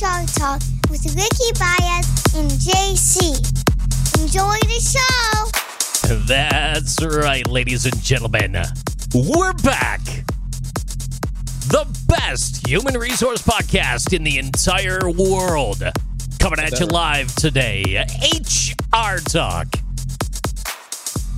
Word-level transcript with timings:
HR 0.00 0.24
Talk 0.26 0.60
with 0.90 1.04
Ricky 1.16 1.50
Baez 1.58 2.06
and 2.36 2.48
JC. 2.52 3.34
Enjoy 4.22 4.56
the 4.68 4.78
show. 4.78 6.14
That's 6.24 7.02
right, 7.02 7.44
ladies 7.48 7.84
and 7.84 8.00
gentlemen. 8.00 8.62
We're 9.12 9.54
back. 9.54 10.00
The 11.66 11.84
best 12.06 12.64
human 12.68 12.96
resource 12.96 13.42
podcast 13.42 14.14
in 14.14 14.22
the 14.22 14.38
entire 14.38 15.10
world. 15.10 15.82
Coming 16.38 16.60
at 16.60 16.78
you 16.78 16.86
live 16.86 17.34
today. 17.34 18.06
HR 18.22 19.18
Talk. 19.18 19.66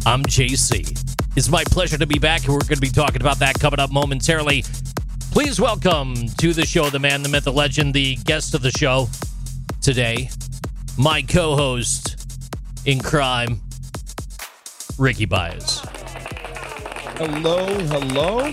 I'm 0.05 0.23
JC. 0.24 0.98
It's 1.34 1.48
my 1.48 1.65
pleasure 1.65 1.97
to 1.97 2.06
be 2.06 2.19
back. 2.19 2.42
We're 2.42 2.59
going 2.59 2.74
to 2.74 2.80
be 2.80 2.91
talking 2.91 3.23
about 3.23 3.38
that 3.38 3.59
coming 3.59 3.80
up 3.80 3.91
momentarily. 3.91 4.65
Please 5.30 5.61
welcome 5.61 6.15
to 6.39 6.52
the 6.52 6.66
show 6.66 6.91
the 6.91 6.98
man, 6.98 7.23
the 7.23 7.29
myth, 7.29 7.45
the 7.45 7.52
legend, 7.52 7.95
the 7.95 8.16
guest 8.25 8.52
of 8.52 8.62
the 8.62 8.71
show 8.73 9.09
today, 9.80 10.29
my 10.98 11.23
co 11.23 11.55
host 11.55 12.27
in 12.84 12.98
crime, 12.98 13.61
Ricky 14.98 15.27
Baez. 15.27 15.83
Hello, 17.16 17.65
hello. 17.65 18.52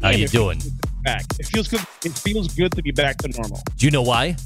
How 0.00 0.10
Man, 0.10 0.18
you 0.20 0.28
doing? 0.28 0.60
Back. 1.02 1.24
It 1.40 1.46
feels 1.46 1.66
good. 1.66 1.80
It 2.04 2.12
feels 2.12 2.54
good 2.54 2.70
to 2.72 2.82
be 2.82 2.92
back 2.92 3.18
to 3.18 3.28
normal. 3.28 3.60
Do 3.78 3.86
you 3.86 3.90
know 3.90 4.02
why? 4.02 4.36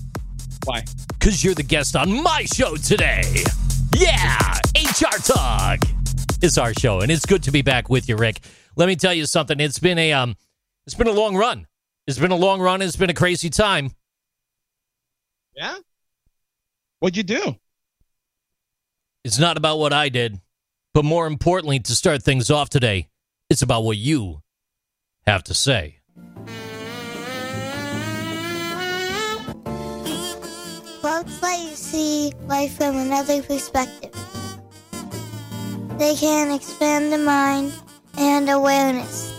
Why? 0.65 0.83
Because 1.09 1.45
you're 1.45 1.55
the 1.55 1.63
guest 1.63 1.95
on 1.95 2.23
my 2.23 2.47
show 2.55 2.77
today. 2.77 3.45
Yeah, 3.95 4.39
HR 4.75 5.19
Talk 5.23 5.81
is 6.43 6.57
our 6.57 6.73
show, 6.73 7.01
and 7.01 7.13
it's 7.13 7.27
good 7.27 7.43
to 7.43 7.51
be 7.51 7.61
back 7.61 7.91
with 7.91 8.09
you, 8.09 8.17
Rick. 8.17 8.41
Let 8.77 8.87
me 8.87 8.97
tell 8.97 9.13
you 9.15 9.27
something. 9.27 9.61
It's 9.61 9.79
been 9.79 9.99
a 9.99 10.13
um, 10.13 10.37
it's 10.87 10.95
been 10.95 11.09
a 11.09 11.13
long 11.13 11.37
run. 11.37 11.67
It's 12.07 12.19
been 12.19 12.31
a 12.31 12.37
long 12.37 12.61
run. 12.61 12.83
It's 12.83 12.97
been 12.97 13.11
a 13.11 13.15
crazy 13.15 13.51
time. 13.51 13.91
Yeah. 15.57 15.77
What'd 17.01 17.17
you 17.17 17.23
do? 17.23 17.57
It's 19.25 19.39
not 19.39 19.57
about 19.57 19.79
what 19.79 19.93
I 19.93 20.11
did, 20.11 20.41
but 20.93 21.05
more 21.05 21.27
importantly, 21.27 21.81
to 21.81 21.95
start 21.95 22.23
things 22.23 22.51
off 22.51 22.69
today, 22.69 23.09
it's 23.49 23.63
about 23.63 23.85
what 23.85 23.97
you 23.97 24.43
have 25.27 25.43
to 25.45 25.55
say. 25.55 26.01
Quotes 31.01 31.43
let 31.43 31.61
you 31.61 31.77
see 31.77 32.33
life 32.47 32.77
from 32.77 32.97
another 32.97 33.43
perspective. 33.43 34.15
They 35.99 36.15
can 36.17 36.51
expand 36.51 37.13
the 37.13 37.19
mind 37.19 37.73
and 38.19 38.49
awareness. 38.51 39.34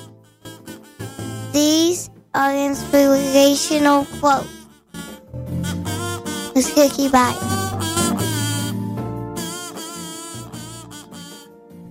These 1.56 2.10
are 2.34 2.54
inspirational 2.54 4.04
quotes. 4.20 4.50
With 6.54 6.76
Ricky 6.76 7.08
Baez. 7.08 7.40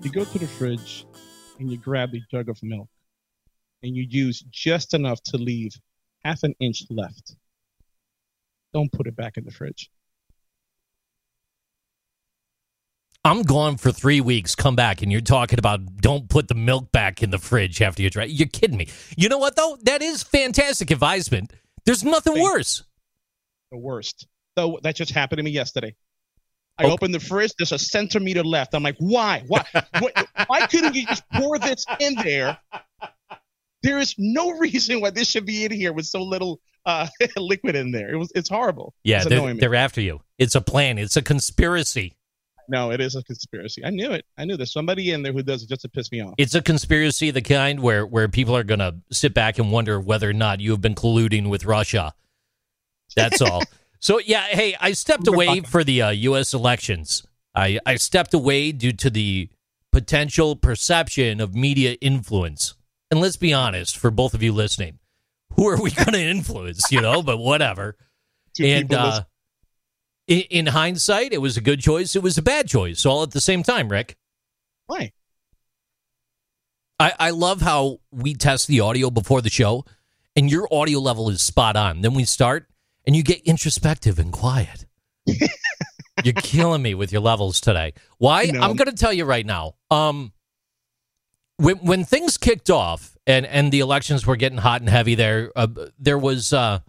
You 0.03 0.11
go 0.11 0.27
to 0.27 0.39
the 0.39 0.47
fridge 0.47 1.07
and 1.59 1.73
you 1.73 1.79
grab 1.79 2.13
a 2.13 2.21
jug 2.31 2.51
of 2.51 2.63
milk 2.63 2.91
and 3.83 3.97
you 3.97 4.03
use 4.07 4.45
just 4.51 4.93
enough 4.93 5.23
to 5.23 5.39
leave 5.39 5.81
half 6.27 6.43
an 6.43 6.55
inch 6.61 6.83
left. 6.91 7.35
Don't 8.75 8.93
put 8.93 9.07
it 9.07 9.17
back 9.17 9.39
in 9.39 9.47
the 9.47 9.51
fridge. 9.51 9.91
I'm 13.25 13.43
gone 13.43 13.79
for 13.79 13.91
three 13.91 14.21
weeks. 14.21 14.55
Come 14.55 14.77
back, 14.77 15.01
and 15.03 15.11
you're 15.11 15.21
talking 15.23 15.59
about 15.59 15.97
don't 15.97 16.29
put 16.29 16.49
the 16.49 16.55
milk 16.55 16.93
back 16.93 17.23
in 17.23 17.31
the 17.31 17.39
fridge 17.39 17.81
after 17.81 18.03
you 18.03 18.11
dry. 18.11 18.25
You're 18.25 18.49
kidding 18.49 18.77
me. 18.77 18.89
You 19.17 19.29
know 19.29 19.39
what 19.39 19.57
though? 19.57 19.79
That 19.85 20.03
is 20.03 20.23
fantastic 20.23 20.91
advisement. 20.91 21.53
There's 21.87 22.05
nothing 22.05 22.41
worse. 22.41 22.83
The 23.73 23.79
worst. 23.79 24.27
So 24.59 24.79
that 24.83 24.95
just 24.95 25.11
happened 25.13 25.39
to 25.39 25.43
me 25.43 25.51
yesterday. 25.51 25.95
I 26.79 26.85
Okay. 26.85 26.93
opened 26.93 27.15
the 27.15 27.21
fridge. 27.21 27.53
There's 27.57 27.73
a 27.73 27.79
centimeter 27.79 28.43
left. 28.43 28.75
I'm 28.75 28.83
like, 28.83 28.97
why? 28.99 29.45
Why? 29.47 29.65
why, 29.99 30.11
why 30.47 30.67
couldn't 30.67 30.95
you 30.95 31.07
just 31.07 31.23
pour 31.33 31.59
this 31.59 31.87
in 32.01 32.15
there? 32.17 32.59
There 33.83 33.99
is 33.99 34.15
no 34.19 34.51
reason 34.59 35.01
why 35.01 35.11
this 35.11 35.29
should 35.31 35.47
be 35.47 35.65
in 35.65 35.73
here 35.73 35.93
with 35.93 36.07
so 36.07 36.23
little 36.23 36.61
uh, 36.85 37.07
liquid 37.37 37.75
in 37.75 37.91
there. 37.91 38.11
It 38.13 38.17
was. 38.17 38.31
It's 38.35 38.49
horrible. 38.51 38.93
Yeah, 39.03 39.19
it's 39.19 39.29
they're, 39.29 39.55
they're 39.55 39.75
after 39.75 40.01
you. 40.01 40.21
It's 40.39 40.55
a 40.55 40.61
plan. 40.61 40.99
It's 40.99 41.17
a 41.17 41.23
conspiracy. 41.23 42.17
No, 42.69 42.91
it 42.91 43.01
is 43.01 43.15
a 43.15 43.23
conspiracy. 43.23 43.85
I 43.85 43.91
knew 43.91 44.13
it. 44.13 44.25
I 44.39 44.45
knew 44.45 44.57
there's 44.57 44.73
somebody 44.73 45.11
in 45.11 45.23
there 45.23 45.33
who 45.33 45.43
does 45.43 45.63
it 45.63 45.69
just 45.69 45.83
to 45.83 45.89
piss 45.89 46.11
me 46.11 46.23
off. 46.23 46.35
It's 46.39 46.55
a 46.55 46.63
conspiracy, 46.63 47.29
of 47.29 47.35
the 47.35 47.43
kind 47.43 47.81
where 47.81 48.07
where 48.07 48.29
people 48.29 48.57
are 48.57 48.65
gonna 48.65 48.97
sit 49.11 49.35
back 49.35 49.59
and 49.59 49.71
wonder 49.71 50.01
whether 50.01 50.29
or 50.29 50.35
not 50.35 50.61
you 50.61 50.71
have 50.71 50.81
been 50.81 50.95
colluding 50.95 51.49
with 51.49 51.65
Russia. 51.65 52.15
That's 53.17 53.41
all. 53.41 53.63
so 53.99 54.19
yeah, 54.19 54.45
hey, 54.45 54.77
I 54.81 54.93
stepped 54.93 55.29
away 55.29 55.61
for 55.61 55.85
the 55.85 56.03
uh, 56.03 56.11
U.S. 56.11 56.55
elections. 56.55 57.27
I 57.55 57.79
I 57.87 57.97
stepped 57.97 58.35
away 58.35 58.73
due 58.73 58.93
to 58.93 59.11
the 59.11 59.51
potential 59.93 60.57
perception 60.57 61.41
of 61.41 61.55
media 61.55 61.93
influence. 62.01 62.75
And 63.11 63.21
let's 63.21 63.37
be 63.37 63.53
honest, 63.53 63.97
for 63.97 64.11
both 64.11 64.35
of 64.35 64.43
you 64.43 64.53
listening, 64.53 64.99
who 65.55 65.69
are 65.69 65.81
we 65.81 65.93
going 65.93 66.13
to 66.13 66.21
influence? 66.21 66.91
You 66.91 67.01
know, 67.01 67.23
but 67.23 67.39
whatever. 67.39 67.97
Two 68.55 68.65
and 68.65 68.93
uh, 68.93 69.23
in, 70.27 70.41
in 70.51 70.67
hindsight, 70.67 71.33
it 71.33 71.39
was 71.39 71.57
a 71.57 71.61
good 71.61 71.81
choice. 71.81 72.17
It 72.17 72.23
was 72.23 72.39
a 72.39 72.43
bad 72.43 72.69
choice, 72.69 73.05
all 73.05 73.23
at 73.23 73.33
the 73.33 73.41
same 73.41 73.63
time. 73.63 73.89
Rick, 73.89 74.17
why? 74.87 75.13
I, 76.99 77.13
I 77.19 77.31
love 77.31 77.61
how 77.61 78.01
we 78.13 78.35
test 78.35 78.69
the 78.69 78.81
audio 78.81 79.11
before 79.11 79.43
the 79.43 79.51
show, 79.51 79.85
and 80.37 80.51
your 80.51 80.69
audio 80.73 81.01
level 81.01 81.29
is 81.29 81.43
spot 81.43 81.77
on. 81.77 82.01
Then 82.01 82.15
we 82.15 82.25
start, 82.25 82.69
and 83.07 83.17
you 83.17 83.23
get 83.23 83.41
introspective 83.43 84.19
and 84.19 84.33
quiet. 84.33 84.87
You're 86.25 86.35
killing 86.35 86.83
me 86.83 86.95
with 86.95 87.13
your 87.13 87.21
levels 87.21 87.61
today. 87.61 87.93
Why? 88.19 88.45
No. 88.45 88.61
I'm 88.61 88.77
going 88.77 88.89
to 88.89 88.97
tell 88.97 89.13
you 89.13 89.25
right 89.25 89.45
now. 89.45 89.75
Um, 89.91 90.33
when 91.57 91.77
when 91.79 92.05
things 92.05 92.39
kicked 92.39 92.71
off 92.71 93.17
and 93.27 93.45
and 93.47 93.73
the 93.73 93.81
elections 93.81 94.27
were 94.27 94.37
getting 94.37 94.59
hot 94.59 94.81
and 94.81 94.89
heavy, 94.89 95.15
there 95.15 95.51
uh, 95.57 95.67
there 95.99 96.19
was 96.19 96.53
uh, 96.53 96.81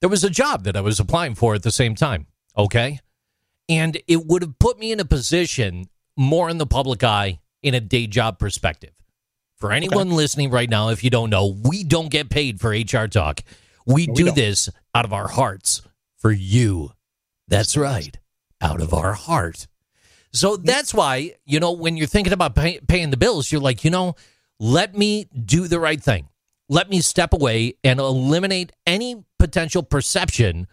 there 0.00 0.08
was 0.08 0.24
a 0.24 0.30
job 0.30 0.64
that 0.64 0.76
I 0.76 0.80
was 0.80 0.98
applying 0.98 1.34
for 1.34 1.54
at 1.54 1.62
the 1.62 1.70
same 1.70 1.94
time. 1.94 2.26
Okay, 2.56 3.00
and 3.68 3.98
it 4.06 4.26
would 4.26 4.42
have 4.42 4.58
put 4.58 4.78
me 4.78 4.92
in 4.92 5.00
a 5.00 5.04
position 5.04 5.86
more 6.16 6.48
in 6.48 6.58
the 6.58 6.66
public 6.66 7.02
eye 7.02 7.40
in 7.62 7.74
a 7.74 7.80
day 7.80 8.06
job 8.06 8.38
perspective. 8.38 8.92
For 9.56 9.72
anyone 9.72 10.10
listening 10.10 10.50
right 10.50 10.68
now, 10.68 10.90
if 10.90 11.02
you 11.02 11.10
don't 11.10 11.30
know, 11.30 11.56
we 11.64 11.84
don't 11.84 12.10
get 12.10 12.28
paid 12.28 12.60
for 12.60 12.70
HR 12.70 13.06
talk. 13.06 13.40
We 13.86 14.06
No, 14.06 14.12
we 14.12 14.16
do 14.16 14.24
don't. 14.26 14.36
this 14.36 14.68
out 14.94 15.04
of 15.04 15.12
our 15.12 15.28
hearts 15.28 15.82
for 16.18 16.30
you. 16.30 16.92
That's 17.48 17.76
right, 17.76 18.16
out 18.60 18.80
of 18.80 18.92
our 18.94 19.14
heart. 19.14 19.66
So 20.32 20.56
that's 20.56 20.92
why, 20.92 21.34
you 21.44 21.60
know, 21.60 21.72
when 21.72 21.96
you're 21.96 22.06
thinking 22.06 22.32
about 22.32 22.54
pay, 22.54 22.80
paying 22.80 23.10
the 23.10 23.16
bills, 23.16 23.50
you're 23.52 23.60
like, 23.60 23.84
you 23.84 23.90
know, 23.90 24.16
let 24.58 24.96
me 24.96 25.28
do 25.44 25.68
the 25.68 25.78
right 25.78 26.02
thing. 26.02 26.28
Let 26.68 26.90
me 26.90 27.00
step 27.00 27.32
away 27.32 27.74
and 27.84 28.00
eliminate 28.00 28.72
any 28.86 29.24
potential 29.38 29.82
perception 29.82 30.66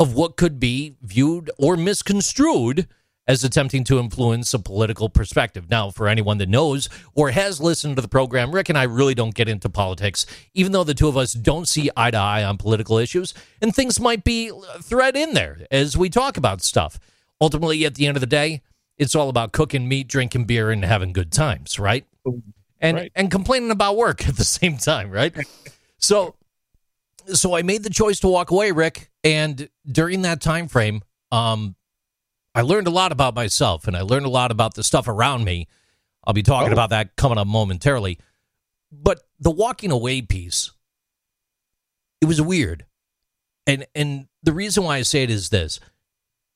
of 0.00 0.14
what 0.14 0.36
could 0.36 0.60
be 0.60 0.96
viewed 1.02 1.50
or 1.58 1.76
misconstrued 1.76 2.86
as 3.26 3.44
attempting 3.44 3.84
to 3.84 3.98
influence 3.98 4.54
a 4.54 4.58
political 4.58 5.10
perspective. 5.10 5.68
Now, 5.68 5.90
for 5.90 6.08
anyone 6.08 6.38
that 6.38 6.48
knows 6.48 6.88
or 7.14 7.30
has 7.30 7.60
listened 7.60 7.96
to 7.96 8.02
the 8.02 8.08
program, 8.08 8.52
Rick 8.52 8.70
and 8.70 8.78
I 8.78 8.84
really 8.84 9.14
don't 9.14 9.34
get 9.34 9.48
into 9.50 9.68
politics, 9.68 10.24
even 10.54 10.72
though 10.72 10.84
the 10.84 10.94
two 10.94 11.08
of 11.08 11.16
us 11.16 11.34
don't 11.34 11.68
see 11.68 11.90
eye 11.94 12.10
to 12.10 12.16
eye 12.16 12.42
on 12.42 12.56
political 12.56 12.96
issues, 12.96 13.34
and 13.60 13.74
things 13.74 14.00
might 14.00 14.24
be 14.24 14.50
thread 14.80 15.14
in 15.14 15.34
there 15.34 15.58
as 15.70 15.94
we 15.94 16.08
talk 16.08 16.38
about 16.38 16.62
stuff. 16.62 16.98
Ultimately, 17.40 17.84
at 17.84 17.96
the 17.96 18.06
end 18.06 18.16
of 18.16 18.22
the 18.22 18.26
day, 18.26 18.62
it's 18.96 19.14
all 19.14 19.28
about 19.28 19.52
cooking 19.52 19.86
meat, 19.86 20.08
drinking 20.08 20.46
beer, 20.46 20.70
and 20.70 20.82
having 20.84 21.12
good 21.12 21.30
times, 21.30 21.78
right? 21.78 22.06
And 22.80 22.96
Right. 22.96 23.12
and 23.14 23.30
complaining 23.30 23.70
about 23.70 23.96
work 23.96 24.26
at 24.26 24.36
the 24.36 24.44
same 24.44 24.78
time, 24.78 25.10
right? 25.10 25.36
so 25.98 26.34
so 27.34 27.54
I 27.56 27.62
made 27.62 27.82
the 27.82 27.90
choice 27.90 28.20
to 28.20 28.28
walk 28.28 28.50
away, 28.50 28.72
Rick, 28.72 29.10
and 29.24 29.68
during 29.90 30.22
that 30.22 30.40
time 30.40 30.68
frame, 30.68 31.02
um, 31.32 31.74
I 32.54 32.62
learned 32.62 32.86
a 32.86 32.90
lot 32.90 33.12
about 33.12 33.34
myself, 33.34 33.86
and 33.86 33.96
I 33.96 34.00
learned 34.02 34.26
a 34.26 34.30
lot 34.30 34.50
about 34.50 34.74
the 34.74 34.82
stuff 34.82 35.06
around 35.08 35.44
me. 35.44 35.68
I'll 36.24 36.34
be 36.34 36.42
talking 36.42 36.70
Oh. 36.70 36.72
about 36.72 36.90
that 36.90 37.16
coming 37.16 37.38
up 37.38 37.46
momentarily. 37.46 38.18
But 38.90 39.20
the 39.38 39.50
walking 39.50 39.90
away 39.90 40.22
piece, 40.22 40.70
it 42.20 42.26
was 42.26 42.40
weird, 42.40 42.86
and 43.66 43.86
and 43.94 44.28
the 44.42 44.52
reason 44.52 44.84
why 44.84 44.96
I 44.96 45.02
say 45.02 45.22
it 45.22 45.30
is 45.30 45.50
this: 45.50 45.78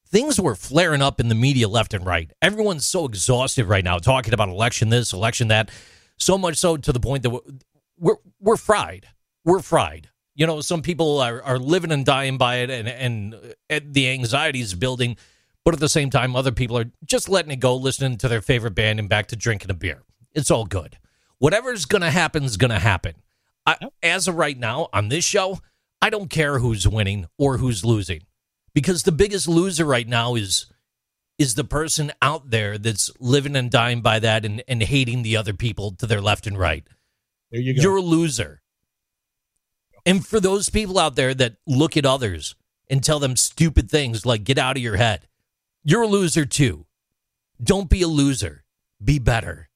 things 0.07 0.41
were 0.41 0.55
flaring 0.55 1.03
up 1.03 1.21
in 1.21 1.29
the 1.29 1.35
media 1.35 1.69
left 1.69 1.95
and 1.95 2.05
right. 2.07 2.31
Everyone's 2.41 2.87
so 2.87 3.05
exhausted 3.05 3.67
right 3.67 3.85
now 3.85 3.99
talking 3.99 4.33
about 4.35 4.49
election 4.49 4.89
this, 4.89 5.13
election 5.13 5.49
that, 5.49 5.71
so 6.19 6.37
much 6.39 6.57
so 6.57 6.77
to 6.77 6.93
the 6.93 7.01
point 7.01 7.23
that 7.23 7.31
we're 7.31 7.41
we're, 7.99 8.17
we're 8.41 8.57
fried. 8.57 9.07
We're 9.45 9.61
fried. 9.61 10.09
You 10.34 10.46
know, 10.46 10.61
some 10.61 10.82
people 10.82 11.20
are, 11.20 11.43
are 11.43 11.58
living 11.58 11.93
and 11.93 12.05
dying 12.05 12.38
by 12.38 12.56
it, 12.56 12.70
and 12.70 12.88
and 12.88 13.34
uh, 13.70 13.81
the 13.84 14.08
anxiety 14.11 14.61
is 14.61 14.75
building. 14.75 15.17
But 15.64 15.75
at 15.75 15.81
the 15.81 15.88
same 15.88 16.11
time, 16.11 16.34
other 16.34 16.52
people 16.52 16.76
are 16.79 16.90
just 17.05 17.29
letting 17.29 17.52
it 17.52 17.61
go, 17.61 17.76
listening 17.76 18.19
to 18.19 18.29
their 18.29 18.43
favorite 18.43 18.75
band, 18.75 18.99
and 18.99 19.08
back 19.08 19.29
to 19.29 19.37
drinking 19.37 19.70
a 19.70 19.75
beer. 19.75 20.02
It's 20.34 20.50
all 20.50 20.64
good. 20.64 20.99
Whatever's 21.38 21.84
going 21.84 22.02
to 22.02 22.11
happen 22.11 22.44
is 22.44 22.56
going 22.56 22.70
to 22.70 22.79
happen. 22.79 23.14
I, 23.67 23.76
as 24.02 24.26
of 24.26 24.37
right 24.37 24.58
now, 24.58 24.88
on 24.93 25.08
this 25.08 25.25
show, 25.25 25.58
I 26.00 26.11
don't 26.11 26.31
care 26.31 26.58
who's 26.58 26.88
winning 26.88 27.26
or 27.38 27.58
who's 27.58 27.85
losing 27.85 28.23
because 28.75 29.05
the 29.05 29.12
biggest 29.12 29.46
loser 29.46 29.85
right 29.85 30.08
now 30.08 30.35
is 30.35 30.67
is 31.38 31.55
the 31.55 31.64
person 31.64 32.12
out 32.20 32.50
there 32.50 32.78
that's 32.78 33.11
living 33.19 33.56
and 33.56 33.70
dying 33.70 34.00
by 34.00 34.19
that 34.19 34.44
and, 34.44 34.62
and 34.69 34.82
hating 34.82 35.23
the 35.23 35.37
other 35.37 35.52
people 35.52 35.90
to 35.93 36.06
their 36.06 36.20
left 36.20 36.46
and 36.46 36.58
right. 36.58 36.85
There 37.50 37.61
you 37.61 37.75
go. 37.75 37.82
You're 37.82 37.96
a 37.96 38.02
loser. 38.02 38.62
And 40.04 40.26
for 40.26 40.40
those 40.40 40.69
people 40.69 40.99
out 40.99 41.14
there 41.16 41.32
that 41.34 41.56
look 41.66 41.96
at 41.96 42.04
others 42.06 42.54
and 42.90 43.02
tell 43.02 43.19
them 43.19 43.37
stupid 43.37 43.90
things 43.90 44.26
like 44.26 44.44
get 44.44 44.58
out 44.58 44.76
of 44.76 44.82
your 44.82 44.96
head, 44.96 45.28
you're 45.84 46.02
a 46.02 46.06
loser 46.08 46.44
too. 46.44 46.87
Don't 47.62 47.88
be 47.88 48.02
a 48.02 48.08
loser. 48.08 48.64
Be 49.02 49.19
better. 49.19 49.69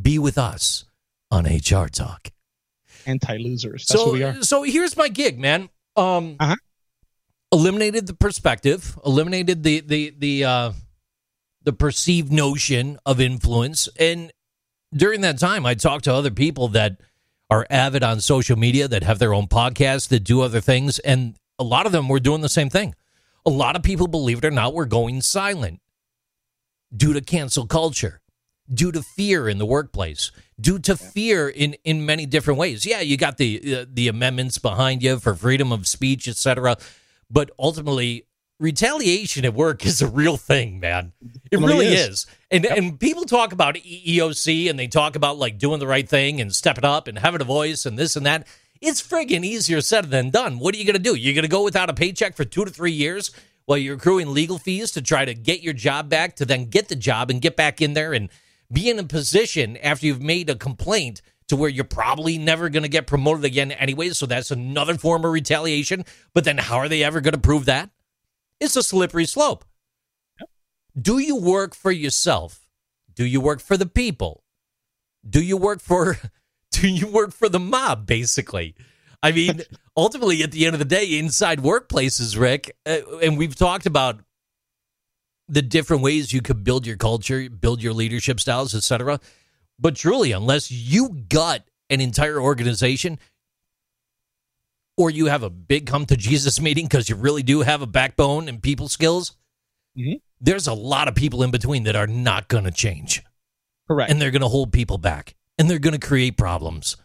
Be 0.00 0.18
with 0.18 0.38
us 0.38 0.84
on 1.30 1.44
HR 1.44 1.86
Talk. 1.88 2.28
Anti-losers. 3.06 3.86
That's 3.86 4.00
so, 4.00 4.06
what 4.06 4.12
we 4.14 4.22
are. 4.22 4.42
so 4.42 4.62
here's 4.62 4.96
my 4.96 5.08
gig, 5.08 5.38
man. 5.40 5.68
Um, 5.96 6.36
Uh-huh. 6.38 6.56
eliminated 7.52 8.06
the 8.06 8.14
perspective, 8.14 8.96
eliminated 9.04 9.62
the 9.62 9.80
the 9.80 10.14
the 10.16 10.44
uh, 10.44 10.72
the 11.64 11.72
perceived 11.72 12.32
notion 12.32 12.98
of 13.04 13.20
influence, 13.20 13.88
and 13.98 14.32
during 14.94 15.22
that 15.22 15.38
time, 15.38 15.66
I 15.66 15.74
talked 15.74 16.04
to 16.04 16.14
other 16.14 16.30
people 16.30 16.68
that 16.68 17.00
are 17.52 17.66
avid 17.68 18.02
on 18.02 18.18
social 18.18 18.56
media, 18.56 18.88
that 18.88 19.02
have 19.02 19.18
their 19.18 19.34
own 19.34 19.46
podcasts, 19.46 20.08
that 20.08 20.20
do 20.20 20.40
other 20.40 20.60
things, 20.60 20.98
and 21.00 21.36
a 21.58 21.64
lot 21.64 21.84
of 21.84 21.92
them 21.92 22.08
were 22.08 22.18
doing 22.18 22.40
the 22.40 22.48
same 22.48 22.70
thing. 22.70 22.94
A 23.44 23.50
lot 23.50 23.76
of 23.76 23.82
people, 23.82 24.06
believe 24.06 24.38
it 24.38 24.44
or 24.46 24.50
not, 24.50 24.72
were 24.72 24.86
going 24.86 25.20
silent 25.20 25.80
due 26.96 27.12
to 27.12 27.20
cancel 27.20 27.66
culture, 27.66 28.22
due 28.72 28.90
to 28.90 29.02
fear 29.02 29.50
in 29.50 29.58
the 29.58 29.66
workplace, 29.66 30.32
due 30.58 30.78
to 30.78 30.96
fear 30.96 31.46
in 31.46 31.74
in 31.84 32.06
many 32.06 32.24
different 32.24 32.58
ways. 32.58 32.86
Yeah, 32.86 33.00
you 33.00 33.18
got 33.18 33.36
the 33.36 33.80
uh, 33.80 33.84
the 33.86 34.08
amendments 34.08 34.56
behind 34.56 35.02
you 35.02 35.18
for 35.18 35.34
freedom 35.34 35.72
of 35.72 35.86
speech, 35.86 36.26
etc. 36.26 36.78
But 37.28 37.50
ultimately, 37.58 38.24
retaliation 38.62 39.44
at 39.44 39.52
work 39.52 39.84
is 39.84 40.00
a 40.00 40.06
real 40.06 40.36
thing, 40.36 40.80
man. 40.80 41.12
It 41.50 41.58
it 41.58 41.58
really 41.58 41.88
is. 41.88 42.08
is. 42.08 42.26
And 42.50 42.64
and 42.64 42.98
people 42.98 43.24
talk 43.24 43.52
about 43.52 43.74
EEOC 43.74 44.70
and 44.70 44.78
they 44.78 44.86
talk 44.86 45.16
about 45.16 45.36
like 45.36 45.58
doing 45.58 45.80
the 45.80 45.86
right 45.86 46.08
thing 46.08 46.40
and 46.40 46.54
stepping 46.54 46.84
up 46.84 47.08
and 47.08 47.18
having 47.18 47.40
a 47.40 47.44
voice 47.44 47.84
and 47.84 47.98
this 47.98 48.16
and 48.16 48.24
that. 48.24 48.46
It's 48.80 49.02
friggin' 49.02 49.44
easier 49.44 49.80
said 49.80 50.10
than 50.10 50.30
done. 50.30 50.58
What 50.58 50.74
are 50.74 50.78
you 50.78 50.84
going 50.84 50.96
to 50.96 51.02
do? 51.02 51.14
You're 51.14 51.34
going 51.34 51.42
to 51.42 51.48
go 51.48 51.62
without 51.62 51.90
a 51.90 51.94
paycheck 51.94 52.34
for 52.34 52.44
two 52.44 52.64
to 52.64 52.70
three 52.70 52.92
years 52.92 53.30
while 53.64 53.78
you're 53.78 53.96
accruing 53.96 54.32
legal 54.32 54.58
fees 54.58 54.90
to 54.92 55.02
try 55.02 55.24
to 55.24 55.34
get 55.34 55.62
your 55.62 55.72
job 55.72 56.08
back, 56.08 56.34
to 56.36 56.44
then 56.44 56.64
get 56.66 56.88
the 56.88 56.96
job 56.96 57.30
and 57.30 57.40
get 57.40 57.56
back 57.56 57.80
in 57.80 57.92
there 57.94 58.12
and 58.12 58.28
be 58.72 58.90
in 58.90 58.98
a 58.98 59.04
position 59.04 59.76
after 59.76 60.06
you've 60.06 60.22
made 60.22 60.50
a 60.50 60.56
complaint 60.56 61.22
to 61.48 61.56
where 61.56 61.68
you're 61.68 61.84
probably 61.84 62.38
never 62.38 62.68
going 62.68 62.82
to 62.82 62.88
get 62.88 63.06
promoted 63.06 63.44
again 63.44 63.70
anyway. 63.72 64.08
So 64.10 64.26
that's 64.26 64.50
another 64.50 64.94
form 64.94 65.24
of 65.24 65.32
retaliation. 65.32 66.04
But 66.34 66.44
then 66.44 66.58
how 66.58 66.78
are 66.78 66.88
they 66.88 67.04
ever 67.04 67.20
going 67.20 67.34
to 67.34 67.40
prove 67.40 67.66
that? 67.66 67.90
It's 68.62 68.76
a 68.76 68.82
slippery 68.84 69.26
slope. 69.26 69.64
Do 70.96 71.18
you 71.18 71.34
work 71.34 71.74
for 71.74 71.90
yourself? 71.90 72.68
Do 73.12 73.24
you 73.24 73.40
work 73.40 73.58
for 73.58 73.76
the 73.76 73.86
people? 73.86 74.44
Do 75.28 75.42
you 75.42 75.56
work 75.56 75.80
for 75.80 76.16
do 76.70 76.88
you 76.88 77.08
work 77.08 77.32
for 77.32 77.48
the 77.48 77.58
mob 77.58 78.06
basically? 78.06 78.76
I 79.20 79.32
mean, 79.32 79.62
ultimately 79.96 80.44
at 80.44 80.52
the 80.52 80.64
end 80.64 80.76
of 80.76 80.78
the 80.78 80.84
day 80.84 81.18
inside 81.18 81.58
workplaces, 81.58 82.38
Rick, 82.38 82.76
uh, 82.86 82.98
and 83.20 83.36
we've 83.36 83.56
talked 83.56 83.84
about 83.84 84.20
the 85.48 85.62
different 85.62 86.04
ways 86.04 86.32
you 86.32 86.40
could 86.40 86.62
build 86.62 86.86
your 86.86 86.96
culture, 86.96 87.50
build 87.50 87.82
your 87.82 87.92
leadership 87.92 88.38
styles, 88.38 88.76
etc. 88.76 89.18
But 89.76 89.96
truly, 89.96 90.30
unless 90.30 90.70
you 90.70 91.24
gut 91.28 91.66
an 91.90 92.00
entire 92.00 92.40
organization 92.40 93.18
or 94.96 95.10
you 95.10 95.26
have 95.26 95.42
a 95.42 95.50
big 95.50 95.86
come 95.86 96.06
to 96.06 96.16
Jesus 96.16 96.60
meeting 96.60 96.86
because 96.86 97.08
you 97.08 97.16
really 97.16 97.42
do 97.42 97.60
have 97.60 97.82
a 97.82 97.86
backbone 97.86 98.48
and 98.48 98.62
people 98.62 98.88
skills, 98.88 99.36
Mhm. 99.96 100.20
there's 100.40 100.66
a 100.66 100.74
lot 100.74 101.08
of 101.08 101.14
people 101.14 101.42
in 101.42 101.50
between 101.50 101.84
that 101.84 101.96
are 101.96 102.06
not 102.06 102.48
going 102.48 102.64
to 102.64 102.70
change 102.70 103.22
Correct. 103.88 104.10
and 104.10 104.20
they're 104.20 104.30
going 104.30 104.42
to 104.42 104.48
hold 104.48 104.72
people 104.72 104.98
back 104.98 105.34
and 105.58 105.68
they're 105.70 105.78
going 105.78 105.98
to 105.98 106.06
create 106.06 106.36
problems. 106.36 106.96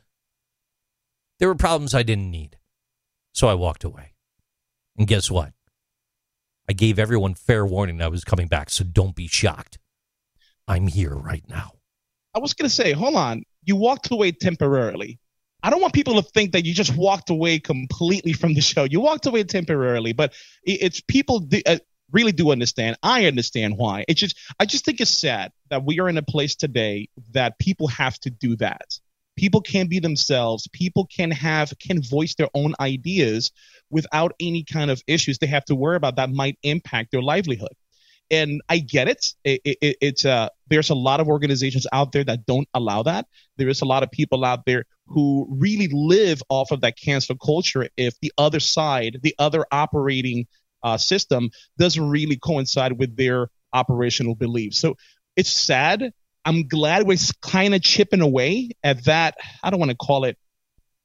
There 1.39 1.47
were 1.47 1.55
problems 1.55 1.93
I 1.93 2.03
didn't 2.03 2.31
need. 2.31 2.57
So 3.33 3.47
I 3.47 3.53
walked 3.53 3.83
away. 3.83 4.13
And 4.97 5.07
guess 5.07 5.29
what? 5.29 5.53
I 6.67 6.73
gave 6.73 6.97
everyone 6.97 7.35
fair 7.35 7.65
warning 7.65 8.01
I 8.01 8.07
was 8.07 8.23
coming 8.25 8.47
back, 8.47 8.69
so 8.71 8.83
don't 8.83 9.15
be 9.15 9.27
shocked. 9.27 9.77
I'm 10.67 10.87
here 10.87 11.13
right 11.15 11.47
now. 11.47 11.73
I 12.33 12.39
was 12.39 12.53
going 12.53 12.67
to 12.67 12.75
say, 12.75 12.91
hold 12.93 13.15
on. 13.15 13.43
You 13.63 13.75
walked 13.75 14.11
away 14.11 14.31
temporarily. 14.31 15.19
I 15.63 15.69
don't 15.69 15.81
want 15.81 15.93
people 15.93 16.21
to 16.21 16.29
think 16.29 16.51
that 16.51 16.65
you 16.65 16.73
just 16.73 16.95
walked 16.95 17.29
away 17.29 17.59
completely 17.59 18.33
from 18.33 18.53
the 18.53 18.61
show. 18.61 18.83
You 18.83 19.01
walked 19.01 19.25
away 19.25 19.43
temporarily, 19.43 20.13
but 20.13 20.33
it- 20.63 20.81
it's 20.81 21.01
people 21.01 21.39
do, 21.39 21.61
uh, 21.65 21.77
really 22.11 22.31
do 22.31 22.51
understand. 22.51 22.95
I 23.03 23.25
understand 23.25 23.77
why. 23.77 24.05
It's 24.07 24.19
just 24.19 24.37
I 24.59 24.65
just 24.65 24.85
think 24.85 25.01
it's 25.01 25.11
sad 25.11 25.51
that 25.69 25.83
we 25.83 25.99
are 25.99 26.07
in 26.09 26.17
a 26.17 26.21
place 26.21 26.55
today 26.55 27.09
that 27.31 27.59
people 27.59 27.87
have 27.87 28.17
to 28.19 28.29
do 28.29 28.55
that. 28.57 28.99
People 29.35 29.61
can 29.61 29.87
be 29.87 29.99
themselves. 29.99 30.67
People 30.71 31.05
can 31.05 31.31
have 31.31 31.73
can 31.79 32.01
voice 32.01 32.35
their 32.35 32.49
own 32.53 32.73
ideas 32.79 33.51
without 33.89 34.33
any 34.39 34.63
kind 34.63 34.89
of 34.89 35.01
issues 35.07 35.37
they 35.37 35.47
have 35.47 35.65
to 35.65 35.75
worry 35.75 35.95
about 35.95 36.15
that 36.15 36.29
might 36.29 36.57
impact 36.63 37.11
their 37.11 37.21
livelihood 37.21 37.73
and 38.29 38.61
I 38.69 38.79
get 38.79 39.07
it. 39.07 39.33
It, 39.43 39.61
it. 39.63 39.97
It's 40.01 40.25
uh, 40.25 40.49
there's 40.67 40.89
a 40.89 40.95
lot 40.95 41.19
of 41.19 41.27
organizations 41.27 41.87
out 41.91 42.11
there 42.11 42.23
that 42.23 42.45
don't 42.45 42.67
allow 42.73 43.03
that. 43.03 43.27
There 43.57 43.69
is 43.69 43.81
a 43.81 43.85
lot 43.85 44.03
of 44.03 44.11
people 44.11 44.45
out 44.45 44.65
there 44.65 44.85
who 45.07 45.47
really 45.49 45.89
live 45.91 46.41
off 46.49 46.71
of 46.71 46.81
that 46.81 46.97
cancel 46.97 47.37
culture. 47.37 47.89
If 47.97 48.19
the 48.21 48.31
other 48.37 48.59
side, 48.59 49.19
the 49.23 49.35
other 49.39 49.65
operating 49.71 50.47
uh, 50.83 50.97
system, 50.97 51.49
doesn't 51.77 52.09
really 52.09 52.37
coincide 52.37 52.97
with 52.97 53.15
their 53.15 53.49
operational 53.73 54.35
beliefs, 54.35 54.79
so 54.79 54.95
it's 55.35 55.51
sad. 55.51 56.11
I'm 56.45 56.67
glad 56.67 57.05
we're 57.05 57.17
kind 57.41 57.75
of 57.75 57.81
chipping 57.81 58.21
away 58.21 58.69
at 58.81 59.03
that. 59.03 59.35
I 59.61 59.69
don't 59.69 59.79
want 59.79 59.91
to 59.91 59.97
call 59.97 60.23
it 60.23 60.37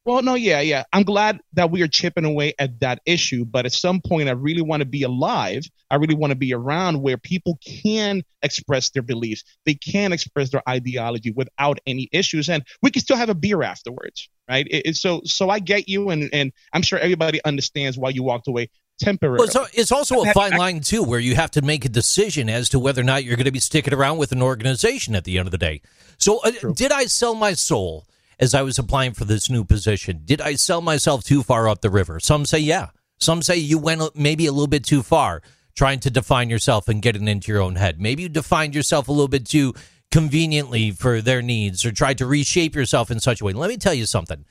well, 0.05 0.23
no, 0.23 0.35
yeah, 0.35 0.61
yeah. 0.61 0.83
I'm 0.93 1.05
glad 1.05 1.41
that 1.53 1.71
we 1.71 1.83
are 1.83 1.89
chipping 1.89 2.25
away 2.25 2.55
at 2.59 2.81
that 2.81 3.01
issue, 3.07 3.45
but 3.45 3.67
at 3.67 3.73
some 3.73 4.01
point, 4.01 4.29
I 4.29 4.33
really 4.33 4.63
want 4.63 4.81
to 4.81 4.85
be 4.87 5.03
alive. 5.05 5.63
I 5.91 5.97
really 5.97 6.15
want 6.17 6.33
to 6.33 6.37
be 6.37 6.53
around 6.53 7.01
where 7.03 7.17
people 7.17 7.59
can 7.65 8.23
express 8.43 8.91
their 8.91 9.03
beliefs, 9.03 9.45
they 9.65 9.75
can 9.75 10.13
express 10.13 10.51
their 10.51 10.63
ideology 10.69 11.31
without 11.31 11.79
any 11.87 12.09
issues, 12.11 12.49
and 12.49 12.65
we 12.83 12.91
can 12.91 13.03
still 13.03 13.17
have 13.17 13.29
a 13.29 13.35
beer 13.35 13.63
afterwards, 13.63 14.29
right? 14.49 14.67
It, 14.69 14.87
it- 14.87 14.97
so, 14.97 15.21
so 15.25 15.51
I 15.51 15.59
get 15.61 15.89
you, 15.89 16.11
and 16.11 16.29
and 16.33 16.53
I'm 16.73 16.83
sure 16.83 16.99
everybody 16.99 17.41
understands 17.45 17.97
why 17.97 18.11
you 18.11 18.23
walked 18.25 18.49
away 18.49 18.71
temporarily. 18.99 19.49
Well, 19.55 19.65
it's, 19.67 19.79
it's 19.79 19.93
also 19.93 20.23
a 20.25 20.33
fine 20.33 20.57
line, 20.57 20.81
too, 20.81 21.03
where 21.03 21.21
you 21.21 21.35
have 21.37 21.51
to 21.53 21.63
make 21.63 21.85
a 21.85 21.89
decision 21.89 22.49
as 22.51 22.69
to 22.71 22.79
whether 22.79 23.01
or 23.01 23.05
not 23.05 23.25
you're 23.25 23.37
going 23.37 23.45
to 23.47 23.53
be 23.53 23.61
sticking 23.61 23.95
around 23.95 24.19
with 24.19 24.33
an 24.33 24.43
organization 24.43 25.15
at 25.15 25.25
the 25.25 25.39
end 25.39 25.47
of 25.47 25.53
the 25.53 25.59
day. 25.59 25.81
So, 26.19 26.41
uh, 26.43 26.51
did 26.75 26.91
I 26.93 27.07
sell 27.07 27.35
my 27.35 27.53
soul 27.55 28.07
as 28.43 28.55
I 28.55 28.63
was 28.63 28.77
applying 28.77 29.13
for 29.15 29.25
this 29.25 29.49
new 29.49 29.63
position? 29.65 30.23
Did 30.25 30.41
I 30.41 30.57
sell 30.57 30.81
myself 30.81 31.23
too 31.23 31.45
far 31.45 31.69
up 31.69 31.81
the 31.81 31.91
river? 31.91 32.19
Some 32.19 32.45
say, 32.45 32.59
yeah. 32.59 32.89
Some 33.21 33.41
say 33.41 33.57
you 33.57 33.79
went 33.79 34.17
maybe 34.17 34.47
a 34.47 34.53
little 34.53 34.67
bit 34.67 34.85
too 34.85 35.05
far 35.05 35.43
trying 35.77 36.01
to 36.01 36.11
define 36.11 36.51
yourself 36.51 36.89
and 36.89 37.01
getting 37.01 37.29
into 37.29 37.53
your 37.53 37.63
own 37.63 37.77
head. 37.77 38.01
Maybe 38.01 38.25
you 38.25 38.29
defined 38.29 38.75
yourself 38.75 39.07
a 39.07 39.13
little 39.13 39.29
bit 39.29 39.47
too 39.47 39.75
conveniently 40.11 40.91
for 40.91 41.21
their 41.21 41.41
needs 41.41 41.85
or 41.85 41.93
tried 41.93 42.19
to 42.19 42.27
reshape 42.27 42.75
yourself 42.75 43.13
in 43.13 43.21
such 43.21 43.41
a 43.41 43.45
way. 43.45 43.53
Let 43.53 43.71
me 43.71 43.77
tell 43.77 43.95
you 43.95 44.07
something. 44.07 44.45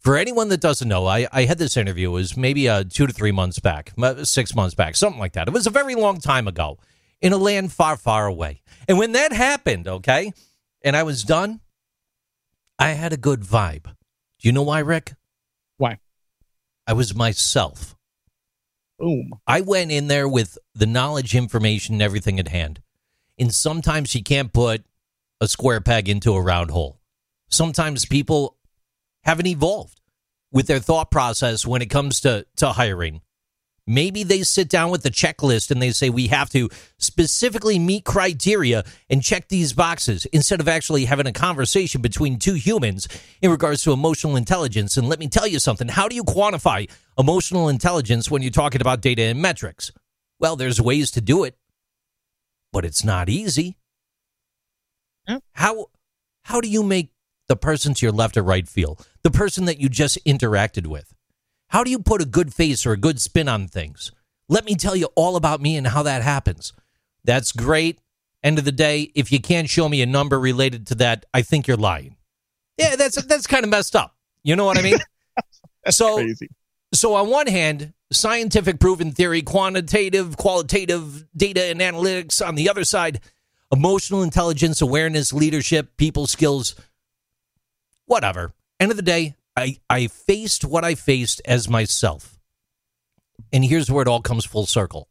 For 0.00 0.18
anyone 0.18 0.50
that 0.50 0.60
doesn't 0.60 0.86
know, 0.86 1.06
I, 1.06 1.26
I 1.32 1.46
had 1.46 1.56
this 1.56 1.78
interview. 1.78 2.10
It 2.10 2.12
was 2.12 2.36
maybe 2.36 2.68
uh, 2.68 2.84
two 2.86 3.06
to 3.06 3.12
three 3.12 3.32
months 3.32 3.58
back, 3.58 3.92
uh, 4.00 4.22
six 4.24 4.54
months 4.54 4.74
back, 4.74 4.96
something 4.96 5.18
like 5.18 5.32
that. 5.32 5.48
It 5.48 5.54
was 5.54 5.66
a 5.66 5.70
very 5.70 5.94
long 5.94 6.20
time 6.20 6.46
ago 6.46 6.78
in 7.22 7.32
a 7.32 7.38
land 7.38 7.72
far, 7.72 7.96
far 7.96 8.26
away. 8.26 8.60
And 8.86 8.98
when 8.98 9.12
that 9.12 9.32
happened, 9.32 9.88
okay, 9.88 10.34
and 10.82 10.94
I 10.94 11.04
was 11.04 11.24
done, 11.24 11.60
I 12.78 12.90
had 12.90 13.12
a 13.12 13.16
good 13.16 13.40
vibe. 13.40 13.84
Do 13.84 14.48
you 14.48 14.52
know 14.52 14.62
why, 14.62 14.80
Rick? 14.80 15.14
Why? 15.76 15.98
I 16.86 16.92
was 16.92 17.14
myself. 17.14 17.96
Boom. 18.98 19.32
I 19.46 19.60
went 19.60 19.90
in 19.90 20.08
there 20.08 20.28
with 20.28 20.58
the 20.74 20.86
knowledge, 20.86 21.34
information, 21.34 21.96
and 21.96 22.02
everything 22.02 22.38
at 22.38 22.48
hand. 22.48 22.80
And 23.38 23.52
sometimes 23.52 24.14
you 24.14 24.22
can't 24.22 24.52
put 24.52 24.84
a 25.40 25.48
square 25.48 25.80
peg 25.80 26.08
into 26.08 26.34
a 26.34 26.42
round 26.42 26.70
hole. 26.70 27.00
Sometimes 27.48 28.06
people 28.06 28.56
haven't 29.24 29.46
evolved 29.46 30.00
with 30.52 30.66
their 30.66 30.78
thought 30.78 31.10
process 31.10 31.66
when 31.66 31.82
it 31.82 31.90
comes 31.90 32.20
to, 32.20 32.46
to 32.56 32.68
hiring. 32.72 33.20
Maybe 33.86 34.22
they 34.22 34.42
sit 34.42 34.68
down 34.70 34.90
with 34.90 35.02
the 35.02 35.10
checklist 35.10 35.70
and 35.70 35.80
they 35.80 35.90
say, 35.90 36.08
we 36.08 36.28
have 36.28 36.48
to 36.50 36.70
specifically 36.98 37.78
meet 37.78 38.04
criteria 38.04 38.82
and 39.10 39.22
check 39.22 39.48
these 39.48 39.74
boxes 39.74 40.24
instead 40.26 40.60
of 40.60 40.68
actually 40.68 41.04
having 41.04 41.26
a 41.26 41.32
conversation 41.32 42.00
between 42.00 42.38
two 42.38 42.54
humans 42.54 43.08
in 43.42 43.50
regards 43.50 43.82
to 43.82 43.92
emotional 43.92 44.36
intelligence. 44.36 44.96
And 44.96 45.08
let 45.08 45.18
me 45.18 45.28
tell 45.28 45.46
you 45.46 45.58
something 45.58 45.88
how 45.88 46.08
do 46.08 46.16
you 46.16 46.24
quantify 46.24 46.90
emotional 47.18 47.68
intelligence 47.68 48.30
when 48.30 48.40
you're 48.40 48.50
talking 48.50 48.80
about 48.80 49.02
data 49.02 49.22
and 49.22 49.42
metrics? 49.42 49.92
Well, 50.40 50.56
there's 50.56 50.80
ways 50.80 51.10
to 51.12 51.20
do 51.20 51.44
it, 51.44 51.56
but 52.72 52.84
it's 52.84 53.04
not 53.04 53.28
easy. 53.28 53.76
How, 55.52 55.86
how 56.42 56.60
do 56.60 56.68
you 56.68 56.82
make 56.82 57.10
the 57.48 57.56
person 57.56 57.94
to 57.94 58.06
your 58.06 58.12
left 58.12 58.36
or 58.36 58.42
right 58.42 58.66
feel? 58.66 58.98
The 59.22 59.30
person 59.30 59.66
that 59.66 59.78
you 59.78 59.88
just 59.88 60.18
interacted 60.24 60.86
with? 60.86 61.13
How 61.74 61.82
do 61.82 61.90
you 61.90 61.98
put 61.98 62.22
a 62.22 62.24
good 62.24 62.54
face 62.54 62.86
or 62.86 62.92
a 62.92 62.96
good 62.96 63.20
spin 63.20 63.48
on 63.48 63.66
things? 63.66 64.12
Let 64.48 64.64
me 64.64 64.76
tell 64.76 64.94
you 64.94 65.08
all 65.16 65.34
about 65.34 65.60
me 65.60 65.76
and 65.76 65.88
how 65.88 66.04
that 66.04 66.22
happens. 66.22 66.72
That's 67.24 67.50
great. 67.50 67.98
End 68.44 68.60
of 68.60 68.64
the 68.64 68.70
day, 68.70 69.10
if 69.16 69.32
you 69.32 69.40
can't 69.40 69.68
show 69.68 69.88
me 69.88 70.00
a 70.00 70.06
number 70.06 70.38
related 70.38 70.86
to 70.86 70.94
that, 70.94 71.26
I 71.34 71.42
think 71.42 71.66
you're 71.66 71.76
lying. 71.76 72.14
Yeah, 72.78 72.94
that's 72.94 73.20
that's 73.24 73.48
kind 73.48 73.64
of 73.64 73.70
messed 73.70 73.96
up. 73.96 74.14
You 74.44 74.54
know 74.54 74.64
what 74.64 74.78
I 74.78 74.82
mean? 74.82 74.98
so 75.90 76.18
Crazy. 76.18 76.48
so 76.92 77.14
on 77.14 77.28
one 77.28 77.48
hand, 77.48 77.92
scientific 78.12 78.78
proven 78.78 79.10
theory, 79.10 79.42
quantitative, 79.42 80.36
qualitative 80.36 81.26
data 81.36 81.64
and 81.64 81.80
analytics. 81.80 82.46
On 82.46 82.54
the 82.54 82.68
other 82.68 82.84
side, 82.84 83.18
emotional 83.72 84.22
intelligence, 84.22 84.80
awareness, 84.80 85.32
leadership, 85.32 85.96
people 85.96 86.28
skills, 86.28 86.76
whatever. 88.06 88.52
End 88.78 88.92
of 88.92 88.96
the 88.96 89.02
day, 89.02 89.34
I, 89.56 89.78
I 89.88 90.08
faced 90.08 90.64
what 90.64 90.84
I 90.84 90.94
faced 90.94 91.40
as 91.44 91.68
myself. 91.68 92.38
And 93.52 93.64
here's 93.64 93.90
where 93.90 94.02
it 94.02 94.08
all 94.08 94.20
comes 94.20 94.44
full 94.44 94.66
circle. 94.66 95.08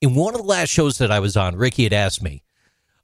In 0.00 0.14
one 0.14 0.34
of 0.34 0.40
the 0.40 0.46
last 0.46 0.70
shows 0.70 0.98
that 0.98 1.10
I 1.10 1.20
was 1.20 1.36
on, 1.36 1.56
Ricky 1.56 1.84
had 1.84 1.92
asked 1.92 2.22
me 2.22 2.42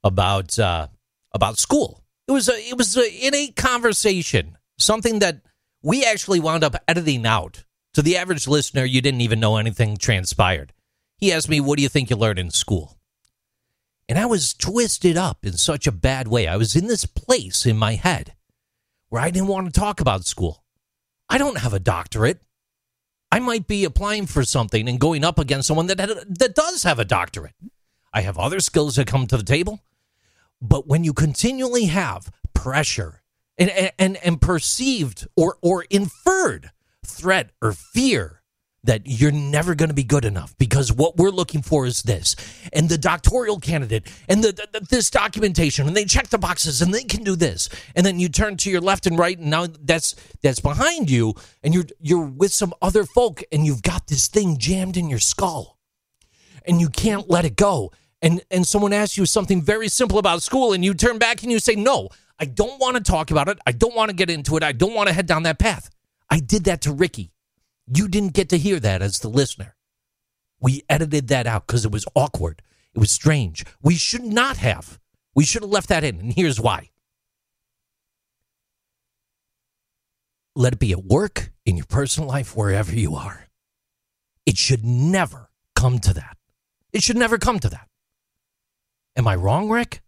about 0.03 0.59
uh, 0.59 0.89
about 1.33 1.59
school. 1.59 2.05
It 2.29 2.33
was 2.33 2.49
a 2.49 2.55
it 2.55 2.77
was 2.77 2.97
an 2.97 3.09
innate 3.21 3.57
conversation, 3.57 4.59
something 4.79 5.19
that 5.21 5.41
we 5.83 6.05
actually 6.05 6.41
wound 6.41 6.65
up 6.65 6.77
editing 6.87 7.27
out. 7.27 7.65
To 7.95 8.03
the 8.03 8.17
average 8.17 8.49
listener, 8.49 8.85
you 8.85 9.01
didn't 9.01 9.21
even 9.21 9.39
know 9.39 9.57
anything 9.57 9.97
transpired. 9.97 10.73
He 11.19 11.33
asked 11.33 11.49
me, 11.49 11.61
"What 11.61 11.77
do 11.77 11.83
you 11.83 11.89
think 11.89 12.11
you 12.11 12.17
learned 12.17 12.41
in 12.41 12.51
school?" 12.51 12.99
And 14.09 14.19
I 14.19 14.27
was 14.27 14.55
twisted 14.55 15.17
up 15.17 15.45
in 15.45 15.55
such 15.55 15.87
a 15.87 15.93
bad 15.93 16.29
way. 16.29 16.47
I 16.47 16.57
was 16.57 16.77
in 16.77 16.89
this 16.89 17.07
place 17.07 17.65
in 17.65 17.77
my 17.77 17.95
head 17.95 18.35
where 19.09 19.23
I 19.23 19.31
didn't 19.31 19.49
want 19.49 19.73
to 19.73 19.81
talk 19.81 20.01
about 20.01 20.25
school. 20.25 20.64
I 21.29 21.39
don't 21.39 21.59
have 21.59 21.73
a 21.73 21.81
doctorate. 21.81 22.41
I 23.33 23.41
might 23.41 23.67
be 23.67 23.85
applying 23.85 24.27
for 24.27 24.45
something 24.45 24.89
and 24.89 25.01
going 25.01 25.25
up 25.25 25.39
against 25.39 25.67
someone 25.67 25.89
that 25.89 25.99
that 25.99 26.55
does 26.55 26.85
have 26.85 26.99
a 26.99 27.05
doctorate. 27.05 27.55
I 28.13 28.21
have 28.21 28.39
other 28.39 28.61
skills 28.61 28.97
that 28.97 29.09
come 29.09 29.27
to 29.27 29.37
the 29.37 29.43
table. 29.43 29.81
But 30.61 30.87
when 30.87 31.03
you 31.03 31.13
continually 31.13 31.87
have 31.87 32.31
pressure 32.55 33.23
and 33.59 33.71
and, 33.99 34.17
and 34.19 34.41
perceived 34.41 35.27
or 35.37 35.59
or 35.63 35.85
inferred 35.91 36.71
threat 37.05 37.51
or 37.61 37.73
fear 37.73 38.43
that 38.85 39.03
you're 39.05 39.33
never 39.33 39.75
going 39.75 39.89
to 39.89 39.95
be 39.95 40.05
good 40.05 40.25
enough 40.25 40.57
because 40.59 40.93
what 40.93 41.17
we're 41.17 41.31
looking 41.31 41.63
for 41.63 41.87
is 41.87 42.03
this. 42.03 42.37
And 42.73 42.89
the 42.89 42.99
doctoral 42.99 43.59
candidate 43.59 44.07
and 44.29 44.45
the, 44.45 44.53
the, 44.53 44.87
this 44.89 45.11
documentation 45.11 45.87
and 45.87 45.97
they 45.97 46.05
check 46.05 46.29
the 46.29 46.39
boxes 46.39 46.81
and 46.83 46.93
they 46.95 47.05
can 47.05 47.25
do 47.25 47.35
this. 47.37 47.69
And 47.97 48.05
then 48.05 48.21
you 48.21 48.29
turn 48.29 48.57
to 48.59 48.71
your 48.71 48.81
left 48.81 49.07
and 49.07 49.19
right 49.19 49.39
and 49.39 49.51
now 49.51 49.67
that's 49.67 50.15
that's 50.43 50.61
behind 50.61 51.11
you 51.11 51.35
and 51.63 51.75
you're 51.75 51.87
you're 52.01 52.27
with 52.27 52.53
some 52.53 52.75
other 52.81 53.05
folk 53.05 53.43
and 53.51 53.67
you've 53.67 53.83
got 53.83 54.07
this 54.07 54.29
thing 54.29 54.59
jammed 54.59 54.97
in 54.97 55.09
your 55.09 55.19
skull 55.19 55.79
and 56.67 56.81
you 56.81 56.89
can't 56.89 57.29
let 57.29 57.45
it 57.45 57.57
go. 57.57 57.91
And 58.23 58.43
and 58.51 58.67
someone 58.67 58.93
asks 58.93 59.17
you 59.17 59.27
something 59.27 59.63
very 59.63 59.89
simple 59.89 60.19
about 60.19 60.43
school 60.43 60.73
and 60.73 60.85
you 60.85 60.95
turn 60.95 61.19
back 61.19 61.43
and 61.43 61.51
you 61.51 61.59
say 61.59 61.75
no 61.75 62.09
I 62.39 62.47
don't 62.47 62.81
want 62.81 62.97
to 62.97 63.03
talk 63.03 63.31
about 63.31 63.49
it. 63.49 63.59
I 63.65 63.71
don't 63.71 63.95
want 63.95 64.11
to 64.11 64.17
get 64.17 64.29
into 64.29 64.57
it. 64.57 64.65
I 64.65 64.73
don't 64.73 64.93
want 64.93 65.07
to 65.07 65.15
head 65.15 65.27
down 65.27 65.45
that 65.45 65.59
path. 65.59 65.89
I 66.29 66.41
did 66.41 66.65
that 66.65 66.81
to 66.83 66.93
Ricky 66.93 67.31
you 67.87 68.09
didn't 68.09 68.35
get 68.35 68.49
to 68.51 68.59
hear 68.59 68.81
that 68.81 69.03
as 69.03 69.19
the 69.19 69.29
listener. 69.29 69.77
We 70.61 70.83
edited 70.89 71.29
that 71.29 71.47
out 71.47 71.67
because 71.67 71.85
it 71.85 71.93
was 71.93 72.07
awkward. 72.15 72.63
It 72.95 72.99
was 72.99 73.11
strange. 73.11 73.65
We 73.83 73.97
should 73.97 74.25
not 74.25 74.57
have. 74.59 74.99
We 75.35 75.45
should 75.45 75.63
have 75.63 75.71
left 75.71 75.89
that 75.89 76.05
in. 76.05 76.19
And 76.21 76.33
here's 76.33 76.61
why. 76.61 76.91
Let 80.57 80.75
it 80.75 80.79
be 80.79 80.93
at 80.93 81.05
work, 81.05 81.51
in 81.67 81.77
your 81.77 81.87
personal 81.87 82.29
life, 82.29 82.57
wherever 82.57 82.95
you 82.95 83.17
are. 83.17 83.49
It 84.47 84.57
should 84.57 84.85
never 84.85 85.51
come 85.75 85.99
to 86.01 86.15
that. 86.15 86.37
It 86.93 87.03
should 87.03 87.17
never 87.17 87.39
come 87.39 87.59
to 87.59 87.69
that. 87.69 87.89
Am 89.17 89.27
I 89.27 89.35
wrong, 89.35 89.69
Rick? 89.69 90.03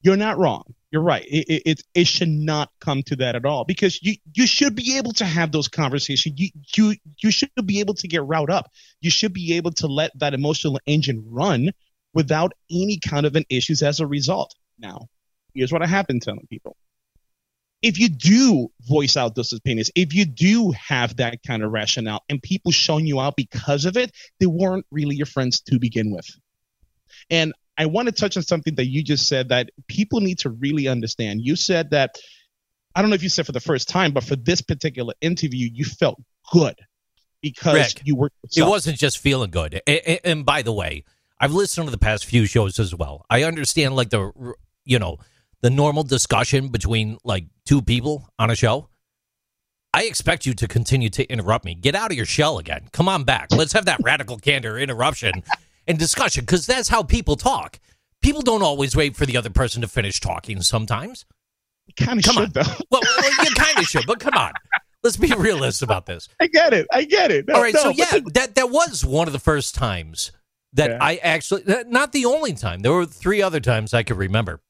You're 0.00 0.16
not 0.16 0.38
wrong. 0.38 0.74
You're 0.96 1.04
right. 1.04 1.26
It, 1.28 1.62
it, 1.66 1.82
it, 1.94 2.06
should 2.06 2.30
not 2.30 2.70
come 2.80 3.02
to 3.02 3.16
that 3.16 3.36
at 3.36 3.44
all 3.44 3.66
because 3.66 4.02
you, 4.02 4.14
you 4.32 4.46
should 4.46 4.74
be 4.74 4.96
able 4.96 5.12
to 5.12 5.26
have 5.26 5.52
those 5.52 5.68
conversations. 5.68 6.40
You, 6.40 6.48
you, 6.74 6.96
you 7.18 7.30
should 7.30 7.50
be 7.66 7.80
able 7.80 7.92
to 7.92 8.08
get 8.08 8.24
riled 8.24 8.48
up. 8.48 8.72
You 9.02 9.10
should 9.10 9.34
be 9.34 9.56
able 9.58 9.72
to 9.72 9.88
let 9.88 10.18
that 10.20 10.32
emotional 10.32 10.80
engine 10.86 11.22
run 11.28 11.72
without 12.14 12.54
any 12.70 12.98
kind 12.98 13.26
of 13.26 13.36
an 13.36 13.44
issues 13.50 13.82
as 13.82 14.00
a 14.00 14.06
result. 14.06 14.54
Now, 14.78 15.08
here's 15.52 15.70
what 15.70 15.82
I 15.82 15.86
have 15.86 16.06
been 16.06 16.18
telling 16.18 16.46
people. 16.48 16.78
If 17.82 17.98
you 18.00 18.08
do 18.08 18.72
voice 18.80 19.18
out 19.18 19.34
those 19.34 19.52
opinions, 19.52 19.90
if 19.94 20.14
you 20.14 20.24
do 20.24 20.70
have 20.70 21.16
that 21.16 21.42
kind 21.46 21.62
of 21.62 21.72
rationale 21.72 22.22
and 22.30 22.42
people 22.42 22.72
showing 22.72 23.06
you 23.06 23.20
out 23.20 23.36
because 23.36 23.84
of 23.84 23.98
it, 23.98 24.12
they 24.40 24.46
weren't 24.46 24.86
really 24.90 25.14
your 25.14 25.26
friends 25.26 25.60
to 25.68 25.78
begin 25.78 26.10
with. 26.10 26.26
And 27.28 27.52
I 27.78 27.86
want 27.86 28.06
to 28.06 28.12
touch 28.12 28.36
on 28.36 28.42
something 28.42 28.74
that 28.76 28.86
you 28.86 29.02
just 29.02 29.28
said 29.28 29.50
that 29.50 29.70
people 29.86 30.20
need 30.20 30.38
to 30.40 30.50
really 30.50 30.88
understand. 30.88 31.42
You 31.42 31.56
said 31.56 31.90
that 31.90 32.16
I 32.94 33.02
don't 33.02 33.10
know 33.10 33.14
if 33.14 33.22
you 33.22 33.28
said 33.28 33.44
for 33.44 33.52
the 33.52 33.60
first 33.60 33.88
time, 33.88 34.12
but 34.12 34.24
for 34.24 34.36
this 34.36 34.62
particular 34.62 35.12
interview, 35.20 35.68
you 35.72 35.84
felt 35.84 36.18
good 36.50 36.76
because 37.42 37.74
Rick, 37.94 38.02
you 38.06 38.16
were. 38.16 38.30
It 38.56 38.62
wasn't 38.62 38.98
just 38.98 39.18
feeling 39.18 39.50
good. 39.50 39.80
And, 39.86 40.20
and 40.24 40.46
by 40.46 40.62
the 40.62 40.72
way, 40.72 41.04
I've 41.38 41.52
listened 41.52 41.86
to 41.86 41.90
the 41.90 41.98
past 41.98 42.24
few 42.24 42.46
shows 42.46 42.78
as 42.78 42.94
well. 42.94 43.26
I 43.28 43.42
understand 43.42 43.94
like 43.94 44.10
the 44.10 44.54
you 44.84 44.98
know 44.98 45.18
the 45.60 45.70
normal 45.70 46.04
discussion 46.04 46.68
between 46.68 47.18
like 47.24 47.44
two 47.66 47.82
people 47.82 48.28
on 48.38 48.50
a 48.50 48.56
show. 48.56 48.88
I 49.92 50.04
expect 50.04 50.44
you 50.44 50.52
to 50.54 50.68
continue 50.68 51.08
to 51.10 51.24
interrupt 51.30 51.64
me. 51.64 51.74
Get 51.74 51.94
out 51.94 52.10
of 52.10 52.16
your 52.16 52.26
shell 52.26 52.58
again. 52.58 52.88
Come 52.92 53.08
on 53.08 53.24
back. 53.24 53.48
Let's 53.50 53.72
have 53.72 53.86
that 53.86 54.00
radical 54.02 54.38
candor 54.38 54.78
interruption 54.78 55.42
and 55.86 55.98
discussion 55.98 56.44
because 56.44 56.66
that's 56.66 56.88
how 56.88 57.02
people 57.02 57.36
talk. 57.36 57.78
People 58.22 58.42
don't 58.42 58.62
always 58.62 58.96
wait 58.96 59.16
for 59.16 59.26
the 59.26 59.36
other 59.36 59.50
person 59.50 59.82
to 59.82 59.88
finish 59.88 60.20
talking 60.20 60.60
sometimes. 60.62 61.24
Kind 61.96 62.18
of 62.18 62.24
should 62.24 62.38
on. 62.38 62.50
though. 62.52 62.62
Well, 62.90 63.02
well 63.02 63.44
you 63.44 63.50
kind 63.54 63.78
of 63.78 63.84
should, 63.84 64.06
but 64.06 64.18
come 64.20 64.34
on. 64.34 64.52
Let's 65.02 65.16
be 65.16 65.32
realistic 65.32 65.86
about 65.86 66.06
this. 66.06 66.28
I 66.40 66.48
get 66.48 66.72
it. 66.72 66.86
I 66.92 67.04
get 67.04 67.30
it. 67.30 67.46
No, 67.46 67.54
All 67.54 67.62
right, 67.62 67.74
no, 67.74 67.84
so 67.84 67.88
yeah, 67.90 68.18
that 68.34 68.56
that 68.56 68.70
was 68.70 69.04
one 69.04 69.28
of 69.28 69.32
the 69.32 69.38
first 69.38 69.74
times 69.74 70.32
that 70.72 70.90
Yeah. 70.90 70.98
I 71.00 71.16
actually 71.16 71.62
not 71.86 72.12
the 72.12 72.24
only 72.24 72.54
time. 72.54 72.80
There 72.80 72.92
were 72.92 73.06
three 73.06 73.40
other 73.42 73.60
times 73.60 73.94
I 73.94 74.02
could 74.02 74.16
remember. 74.16 74.60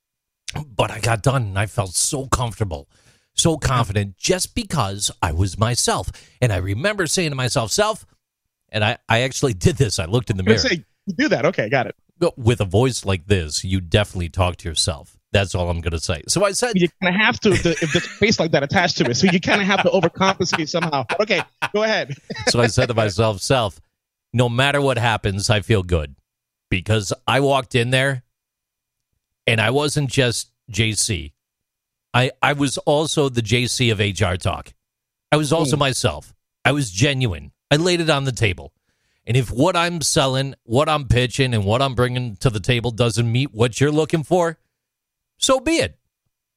But 0.64 0.90
I 0.90 1.00
got 1.00 1.22
done 1.22 1.42
and 1.42 1.58
I 1.58 1.66
felt 1.66 1.94
so 1.94 2.26
comfortable, 2.26 2.88
so 3.34 3.56
confident 3.58 4.16
just 4.16 4.54
because 4.54 5.10
I 5.20 5.32
was 5.32 5.58
myself. 5.58 6.10
And 6.40 6.52
I 6.52 6.58
remember 6.58 7.06
saying 7.06 7.30
to 7.30 7.36
myself, 7.36 7.72
self, 7.72 8.06
and 8.68 8.84
I, 8.84 8.98
I 9.08 9.22
actually 9.22 9.54
did 9.54 9.76
this. 9.76 9.98
I 9.98 10.04
looked 10.04 10.30
in 10.30 10.36
the 10.36 10.42
mirror. 10.42 10.58
say 10.58 10.84
you 11.06 11.14
do 11.14 11.28
that. 11.28 11.46
Okay, 11.46 11.68
got 11.68 11.86
it. 11.86 11.94
With 12.36 12.60
a 12.60 12.64
voice 12.64 13.04
like 13.04 13.26
this, 13.26 13.64
you 13.64 13.80
definitely 13.80 14.28
talk 14.30 14.56
to 14.56 14.68
yourself. 14.68 15.16
That's 15.32 15.54
all 15.54 15.68
I'm 15.68 15.80
going 15.80 15.90
to 15.92 16.00
say. 16.00 16.22
So 16.28 16.44
I 16.46 16.52
said, 16.52 16.72
You 16.76 16.88
kind 17.02 17.14
of 17.14 17.20
have 17.20 17.38
to 17.40 17.50
if, 17.52 17.62
the, 17.62 17.70
if 17.72 17.92
there's 17.92 18.06
a 18.06 18.08
face 18.08 18.40
like 18.40 18.52
that 18.52 18.62
attached 18.62 18.96
to 18.98 19.04
it, 19.10 19.16
so 19.16 19.26
you 19.30 19.38
kind 19.40 19.60
of 19.60 19.66
have 19.66 19.82
to 19.82 19.90
overcompensate 19.90 20.68
somehow. 20.68 21.04
Okay, 21.20 21.42
go 21.74 21.82
ahead. 21.82 22.16
so 22.48 22.60
I 22.60 22.68
said 22.68 22.86
to 22.88 22.94
myself, 22.94 23.40
self, 23.42 23.78
no 24.32 24.48
matter 24.48 24.80
what 24.80 24.96
happens, 24.98 25.50
I 25.50 25.60
feel 25.60 25.82
good 25.82 26.14
because 26.70 27.12
I 27.26 27.40
walked 27.40 27.74
in 27.74 27.90
there 27.90 28.22
and 29.46 29.60
I 29.60 29.70
wasn't 29.70 30.10
just 30.10 30.50
JC. 30.72 31.32
I, 32.14 32.30
I 32.40 32.54
was 32.54 32.78
also 32.78 33.28
the 33.28 33.42
JC 33.42 33.92
of 33.92 33.98
HR 34.00 34.36
Talk. 34.36 34.72
I 35.30 35.36
was 35.36 35.52
also 35.52 35.76
Mm. 35.76 35.80
myself. 35.80 36.32
I 36.64 36.72
was 36.72 36.90
genuine. 36.90 37.52
I 37.70 37.76
laid 37.76 38.00
it 38.00 38.08
on 38.08 38.24
the 38.24 38.32
table. 38.32 38.72
And 39.26 39.36
if 39.36 39.50
what 39.50 39.76
I'm 39.76 40.00
selling, 40.02 40.54
what 40.62 40.88
I'm 40.88 41.08
pitching, 41.08 41.52
and 41.52 41.64
what 41.64 41.82
I'm 41.82 41.94
bringing 41.94 42.36
to 42.36 42.50
the 42.50 42.60
table 42.60 42.92
doesn't 42.92 43.30
meet 43.30 43.52
what 43.52 43.80
you're 43.80 43.90
looking 43.90 44.22
for, 44.22 44.58
so 45.36 45.58
be 45.58 45.76
it. 45.76 45.98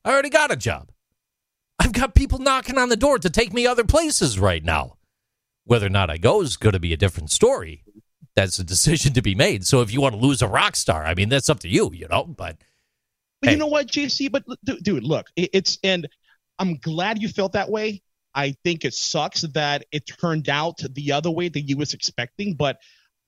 I 0.06 0.12
already 0.12 0.30
got 0.30 0.52
a 0.52 0.56
job. 0.56 0.92
I've 1.80 1.94
got 1.94 2.14
people 2.14 2.40
knocking 2.40 2.78
on 2.78 2.90
the 2.90 2.96
door 2.98 3.18
to 3.20 3.30
take 3.30 3.54
me 3.54 3.66
other 3.66 3.84
places 3.84 4.40
right 4.40 4.64
now. 4.64 4.98
Whether 5.66 5.88
or 5.88 5.92
not 5.92 6.10
I 6.10 6.18
go 6.18 6.42
is 6.42 6.58
going 6.58 6.74
to 6.74 6.80
be 6.80 6.94
a 6.94 6.98
different 6.98 7.32
story. 7.32 7.84
That's 8.36 8.60
a 8.60 8.64
decision 8.64 9.14
to 9.14 9.22
be 9.22 9.36
made. 9.36 9.66
So 9.66 9.82
if 9.82 9.92
you 9.92 10.02
want 10.02 10.16
to 10.16 10.22
lose 10.22 10.42
a 10.42 10.48
rock 10.48 10.76
star, 10.76 11.06
I 11.06 11.14
mean, 11.16 11.30
that's 11.30 11.50
up 11.50 11.60
to 11.62 11.68
you, 11.68 11.92
you 11.94 12.08
know. 12.08 12.24
But 12.26 12.58
But 13.42 13.50
Hey. 13.50 13.54
you 13.54 13.60
know 13.60 13.68
what, 13.68 13.88
JC? 13.88 14.32
But 14.32 14.44
dude, 14.64 14.84
dude, 14.84 15.04
look, 15.04 15.28
it's 15.36 15.78
and 15.84 16.08
I'm 16.60 16.76
glad 16.78 17.22
you 17.22 17.30
felt 17.30 17.54
that 17.54 17.70
way. 17.70 18.02
I 18.40 18.56
think 18.64 18.86
it 18.86 18.94
sucks 18.94 19.42
that 19.42 19.84
it 19.92 20.08
turned 20.08 20.48
out 20.48 20.80
the 20.90 21.12
other 21.12 21.30
way 21.30 21.50
that 21.50 21.60
you 21.60 21.76
was 21.76 21.94
expecting, 21.94 22.54
but 22.54 22.78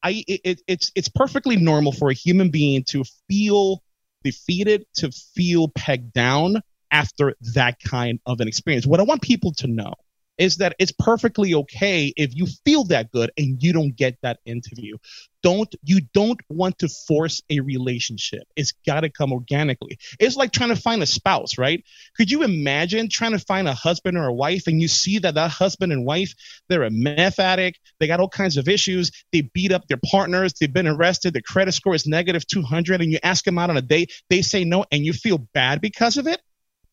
I 0.01 0.23
it, 0.25 0.41
it, 0.45 0.61
it's 0.67 0.89
it's 0.95 1.09
perfectly 1.09 1.57
normal 1.57 1.91
for 1.91 2.09
a 2.09 2.13
human 2.13 2.49
being 2.49 2.85
to 2.91 3.03
feel 3.27 3.83
defeated, 4.23 4.85
to 4.95 5.11
feel 5.11 5.67
pegged 5.67 6.13
down 6.13 6.61
after 6.91 7.35
that 7.55 7.77
kind 7.81 8.21
of 8.25 8.39
an 8.39 8.47
experience. 8.47 8.87
What 8.87 9.01
I 9.01 9.03
want 9.03 9.21
people 9.21 9.51
to 9.55 9.67
know 9.67 9.95
is 10.37 10.57
that 10.57 10.75
it's 10.79 10.93
perfectly 10.97 11.53
okay 11.53 12.13
if 12.15 12.35
you 12.35 12.47
feel 12.65 12.83
that 12.85 13.11
good 13.11 13.31
and 13.37 13.61
you 13.61 13.73
don't 13.73 13.95
get 13.95 14.17
that 14.21 14.39
interview. 14.45 14.97
Don't 15.43 15.73
you 15.83 16.01
don't 16.13 16.39
want 16.49 16.79
to 16.79 16.87
force 16.87 17.41
a 17.49 17.59
relationship. 17.61 18.43
It's 18.55 18.73
got 18.85 19.01
to 19.01 19.09
come 19.09 19.33
organically. 19.33 19.97
It's 20.19 20.35
like 20.35 20.51
trying 20.51 20.69
to 20.69 20.75
find 20.75 21.01
a 21.01 21.07
spouse, 21.07 21.57
right? 21.57 21.83
Could 22.15 22.29
you 22.29 22.43
imagine 22.43 23.09
trying 23.09 23.31
to 23.31 23.39
find 23.39 23.67
a 23.67 23.73
husband 23.73 24.17
or 24.17 24.27
a 24.27 24.33
wife 24.33 24.67
and 24.67 24.81
you 24.81 24.87
see 24.87 25.19
that 25.19 25.35
that 25.35 25.51
husband 25.51 25.91
and 25.91 26.05
wife 26.05 26.33
they're 26.69 26.83
a 26.83 26.91
meth 26.91 27.39
addict, 27.39 27.79
they 27.99 28.07
got 28.07 28.19
all 28.19 28.29
kinds 28.29 28.57
of 28.57 28.67
issues, 28.67 29.11
they 29.31 29.41
beat 29.41 29.71
up 29.71 29.87
their 29.87 29.99
partners, 30.11 30.53
they've 30.53 30.71
been 30.71 30.87
arrested, 30.87 31.33
their 31.33 31.41
credit 31.41 31.73
score 31.73 31.95
is 31.95 32.07
negative 32.07 32.45
200 32.47 33.01
and 33.01 33.11
you 33.11 33.19
ask 33.23 33.43
them 33.43 33.57
out 33.57 33.69
on 33.69 33.77
a 33.77 33.81
date, 33.81 34.11
they 34.29 34.41
say 34.41 34.63
no 34.63 34.85
and 34.91 35.05
you 35.05 35.13
feel 35.13 35.39
bad 35.53 35.81
because 35.81 36.17
of 36.17 36.27
it? 36.27 36.41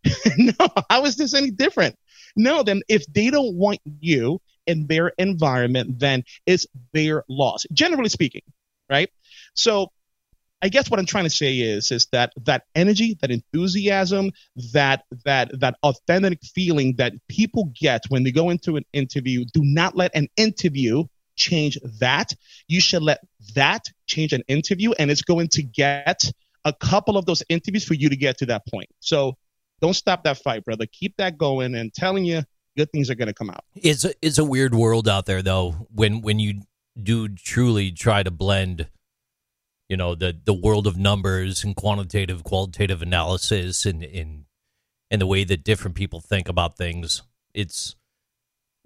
no, 0.38 0.68
how 0.88 1.04
is 1.04 1.16
this 1.16 1.34
any 1.34 1.50
different? 1.50 1.96
No, 2.36 2.62
then 2.62 2.82
if 2.88 3.06
they 3.06 3.30
don't 3.30 3.54
want 3.54 3.80
you 4.00 4.40
in 4.66 4.86
their 4.86 5.08
environment, 5.18 5.98
then 5.98 6.24
it's 6.46 6.66
their 6.92 7.24
loss. 7.28 7.66
Generally 7.72 8.10
speaking, 8.10 8.42
right? 8.88 9.10
So 9.54 9.90
I 10.60 10.68
guess 10.68 10.90
what 10.90 10.98
I'm 10.98 11.06
trying 11.06 11.24
to 11.24 11.30
say 11.30 11.58
is 11.58 11.92
is 11.92 12.06
that 12.06 12.32
that 12.44 12.64
energy, 12.74 13.16
that 13.20 13.30
enthusiasm, 13.30 14.32
that 14.72 15.04
that 15.24 15.52
that 15.60 15.76
authentic 15.82 16.40
feeling 16.42 16.96
that 16.96 17.12
people 17.28 17.72
get 17.80 18.04
when 18.08 18.24
they 18.24 18.32
go 18.32 18.50
into 18.50 18.76
an 18.76 18.84
interview, 18.92 19.44
do 19.44 19.60
not 19.62 19.96
let 19.96 20.14
an 20.14 20.28
interview 20.36 21.04
change 21.36 21.78
that. 22.00 22.32
You 22.66 22.80
should 22.80 23.02
let 23.02 23.20
that 23.54 23.86
change 24.06 24.32
an 24.32 24.42
interview 24.48 24.92
and 24.98 25.10
it's 25.10 25.22
going 25.22 25.48
to 25.48 25.62
get 25.62 26.24
a 26.64 26.72
couple 26.72 27.16
of 27.16 27.24
those 27.24 27.42
interviews 27.48 27.84
for 27.84 27.94
you 27.94 28.08
to 28.08 28.16
get 28.16 28.38
to 28.38 28.46
that 28.46 28.66
point. 28.66 28.88
So 28.98 29.36
don't 29.80 29.94
stop 29.94 30.24
that 30.24 30.38
fight, 30.38 30.64
brother. 30.64 30.86
Keep 30.86 31.16
that 31.18 31.38
going 31.38 31.74
and 31.74 31.92
telling 31.92 32.24
you 32.24 32.42
good 32.76 32.90
things 32.92 33.10
are 33.10 33.14
going 33.14 33.28
to 33.28 33.34
come 33.34 33.50
out. 33.50 33.64
It's 33.74 34.04
a, 34.04 34.12
it's 34.22 34.38
a 34.38 34.44
weird 34.44 34.74
world 34.74 35.08
out 35.08 35.26
there 35.26 35.42
though 35.42 35.88
when 35.92 36.20
when 36.22 36.38
you 36.38 36.62
do 37.00 37.28
truly 37.28 37.92
try 37.92 38.22
to 38.22 38.30
blend 38.30 38.88
you 39.88 39.96
know 39.96 40.14
the 40.14 40.36
the 40.44 40.54
world 40.54 40.86
of 40.86 40.96
numbers 40.96 41.64
and 41.64 41.74
quantitative 41.74 42.44
qualitative 42.44 43.02
analysis 43.02 43.86
and 43.86 44.02
in 44.02 44.44
and 45.10 45.20
the 45.20 45.26
way 45.26 45.44
that 45.44 45.64
different 45.64 45.96
people 45.96 46.20
think 46.20 46.48
about 46.48 46.76
things. 46.76 47.22
It's 47.54 47.96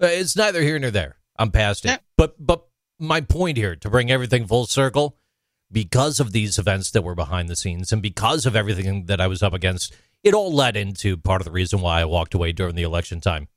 uh, 0.03 0.07
it's 0.07 0.37
neither 0.37 0.63
here 0.63 0.79
nor 0.79 0.91
there. 0.91 1.17
I'm 1.39 1.51
past 1.51 1.85
it. 1.85 1.89
Yeah. 1.89 1.99
But 2.17 2.35
but 2.39 2.67
my 2.99 3.21
point 3.21 3.57
here 3.57 3.77
to 3.77 3.91
bring 3.91 4.11
everything 4.11 4.47
full 4.47 4.67
circle 4.67 5.17
because 5.71 6.21
of 6.21 6.33
these 6.33 6.59
events 6.59 6.91
that 6.91 7.03
were 7.03 7.15
behind 7.15 7.49
the 7.49 7.57
scenes 7.57 7.93
and 7.93 8.03
because 8.03 8.47
of 8.47 8.55
everything 8.55 9.07
that 9.07 9.21
I 9.21 9.27
was 9.27 9.43
up 9.43 9.55
against 9.55 9.95
it 10.23 10.35
all 10.35 10.53
led 10.53 10.77
into 10.77 11.17
part 11.17 11.41
of 11.41 11.45
the 11.45 11.51
reason 11.53 11.81
why 11.81 12.01
I 12.01 12.05
walked 12.05 12.35
away 12.35 12.53
during 12.53 12.75
the 12.75 12.83
election 12.83 13.21
time. 13.21 13.49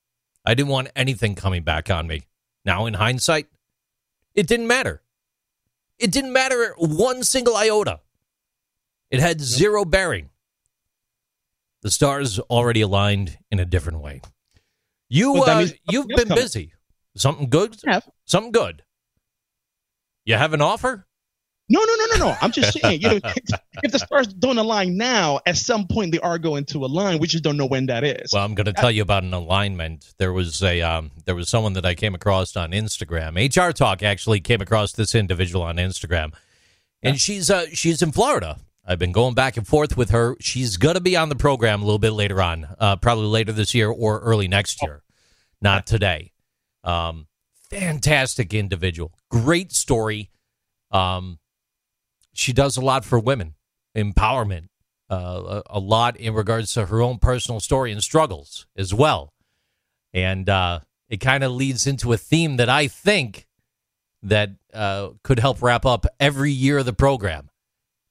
I 0.45 0.53
didn't 0.53 0.69
want 0.69 0.89
anything 0.95 1.36
coming 1.36 1.63
back 1.63 1.89
on 1.89 2.07
me. 2.07 2.24
Now, 2.63 2.86
in 2.86 2.95
hindsight, 2.95 3.48
it 4.34 4.48
didn't 4.48 4.67
matter. 4.67 5.01
It 6.00 6.12
didn't 6.12 6.34
matter 6.34 6.74
one 6.77 7.24
single 7.24 7.55
iota. 7.55 8.00
It 9.10 9.19
had 9.19 9.39
zero 9.41 9.86
bearing. 9.86 10.29
The 11.81 11.91
stars 11.91 12.39
already 12.39 12.81
aligned 12.81 13.38
in 13.51 13.60
a 13.60 13.65
different 13.65 14.00
way. 14.00 14.22
You, 15.07 15.36
uh, 15.43 15.67
you've 15.89 16.07
been 16.07 16.27
busy. 16.29 16.74
Something 17.15 17.50
good? 17.50 17.77
Yeah. 17.86 18.00
Something 18.25 18.51
good. 18.51 18.84
You 20.25 20.36
have 20.36 20.53
an 20.53 20.62
offer? 20.62 21.05
No, 21.67 21.79
no, 21.84 21.95
no, 21.95 22.05
no, 22.05 22.25
no. 22.27 22.38
I'm 22.41 22.51
just 22.51 22.79
saying, 22.79 23.01
you 23.01 23.10
know, 23.10 23.19
if 23.84 23.91
the 23.91 23.98
stars 23.98 24.27
don't 24.27 24.60
align 24.60 24.98
now, 24.98 25.39
at 25.48 25.57
some 25.57 25.88
point 25.88 26.12
they 26.12 26.19
are 26.19 26.38
going 26.38 26.65
to 26.65 26.86
align. 26.86 27.17
We 27.17 27.27
just 27.27 27.43
don't 27.43 27.57
know 27.57 27.65
when 27.65 27.88
that 27.88 28.03
is. 28.03 28.31
Well, 28.34 28.45
I'm 28.45 28.53
going 28.53 28.65
to 28.65 28.74
tell 28.74 28.91
you 28.91 29.01
about 29.01 29.24
an 29.24 29.34
alignment. 29.34 30.13
There 30.17 30.31
was 30.31 30.62
a 30.62 30.81
um, 30.81 31.12
there 31.25 31.34
was 31.34 31.50
someone 31.50 31.74
that 31.74 31.86
I 31.86 31.95
came 31.95 32.13
across 32.13 32.55
on 32.55 32.72
Instagram. 32.72 33.36
HR 33.36 33.72
Talk 33.72 34.03
actually 34.03 34.41
came 34.41 34.62
across 34.62 34.91
this 34.91 35.15
individual 35.15 35.63
on 35.63 35.77
Instagram, 35.77 36.34
and 37.01 37.19
she's 37.19 37.50
uh, 37.50 37.65
she's 37.74 38.01
in 38.03 38.12
Florida. 38.12 38.60
I've 38.88 39.00
been 39.00 39.12
going 39.12 39.34
back 39.34 39.57
and 39.57 39.67
forth 39.67 39.98
with 39.98 40.12
her. 40.12 40.36
She's 40.39 40.77
going 40.77 40.93
to 40.93 41.01
be 41.01 41.17
on 41.17 41.30
the 41.30 41.36
program 41.36 41.82
a 41.82 41.86
little 41.86 41.97
bit 41.97 42.12
later 42.12 42.43
on, 42.43 42.67
uh, 42.80 42.97
probably 42.97 43.25
later 43.25 43.51
this 43.51 43.73
year 43.73 43.89
or 43.89 44.19
early 44.19 44.47
next 44.47 44.84
year, 44.84 45.01
not 45.60 45.88
today. 45.88 46.32
Um, 46.84 47.25
fantastic 47.71 48.54
individual, 48.54 49.12
great 49.32 49.71
story. 49.71 50.30
Um, 50.91 51.39
she 52.36 52.54
does 52.54 52.78
a 52.78 52.82
lot 52.82 53.06
for 53.06 53.19
women, 53.19 53.56
empowerment, 53.95 54.67
uh, 55.10 55.62
a, 55.65 55.78
a 55.78 55.80
lot 55.80 56.17
in 56.17 56.34
regards 56.34 56.74
to 56.74 56.88
her 56.88 57.02
own 57.02 57.17
personal 57.17 57.60
story 57.60 57.91
and 57.91 58.04
struggles 58.04 58.67
as 58.76 58.93
well. 58.93 59.34
And 60.13 60.50
uh, 60.50 60.80
it 61.10 61.17
kind 61.17 61.43
of 61.43 61.52
leads 61.52 61.88
into 61.88 62.13
a 62.13 62.17
theme 62.17 62.58
that 62.58 62.69
I 62.69 62.88
think 62.88 63.48
that 64.24 64.52
uh, 64.74 65.10
could 65.24 65.39
help 65.39 65.62
wrap 65.62 65.86
up 65.86 66.06
every 66.19 66.52
year 66.52 66.80
of 66.80 66.86
the 66.86 66.93
program. 66.93 67.50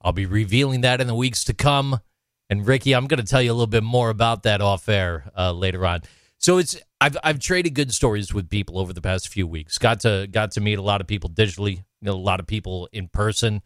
I'll 0.01 0.13
be 0.13 0.27
revealing 0.27 0.83
that 0.83 1.01
in 1.01 1.07
the 1.07 1.15
weeks 1.15 1.45
to 1.45 1.55
come. 1.55 2.01
And 2.51 2.67
Ricky, 2.67 2.95
I'm 2.95 3.07
going 3.07 3.21
to 3.21 3.27
tell 3.27 3.43
you 3.43 3.51
a 3.51 3.55
little 3.55 3.67
bit 3.67 3.83
more 3.83 4.11
about 4.11 4.43
that 4.45 4.61
off 4.61 4.89
air 4.89 5.31
uh, 5.37 5.53
later 5.53 5.85
on. 5.87 6.03
So 6.39 6.59
it's 6.59 6.77
I've 7.01 7.17
I've 7.25 7.39
traded 7.39 7.75
good 7.75 7.93
stories 7.93 8.35
with 8.35 8.51
people 8.51 8.79
over 8.79 8.93
the 8.93 9.01
past 9.01 9.29
few 9.29 9.47
weeks. 9.47 9.79
Got 9.79 10.01
to 10.01 10.27
got 10.31 10.53
to 10.53 10.61
meet 10.61 10.79
a 10.79 10.83
lot 10.83 11.01
of 11.01 11.07
people 11.07 11.31
digitally, 11.31 11.77
you 11.77 11.85
know, 12.03 12.13
a 12.13 12.17
lot 12.17 12.39
of 12.39 12.47
people 12.47 12.89
in 12.93 13.09
person. 13.09 13.63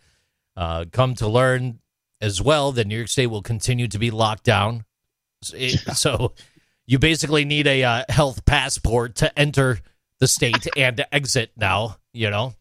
Uh, 0.59 0.85
come 0.91 1.15
to 1.15 1.29
learn 1.29 1.79
as 2.21 2.43
well 2.43 2.73
that 2.73 2.87
New 2.89 2.97
York 2.97 3.07
State 3.09 3.29
will 3.29 3.43
continue 3.43 3.87
to 3.87 3.99
be 3.99 4.11
locked 4.11 4.43
down. 4.43 4.85
So, 5.43 5.57
it- 5.57 5.79
so 5.97 6.33
you 6.85 6.99
basically 6.99 7.45
need 7.45 7.69
a 7.69 7.85
uh, 7.85 8.05
health 8.09 8.45
passport 8.45 9.15
to 9.17 9.39
enter 9.39 9.79
the 10.19 10.27
state 10.27 10.67
and 10.77 10.97
to 10.97 11.15
exit 11.15 11.53
now. 11.57 11.99
You 12.13 12.31
know, 12.31 12.55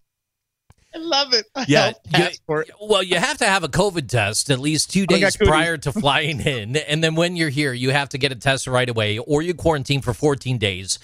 I 0.93 0.99
love 0.99 1.33
it. 1.33 1.45
A 1.55 1.65
Yeah, 1.67 1.93
you- 2.15 2.63
well, 2.79 3.01
you 3.01 3.15
have 3.15 3.39
to 3.39 3.45
have 3.45 3.63
a 3.63 3.67
COVID 3.67 4.07
test 4.07 4.51
at 4.51 4.59
least 4.59 4.91
two 4.91 5.07
days 5.07 5.35
cooties. 5.35 5.47
prior 5.47 5.77
to 5.77 5.91
flying 6.03 6.39
in, 6.39 6.75
and 6.77 7.03
then 7.03 7.15
when 7.15 7.35
you're 7.35 7.49
here, 7.49 7.73
you 7.73 7.89
have 7.89 8.09
to 8.09 8.19
get 8.19 8.31
a 8.31 8.35
test 8.35 8.67
right 8.67 8.87
away, 8.87 9.17
or 9.17 9.41
you 9.41 9.55
quarantine 9.55 10.01
for 10.01 10.13
14 10.13 10.59
days. 10.59 10.99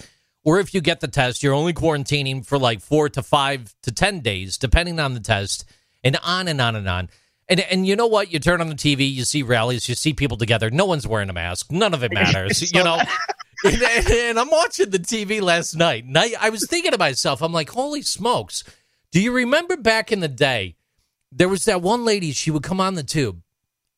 Or 0.45 0.60
if 0.60 0.73
you 0.75 0.82
get 0.82 0.99
the 0.99 1.08
test, 1.08 1.41
you're 1.41 1.53
only 1.53 1.73
quarantining 1.73 2.45
for 2.45 2.60
like 2.60 2.82
four 2.82 3.08
to 3.10 3.23
five 3.23 3.73
to 3.84 3.91
10 3.91 4.19
days, 4.19 4.58
depending 4.60 4.99
on 4.99 5.13
the 5.15 5.21
test, 5.21 5.63
and 6.03 6.17
on 6.23 6.47
and 6.47 6.59
on 6.61 6.75
and 6.75 6.87
on. 6.87 7.09
And 7.49 7.59
and 7.59 7.85
you 7.85 7.95
know 7.95 8.07
what? 8.07 8.31
You 8.31 8.39
turn 8.39 8.61
on 8.61 8.69
the 8.69 8.75
TV, 8.75 9.11
you 9.13 9.25
see 9.25 9.43
rallies, 9.43 9.89
you 9.89 9.95
see 9.95 10.13
people 10.13 10.37
together. 10.37 10.69
No 10.69 10.85
one's 10.85 11.05
wearing 11.07 11.29
a 11.29 11.33
mask. 11.33 11.71
None 11.71 11.93
of 11.93 12.03
it 12.03 12.13
matters. 12.13 12.71
You 12.73 12.83
know. 12.83 12.99
And, 13.65 13.81
and- 13.81 14.11
and 14.11 14.39
I'm 14.39 14.49
watching 14.49 14.89
the 14.89 14.99
TV 14.99 15.41
last 15.41 15.73
night, 15.73 16.03
and 16.03 16.17
I, 16.17 16.31
I 16.37 16.49
was 16.49 16.67
thinking 16.67 16.91
to 16.91 16.97
myself, 16.97 17.41
I'm 17.41 17.53
like, 17.53 17.69
holy 17.69 18.01
smokes! 18.01 18.65
Do 19.11 19.21
you 19.21 19.31
remember 19.31 19.77
back 19.77 20.11
in 20.11 20.19
the 20.19 20.27
day? 20.27 20.75
There 21.31 21.47
was 21.47 21.63
that 21.63 21.81
one 21.81 22.03
lady. 22.03 22.33
She 22.33 22.51
would 22.51 22.63
come 22.63 22.81
on 22.81 22.95
the 22.95 23.03
tube, 23.03 23.41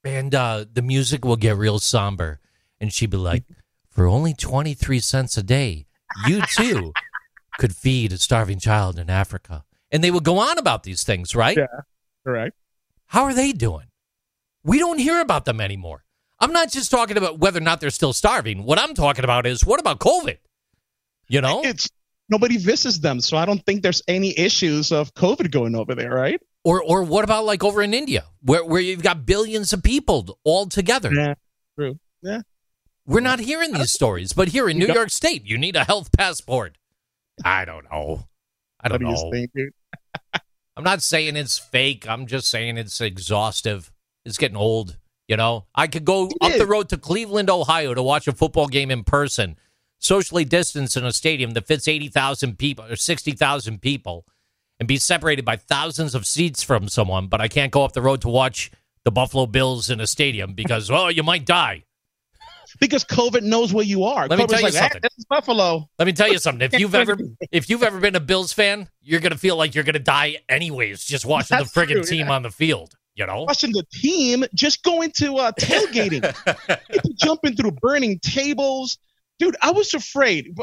and 0.04 0.36
uh, 0.36 0.66
the 0.72 0.84
music 0.84 1.26
will 1.26 1.36
get 1.36 1.58
real 1.58 1.80
somber, 1.80 2.40
and 2.80 2.94
she'd 2.94 3.10
be 3.10 3.18
like, 3.18 3.44
"For 3.90 4.06
only 4.06 4.36
twenty 4.36 4.76
three 4.76 5.00
cents 5.00 5.36
a 5.36 5.42
day, 5.42 5.88
you 6.28 6.44
too 6.56 6.94
could 7.58 7.76
feed 7.76 8.12
a 8.14 8.20
starving 8.20 8.60
child 8.60 9.00
in 9.00 9.10
Africa." 9.10 9.64
And 9.92 10.04
they 10.04 10.12
would 10.12 10.24
go 10.26 10.38
on 10.38 10.60
about 10.60 10.84
these 10.84 11.04
things, 11.04 11.36
right? 11.36 11.58
Yeah. 11.58 11.66
Correct. 12.26 12.56
How 13.08 13.24
are 13.24 13.34
they 13.34 13.52
doing? 13.52 13.88
We 14.64 14.80
don't 14.80 14.98
hear 14.98 15.22
about 15.22 15.46
them 15.46 15.62
anymore. 15.62 16.04
I'm 16.40 16.52
not 16.52 16.72
just 16.72 16.92
talking 16.92 17.18
about 17.18 17.40
whether 17.40 17.60
or 17.60 17.64
not 17.64 17.80
they're 17.80 17.90
still 17.92 18.14
starving. 18.14 18.64
What 18.64 18.80
I'm 18.80 18.94
talking 18.94 19.24
about 19.24 19.46
is 19.46 19.66
what 19.66 19.80
about 19.80 20.00
COVID? 20.00 20.38
You 21.28 21.42
know? 21.42 21.62
It's 21.64 21.88
nobody 22.30 22.58
visits 22.58 23.00
them, 23.00 23.22
so 23.22 23.38
I 23.38 23.46
don't 23.46 23.64
think 23.66 23.84
there's 23.84 24.02
any 24.08 24.38
issues 24.38 24.92
of 24.92 25.14
COVID 25.14 25.52
going 25.52 25.76
over 25.76 25.96
there, 25.96 26.14
right? 26.14 26.42
Or 26.64 26.82
or 26.82 27.04
what 27.04 27.24
about 27.24 27.46
like 27.46 27.64
over 27.64 27.82
in 27.82 27.94
India, 27.94 28.26
where 28.42 28.66
where 28.66 28.82
you've 28.82 29.04
got 29.04 29.26
billions 29.26 29.72
of 29.72 29.84
people 29.84 30.40
all 30.44 30.66
together? 30.66 31.14
Yeah. 31.14 31.36
True. 31.78 32.00
Yeah. 32.22 32.42
We're 33.06 33.20
not 33.20 33.40
hearing 33.40 33.72
these 33.74 33.92
stories, 33.92 34.34
but 34.34 34.48
here 34.48 34.68
in 34.68 34.80
New 34.80 34.88
York 34.88 35.12
State, 35.12 35.46
you 35.46 35.60
need 35.60 35.76
a 35.76 35.84
health 35.84 36.12
passport. 36.12 36.78
I 37.44 37.64
don't 37.64 37.84
know. 37.92 38.24
I 38.82 38.88
don't 38.88 39.00
do 39.00 39.06
you 39.06 39.48
know. 39.54 39.70
I'm 40.78 40.84
not 40.84 41.02
saying 41.02 41.36
it's 41.36 41.58
fake. 41.58 42.08
I'm 42.08 42.28
just 42.28 42.48
saying 42.48 42.78
it's 42.78 43.00
exhaustive. 43.00 43.92
It's 44.26 44.38
getting 44.38 44.58
old. 44.58 44.98
You 45.28 45.38
know, 45.38 45.66
I 45.74 45.88
could 45.88 46.06
go 46.06 46.30
up 46.42 46.54
the 46.54 46.68
road 46.68 46.90
to 46.90 46.98
Cleveland, 46.98 47.50
Ohio 47.50 47.96
to 47.96 48.04
watch 48.04 48.28
a 48.28 48.32
football 48.32 48.68
game 48.68 48.92
in 48.92 49.04
person, 49.04 49.58
socially 49.98 50.46
distanced 50.46 50.98
in 50.98 51.04
a 51.04 51.12
stadium 51.12 51.52
that 51.52 51.66
fits 51.66 51.88
80,000 51.88 52.60
people 52.60 52.86
or 52.86 52.96
60,000 52.96 53.82
people 53.82 54.26
and 54.80 54.88
be 54.88 54.98
separated 54.98 55.44
by 55.44 55.56
thousands 55.56 56.14
of 56.14 56.28
seats 56.28 56.62
from 56.62 56.90
someone, 56.90 57.28
but 57.28 57.42
I 57.42 57.48
can't 57.48 57.72
go 57.72 57.84
up 57.84 57.94
the 57.94 58.02
road 58.02 58.22
to 58.22 58.30
watch 58.30 58.70
the 59.04 59.12
Buffalo 59.12 59.46
Bills 59.46 59.90
in 59.90 60.00
a 60.00 60.08
stadium 60.08 60.54
because, 60.54 60.92
oh, 60.92 61.08
you 61.08 61.24
might 61.24 61.46
die. 61.46 61.86
Because 62.80 63.04
COVID 63.06 63.44
knows 63.44 63.74
where 63.74 63.86
you 63.86 64.04
are. 64.04 64.28
Let 64.28 64.38
me 64.38 64.48
tell 64.48 64.60
you 64.60 64.66
like, 64.66 64.74
"Hey, 64.74 64.80
something. 64.80 65.02
this 65.02 65.18
is 65.18 65.26
Buffalo. 65.26 65.90
Let 65.98 66.06
me 66.06 66.14
tell 66.14 66.32
you 66.32 66.38
something. 66.40 66.70
If 66.72 66.74
you've 66.80 66.96
ever 66.96 67.18
if 67.52 67.70
you've 67.70 67.84
ever 67.84 68.00
been 68.00 68.16
a 68.16 68.20
Bills 68.20 68.54
fan, 68.54 68.90
you're 69.02 69.22
gonna 69.22 69.38
feel 69.38 69.56
like 69.56 69.76
you're 69.76 69.84
gonna 69.84 70.00
die 70.00 70.38
anyways, 70.50 71.06
just 71.06 71.26
watching 71.26 71.58
That's 71.58 71.72
the 71.72 71.82
friggin' 71.82 71.92
true, 71.92 72.04
team 72.04 72.28
yeah. 72.28 72.34
on 72.34 72.44
the 72.44 72.52
field. 72.52 72.96
You 73.16 73.26
know? 73.26 73.44
Watching 73.44 73.72
the 73.72 73.86
team 73.94 74.44
just 74.54 74.84
going 74.84 75.12
to 75.12 75.38
uh, 75.38 75.52
tailgating. 75.54 76.22
Jumping 77.24 77.56
through 77.56 77.72
burning 77.72 78.20
tables. 78.20 78.98
dude, 79.40 79.56
I 79.62 79.72
was 79.72 79.94
afraid. 79.94 80.54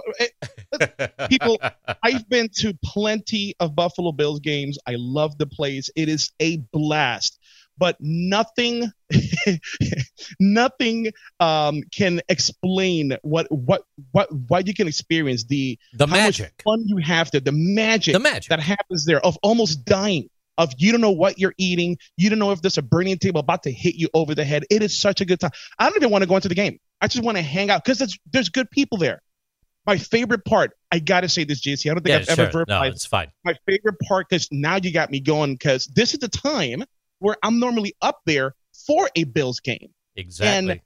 People, 1.31 1.59
I've 2.03 2.29
been 2.29 2.51
to 2.57 2.75
plenty 2.85 3.55
of 3.59 3.75
Buffalo 3.75 4.13
Bills 4.13 4.41
games. 4.41 4.79
I 4.87 4.97
love 4.99 5.39
the 5.39 5.47
place. 5.47 5.89
It 5.97 6.11
is 6.11 6.31
a 6.41 6.59
blast. 6.73 7.39
But 7.83 7.97
nothing, 7.99 8.93
nothing 10.41 11.13
um, 11.41 11.83
can 11.93 12.21
explain 12.29 13.17
what 13.23 13.51
what 13.51 13.83
what 14.13 14.29
what 14.49 14.67
you 14.69 14.75
can 14.75 14.87
experience 14.89 15.45
the 15.45 15.79
The 15.95 16.07
magic. 16.07 16.63
fun 16.65 16.85
you 16.87 16.99
have 16.99 17.31
there, 17.31 17.41
the 17.41 17.51
magic 17.53 18.13
The 18.15 18.21
magic. 18.21 18.51
that 18.51 18.61
happens 18.61 19.05
there 19.05 19.21
of 19.25 19.37
almost 19.43 19.85
dying 19.85 20.29
of 20.59 20.73
you 20.79 20.93
don't 20.93 21.01
know 21.01 21.11
what 21.11 21.39
you're 21.39 21.55
eating 21.59 21.97
you 22.17 22.31
don't 22.31 22.39
know 22.39 22.53
if 22.53 22.61
there's 22.63 22.79
a 22.79 22.83
burning 22.83 23.19
table 23.19 23.41
about 23.41 23.63
to 23.65 23.73
hit 23.73 23.95
you 23.95 24.09
over 24.15 24.35
the 24.35 24.45
head 24.45 24.65
it 24.71 24.83
is 24.83 24.97
such 24.97 25.21
a 25.21 25.25
good 25.25 25.41
time 25.41 25.51
i 25.79 25.89
don't 25.89 25.97
even 25.97 26.11
want 26.11 26.23
to 26.23 26.29
go 26.29 26.37
into 26.37 26.49
the 26.49 26.55
game 26.55 26.79
i 27.01 27.09
just 27.09 27.25
want 27.25 27.37
to 27.39 27.43
hang 27.43 27.71
out 27.71 27.83
because 27.83 27.99
there's, 27.99 28.19
there's 28.33 28.49
good 28.51 28.71
people 28.71 28.99
there 28.99 29.23
my 29.87 29.97
favorite 29.97 30.45
part 30.45 30.73
i 30.93 30.99
gotta 30.99 31.29
say 31.29 31.45
this 31.45 31.61
jc 31.63 31.91
i 31.91 31.95
don't 31.95 32.03
think 32.05 32.11
Yeah, 32.27 32.33
i've 32.33 32.39
ever 32.39 32.51
sure. 32.53 32.65
No, 32.69 32.83
it's 32.83 33.07
fine. 33.07 33.33
my 33.45 33.55
favorite 33.67 33.97
part 34.07 34.29
because 34.29 34.47
now 34.53 34.77
you 34.77 34.93
got 34.93 35.11
me 35.11 35.21
going 35.21 35.55
because 35.55 35.87
this 35.87 36.13
is 36.13 36.21
the 36.21 36.29
time 36.29 36.85
where 37.23 37.37
i'm 37.43 37.59
normally 37.59 37.95
up 38.03 38.21
there 38.27 38.55
for 38.87 39.09
a 39.17 39.25
bills 39.25 39.61
game 39.61 39.89
Exactly. 40.17 40.73
And 40.73 40.81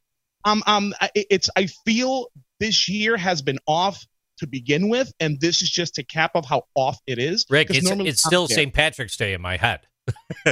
um, 0.44 0.62
um, 0.66 0.94
I- 1.00 1.10
it's 1.14 1.50
I 1.56 1.66
feel 1.84 2.28
this 2.60 2.88
year 2.88 3.16
has 3.16 3.42
been 3.42 3.58
off 3.66 4.06
to 4.38 4.46
begin 4.46 4.88
with, 4.88 5.12
and 5.18 5.40
this 5.40 5.62
is 5.62 5.70
just 5.70 5.98
a 5.98 6.04
cap 6.04 6.32
of 6.34 6.44
how 6.44 6.62
off 6.74 6.98
it 7.06 7.18
is. 7.18 7.46
Rick, 7.50 7.70
it's, 7.70 7.90
it's 7.90 8.22
still. 8.22 8.46
St. 8.46 8.72
Patrick's 8.72 9.16
Day 9.16 9.32
in 9.32 9.40
my 9.40 9.56
head. 9.56 9.80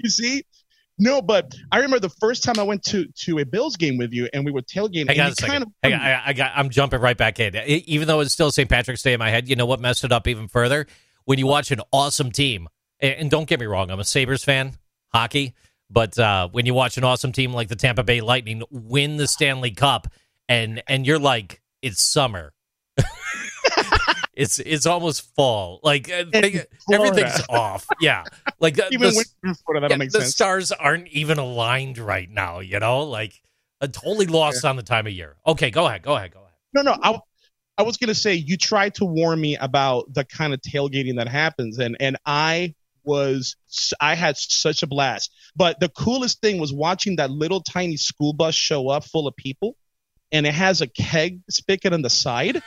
you 0.00 0.10
see, 0.10 0.44
no, 0.98 1.22
but 1.22 1.54
I 1.70 1.76
remember 1.76 2.00
the 2.00 2.14
first 2.20 2.44
time 2.44 2.58
I 2.58 2.64
went 2.64 2.82
to 2.84 3.06
to 3.24 3.38
a 3.38 3.46
Bills 3.46 3.76
game 3.76 3.96
with 3.96 4.12
you, 4.12 4.28
and 4.34 4.44
we 4.44 4.52
were 4.52 4.62
tailgating. 4.62 5.08
Hang 5.08 5.18
and 5.18 5.20
on 5.20 5.28
a 5.28 5.34
second. 5.34 5.50
Kind 5.50 5.62
of, 5.62 5.68
Hang 5.82 5.94
on, 5.94 6.00
I, 6.00 6.22
I 6.26 6.32
got. 6.34 6.52
I'm 6.54 6.68
jumping 6.68 7.00
right 7.00 7.16
back 7.16 7.40
in. 7.40 7.56
Even 7.56 8.08
though 8.08 8.20
it's 8.20 8.32
still 8.32 8.50
St. 8.50 8.68
Patrick's 8.68 9.02
Day 9.02 9.14
in 9.14 9.18
my 9.18 9.30
head, 9.30 9.48
you 9.48 9.56
know 9.56 9.66
what 9.66 9.80
messed 9.80 10.04
it 10.04 10.12
up 10.12 10.28
even 10.28 10.48
further? 10.48 10.86
When 11.24 11.38
you 11.38 11.46
watch 11.46 11.70
an 11.70 11.80
awesome 11.92 12.30
team, 12.32 12.68
and, 13.02 13.30
don't 13.30 13.48
get 13.48 13.60
me 13.60 13.66
wrong, 13.66 13.90
I'm 13.90 14.00
a 14.00 14.04
Sabres 14.04 14.44
fan, 14.44 14.72
hockey, 15.12 15.54
but 15.90 16.18
uh, 16.18 16.48
when 16.52 16.66
you 16.66 16.74
watch 16.74 16.96
an 16.96 17.04
awesome 17.04 17.32
team 17.32 17.52
like 17.52 17.68
the 17.68 17.76
Tampa 17.76 18.02
Bay 18.02 18.20
Lightning 18.20 18.62
win 18.70 19.16
the 19.16 19.26
Stanley 19.26 19.72
Cup, 19.72 20.08
and 20.48 20.82
and 20.86 21.06
you're 21.06 21.18
like, 21.18 21.60
it's 21.82 22.02
summer. 22.02 22.52
it's 24.34 24.58
it's 24.58 24.86
almost 24.86 25.34
fall. 25.34 25.80
Like 25.82 26.10
uh, 26.10 26.24
In 26.32 26.64
everything's 26.92 27.42
off. 27.48 27.86
Yeah, 28.00 28.24
like 28.60 28.76
the, 28.76 28.88
even 28.92 29.10
the- 29.10 29.24
when 29.42 29.54
Florida, 29.54 29.88
that 29.88 29.90
yeah, 29.94 29.98
don't 29.98 30.12
the 30.12 30.20
sense. 30.20 30.32
stars 30.32 30.72
aren't 30.72 31.08
even 31.08 31.38
aligned 31.38 31.98
right 31.98 32.30
now. 32.30 32.60
You 32.60 32.80
know, 32.80 33.02
like 33.02 33.40
uh, 33.80 33.88
totally 33.88 34.26
lost 34.26 34.64
on 34.64 34.76
the 34.76 34.82
time 34.82 35.06
of 35.06 35.12
year. 35.12 35.36
Okay, 35.46 35.70
go 35.70 35.86
ahead, 35.86 36.02
go 36.02 36.14
ahead, 36.16 36.32
go 36.32 36.40
ahead. 36.40 36.52
No, 36.74 36.82
no, 36.82 36.96
I, 37.02 37.18
I 37.78 37.82
was 37.82 37.96
gonna 37.96 38.14
say 38.14 38.34
you 38.34 38.56
tried 38.56 38.94
to 38.96 39.04
warn 39.04 39.40
me 39.40 39.56
about 39.56 40.12
the 40.14 40.24
kind 40.24 40.54
of 40.54 40.60
tailgating 40.60 41.16
that 41.16 41.28
happens, 41.28 41.78
and 41.78 41.96
and 42.00 42.16
I 42.24 42.74
was 43.04 43.56
I 44.00 44.14
had 44.14 44.36
such 44.36 44.82
a 44.82 44.86
blast. 44.86 45.30
But 45.56 45.80
the 45.80 45.88
coolest 45.88 46.40
thing 46.40 46.60
was 46.60 46.72
watching 46.72 47.16
that 47.16 47.30
little 47.30 47.60
tiny 47.60 47.96
school 47.96 48.32
bus 48.32 48.54
show 48.54 48.88
up 48.88 49.04
full 49.04 49.26
of 49.26 49.36
people, 49.36 49.76
and 50.30 50.46
it 50.46 50.54
has 50.54 50.80
a 50.80 50.86
keg 50.86 51.40
spigot 51.50 51.92
on 51.92 52.02
the 52.02 52.10
side. 52.10 52.62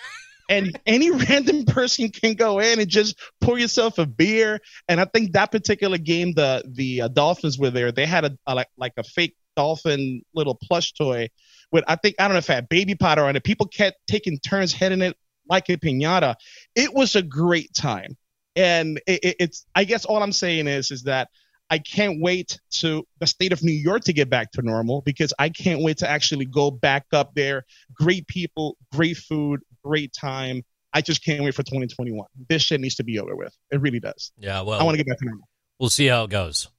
And 0.47 0.79
any 0.85 1.09
random 1.11 1.65
person 1.65 2.09
can 2.09 2.35
go 2.35 2.59
in 2.59 2.79
and 2.79 2.89
just 2.89 3.19
pour 3.41 3.57
yourself 3.57 3.97
a 3.97 4.05
beer. 4.05 4.59
And 4.87 5.01
I 5.01 5.05
think 5.05 5.33
that 5.33 5.51
particular 5.51 5.97
game, 5.97 6.33
the 6.33 6.63
the 6.67 7.03
uh, 7.03 7.07
Dolphins 7.07 7.57
were 7.57 7.71
there. 7.71 7.91
They 7.91 8.05
had 8.05 8.25
a, 8.25 8.37
a 8.45 8.55
like 8.55 8.69
like 8.77 8.93
a 8.97 9.03
fake 9.03 9.35
dolphin 9.55 10.21
little 10.33 10.55
plush 10.55 10.93
toy 10.93 11.29
with 11.71 11.83
I 11.87 11.95
think 11.95 12.15
I 12.19 12.23
don't 12.23 12.33
know 12.33 12.39
if 12.39 12.49
it 12.49 12.53
had 12.53 12.69
baby 12.69 12.95
powder 12.95 13.25
on 13.25 13.35
it. 13.35 13.43
People 13.43 13.67
kept 13.67 13.97
taking 14.07 14.39
turns 14.39 14.73
hitting 14.73 15.01
it 15.01 15.15
like 15.49 15.69
a 15.69 15.77
pinata. 15.77 16.35
It 16.75 16.93
was 16.93 17.15
a 17.15 17.21
great 17.21 17.73
time, 17.73 18.17
and 18.55 18.97
it, 19.07 19.19
it, 19.23 19.35
it's 19.39 19.65
I 19.75 19.83
guess 19.83 20.05
all 20.05 20.21
I'm 20.21 20.31
saying 20.31 20.67
is 20.67 20.91
is 20.91 21.03
that 21.03 21.29
I 21.69 21.79
can't 21.79 22.21
wait 22.21 22.59
to 22.75 23.05
the 23.19 23.27
state 23.27 23.51
of 23.51 23.63
New 23.63 23.73
York 23.73 24.03
to 24.03 24.13
get 24.13 24.29
back 24.29 24.51
to 24.51 24.61
normal 24.61 25.01
because 25.01 25.33
I 25.39 25.49
can't 25.49 25.81
wait 25.81 25.97
to 25.97 26.09
actually 26.09 26.45
go 26.45 26.69
back 26.69 27.05
up 27.11 27.33
there. 27.33 27.65
Great 27.95 28.27
people, 28.27 28.77
great 28.91 29.17
food, 29.17 29.61
great 29.83 30.13
time. 30.13 30.63
I 30.93 31.01
just 31.01 31.23
can't 31.23 31.43
wait 31.43 31.55
for 31.55 31.63
2021. 31.63 32.25
This 32.47 32.61
shit 32.61 32.79
needs 32.79 32.95
to 32.95 33.03
be 33.03 33.19
over 33.19 33.35
with. 33.35 33.53
It 33.71 33.81
really 33.81 33.99
does. 33.99 34.31
Yeah, 34.37 34.61
well 34.61 34.79
I 34.79 34.83
want 34.83 34.97
to 34.97 35.03
get 35.03 35.09
back 35.09 35.19
to 35.19 35.25
normal. 35.25 35.47
we'll 35.79 35.89
see 35.89 36.07
how 36.07 36.23
it 36.25 36.29
goes. 36.29 36.69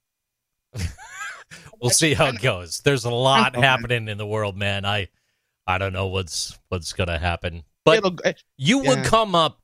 we'll 1.81 1.91
see 1.91 2.15
how 2.15 2.27
it 2.27 2.41
goes. 2.41 2.81
There's 2.81 3.05
a 3.05 3.11
lot 3.11 3.57
happening 3.57 4.09
in 4.09 4.19
the 4.19 4.27
world, 4.27 4.57
man. 4.57 4.85
I 4.85 5.09
I 5.67 5.79
don't 5.79 5.93
know 5.93 6.07
what's 6.07 6.59
what's 6.69 6.93
gonna 6.93 7.19
happen, 7.19 7.65
but 7.85 7.99
It'll- 7.99 8.17
you 8.57 8.79
would 8.79 9.05
come 9.05 9.35
up 9.35 9.61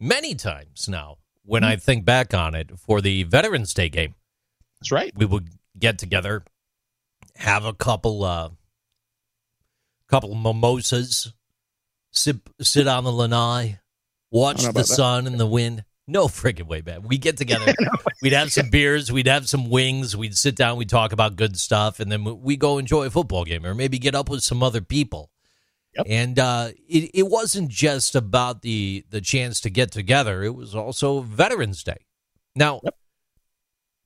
many 0.00 0.34
times 0.34 0.88
now 0.88 1.18
when 1.44 1.64
I 1.64 1.76
think 1.76 2.04
back 2.04 2.34
on 2.34 2.54
it 2.54 2.78
for 2.78 3.00
the 3.00 3.22
Veterans 3.24 3.72
Day 3.74 3.88
game. 3.88 4.14
That's 4.80 4.92
right. 4.92 5.12
we 5.16 5.24
would 5.26 5.48
get 5.78 5.98
together, 5.98 6.44
have 7.36 7.64
a 7.64 7.72
couple 7.72 8.24
uh 8.24 8.50
couple 10.08 10.34
mimosas, 10.34 11.32
sit 12.10 12.36
sit 12.60 12.86
on 12.86 13.04
the 13.04 13.12
lanai, 13.12 13.78
watch 14.30 14.58
I 14.60 14.62
don't 14.62 14.66
know 14.66 14.66
the 14.66 14.70
about 14.70 14.88
that. 14.88 14.94
sun 14.94 15.26
and 15.26 15.40
the 15.40 15.46
wind. 15.46 15.84
No 16.08 16.28
friggin' 16.28 16.68
way, 16.68 16.82
man. 16.86 17.02
We 17.02 17.18
get 17.18 17.36
together, 17.36 17.74
we'd 18.22 18.32
have 18.32 18.52
some 18.52 18.70
beers, 18.70 19.10
we'd 19.10 19.26
have 19.26 19.48
some 19.48 19.68
wings, 19.68 20.16
we'd 20.16 20.36
sit 20.36 20.54
down, 20.54 20.76
we'd 20.76 20.88
talk 20.88 21.12
about 21.12 21.34
good 21.34 21.58
stuff, 21.58 21.98
and 21.98 22.12
then 22.12 22.42
we 22.42 22.56
go 22.56 22.78
enjoy 22.78 23.06
a 23.06 23.10
football 23.10 23.44
game 23.44 23.66
or 23.66 23.74
maybe 23.74 23.98
get 23.98 24.14
up 24.14 24.28
with 24.28 24.44
some 24.44 24.62
other 24.62 24.80
people. 24.80 25.30
Yep. 25.96 26.06
And 26.08 26.38
uh, 26.38 26.70
it 26.88 27.10
it 27.14 27.28
wasn't 27.28 27.70
just 27.70 28.14
about 28.14 28.62
the 28.62 29.04
the 29.10 29.20
chance 29.20 29.60
to 29.60 29.70
get 29.70 29.90
together; 29.90 30.42
it 30.42 30.54
was 30.54 30.74
also 30.74 31.20
Veterans 31.20 31.82
Day. 31.82 32.04
Now, 32.54 32.80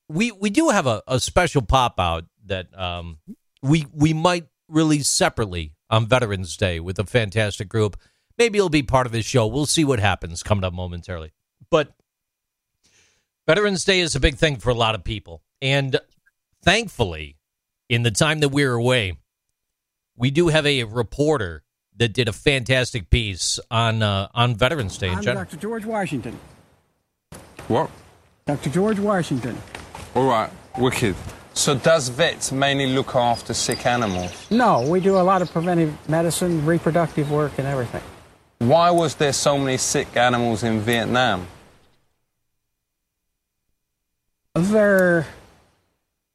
we 0.09 0.31
we 0.33 0.51
do 0.51 0.69
have 0.69 0.87
a, 0.87 1.03
a 1.07 1.19
special 1.19 1.63
pop 1.63 1.99
out 1.99 2.25
that 2.47 2.67
um, 2.79 3.19
we 3.63 3.87
we 3.93 4.13
might 4.13 4.47
release 4.69 5.09
separately 5.09 5.75
on 5.89 6.07
Veterans 6.07 6.57
Day 6.57 6.79
with 6.81 6.99
a 6.99 7.05
fantastic 7.05 7.69
group. 7.69 7.97
Maybe 8.39 8.59
it'll 8.59 8.71
be 8.71 8.83
part 8.83 9.07
of 9.07 9.13
this 9.13 9.27
show. 9.27 9.47
We'll 9.47 9.67
see 9.67 9.85
what 9.85 9.99
happens 9.99 10.43
coming 10.43 10.65
up 10.65 10.73
momentarily. 10.73 11.33
But 11.71 11.93
Veterans 13.47 13.85
Day 13.85 14.01
is 14.01 14.15
a 14.15 14.21
big 14.21 14.37
thing 14.37 14.57
for 14.57 14.71
a 14.71 14.75
lot 14.75 14.95
of 14.95 15.03
people, 15.03 15.43
and 15.61 15.99
thankfully, 16.63 17.37
in 17.89 18.05
the 18.05 18.11
time 18.13 18.41
that 18.41 18.51
we're 18.51 18.75
away, 18.75 19.19
we 20.17 20.31
do 20.31 20.49
have 20.49 20.67
a 20.67 20.85
reporter 20.85 21.65
that 22.01 22.15
did 22.15 22.29
a 22.29 22.33
fantastic 22.33 23.11
piece 23.11 23.61
on 23.71 24.03
uh, 24.03 24.27
on 24.35 24.55
Veterans 24.55 24.97
Day 24.97 25.09
in 25.09 25.17
I'm 25.17 25.23
general. 25.23 25.45
Dr. 25.45 25.59
George 25.59 25.85
Washington. 25.85 26.37
What? 27.69 27.91
Dr. 28.47 28.71
George 28.71 28.99
Washington. 28.99 29.57
All 30.15 30.27
right, 30.27 30.51
wicked. 30.79 31.15
So 31.53 31.75
does 31.75 32.09
vets 32.09 32.53
mainly 32.53 32.87
look 32.87 33.15
after 33.15 33.53
sick 33.53 33.85
animals? 33.85 34.51
No, 34.51 34.89
we 34.89 35.01
do 35.01 35.19
a 35.19 35.21
lot 35.21 35.43
of 35.43 35.53
preventive 35.53 35.93
medicine, 36.09 36.65
reproductive 36.65 37.31
work, 37.31 37.53
and 37.59 37.67
everything. 37.67 38.03
Why 38.61 38.91
was 38.91 39.15
there 39.17 39.35
so 39.35 39.59
many 39.59 39.77
sick 39.77 40.17
animals 40.17 40.63
in 40.63 40.81
Vietnam? 40.81 41.47
There, 44.55 45.27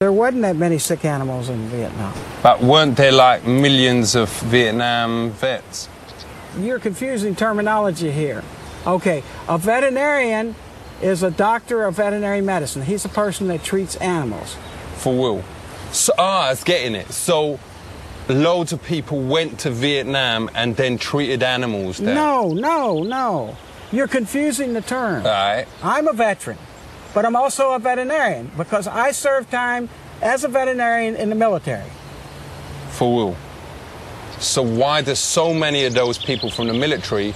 there 0.02 0.12
wasn't 0.12 0.42
that 0.42 0.58
many 0.58 0.78
sick 0.78 1.06
animals 1.06 1.48
in 1.48 1.70
Vietnam. 1.70 2.14
But 2.44 2.62
weren't 2.62 2.98
there 2.98 3.14
like 3.14 3.48
millions 3.48 4.14
of 4.14 4.30
Vietnam 4.42 5.30
vets? 5.32 5.88
You're 6.60 6.80
confusing 6.80 7.34
terminology 7.34 8.12
here. 8.12 8.44
Okay, 8.86 9.24
a 9.48 9.58
veterinarian 9.58 10.54
is 11.02 11.24
a 11.24 11.32
doctor 11.32 11.86
of 11.86 11.96
veterinary 11.96 12.42
medicine. 12.42 12.82
He's 12.82 13.06
a 13.06 13.10
person 13.10 13.48
that 13.48 13.64
treats 13.64 13.96
animals. 13.96 14.58
For 14.98 15.18
Will. 15.18 15.44
So, 15.94 16.12
ah, 16.18 16.48
I 16.48 16.50
was 16.50 16.66
getting 16.66 16.94
it. 16.94 17.10
So 17.14 17.58
loads 18.28 18.74
of 18.74 18.84
people 18.84 19.22
went 19.22 19.60
to 19.60 19.72
Vietnam 19.72 20.50
and 20.56 20.76
then 20.76 20.98
treated 20.98 21.42
animals 21.42 22.00
there. 22.00 22.14
No, 22.14 22.50
no, 22.50 23.02
no. 23.02 23.56
You're 23.94 24.10
confusing 24.10 24.74
the 24.74 24.82
term. 24.82 25.26
All 25.26 25.32
right. 25.32 25.68
I'm 25.82 26.10
a 26.10 26.14
veteran, 26.14 26.58
but 27.16 27.26
I'm 27.26 27.36
also 27.36 27.72
a 27.72 27.80
veterinarian 27.80 28.52
because 28.58 28.88
I 28.88 29.12
served 29.12 29.50
time 29.50 29.88
as 30.22 30.44
a 30.44 30.50
veterinarian 30.50 31.16
in 31.16 31.30
the 31.30 31.36
military. 31.36 31.90
For 32.90 33.16
Will. 33.16 33.36
So 34.40 34.62
why 34.62 35.02
do 35.02 35.16
so 35.16 35.54
many 35.54 35.86
of 35.86 35.94
those 35.94 36.18
people 36.18 36.52
from 36.52 36.68
the 36.68 36.74
military 36.74 37.34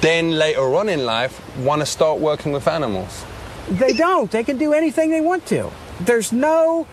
then 0.00 0.30
later 0.30 0.74
on 0.76 0.88
in 0.88 1.04
life 1.04 1.34
want 1.58 1.82
to 1.82 1.86
start 1.86 2.20
working 2.20 2.52
with 2.52 2.68
animals? 2.68 3.24
They 3.68 3.92
don't. 3.92 4.30
They 4.30 4.44
can 4.44 4.56
do 4.56 4.72
anything 4.72 5.10
they 5.10 5.20
want 5.20 5.46
to. 5.46 5.70
There's 6.00 6.32
no 6.32 6.86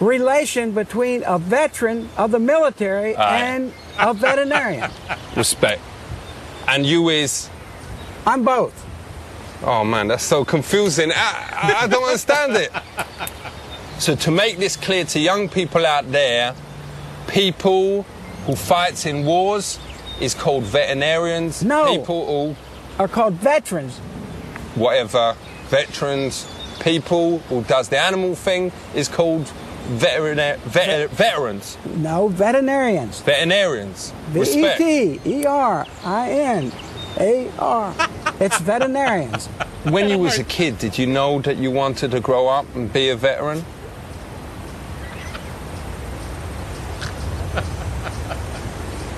relation 0.00 0.72
between 0.72 1.22
a 1.24 1.38
veteran 1.38 2.08
of 2.16 2.32
the 2.32 2.40
military 2.40 3.14
Aye. 3.14 3.40
and 3.40 3.72
a 3.98 4.14
veterinarian. 4.14 4.90
Respect. 5.36 5.80
And 6.66 6.84
you 6.84 7.08
is 7.08 7.48
I'm 8.26 8.44
both. 8.44 8.89
Oh 9.62 9.84
man, 9.84 10.08
that's 10.08 10.24
so 10.24 10.44
confusing. 10.44 11.10
I, 11.14 11.14
I, 11.52 11.84
I 11.84 11.86
don't 11.86 12.04
understand 12.04 12.56
it. 12.56 12.72
So 13.98 14.14
to 14.16 14.30
make 14.30 14.56
this 14.58 14.76
clear 14.76 15.04
to 15.04 15.18
young 15.20 15.48
people 15.48 15.84
out 15.84 16.10
there, 16.10 16.54
people 17.28 18.02
who 18.46 18.56
fights 18.56 19.04
in 19.04 19.24
wars 19.26 19.78
is 20.20 20.34
called 20.34 20.64
veterinarians. 20.64 21.62
No. 21.62 21.98
People 21.98 22.54
who, 22.54 22.56
Are 23.02 23.08
called 23.08 23.34
veterans. 23.34 23.98
whatever, 24.74 25.36
veterans, 25.68 26.46
people 26.80 27.40
who 27.50 27.62
does 27.64 27.88
the 27.90 27.98
animal 27.98 28.34
thing 28.34 28.72
is 28.94 29.08
called 29.08 29.52
veterinar- 29.96 30.56
vet- 30.60 31.10
veterans. 31.10 31.76
No, 31.96 32.28
veterinarians. 32.28 33.20
Veterinarians. 33.20 34.12
V 34.30 34.40
E. 34.40 34.76
T 34.78 35.20
E 35.26 35.44
R 35.44 35.86
I 36.04 36.30
N 36.30 36.72
A 37.18 37.50
R. 37.58 37.94
It's 38.40 38.58
veterinarians. 38.60 39.46
When 39.84 40.08
you 40.08 40.18
was 40.18 40.38
a 40.38 40.44
kid, 40.44 40.78
did 40.78 40.98
you 40.98 41.06
know 41.06 41.40
that 41.40 41.56
you 41.56 41.70
wanted 41.70 42.10
to 42.12 42.20
grow 42.20 42.48
up 42.48 42.66
and 42.74 42.92
be 42.92 43.08
a 43.08 43.16
veteran? 43.16 43.64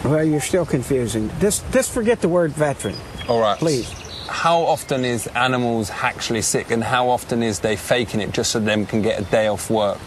Well, 0.05 0.25
you're 0.25 0.41
still 0.41 0.67
confusing. 0.67 1.31
Just, 1.41 1.71
just 1.73 1.93
forget 1.93 2.21
the 2.21 2.29
word 2.29 2.51
veteran. 2.53 2.97
All 3.29 3.41
right. 3.41 3.57
Please. 3.59 3.91
How 4.29 4.63
often 4.63 5.05
is 5.05 5.29
animals 5.29 5.91
actually 5.91 6.43
sick, 6.43 6.71
and 6.71 6.83
how 6.83 7.09
often 7.09 7.43
is 7.43 7.61
they 7.61 7.77
faking 7.77 8.21
it 8.21 8.33
just 8.33 8.51
so 8.51 8.59
them 8.59 8.85
can 8.85 9.03
get 9.03 9.21
a 9.21 9.25
day 9.25 9.47
off 9.47 9.71
work? 9.71 10.01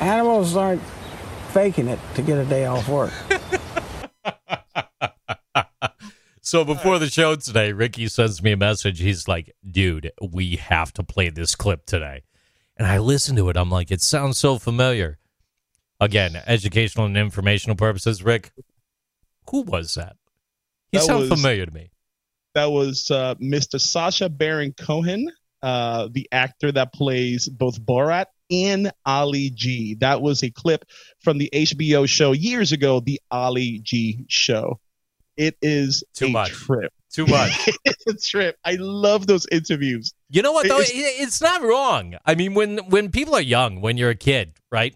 Animals 0.00 0.54
aren't 0.56 0.82
faking 1.52 1.88
it 1.88 1.98
to 2.14 2.22
get 2.22 2.36
a 2.36 2.44
day 2.44 2.66
off 2.66 2.88
work. 2.88 3.12
So 6.54 6.64
before 6.64 7.00
the 7.00 7.10
show 7.10 7.34
today, 7.34 7.72
Ricky 7.72 8.06
sends 8.06 8.40
me 8.40 8.52
a 8.52 8.56
message. 8.56 9.00
He's 9.00 9.26
like, 9.26 9.52
dude, 9.68 10.12
we 10.22 10.54
have 10.54 10.92
to 10.92 11.02
play 11.02 11.28
this 11.28 11.56
clip 11.56 11.84
today. 11.84 12.22
And 12.76 12.86
I 12.86 12.98
listen 12.98 13.34
to 13.34 13.48
it. 13.48 13.56
I'm 13.56 13.70
like, 13.70 13.90
it 13.90 14.00
sounds 14.00 14.38
so 14.38 14.60
familiar. 14.60 15.18
Again, 15.98 16.40
educational 16.46 17.06
and 17.06 17.16
informational 17.16 17.74
purposes. 17.74 18.22
Rick, 18.22 18.52
who 19.50 19.62
was 19.62 19.94
that? 19.94 20.14
He 20.92 20.98
That 20.98 21.06
sounds 21.06 21.28
was- 21.28 21.40
familiar 21.40 21.66
to 21.66 21.72
me. 21.72 21.90
That 22.54 22.66
was 22.66 23.10
uh, 23.10 23.34
Mr. 23.42 23.80
Sacha 23.80 24.28
Baron 24.28 24.74
Cohen, 24.78 25.32
uh, 25.60 26.08
the 26.12 26.28
actor 26.30 26.70
that 26.70 26.92
plays 26.92 27.48
both 27.48 27.80
Borat 27.80 28.26
and 28.48 28.92
Ali 29.04 29.50
G. 29.50 29.96
That 29.96 30.22
was 30.22 30.44
a 30.44 30.50
clip 30.50 30.84
from 31.18 31.38
the 31.38 31.50
HBO 31.52 32.08
show 32.08 32.30
years 32.30 32.70
ago, 32.70 33.00
the 33.00 33.20
Ali 33.32 33.80
G 33.82 34.24
show. 34.28 34.78
It 35.36 35.56
is 35.62 36.04
Too 36.14 36.26
a 36.26 36.30
much. 36.30 36.50
trip. 36.52 36.92
Too 37.12 37.26
much. 37.26 37.68
it's 37.84 38.06
a 38.06 38.14
trip. 38.14 38.56
I 38.64 38.76
love 38.78 39.26
those 39.26 39.46
interviews. 39.52 40.12
You 40.30 40.42
know 40.42 40.52
what 40.52 40.66
though? 40.68 40.80
It's- 40.80 40.90
It's 40.94 41.40
not 41.40 41.62
wrong. 41.62 42.16
I 42.26 42.34
mean, 42.34 42.54
when 42.54 42.78
when 42.90 43.10
people 43.10 43.34
are 43.34 43.40
young, 43.40 43.80
when 43.80 43.96
you're 43.96 44.10
a 44.10 44.14
kid, 44.16 44.54
right? 44.70 44.94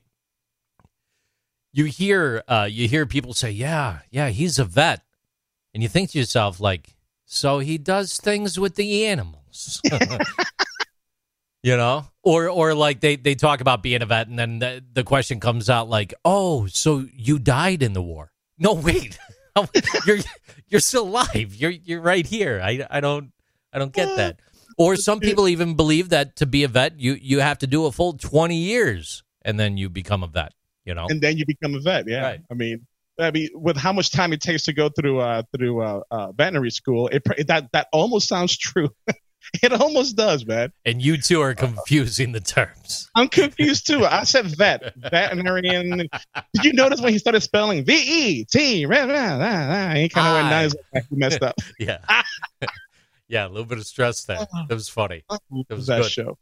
You 1.72 1.84
hear 1.84 2.42
uh, 2.48 2.66
you 2.70 2.88
hear 2.88 3.06
people 3.06 3.34
say, 3.34 3.50
"Yeah, 3.50 4.00
yeah, 4.10 4.30
he's 4.30 4.58
a 4.58 4.64
vet," 4.64 5.02
and 5.74 5.82
you 5.82 5.88
think 5.88 6.10
to 6.10 6.18
yourself, 6.18 6.58
like, 6.60 6.96
"So 7.24 7.58
he 7.60 7.78
does 7.78 8.16
things 8.16 8.58
with 8.58 8.74
the 8.74 9.04
animals." 9.06 9.80
you 11.62 11.76
know, 11.76 12.06
or 12.22 12.48
or 12.48 12.74
like 12.74 13.00
they 13.00 13.16
they 13.16 13.34
talk 13.34 13.60
about 13.60 13.82
being 13.82 14.02
a 14.02 14.06
vet, 14.06 14.28
and 14.28 14.38
then 14.38 14.58
the, 14.60 14.82
the 14.92 15.04
question 15.04 15.40
comes 15.40 15.68
out 15.68 15.88
like, 15.88 16.14
"Oh, 16.24 16.66
so 16.66 17.04
you 17.14 17.38
died 17.38 17.82
in 17.82 17.92
the 17.92 18.02
war?" 18.02 18.32
No, 18.58 18.72
wait, 18.88 19.18
you're 20.06 20.18
you're 20.68 20.80
still 20.80 21.04
alive. 21.04 21.54
You're 21.54 21.70
you're 21.70 22.00
right 22.00 22.26
here. 22.26 22.60
I 22.62 22.86
I 22.90 23.00
don't 23.00 23.32
I 23.72 23.78
don't 23.78 23.92
get 23.92 24.16
that. 24.16 24.40
Or 24.76 24.94
some 24.94 25.18
people 25.18 25.48
even 25.48 25.74
believe 25.74 26.10
that 26.10 26.36
to 26.36 26.46
be 26.46 26.62
a 26.64 26.68
vet, 26.68 27.00
you 27.00 27.14
you 27.14 27.40
have 27.40 27.58
to 27.58 27.66
do 27.66 27.86
a 27.86 27.92
full 27.92 28.12
twenty 28.12 28.58
years 28.58 29.22
and 29.42 29.58
then 29.58 29.76
you 29.76 29.88
become 29.88 30.22
a 30.22 30.28
vet. 30.28 30.52
You 30.84 30.94
know, 30.94 31.06
and 31.08 31.20
then 31.20 31.36
you 31.36 31.44
become 31.46 31.74
a 31.74 31.80
vet. 31.80 32.08
Yeah, 32.08 32.22
Right. 32.22 32.40
I 32.50 32.54
mean, 32.54 32.86
I 33.18 33.30
mean, 33.30 33.48
with 33.54 33.76
how 33.76 33.92
much 33.92 34.10
time 34.10 34.32
it 34.32 34.40
takes 34.40 34.62
to 34.64 34.72
go 34.72 34.88
through 34.88 35.20
uh, 35.20 35.42
through 35.56 35.82
uh, 35.82 36.00
uh, 36.10 36.32
veterinary 36.32 36.70
school, 36.70 37.08
it, 37.08 37.22
that 37.46 37.70
that 37.72 37.88
almost 37.92 38.28
sounds 38.28 38.56
true. 38.56 38.90
it 39.62 39.72
almost 39.72 40.16
does, 40.16 40.44
man. 40.44 40.72
and 40.84 41.00
you 41.00 41.16
two 41.16 41.40
are 41.40 41.54
confusing 41.54 42.32
the 42.32 42.40
terms. 42.40 43.08
I'm 43.14 43.28
confused 43.28 43.86
too. 43.86 44.04
I 44.04 44.24
said 44.24 44.46
vet, 44.46 44.94
veterinarian. 44.96 46.08
Did 46.54 46.64
you 46.64 46.72
notice 46.72 47.00
when 47.00 47.12
he 47.12 47.18
started 47.18 47.40
spelling 47.40 47.84
V 47.84 47.94
E 47.94 48.44
T? 48.44 48.80
He 48.80 48.86
kind 48.86 49.00
of 49.02 49.10
went 49.10 49.12
I- 49.12 50.50
down. 50.50 50.62
He's 50.64 50.76
like, 50.94 51.04
he 51.08 51.16
messed 51.16 51.42
up. 51.42 51.56
Yeah, 51.78 51.98
yeah, 53.28 53.46
a 53.46 53.48
little 53.48 53.64
bit 53.64 53.78
of 53.78 53.86
stress 53.86 54.24
there. 54.24 54.38
That 54.68 54.74
was 54.74 54.88
funny. 54.88 55.24
It 55.68 55.74
was 55.74 55.86
that 55.86 56.02
good. 56.02 56.10
show. 56.10 56.38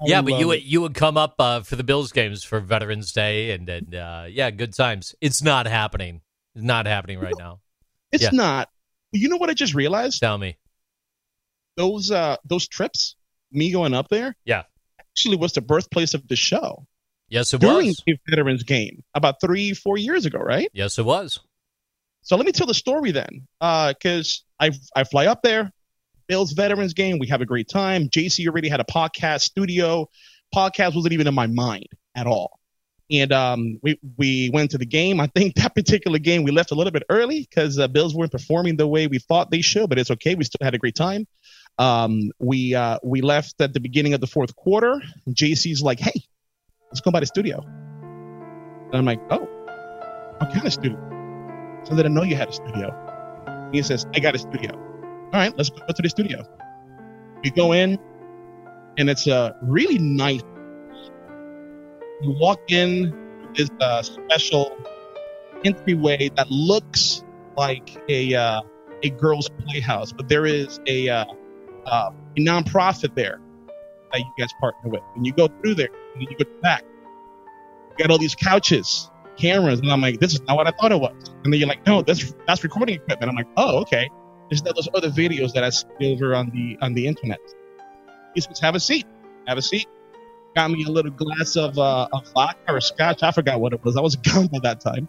I 0.00 0.04
yeah, 0.06 0.22
but 0.22 0.38
you 0.38 0.48
would 0.48 0.62
you 0.62 0.80
would 0.82 0.94
come 0.94 1.16
up 1.16 1.36
uh, 1.38 1.60
for 1.62 1.76
the 1.76 1.84
Bills 1.84 2.12
games 2.12 2.44
for 2.44 2.60
Veterans 2.60 3.12
Day 3.12 3.52
and 3.52 3.68
and 3.68 3.94
uh, 3.94 4.26
yeah, 4.28 4.50
good 4.50 4.74
times. 4.74 5.14
It's 5.20 5.42
not 5.42 5.66
happening. 5.66 6.20
It's 6.54 6.64
not 6.64 6.86
happening 6.86 7.18
right 7.18 7.34
now. 7.38 7.60
It's 8.12 8.24
yeah. 8.24 8.30
not. 8.32 8.68
You 9.12 9.28
know 9.28 9.36
what 9.36 9.50
I 9.50 9.54
just 9.54 9.74
realized? 9.74 10.20
Tell 10.20 10.36
me. 10.38 10.56
Those 11.76 12.10
uh 12.10 12.36
those 12.44 12.68
trips, 12.68 13.16
me 13.50 13.70
going 13.72 13.94
up 13.94 14.08
there, 14.08 14.36
Yeah. 14.44 14.64
actually 15.00 15.36
was 15.36 15.52
the 15.52 15.60
birthplace 15.60 16.14
of 16.14 16.26
the 16.28 16.36
show 16.36 16.86
Yes, 17.28 17.52
it 17.54 17.60
during 17.60 17.88
was. 17.88 18.02
the 18.06 18.16
Veterans 18.28 18.62
game 18.62 19.02
about 19.14 19.40
three 19.40 19.72
four 19.74 19.96
years 19.98 20.26
ago, 20.26 20.38
right? 20.38 20.68
Yes, 20.72 20.98
it 20.98 21.04
was. 21.04 21.40
So 22.22 22.36
let 22.36 22.46
me 22.46 22.52
tell 22.52 22.66
the 22.66 22.74
story 22.74 23.10
then, 23.12 23.46
Uh 23.60 23.92
because 23.92 24.44
I 24.60 24.70
I 24.94 25.04
fly 25.04 25.26
up 25.26 25.42
there, 25.42 25.72
Bills 26.28 26.52
Veterans 26.52 26.94
game. 26.94 27.18
We 27.18 27.26
have 27.28 27.40
a 27.40 27.46
great 27.46 27.68
time. 27.68 28.08
JC 28.08 28.46
already 28.48 28.68
had 28.68 28.80
a 28.80 28.84
podcast 28.84 29.42
studio. 29.42 30.08
Podcast 30.54 30.94
wasn't 30.94 31.12
even 31.12 31.26
in 31.26 31.34
my 31.34 31.46
mind 31.48 31.88
at 32.14 32.26
all. 32.26 32.58
And 33.10 33.32
um, 33.32 33.78
we 33.82 33.98
we 34.16 34.50
went 34.54 34.70
to 34.70 34.78
the 34.78 34.86
game. 34.86 35.20
I 35.20 35.26
think 35.26 35.54
that 35.56 35.74
particular 35.74 36.18
game 36.18 36.42
we 36.44 36.50
left 36.52 36.70
a 36.70 36.74
little 36.74 36.92
bit 36.92 37.02
early 37.10 37.40
because 37.40 37.78
uh, 37.78 37.88
Bills 37.88 38.14
weren't 38.14 38.32
performing 38.32 38.76
the 38.76 38.86
way 38.86 39.06
we 39.06 39.18
thought 39.18 39.50
they 39.50 39.60
should, 39.60 39.88
but 39.90 39.98
it's 39.98 40.10
okay. 40.12 40.34
We 40.34 40.44
still 40.44 40.64
had 40.64 40.74
a 40.74 40.78
great 40.78 40.94
time. 40.94 41.26
Um, 41.78 42.30
we 42.38 42.74
uh, 42.74 42.98
we 43.02 43.20
left 43.20 43.60
at 43.60 43.72
the 43.72 43.80
beginning 43.80 44.14
of 44.14 44.20
the 44.20 44.26
fourth 44.26 44.54
quarter. 44.54 45.00
JC's 45.28 45.82
like, 45.82 45.98
"Hey, 46.00 46.22
let's 46.90 47.00
go 47.00 47.10
by 47.10 47.20
the 47.20 47.26
studio." 47.26 47.60
And 47.60 48.94
I'm 48.94 49.04
like, 49.04 49.20
"Oh, 49.30 49.48
what 50.38 50.52
kind 50.52 50.66
of 50.66 50.72
studio?" 50.72 50.98
So 51.84 51.92
I 51.92 51.96
didn't 51.96 52.14
know 52.14 52.22
you 52.22 52.36
had 52.36 52.48
a 52.48 52.52
studio. 52.52 53.70
He 53.72 53.82
says, 53.82 54.06
I 54.14 54.20
got 54.20 54.34
a 54.34 54.38
studio. 54.38 54.72
All 54.74 55.40
right, 55.40 55.54
let's 55.56 55.68
go 55.68 55.84
to 55.86 56.02
the 56.02 56.08
studio. 56.08 56.46
We 57.42 57.50
go 57.50 57.72
in, 57.72 57.98
and 58.96 59.10
it's 59.10 59.26
a 59.26 59.54
really 59.62 59.98
nice. 59.98 60.42
You 62.22 62.36
walk 62.40 62.60
in 62.68 63.12
this 63.54 63.68
uh, 63.80 64.02
special 64.02 64.74
entryway 65.64 66.30
that 66.36 66.50
looks 66.50 67.22
like 67.56 67.96
a 68.08 68.34
uh, 68.34 68.62
a 69.02 69.10
girls' 69.10 69.50
playhouse, 69.50 70.12
but 70.12 70.28
there 70.28 70.46
is 70.46 70.80
a 70.86 71.08
uh, 71.08 71.24
uh, 71.86 72.10
a 72.36 72.40
nonprofit 72.40 73.14
there 73.14 73.40
that 74.12 74.20
you 74.20 74.32
guys 74.38 74.52
partner 74.60 74.90
with. 74.90 75.02
And 75.16 75.26
you 75.26 75.32
go 75.32 75.48
through 75.48 75.74
there, 75.74 75.88
and 76.14 76.22
you 76.22 76.28
go 76.36 76.50
back. 76.62 76.84
You 77.90 78.04
got 78.04 78.10
all 78.10 78.18
these 78.18 78.34
couches, 78.34 79.10
cameras, 79.36 79.80
and 79.80 79.90
I'm 79.90 80.00
like, 80.00 80.20
this 80.20 80.34
is 80.34 80.40
not 80.42 80.56
what 80.56 80.66
I 80.66 80.72
thought 80.72 80.92
it 80.92 81.00
was. 81.00 81.30
And 81.44 81.52
then 81.52 81.60
you're 81.60 81.68
like, 81.68 81.86
no, 81.86 82.02
that's 82.02 82.34
that's 82.46 82.62
recording 82.62 82.96
equipment. 82.96 83.28
I'm 83.28 83.36
like, 83.36 83.48
oh, 83.56 83.80
okay. 83.82 84.10
There's 84.50 84.62
those 84.62 84.88
other 84.94 85.10
videos 85.10 85.52
that 85.54 85.64
I 85.64 85.70
see 85.70 85.86
over 86.02 86.34
on 86.34 86.50
the 86.50 86.76
on 86.80 86.94
the 86.94 87.06
internet. 87.06 87.40
He 88.34 88.40
says, 88.40 88.58
have 88.60 88.74
a 88.74 88.80
seat. 88.80 89.06
Have 89.46 89.58
a 89.58 89.62
seat. 89.62 89.86
Got 90.54 90.70
me 90.70 90.84
a 90.84 90.88
little 90.88 91.10
glass 91.10 91.56
of 91.56 91.78
uh, 91.78 92.08
vodka 92.32 92.72
or 92.72 92.80
scotch. 92.80 93.22
I 93.22 93.32
forgot 93.32 93.60
what 93.60 93.72
it 93.72 93.84
was. 93.84 93.96
I 93.96 94.00
was 94.00 94.16
gone 94.16 94.46
by 94.48 94.58
that 94.62 94.80
time. 94.80 95.08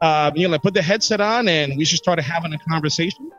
Um, 0.00 0.36
you 0.36 0.46
know, 0.46 0.52
like 0.52 0.62
put 0.62 0.74
the 0.74 0.82
headset 0.82 1.20
on 1.20 1.48
and 1.48 1.76
we 1.76 1.84
just 1.84 2.02
started 2.02 2.22
having 2.22 2.52
a 2.52 2.58
conversation. 2.58 3.30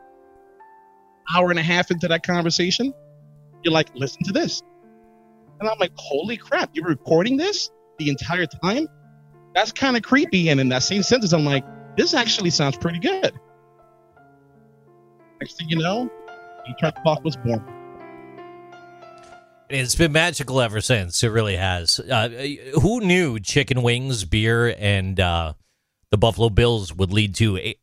Hour 1.34 1.50
and 1.50 1.58
a 1.58 1.62
half 1.62 1.90
into 1.90 2.08
that 2.08 2.22
conversation, 2.22 2.92
you're 3.62 3.72
like, 3.72 3.88
listen 3.94 4.22
to 4.24 4.32
this. 4.32 4.62
And 5.60 5.68
I'm 5.68 5.78
like, 5.78 5.92
holy 5.96 6.36
crap, 6.36 6.70
you're 6.72 6.86
recording 6.86 7.36
this 7.36 7.70
the 7.98 8.08
entire 8.08 8.46
time? 8.46 8.86
That's 9.54 9.72
kind 9.72 9.96
of 9.96 10.02
creepy. 10.02 10.48
And 10.48 10.60
in 10.60 10.68
that 10.68 10.82
same 10.82 11.02
sentence, 11.02 11.32
I'm 11.32 11.44
like, 11.44 11.64
this 11.96 12.14
actually 12.14 12.50
sounds 12.50 12.76
pretty 12.76 13.00
good. 13.00 13.32
Next 15.40 15.58
thing 15.58 15.68
you 15.68 15.76
know, 15.76 16.10
the 16.66 16.74
Truck 16.78 17.02
Talk 17.04 17.24
was 17.24 17.36
born. 17.36 17.64
It's 19.68 19.94
been 19.94 20.12
magical 20.12 20.60
ever 20.60 20.80
since. 20.80 21.22
It 21.22 21.28
really 21.28 21.56
has. 21.56 22.00
Uh, 22.00 22.28
who 22.80 23.00
knew 23.00 23.38
chicken 23.38 23.82
wings, 23.82 24.24
beer, 24.24 24.74
and 24.78 25.20
uh, 25.20 25.52
the 26.10 26.16
Buffalo 26.16 26.48
Bills 26.48 26.94
would 26.94 27.12
lead 27.12 27.34
to 27.36 27.58
a, 27.58 27.74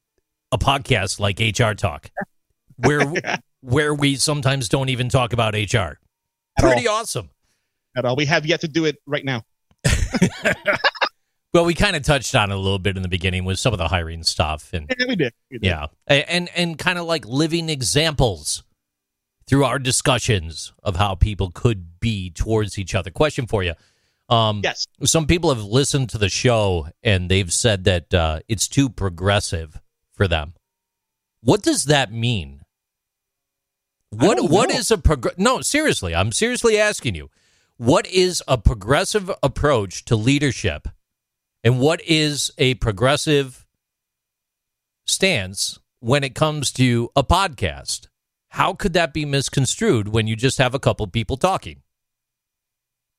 a 0.51 0.57
podcast 0.57 1.19
like 1.19 1.39
HR 1.39 1.73
Talk, 1.75 2.09
where 2.77 3.13
where 3.61 3.93
we 3.93 4.15
sometimes 4.15 4.69
don't 4.69 4.89
even 4.89 5.09
talk 5.09 5.33
about 5.33 5.53
HR. 5.53 5.77
At 5.77 5.97
Pretty 6.59 6.87
awesome. 6.87 7.29
At 7.97 8.05
all. 8.05 8.15
We 8.15 8.25
have 8.25 8.45
yet 8.45 8.61
to 8.61 8.67
do 8.67 8.85
it 8.85 8.97
right 9.05 9.25
now. 9.25 9.43
Well, 11.53 11.63
we 11.63 11.73
kind 11.73 11.95
of 11.95 12.03
touched 12.03 12.35
on 12.35 12.51
it 12.51 12.53
a 12.53 12.57
little 12.57 12.79
bit 12.79 12.97
in 12.97 13.01
the 13.01 13.07
beginning 13.07 13.45
with 13.45 13.59
some 13.59 13.71
of 13.71 13.77
the 13.79 13.87
hiring 13.87 14.23
stuff, 14.23 14.73
and 14.73 14.93
Yeah, 14.99 15.05
we 15.07 15.15
did. 15.15 15.33
We 15.49 15.57
did. 15.59 15.67
yeah, 15.67 15.85
and 16.05 16.49
and 16.53 16.77
kind 16.77 16.99
of 16.99 17.05
like 17.05 17.25
living 17.25 17.69
examples 17.69 18.63
through 19.47 19.63
our 19.63 19.79
discussions 19.79 20.73
of 20.83 20.97
how 20.97 21.15
people 21.15 21.51
could 21.51 21.97
be 22.01 22.29
towards 22.29 22.77
each 22.77 22.93
other. 22.93 23.09
Question 23.09 23.47
for 23.47 23.63
you: 23.63 23.73
Um, 24.27 24.59
Yes. 24.65 24.85
Some 25.05 25.27
people 25.27 25.49
have 25.53 25.63
listened 25.63 26.09
to 26.09 26.17
the 26.17 26.27
show 26.27 26.89
and 27.01 27.31
they've 27.31 27.53
said 27.53 27.85
that 27.85 28.13
uh, 28.13 28.41
it's 28.49 28.67
too 28.67 28.89
progressive 28.89 29.79
for 30.11 30.27
them. 30.27 30.55
What 31.39 31.61
does 31.63 31.85
that 31.85 32.11
mean? 32.11 32.64
What 34.17 34.49
what 34.49 34.71
is 34.71 34.91
a 34.91 34.97
prog- 34.97 35.37
No, 35.37 35.61
seriously, 35.61 36.15
I'm 36.15 36.31
seriously 36.31 36.77
asking 36.77 37.15
you. 37.15 37.29
What 37.77 38.07
is 38.07 38.41
a 38.47 38.57
progressive 38.57 39.29
approach 39.43 40.05
to 40.05 40.15
leadership? 40.15 40.87
And 41.63 41.79
what 41.79 42.01
is 42.05 42.51
a 42.57 42.75
progressive 42.75 43.65
stance 45.05 45.79
when 45.99 46.23
it 46.23 46.35
comes 46.35 46.71
to 46.73 47.09
a 47.15 47.23
podcast? 47.23 48.07
How 48.49 48.73
could 48.73 48.93
that 48.93 49.13
be 49.13 49.25
misconstrued 49.25 50.07
when 50.07 50.27
you 50.27 50.35
just 50.35 50.57
have 50.59 50.73
a 50.73 50.79
couple 50.79 51.05
people 51.07 51.35
talking? 51.37 51.81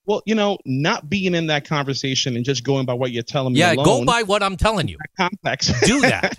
Well, 0.07 0.23
you 0.25 0.37
know, 0.37 0.57
not 0.65 1.11
being 1.11 1.35
in 1.35 1.49
that 1.49 1.67
conversation 1.67 2.37
and 2.37 2.45
just 2.45 2.63
going 2.63 2.87
by 2.87 2.95
what 2.95 3.11
you're 3.11 3.25
telling 3.25 3.53
me 3.53 3.59
Yeah, 3.59 3.73
alone, 3.75 3.85
go 3.85 4.05
by 4.05 4.23
what 4.23 4.43
I'm 4.43 4.57
telling 4.57 4.87
you. 4.89 4.97
Complex. 5.19 5.73
Do 5.85 6.01
that. 6.03 6.39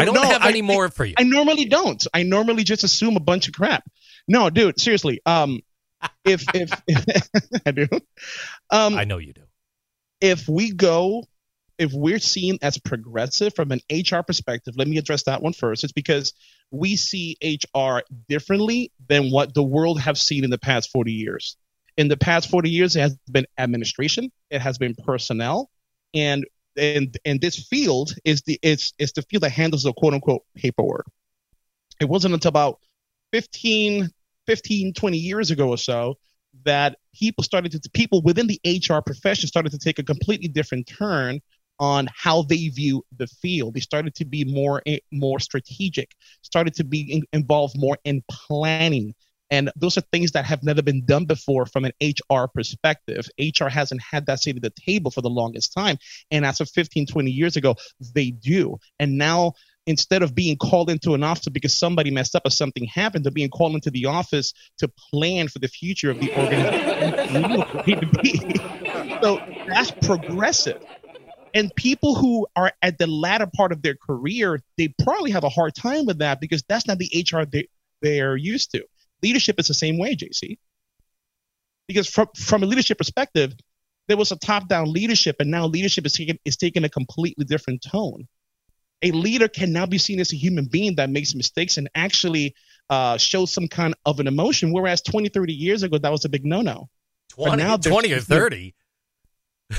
I, 0.00 0.04
don't 0.04 0.14
no, 0.14 0.22
have 0.22 0.42
I- 0.42 0.48
any 0.48 0.62
more 0.62 0.88
for 0.88 1.04
you. 1.04 1.14
I 1.18 1.22
normally 1.24 1.66
don't. 1.66 2.04
I 2.12 2.22
normally 2.22 2.64
just 2.64 2.84
assume 2.84 3.16
a 3.16 3.20
bunch 3.20 3.48
of 3.48 3.54
crap. 3.54 3.84
No, 4.26 4.50
dude, 4.50 4.80
seriously. 4.80 5.20
Um, 5.26 5.60
if 6.24 6.44
if, 6.54 6.70
I 7.66 7.70
do, 7.70 7.88
um, 8.70 8.94
I 8.96 9.04
know 9.04 9.18
you 9.18 9.32
do. 9.32 9.42
if 10.20 10.48
we 10.48 10.72
go, 10.72 11.24
if 11.78 11.92
we're 11.92 12.18
seen 12.18 12.58
as 12.62 12.78
progressive 12.78 13.54
from 13.54 13.72
an 13.72 13.80
HR 13.90 14.20
perspective, 14.20 14.74
let 14.76 14.86
me 14.88 14.98
address 14.98 15.24
that 15.24 15.42
one 15.42 15.52
first. 15.52 15.84
It's 15.84 15.92
because 15.92 16.32
we 16.70 16.96
see 16.96 17.36
HR 17.42 18.00
differently 18.28 18.92
than 19.08 19.30
what 19.30 19.54
the 19.54 19.62
world 19.62 20.00
have 20.00 20.18
seen 20.18 20.44
in 20.44 20.50
the 20.50 20.58
past 20.58 20.90
40 20.90 21.12
years. 21.12 21.56
In 21.96 22.08
the 22.08 22.16
past 22.16 22.50
40 22.50 22.70
years, 22.70 22.96
it 22.96 23.00
has 23.00 23.16
been 23.30 23.46
administration, 23.58 24.30
it 24.50 24.60
has 24.60 24.78
been 24.78 24.94
personnel, 24.94 25.70
and 26.12 26.44
and 26.76 27.16
and 27.24 27.40
this 27.40 27.66
field 27.66 28.14
is 28.24 28.42
the 28.42 28.58
it's 28.62 28.92
it's 28.98 29.12
the 29.12 29.22
field 29.22 29.42
that 29.42 29.50
handles 29.50 29.84
the 29.84 29.92
quote 29.92 30.14
unquote 30.14 30.42
paperwork. 30.56 31.06
It 32.00 32.08
wasn't 32.08 32.34
until 32.34 32.48
about 32.48 32.80
15, 33.32 34.10
15, 34.46 34.92
20 34.92 35.16
years 35.16 35.50
ago 35.50 35.68
or 35.68 35.78
so 35.78 36.16
that 36.64 36.96
people 37.14 37.42
started 37.44 37.72
to 37.72 37.90
people 37.90 38.22
within 38.22 38.46
the 38.46 38.60
HR 38.64 39.00
profession 39.00 39.48
started 39.48 39.72
to 39.72 39.78
take 39.78 39.98
a 39.98 40.02
completely 40.02 40.48
different 40.48 40.86
turn 40.86 41.40
on 41.80 42.08
how 42.14 42.42
they 42.42 42.68
view 42.68 43.04
the 43.16 43.26
field. 43.26 43.74
They 43.74 43.80
started 43.80 44.14
to 44.16 44.24
be 44.24 44.44
more 44.44 44.82
eh, 44.86 44.98
more 45.10 45.40
strategic, 45.40 46.12
started 46.42 46.74
to 46.74 46.84
be 46.84 47.00
in, 47.12 47.22
involved 47.32 47.78
more 47.78 47.98
in 48.04 48.22
planning. 48.30 49.14
And 49.54 49.70
those 49.76 49.96
are 49.96 50.00
things 50.00 50.32
that 50.32 50.44
have 50.46 50.64
never 50.64 50.82
been 50.82 51.06
done 51.06 51.26
before 51.26 51.64
from 51.64 51.84
an 51.84 51.92
HR 52.02 52.48
perspective. 52.52 53.28
HR 53.38 53.68
hasn't 53.68 54.02
had 54.02 54.26
that 54.26 54.40
seat 54.40 54.56
at 54.56 54.62
the 54.62 54.70
table 54.70 55.12
for 55.12 55.20
the 55.20 55.30
longest 55.30 55.72
time. 55.72 55.96
And 56.32 56.44
as 56.44 56.60
of 56.60 56.68
15, 56.70 57.06
20 57.06 57.30
years 57.30 57.56
ago, 57.56 57.76
they 58.16 58.32
do. 58.32 58.80
And 58.98 59.16
now 59.16 59.52
instead 59.86 60.24
of 60.24 60.34
being 60.34 60.56
called 60.56 60.90
into 60.90 61.14
an 61.14 61.22
office 61.22 61.46
because 61.50 61.72
somebody 61.72 62.10
messed 62.10 62.34
up 62.34 62.42
or 62.44 62.50
something 62.50 62.84
happened, 62.86 63.24
they're 63.24 63.30
being 63.30 63.48
called 63.48 63.74
into 63.74 63.92
the 63.92 64.06
office 64.06 64.54
to 64.78 64.88
plan 65.12 65.46
for 65.46 65.60
the 65.60 65.68
future 65.68 66.10
of 66.10 66.18
the 66.18 66.32
organization. 66.36 67.38
so 69.22 69.40
that's 69.68 69.92
progressive. 70.04 70.82
And 71.54 71.72
people 71.76 72.16
who 72.16 72.48
are 72.56 72.72
at 72.82 72.98
the 72.98 73.06
latter 73.06 73.46
part 73.46 73.70
of 73.70 73.82
their 73.82 73.94
career, 73.94 74.58
they 74.78 74.92
probably 75.04 75.30
have 75.30 75.44
a 75.44 75.48
hard 75.48 75.76
time 75.76 76.06
with 76.06 76.18
that 76.18 76.40
because 76.40 76.64
that's 76.68 76.88
not 76.88 76.98
the 76.98 77.24
HR 77.30 77.44
they, 77.44 77.68
they're 78.02 78.36
used 78.36 78.72
to. 78.72 78.84
Leadership 79.22 79.58
is 79.58 79.68
the 79.68 79.74
same 79.74 79.98
way, 79.98 80.16
JC. 80.16 80.58
Because 81.88 82.08
from, 82.08 82.28
from 82.36 82.62
a 82.62 82.66
leadership 82.66 82.98
perspective, 82.98 83.54
there 84.08 84.16
was 84.16 84.32
a 84.32 84.36
top-down 84.36 84.92
leadership, 84.92 85.36
and 85.38 85.50
now 85.50 85.66
leadership 85.66 86.04
is 86.06 86.12
taking 86.12 86.38
is 86.44 86.56
taking 86.56 86.84
a 86.84 86.88
completely 86.88 87.44
different 87.44 87.82
tone 87.82 88.26
a 89.04 89.10
leader 89.10 89.48
can 89.48 89.70
now 89.70 89.84
be 89.84 89.98
seen 89.98 90.18
as 90.18 90.32
a 90.32 90.36
human 90.36 90.64
being 90.64 90.96
that 90.96 91.10
makes 91.10 91.34
mistakes 91.34 91.76
and 91.76 91.88
actually 91.94 92.54
uh, 92.88 93.18
shows 93.18 93.52
some 93.52 93.68
kind 93.68 93.94
of 94.06 94.18
an 94.18 94.26
emotion. 94.26 94.72
Whereas 94.72 95.02
20, 95.02 95.28
30 95.28 95.52
years 95.52 95.82
ago, 95.82 95.98
that 95.98 96.10
was 96.10 96.24
a 96.24 96.28
big 96.30 96.44
no 96.46 96.62
no. 96.62 96.88
20, 97.34 97.56
now 97.56 97.76
20 97.76 98.12
or 98.12 98.20
30. 98.20 98.74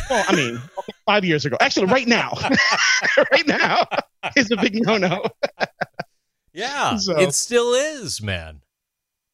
Well, 0.09 0.25
I 0.27 0.35
mean, 0.35 0.61
five 1.05 1.25
years 1.25 1.45
ago. 1.45 1.57
Actually, 1.59 1.87
right 1.87 2.07
now, 2.07 2.33
right 3.31 3.47
now 3.47 3.87
is 4.35 4.51
a 4.51 4.57
big 4.57 4.75
no 4.85 4.97
no. 4.97 5.23
Yeah, 6.53 6.95
So- 6.97 7.19
it 7.19 7.33
still 7.33 7.73
is, 7.73 8.21
man. 8.21 8.61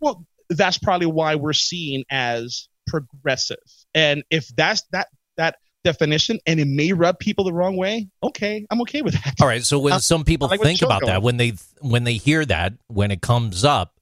Well, 0.01 0.25
that's 0.49 0.77
probably 0.77 1.07
why 1.07 1.35
we're 1.35 1.53
seen 1.53 2.03
as 2.09 2.67
progressive. 2.87 3.57
And 3.95 4.23
if 4.29 4.47
that's 4.55 4.83
that 4.91 5.07
that 5.37 5.55
definition, 5.83 6.39
and 6.45 6.59
it 6.59 6.67
may 6.67 6.91
rub 6.93 7.19
people 7.19 7.45
the 7.45 7.53
wrong 7.53 7.77
way, 7.77 8.09
okay, 8.21 8.65
I'm 8.69 8.81
okay 8.81 9.01
with 9.01 9.13
that. 9.13 9.35
All 9.41 9.47
right, 9.47 9.63
so 9.63 9.79
when 9.79 9.93
Uh, 9.93 9.99
some 10.11 10.23
people 10.25 10.47
like 10.49 10.61
think 10.61 10.81
about 10.81 11.05
that, 11.05 11.21
when 11.21 11.37
they 11.37 11.53
when 11.79 12.03
they 12.03 12.15
hear 12.15 12.45
that, 12.45 12.73
when 12.87 13.11
it 13.11 13.21
comes 13.21 13.63
up, 13.63 13.95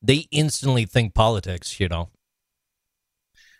they 0.00 0.26
instantly 0.30 0.86
think 0.86 1.14
politics, 1.14 1.78
you 1.78 1.88
know. 1.88 2.08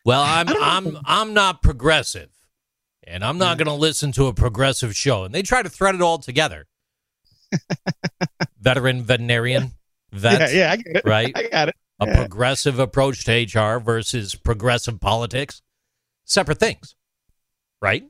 Well, 0.05 0.23
I'm 0.23 0.49
I 0.49 0.55
I'm. 0.77 0.99
I'm 1.05 1.35
not 1.35 1.63
progressive. 1.63 2.31
And 3.11 3.25
I'm 3.25 3.39
not 3.39 3.59
going 3.59 3.67
to 3.67 3.73
listen 3.75 4.13
to 4.13 4.27
a 4.27 4.35
progressive 4.35 4.95
show. 4.95 5.25
And 5.25 5.35
they 5.35 5.43
try 5.43 5.63
to 5.63 5.69
thread 5.69 5.97
it 5.97 6.01
all 6.01 6.19
together. 6.19 6.67
Veteran 8.61 9.03
veterinarian, 9.03 9.73
vet, 10.21 10.53
yeah, 10.53 10.59
yeah, 10.59 10.73
I 10.73 10.77
get 10.77 10.97
it. 10.97 11.03
right? 11.05 11.33
I 11.35 11.49
got 11.49 11.69
it. 11.69 11.77
a 12.01 12.07
Yeah. 12.07 12.17
progressive 12.17 12.79
approach 12.79 13.25
to 13.25 13.33
HR 13.33 13.79
versus 13.81 14.35
progressive 14.35 15.01
politics. 15.01 15.63
Separate 16.25 16.59
things, 16.61 16.95
right? 17.83 18.05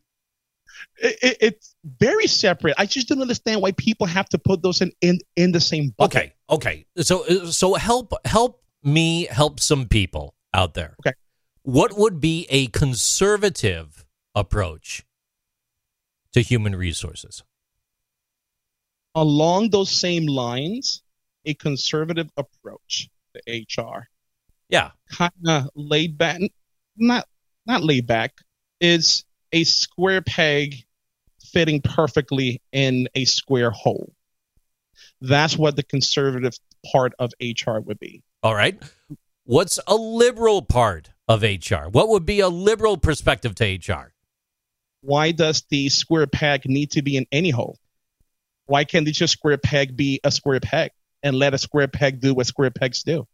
It, 1.02 1.18
it, 1.22 1.36
it's 1.40 1.74
very 1.98 2.26
separate. 2.26 2.74
I 2.78 2.84
just 2.86 3.08
don't 3.08 3.20
understand 3.22 3.62
why 3.62 3.72
people 3.72 4.06
have 4.06 4.28
to 4.30 4.38
put 4.38 4.62
those 4.62 4.80
in 4.82 4.92
in, 5.00 5.18
in 5.36 5.52
the 5.52 5.60
same 5.60 5.94
bucket. 5.96 6.16
Okay, 6.16 6.32
okay. 6.50 6.86
So 6.98 7.24
so 7.50 7.74
help 7.74 8.12
help 8.26 8.62
me 8.82 9.26
help 9.30 9.60
some 9.60 9.86
people 9.88 10.34
out 10.52 10.74
there. 10.74 10.96
Okay. 11.00 11.14
What 11.62 11.96
would 11.96 12.20
be 12.20 12.46
a 12.50 12.66
conservative 12.68 14.04
approach 14.34 15.04
to 16.32 16.40
human 16.40 16.74
resources? 16.76 17.42
Along 19.14 19.70
those 19.70 19.90
same 19.90 20.26
lines, 20.26 21.02
a 21.44 21.54
conservative 21.54 22.28
approach 22.36 23.08
to 23.34 23.40
HR, 23.52 24.08
Yeah. 24.68 24.90
kind 25.10 25.32
of 25.46 25.70
laid 25.74 26.18
back, 26.18 26.40
not 26.96 27.26
not 27.66 27.82
laid 27.82 28.06
back, 28.06 28.32
is 28.80 29.24
a 29.52 29.64
square 29.64 30.22
peg 30.22 30.84
fitting 31.52 31.80
perfectly 31.82 32.60
in 32.72 33.08
a 33.14 33.24
square 33.24 33.70
hole. 33.70 34.12
That's 35.20 35.56
what 35.56 35.76
the 35.76 35.82
conservative 35.82 36.54
part 36.90 37.12
of 37.18 37.32
HR 37.40 37.78
would 37.78 37.98
be. 37.98 38.22
All 38.42 38.54
right. 38.54 38.80
What's 39.44 39.78
a 39.86 39.94
liberal 39.94 40.62
part 40.62 41.10
of 41.28 41.42
HR? 41.42 41.88
What 41.90 42.08
would 42.08 42.24
be 42.24 42.40
a 42.40 42.48
liberal 42.48 42.96
perspective 42.96 43.54
to 43.56 43.64
HR? 43.92 44.12
Why 45.02 45.32
does 45.32 45.62
the 45.70 45.88
square 45.90 46.26
peg 46.26 46.66
need 46.66 46.92
to 46.92 47.02
be 47.02 47.16
in 47.16 47.26
any 47.30 47.50
hole? 47.50 47.78
Why 48.66 48.84
can't 48.84 49.04
the 49.04 49.12
just 49.12 49.32
square 49.34 49.58
peg 49.58 49.96
be 49.96 50.20
a 50.24 50.30
square 50.30 50.60
peg 50.60 50.92
and 51.22 51.36
let 51.36 51.54
a 51.54 51.58
square 51.58 51.88
peg 51.88 52.20
do 52.20 52.34
what 52.34 52.46
square 52.46 52.70
pegs 52.70 53.02
do? 53.02 53.26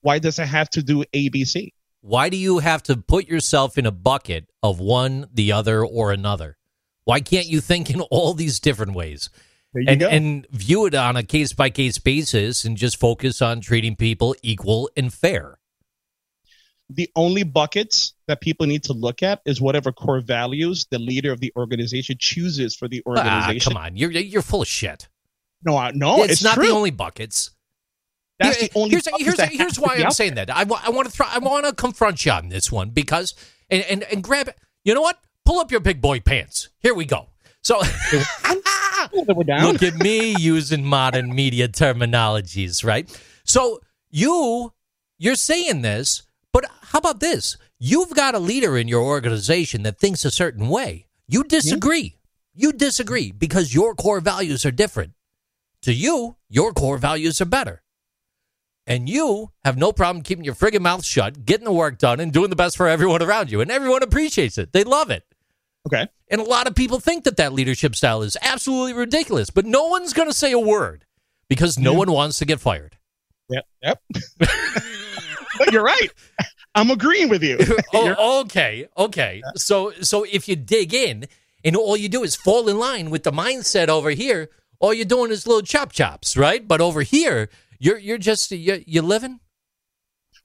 Why 0.00 0.18
does 0.18 0.38
it 0.38 0.46
have 0.46 0.68
to 0.70 0.82
do 0.82 1.04
ABC? 1.12 1.72
Why 2.00 2.28
do 2.28 2.36
you 2.36 2.58
have 2.58 2.82
to 2.84 2.96
put 2.96 3.26
yourself 3.26 3.78
in 3.78 3.86
a 3.86 3.90
bucket 3.90 4.50
of 4.62 4.78
one, 4.80 5.26
the 5.32 5.52
other, 5.52 5.84
or 5.84 6.12
another? 6.12 6.56
Why 7.04 7.20
can't 7.20 7.46
you 7.46 7.60
think 7.60 7.90
in 7.90 8.00
all 8.02 8.34
these 8.34 8.60
different 8.60 8.94
ways? 8.94 9.30
There 9.72 9.82
you 9.82 9.88
and, 9.90 10.00
go. 10.00 10.08
and 10.08 10.46
view 10.50 10.86
it 10.86 10.94
on 10.94 11.16
a 11.16 11.22
case 11.22 11.52
by 11.52 11.70
case 11.70 11.98
basis 11.98 12.64
and 12.64 12.76
just 12.76 12.98
focus 13.00 13.40
on 13.42 13.60
treating 13.60 13.96
people 13.96 14.36
equal 14.42 14.90
and 14.96 15.12
fair. 15.12 15.58
the 16.90 17.10
only 17.16 17.42
buckets 17.42 18.12
that 18.28 18.40
people 18.42 18.66
need 18.66 18.84
to 18.84 18.92
look 18.92 19.22
at 19.22 19.40
is 19.46 19.58
whatever 19.60 19.90
core 19.90 20.20
values 20.20 20.86
the 20.90 20.98
leader 20.98 21.32
of 21.32 21.40
the 21.40 21.50
organization 21.56 22.16
chooses 22.18 22.76
for 22.76 22.88
the 22.88 23.02
Ah, 23.06 23.10
organization. 23.10 23.72
come 23.72 23.82
on, 23.82 23.96
you're 23.96 24.10
you're 24.10 24.42
full 24.42 24.60
of 24.62 24.68
shit. 24.68 25.08
No, 25.64 25.76
I- 25.76 25.92
no, 25.92 26.22
it's, 26.22 26.34
it's, 26.34 26.42
not 26.44 26.54
true. 26.54 26.66
the 26.66 26.72
only 26.72 26.90
buckets. 26.90 27.50
That's 28.38 28.56
Here- 28.58 28.68
the 28.68 28.78
only. 28.78 28.90
here's 28.90 29.04
buckets 29.04 29.24
here's, 29.24 29.36
that 29.36 29.52
here's 29.52 29.78
why 29.78 29.96
I'm 29.96 30.10
saying 30.10 30.34
that. 30.34 30.50
I, 30.50 30.60
I 30.60 30.90
want 30.90 31.06
to 31.06 31.10
throw, 31.10 31.26
I 31.28 31.38
want 31.38 31.66
to 31.66 31.72
confront 31.72 32.24
you 32.26 32.32
on 32.32 32.48
this 32.48 32.70
one 32.70 32.90
because 32.90 33.34
and 33.70 33.82
and 33.84 34.02
and 34.04 34.22
grab 34.22 34.48
it. 34.48 34.56
You 34.84 34.94
know 34.94 35.02
what? 35.02 35.18
Pull 35.44 35.60
up 35.60 35.70
your 35.70 35.80
big 35.80 36.00
boy 36.00 36.20
pants. 36.20 36.68
Here 36.80 36.94
we 36.94 37.04
go. 37.04 37.28
So 37.62 37.80
there. 38.12 39.60
Look 39.62 39.82
at 39.82 39.94
me 39.96 40.34
using 40.38 40.84
modern 40.84 41.34
media 41.34 41.68
terminologies, 41.68 42.84
right? 42.84 43.08
So 43.44 43.80
you 44.10 44.72
you're 45.18 45.34
saying 45.34 45.82
this, 45.82 46.22
but 46.52 46.64
how 46.82 46.98
about 46.98 47.20
this? 47.20 47.56
You've 47.78 48.14
got 48.14 48.34
a 48.34 48.38
leader 48.38 48.76
in 48.76 48.88
your 48.88 49.02
organization 49.02 49.82
that 49.82 49.98
thinks 49.98 50.24
a 50.24 50.30
certain 50.30 50.68
way. 50.68 51.06
You 51.26 51.44
disagree. 51.44 52.16
You 52.54 52.72
disagree 52.72 53.32
because 53.32 53.74
your 53.74 53.94
core 53.94 54.20
values 54.20 54.64
are 54.64 54.70
different. 54.70 55.12
To 55.84 55.92
you, 55.92 56.36
your 56.48 56.72
core 56.72 56.98
values 56.98 57.40
are 57.40 57.46
better. 57.46 57.82
And 58.86 59.08
you 59.08 59.50
have 59.64 59.76
no 59.78 59.92
problem 59.92 60.22
keeping 60.22 60.44
your 60.44 60.54
friggin' 60.54 60.80
mouth 60.82 61.04
shut, 61.04 61.44
getting 61.46 61.64
the 61.64 61.72
work 61.72 61.98
done, 61.98 62.20
and 62.20 62.32
doing 62.32 62.50
the 62.50 62.56
best 62.56 62.76
for 62.76 62.86
everyone 62.88 63.22
around 63.22 63.50
you. 63.50 63.60
And 63.60 63.70
everyone 63.70 64.02
appreciates 64.02 64.58
it. 64.58 64.72
They 64.72 64.84
love 64.84 65.10
it. 65.10 65.24
Okay. 65.86 66.06
And 66.30 66.40
a 66.40 66.44
lot 66.44 66.66
of 66.66 66.74
people 66.74 67.00
think 67.00 67.24
that 67.24 67.36
that 67.36 67.52
leadership 67.52 67.94
style 67.94 68.22
is 68.22 68.36
absolutely 68.42 68.94
ridiculous, 68.94 69.50
but 69.50 69.66
no 69.66 69.86
one's 69.88 70.12
going 70.14 70.28
to 70.28 70.34
say 70.36 70.52
a 70.52 70.58
word 70.58 71.04
because 71.48 71.78
no 71.78 71.92
Yeah. 71.92 71.98
one 71.98 72.12
wants 72.12 72.38
to 72.38 72.44
get 72.46 72.60
fired. 72.60 72.96
Yep. 73.50 73.66
Yep. 73.82 74.02
You're 75.70 75.84
right. 75.84 76.10
I'm 76.74 76.90
agreeing 76.90 77.28
with 77.28 77.42
you. 77.42 77.58
Oh, 77.94 78.40
okay, 78.40 78.88
okay. 78.98 79.42
So, 79.56 79.92
so 80.00 80.24
if 80.24 80.48
you 80.48 80.56
dig 80.56 80.92
in 80.92 81.26
and 81.64 81.76
all 81.76 81.96
you 81.96 82.08
do 82.08 82.22
is 82.24 82.34
fall 82.34 82.68
in 82.68 82.78
line 82.78 83.10
with 83.10 83.22
the 83.22 83.30
mindset 83.30 83.88
over 83.88 84.10
here, 84.10 84.48
all 84.84 84.92
you're 84.92 85.06
doing 85.06 85.30
is 85.30 85.46
little 85.46 85.62
chop 85.62 85.92
chops, 85.92 86.36
right? 86.36 86.68
But 86.68 86.82
over 86.82 87.00
here, 87.00 87.48
you're 87.78 87.96
you're 87.96 88.18
just 88.18 88.50
you're, 88.50 88.80
you're 88.86 89.02
living. 89.02 89.40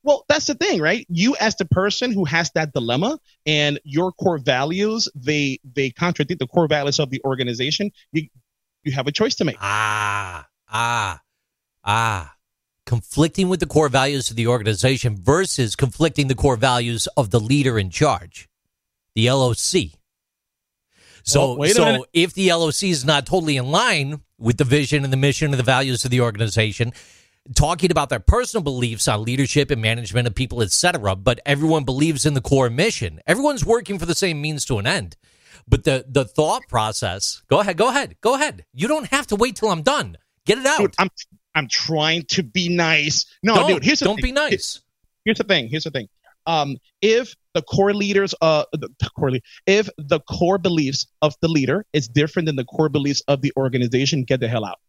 Well, 0.02 0.24
that's 0.30 0.48
the 0.48 0.56
thing, 0.56 0.82
right? 0.82 1.06
You 1.10 1.36
as 1.42 1.58
the 1.58 1.66
person 1.66 2.14
who 2.14 2.24
has 2.24 2.50
that 2.52 2.72
dilemma 2.72 3.20
and 3.46 3.82
your 3.84 4.14
core 4.14 4.38
values, 4.38 5.10
they 5.14 5.60
they 5.76 5.90
contradict 5.90 6.40
the 6.40 6.48
core 6.48 6.70
values 6.70 7.00
of 7.00 7.10
the 7.10 7.22
organization. 7.26 7.92
You 8.14 8.30
you 8.84 8.94
have 8.94 9.08
a 9.08 9.12
choice 9.12 9.36
to 9.36 9.46
make. 9.46 9.58
Ah, 9.60 10.48
ah, 10.72 11.20
ah. 11.84 12.36
Conflicting 12.86 13.50
with 13.50 13.60
the 13.60 13.68
core 13.68 13.90
values 13.90 14.32
of 14.32 14.38
the 14.38 14.48
organization 14.48 15.18
versus 15.22 15.76
conflicting 15.76 16.28
the 16.28 16.34
core 16.34 16.56
values 16.56 17.08
of 17.18 17.30
the 17.30 17.42
leader 17.42 17.78
in 17.78 17.90
charge, 17.90 18.48
the 19.16 19.30
LOC. 19.30 20.00
So, 21.24 21.56
Well, 21.56 21.70
so 21.70 21.86
minute. 21.86 22.02
if 22.14 22.34
the 22.34 22.52
LOC 22.52 22.84
is 22.84 23.04
not 23.06 23.26
totally 23.28 23.58
in 23.58 23.70
line 23.70 24.22
with 24.40 24.58
the 24.58 24.64
vision 24.64 25.04
and 25.04 25.14
the 25.14 25.18
mission 25.18 25.52
and 25.52 25.60
the 25.60 25.64
values 25.64 26.06
of 26.06 26.12
the 26.12 26.22
organization, 26.22 26.94
talking 27.56 27.92
about 27.92 28.10
their 28.10 28.20
personal 28.20 28.64
beliefs 28.64 29.08
on 29.08 29.24
leadership 29.24 29.72
and 29.72 29.82
management 29.82 30.28
of 30.28 30.36
people, 30.36 30.62
etc., 30.62 31.16
but 31.16 31.40
everyone 31.46 31.84
believes 31.84 32.26
in 32.26 32.34
the 32.34 32.42
core 32.42 32.70
mission. 32.70 33.20
Everyone's 33.28 33.66
working 33.66 34.00
for 34.00 34.06
the 34.06 34.16
same 34.16 34.42
means 34.42 34.66
to 34.66 34.80
an 34.80 34.88
end. 34.88 35.16
But 35.68 35.84
the 35.84 36.04
the 36.08 36.26
thought 36.26 36.68
process, 36.68 37.44
go 37.48 37.60
ahead, 37.60 37.78
go 37.78 37.90
ahead, 37.90 38.16
go 38.22 38.34
ahead. 38.34 38.66
You 38.74 38.88
don't 38.88 39.06
have 39.08 39.28
to 39.28 39.36
wait 39.36 39.56
till 39.56 39.70
I'm 39.70 39.84
done. 39.84 40.18
Get 40.46 40.58
it 40.58 40.66
out. 40.66 40.80
Dude, 40.80 40.96
I'm 40.98 41.10
I'm 41.54 41.68
trying 41.68 42.24
to 42.30 42.42
be 42.44 42.70
nice. 42.70 43.26
No, 43.44 43.56
don't 43.56 43.68
dude, 43.68 43.84
here's 43.84 44.00
the 44.00 44.06
don't 44.06 44.16
thing. 44.16 44.26
be 44.26 44.32
nice. 44.32 44.82
Here's 45.26 45.38
the 45.38 45.44
thing. 45.44 45.68
Here's 45.68 45.84
the 45.84 45.92
thing. 45.92 46.10
Um, 46.50 46.78
if 47.02 47.36
the 47.54 47.62
core 47.62 47.94
leaders, 47.94 48.34
uh, 48.42 48.66
the, 48.74 48.90
the 49.00 49.10
core, 49.18 49.32
le- 49.32 49.40
if 49.68 49.88
the 49.98 50.20
core 50.22 50.58
beliefs 50.58 51.06
of 51.22 51.36
the 51.42 51.48
leader 51.48 51.86
is 51.94 52.08
different 52.08 52.48
than 52.48 52.56
the 52.56 52.66
core 52.66 52.90
beliefs 52.90 53.22
of 53.28 53.42
the 53.42 53.54
organization, 53.56 54.24
get 54.24 54.40
the 54.40 54.48
hell 54.48 54.66
out. 54.66 54.80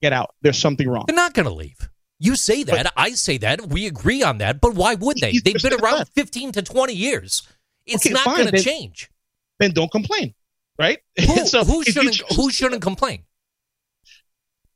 Get 0.00 0.12
out. 0.12 0.34
There's 0.42 0.58
something 0.58 0.88
wrong. 0.88 1.04
They're 1.06 1.14
not 1.16 1.34
going 1.34 1.46
to 1.46 1.52
leave. 1.54 1.76
You 2.18 2.36
say 2.36 2.62
that. 2.64 2.92
I 2.96 3.10
say 3.10 3.36
that. 3.38 3.66
We 3.68 3.86
agree 3.86 4.22
on 4.22 4.38
that. 4.38 4.60
But 4.60 4.74
why 4.74 4.94
would 4.94 5.18
they? 5.18 5.32
They've 5.44 5.60
been 5.62 5.74
around 5.74 5.96
saying 5.96 6.06
15 6.14 6.52
to 6.52 6.62
20 6.62 6.94
years. 6.94 7.42
It's 7.86 8.06
Okay, 8.06 8.14
not 8.14 8.24
going 8.36 8.50
to 8.50 8.62
change. 8.62 9.10
Then 9.58 9.72
don't 9.72 9.90
complain, 9.90 10.34
right? 10.78 10.98
Who, 11.18 11.46
So 11.46 11.64
who 11.64 11.84
shouldn't? 11.84 12.14
choose- 12.14 12.36
Who 12.36 12.50
shouldn't 12.50 12.80
complain? 12.82 13.24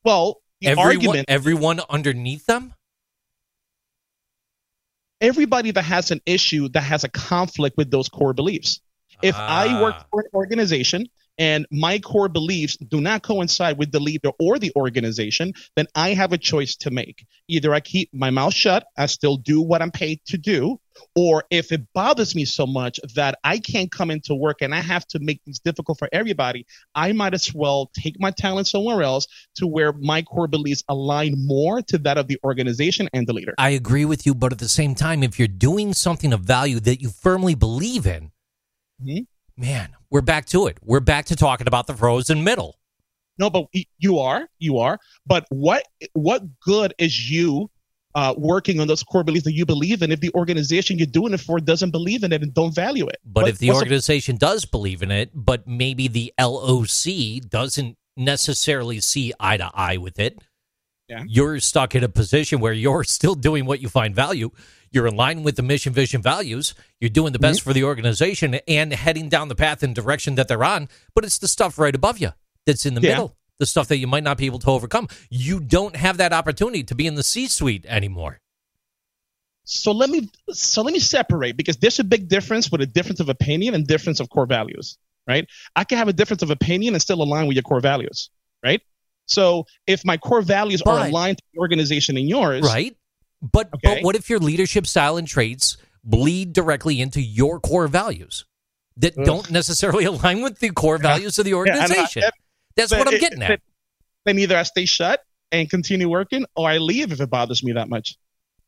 Well, 0.04 0.40
the 0.60 0.68
Everyone, 0.68 0.86
argument. 0.96 1.24
everyone 1.28 1.80
underneath 1.88 2.46
them. 2.46 2.74
Everybody 5.20 5.70
that 5.72 5.82
has 5.82 6.10
an 6.10 6.20
issue 6.26 6.68
that 6.70 6.82
has 6.82 7.04
a 7.04 7.08
conflict 7.08 7.76
with 7.76 7.90
those 7.90 8.08
core 8.08 8.32
beliefs. 8.32 8.80
If 9.22 9.34
I 9.36 9.80
work 9.80 9.96
Ah. 9.98 10.04
for 10.10 10.20
an 10.20 10.28
organization 10.34 11.08
and 11.38 11.66
my 11.70 11.98
core 11.98 12.28
beliefs 12.28 12.76
do 12.76 13.00
not 13.00 13.22
coincide 13.22 13.78
with 13.78 13.92
the 13.92 14.00
leader 14.00 14.30
or 14.40 14.58
the 14.58 14.72
organization, 14.76 15.54
then 15.76 15.86
I 15.94 16.14
have 16.14 16.32
a 16.32 16.38
choice 16.38 16.76
to 16.76 16.90
make. 16.90 17.24
Either 17.48 17.72
I 17.72 17.80
keep 17.80 18.10
my 18.12 18.30
mouth 18.30 18.54
shut, 18.54 18.86
I 18.96 19.06
still 19.06 19.36
do 19.36 19.60
what 19.60 19.80
I'm 19.80 19.90
paid 19.90 20.20
to 20.26 20.38
do, 20.38 20.80
or 21.14 21.44
if 21.50 21.72
it 21.72 21.82
bothers 21.94 22.34
me 22.34 22.44
so 22.44 22.66
much 22.66 22.98
that 23.14 23.38
I 23.44 23.58
can't 23.58 23.90
come 23.90 24.10
into 24.10 24.34
work 24.34 24.62
and 24.62 24.74
I 24.74 24.80
have 24.80 25.06
to 25.08 25.18
make 25.20 25.42
things 25.44 25.60
difficult 25.60 25.98
for 25.98 26.08
everybody, 26.12 26.66
I 26.94 27.12
might 27.12 27.34
as 27.34 27.54
well 27.54 27.90
take 27.94 28.18
my 28.18 28.30
talent 28.30 28.66
somewhere 28.66 29.02
else 29.02 29.26
to 29.56 29.66
where 29.66 29.92
my 29.92 30.22
core 30.22 30.48
beliefs 30.48 30.82
align 30.88 31.34
more 31.46 31.82
to 31.82 31.98
that 31.98 32.18
of 32.18 32.26
the 32.26 32.38
organization 32.44 33.08
and 33.12 33.26
the 33.26 33.32
leader. 33.32 33.54
I 33.58 33.70
agree 33.70 34.04
with 34.04 34.26
you, 34.26 34.34
but 34.34 34.52
at 34.52 34.58
the 34.58 34.68
same 34.68 34.94
time, 34.94 35.22
if 35.22 35.38
you're 35.38 35.48
doing 35.48 35.94
something 35.94 36.32
of 36.32 36.40
value 36.40 36.80
that 36.80 37.00
you 37.00 37.10
firmly 37.10 37.54
believe 37.54 38.06
in, 38.06 38.32
Mhm. 39.02 39.26
Man, 39.58 39.90
we're 40.10 40.22
back 40.22 40.46
to 40.46 40.66
it. 40.68 40.78
We're 40.82 41.00
back 41.00 41.26
to 41.26 41.36
talking 41.36 41.66
about 41.66 41.86
the 41.86 41.94
frozen 41.94 42.44
middle. 42.44 42.78
No, 43.38 43.50
but 43.50 43.66
you 43.98 44.18
are, 44.18 44.48
you 44.58 44.78
are. 44.78 44.98
But 45.26 45.46
what 45.50 45.84
what 46.14 46.42
good 46.60 46.94
is 46.98 47.30
you 47.30 47.70
uh, 48.14 48.34
working 48.36 48.80
on 48.80 48.88
those 48.88 49.02
core 49.02 49.22
beliefs 49.22 49.44
that 49.44 49.52
you 49.52 49.64
believe 49.66 50.02
in 50.02 50.10
if 50.10 50.20
the 50.20 50.32
organization 50.34 50.98
you're 50.98 51.06
doing 51.06 51.34
it 51.34 51.40
for 51.40 51.60
doesn't 51.60 51.90
believe 51.90 52.24
in 52.24 52.32
it 52.32 52.42
and 52.42 52.52
don't 52.54 52.74
value 52.74 53.06
it? 53.06 53.18
But 53.24 53.42
What- 53.42 53.50
if 53.50 53.58
the 53.58 53.70
organization 53.72 54.36
does 54.36 54.64
believe 54.64 55.02
in 55.02 55.10
it, 55.10 55.30
but 55.34 55.66
maybe 55.68 56.08
the 56.08 56.32
LOC 56.38 57.40
doesn't 57.48 57.96
necessarily 58.16 58.98
see 59.00 59.32
eye 59.38 59.56
to 59.56 59.70
eye 59.74 59.98
with 59.98 60.18
it, 60.18 60.38
Yeah. 61.08 61.24
you're 61.26 61.58
stuck 61.60 61.94
in 61.94 62.04
a 62.04 62.08
position 62.08 62.60
where 62.60 62.72
you're 62.74 63.02
still 63.04 63.34
doing 63.34 63.64
what 63.64 63.80
you 63.80 63.88
find 63.88 64.14
value. 64.14 64.50
You're 64.90 65.06
in 65.06 65.16
line 65.16 65.42
with 65.42 65.56
the 65.56 65.62
mission, 65.62 65.92
vision, 65.92 66.20
values. 66.22 66.74
You're 67.00 67.08
doing 67.10 67.32
the 67.32 67.38
Mm-hmm. 67.38 67.42
best 67.50 67.62
for 67.62 67.72
the 67.72 67.84
organization 67.84 68.54
and 68.68 68.92
heading 68.92 69.28
down 69.28 69.48
the 69.48 69.54
path 69.54 69.82
and 69.82 69.94
direction 69.94 70.34
that 70.34 70.48
they're 70.48 70.64
on. 70.64 70.88
But 71.14 71.24
it's 71.24 71.38
the 71.38 71.48
stuff 71.48 71.78
right 71.78 71.94
above 71.94 72.18
you 72.18 72.32
that's 72.66 72.84
in 72.84 72.94
the 72.94 73.00
Yeah. 73.00 73.10
middle, 73.10 73.36
the 73.58 73.66
stuff 73.66 73.88
that 73.88 73.96
you 73.98 74.06
might 74.06 74.22
not 74.24 74.36
be 74.36 74.46
able 74.46 74.58
to 74.60 74.70
overcome. 74.70 75.08
You 75.30 75.60
don't 75.60 75.96
have 75.96 76.18
that 76.18 76.32
opportunity 76.34 76.82
to 76.84 76.94
be 76.94 77.06
in 77.06 77.14
the 77.14 77.22
C 77.22 77.48
suite 77.48 77.86
anymore. 77.86 78.40
so 79.64 79.92
let 79.92 80.08
me 80.10 80.30
so 80.50 80.82
let 80.82 80.92
me 80.92 80.98
separate 81.00 81.56
because 81.56 81.76
there's 81.78 81.98
a 81.98 82.04
big 82.04 82.28
difference 82.28 82.70
with 82.72 82.80
a 82.80 82.86
difference 82.86 83.20
of 83.20 83.28
opinion 83.28 83.74
and 83.74 83.86
difference 83.86 84.20
of 84.20 84.28
core 84.30 84.46
values, 84.46 84.96
right? 85.26 85.46
I 85.76 85.84
can 85.84 85.98
have 85.98 86.08
a 86.08 86.12
difference 86.12 86.42
of 86.42 86.50
opinion 86.50 86.94
and 86.94 87.02
still 87.02 87.22
align 87.22 87.46
with 87.46 87.56
your 87.56 87.62
core 87.62 87.80
values, 87.80 88.30
right? 88.64 88.80
So 89.28 89.66
if 89.86 90.04
my 90.04 90.16
core 90.16 90.42
values 90.42 90.82
are 90.82 91.06
aligned 91.06 91.38
to 91.38 91.44
the 91.52 91.60
organization 91.60 92.16
and 92.16 92.28
yours, 92.28 92.64
Right. 92.64 92.96
But 93.40 93.68
Okay. 93.72 93.96
but 93.96 94.02
what 94.02 94.16
if 94.16 94.28
your 94.28 94.40
leadership 94.40 94.84
style 94.86 95.16
and 95.16 95.28
traits 95.28 95.76
bleed 96.02 96.52
directly 96.52 97.00
into 97.00 97.20
your 97.20 97.60
core 97.60 97.86
values 97.86 98.44
that 98.96 99.16
Ugh. 99.16 99.24
don't 99.24 99.50
necessarily 99.50 100.04
align 100.12 100.42
with 100.42 100.58
the 100.58 100.70
core 100.70 100.98
values 100.98 101.38
of 101.38 101.44
the 101.44 101.52
Yeah, 101.52 101.58
and 101.62 101.70
I- 101.70 101.80
organization? 101.82 102.22
That's 102.74 102.90
what 102.90 103.06
I'm 103.06 103.14
it- 103.14 103.20
getting 103.20 103.42
at. 103.42 103.60
Then 104.24 104.38
either 104.40 104.56
I 104.56 104.64
stay 104.64 104.86
shut 104.86 105.22
and 105.52 105.70
continue 105.70 106.08
working, 106.08 106.44
or 106.56 106.68
I 106.68 106.78
leave 106.78 107.12
if 107.12 107.20
it 107.20 107.30
bothers 107.30 107.62
me 107.62 107.72
that 107.72 107.88
much. 107.88 108.16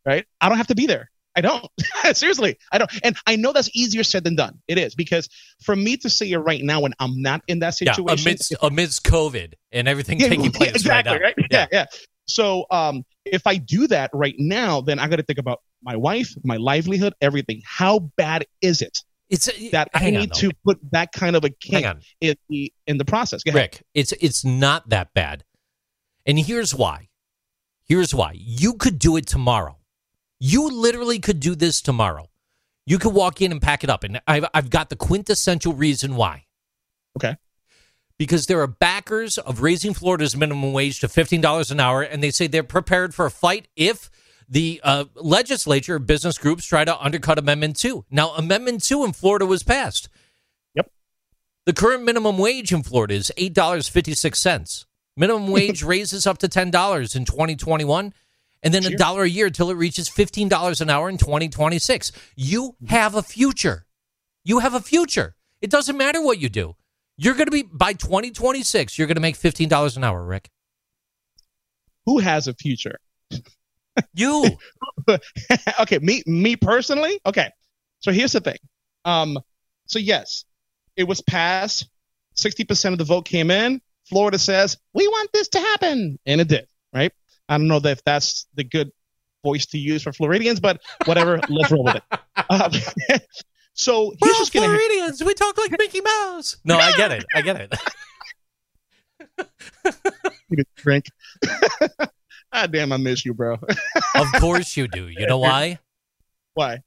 Right? 0.07 0.25
I 0.41 0.49
don't 0.49 0.57
have 0.59 0.69
to 0.69 0.75
be 0.77 0.87
there. 0.87 1.11
I 1.37 1.41
don't. 1.41 1.67
Seriously, 2.13 2.57
I 2.73 2.79
don't. 2.79 2.91
And 3.05 3.17
I 3.27 3.37
know 3.37 3.53
that's 3.53 3.71
easier 3.75 4.03
said 4.03 4.25
than 4.25 4.35
done. 4.35 4.61
It 4.69 4.79
is 4.79 4.95
because 4.95 5.29
for 5.63 5.77
me 5.77 5.97
to 5.99 6.11
say 6.11 6.31
it 6.31 6.39
right 6.39 6.63
now 6.63 6.81
when 6.81 6.95
I'm 6.99 7.21
not 7.21 7.43
in 7.47 7.61
that 7.61 7.81
Yeah, 7.81 7.95
situation, 7.95 8.27
amidst 8.27 8.55
amidst 8.63 9.05
COVID 9.05 9.55
and 9.73 9.89
everything 9.89 10.19
Yeah, 10.21 10.29
taking 10.29 10.53
place 10.53 10.71
exactly, 10.71 11.19
right 11.19 11.35
now. 11.39 11.47
Yeah, 11.51 11.67
yeah. 11.71 11.87
So 12.27 12.67
um, 12.71 13.05
if 13.25 13.47
I 13.47 13.57
do 13.57 13.87
that 13.89 14.11
right 14.13 14.35
now, 14.39 14.81
then 14.81 14.99
I 14.99 15.09
got 15.09 15.17
to 15.17 15.23
think 15.23 15.39
about 15.39 15.61
my 15.83 15.97
wife, 15.97 16.35
my 16.45 16.57
livelihood, 16.57 17.15
everything. 17.21 17.63
How 17.65 18.01
bad 18.17 18.47
is 18.61 18.83
it 18.83 18.99
It's 19.29 19.49
that 19.71 19.89
I 19.95 19.99
hang 19.99 20.17
on, 20.17 20.21
need 20.23 20.35
to 20.35 20.51
put 20.65 20.79
that 20.93 21.13
kind 21.13 21.37
of 21.37 21.45
a 21.45 21.51
kink 21.51 21.87
in 22.21 22.37
the 22.49 22.73
in 22.87 22.99
the 22.99 23.05
process? 23.05 23.43
Rick, 23.53 23.83
it's 23.95 24.13
it's 24.21 24.45
not 24.45 24.89
that 24.91 25.15
bad. 25.15 25.45
And 26.27 26.39
here's 26.39 26.75
why. 26.75 27.09
Here's 27.85 28.15
why. 28.15 28.35
You 28.37 28.75
could 28.75 28.99
do 28.99 29.17
it 29.17 29.27
tomorrow. 29.27 29.80
You 30.41 30.71
literally 30.71 31.19
could 31.19 31.39
do 31.39 31.55
this 31.55 31.83
tomorrow. 31.83 32.31
You 32.87 32.99
could 32.99 33.13
walk 33.13 33.43
in 33.43 33.53
and 33.53 33.61
pack 33.61 33.85
it 33.85 33.91
up. 33.91 34.03
And 34.03 34.21
I've, 34.27 34.47
I've 34.55 34.71
got 34.71 34.89
the 34.89 34.97
quintessential 34.97 35.75
reason 35.75 36.17
why. 36.17 36.47
Okay. 37.17 37.37
Because 38.19 38.47
there 38.47 38.61
are 38.61 38.67
backers 38.67 39.39
of 39.39 39.61
raising 39.61 39.95
Florida's 39.95 40.37
minimum 40.37 40.73
wage 40.73 41.01
to 41.01 41.09
$15 41.09 41.71
an 41.71 41.81
hour, 41.81 42.03
and 42.03 42.23
they 42.23 42.31
say 42.31 42.47
they're 42.47 42.63
prepared 42.63 43.15
for 43.15 43.27
a 43.27 43.31
fight 43.31 43.69
if 43.77 44.11
the 44.49 44.81
uh, 44.83 45.05
legislature 45.15 45.99
business 45.99 46.37
groups 46.37 46.67
try 46.67 46.85
to 46.85 46.99
undercut 46.99 47.39
Amendment 47.39 47.77
2. 47.77 48.07
Now, 48.11 48.31
Amendment 48.31 48.83
2 48.83 49.05
in 49.05 49.13
Florida 49.13 49.47
was 49.47 49.63
passed. 49.63 50.09
Yep. 50.75 50.91
The 51.67 51.73
current 51.73 52.03
minimum 52.03 52.37
wage 52.37 52.73
in 52.73 52.83
Florida 52.83 53.15
is 53.15 53.31
$8.56. 53.39 54.87
Minimum 55.17 55.47
wage 55.53 55.83
raises 55.83 56.27
up 56.27 56.39
to 56.39 56.49
$10 56.49 57.17
in 57.17 57.25
2021 57.25 58.13
and 58.63 58.75
then 58.75 58.85
a 58.85 58.97
dollar 58.97 59.23
a 59.23 59.29
year 59.29 59.47
until 59.47 59.71
it 59.71 59.75
reaches 59.75 60.09
$15 60.09 60.81
an 60.81 60.91
hour 60.91 61.09
in 61.09 61.17
2026. 61.17 62.13
You 62.37 62.77
have 62.89 63.15
a 63.15 63.23
future. 63.23 63.87
You 64.45 64.59
have 64.59 64.75
a 64.75 64.81
future. 64.81 65.35
It 65.61 65.71
doesn't 65.71 65.97
matter 65.97 66.23
what 66.23 66.39
you 66.39 66.49
do. 66.49 66.77
You're 67.17 67.35
going 67.35 67.47
to 67.47 67.53
be 67.53 67.63
by 67.63 67.93
2026, 67.93 68.97
you're 68.97 69.07
going 69.07 69.17
to 69.17 69.21
make 69.21 69.37
$15 69.37 69.97
an 69.97 70.05
hour, 70.05 70.25
Rick. 70.25 70.51
Who 72.07 72.19
has 72.19 72.49
a 72.49 72.55
future? 72.55 72.99
You. 74.15 74.47
okay, 75.81 75.99
me 75.99 76.23
me 76.27 76.57
personally. 76.57 77.21
Okay, 77.27 77.51
so 77.99 78.13
here's 78.13 78.33
the 78.33 78.41
thing. 78.41 78.57
Um, 79.05 79.39
so 79.87 79.99
yes, 79.99 80.45
it 80.97 81.05
was 81.05 81.21
passed. 81.21 81.89
Sixty 82.35 82.65
percent 82.65 82.93
of 82.93 82.99
the 82.99 83.05
vote 83.05 83.25
came 83.25 83.51
in. 83.51 83.81
Florida 84.09 84.39
says 84.39 84.79
we 84.95 85.07
want 85.09 85.31
this 85.33 85.49
to 85.49 85.59
happen, 85.59 86.19
and 86.27 86.41
it 86.41 86.49
did. 86.49 86.67
Right? 86.93 87.13
I 87.51 87.59
don't 87.59 87.67
know 87.67 87.81
if 87.85 88.03
that's 88.05 88.47
the 88.55 88.63
good 88.63 88.93
voice 89.43 89.67
to 89.67 89.79
use 89.79 90.05
for 90.05 90.13
Floridians, 90.13 90.61
but 90.61 90.81
whatever. 91.05 91.41
let's 91.49 91.71
roll 91.71 91.85
with 91.85 91.97
it. 91.97 92.03
Um, 92.49 92.71
so 93.75 94.15
We're 94.21 94.29
here's 94.29 94.35
all 94.35 94.41
what's 94.41 94.51
going 94.51 94.63
to 94.63 94.73
happen. 94.73 94.87
Floridians. 94.87 95.25
We 95.25 95.35
talk 95.35 95.59
like 95.59 95.73
Mickey 95.73 96.01
Mouse. 96.01 96.59
No, 96.65 96.79
I 96.79 96.93
get 96.97 97.11
it. 97.11 97.25
I 97.35 97.43
get 97.43 97.61
it. 97.61 97.75
Need 100.51 100.61
a 100.61 100.65
drink. 100.77 101.07
ah, 102.53 102.67
damn, 102.69 102.93
I 102.93 102.97
miss 102.99 103.25
you, 103.25 103.35
bro. 103.35 103.55
of 104.15 104.27
course 104.39 104.77
you 104.77 104.87
do. 104.87 105.09
You 105.09 105.27
know 105.27 105.39
why? 105.39 105.81
Why? 106.55 106.83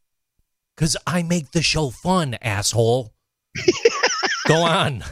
Because 0.75 0.95
I 1.05 1.23
make 1.23 1.51
the 1.51 1.61
show 1.61 1.89
fun, 1.89 2.37
asshole. 2.41 3.13
Go 4.47 4.63
on. 4.63 5.03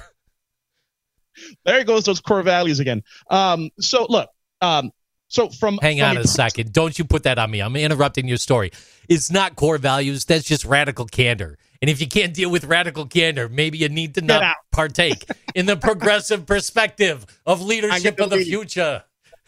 There 1.65 1.79
it 1.79 1.87
goes 1.87 2.05
those 2.05 2.21
core 2.21 2.41
values 2.41 2.79
again. 2.79 3.03
Um, 3.29 3.69
so 3.79 4.05
look, 4.09 4.29
um, 4.61 4.91
so 5.31 5.47
from 5.49 5.79
Hang 5.81 5.99
from 5.99 6.09
on 6.09 6.17
a 6.17 6.27
second. 6.27 6.73
Don't 6.73 6.99
you 6.99 7.05
put 7.05 7.23
that 7.23 7.39
on 7.39 7.49
me. 7.49 7.61
I'm 7.61 7.75
interrupting 7.75 8.27
your 8.27 8.37
story. 8.37 8.71
It's 9.07 9.31
not 9.31 9.55
core 9.55 9.77
values. 9.77 10.25
That's 10.25 10.43
just 10.45 10.65
radical 10.65 11.05
candor. 11.05 11.57
And 11.81 11.89
if 11.89 12.01
you 12.01 12.07
can't 12.07 12.33
deal 12.33 12.51
with 12.51 12.65
radical 12.65 13.05
candor, 13.05 13.47
maybe 13.49 13.77
you 13.77 13.87
need 13.89 14.15
to 14.15 14.21
not 14.21 14.55
partake 14.71 15.23
in 15.55 15.65
the 15.67 15.77
progressive 15.77 16.45
perspective 16.45 17.25
of 17.45 17.61
leadership 17.71 18.19
of 18.19 18.29
the 18.29 18.35
leave. 18.37 18.47
future. 18.47 19.03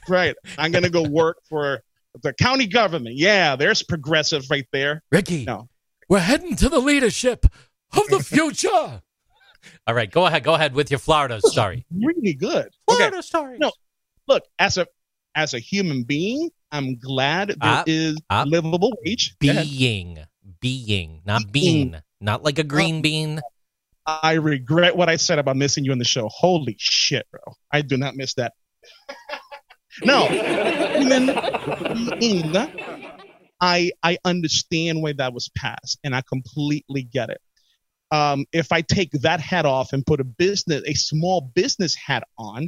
Right. 0.08 0.36
I'm 0.58 0.72
gonna 0.72 0.90
go 0.90 1.04
work 1.04 1.38
for 1.50 1.84
the 2.22 2.32
county 2.34 2.66
government. 2.68 3.16
Yeah, 3.18 3.56
there's 3.58 3.84
progressive 3.84 4.46
right 4.50 4.68
there. 4.72 5.04
Ricky, 5.12 5.44
No. 5.46 5.68
we're 6.08 6.20
heading 6.20 6.56
to 6.58 6.70
the 6.70 6.80
leadership 6.80 7.46
of 7.92 8.08
the 8.08 8.20
future. 8.20 8.70
All 9.88 9.94
right, 9.94 10.10
go 10.12 10.26
ahead. 10.26 10.44
Go 10.44 10.54
ahead 10.54 10.74
with 10.76 10.92
your 10.92 11.00
Florida 11.00 11.42
story. 11.42 11.86
Really 11.92 12.34
good. 12.34 12.68
Okay. 12.90 12.98
Florida 12.98 13.22
story. 13.22 13.58
No. 13.60 13.72
Look, 14.28 14.44
as 14.60 14.78
a 14.78 14.88
as 15.36 15.54
a 15.54 15.60
human 15.60 16.04
being, 16.04 16.50
I'm 16.72 16.98
glad 17.00 17.50
there 17.62 17.84
is 17.88 18.18
Ah, 18.30 18.42
ah. 18.42 18.44
livable 18.48 18.94
wage. 19.06 19.36
Being, 19.40 20.20
being, 20.60 21.22
not 21.26 21.52
Being. 21.52 21.92
bean, 21.92 22.02
not 22.20 22.44
like 22.44 22.60
a 22.60 22.64
green 22.64 23.02
bean. 23.02 23.42
I 24.06 24.34
regret 24.34 24.96
what 24.98 25.08
I 25.10 25.16
said 25.16 25.40
about 25.40 25.56
missing 25.56 25.86
you 25.86 25.92
on 25.92 25.98
the 25.98 26.06
show. 26.06 26.28
Holy 26.30 26.76
shit, 26.80 27.26
bro. 27.32 27.40
I 27.72 27.82
do 27.82 27.96
not 27.98 28.16
miss 28.16 28.34
that. 28.36 28.54
no. 30.04 30.26
Human 30.28 32.20
being, 32.20 32.54
I 33.62 33.92
I 34.02 34.18
understand 34.26 35.02
why 35.02 35.14
that 35.14 35.34
was 35.34 35.50
passed 35.50 36.00
and 36.04 36.14
I 36.16 36.22
completely 36.22 37.04
get 37.04 37.30
it. 37.30 37.42
Um, 38.12 38.46
if 38.52 38.72
I 38.72 38.82
take 38.82 39.12
that 39.12 39.40
hat 39.40 39.66
off 39.66 39.94
and 39.94 40.06
put 40.06 40.20
a 40.20 40.24
business, 40.24 40.84
a 40.86 40.94
small 40.94 41.42
business 41.42 41.96
hat 41.96 42.24
on, 42.38 42.68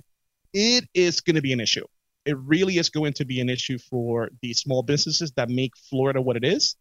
it 0.54 0.86
is 0.94 1.22
going 1.22 1.36
to 1.36 1.42
be 1.42 1.54
an 1.54 1.60
issue. 1.60 1.86
It 2.26 2.38
really 2.38 2.78
is 2.78 2.90
going 2.90 3.14
to 3.14 3.26
be 3.26 3.40
an 3.40 3.50
issue 3.50 3.78
for 3.78 4.30
the 4.42 4.54
small 4.54 4.84
businesses 4.84 5.32
that 5.34 5.50
make 5.50 5.72
Florida 5.90 6.22
what 6.22 6.38
it 6.38 6.44
is. 6.44 6.76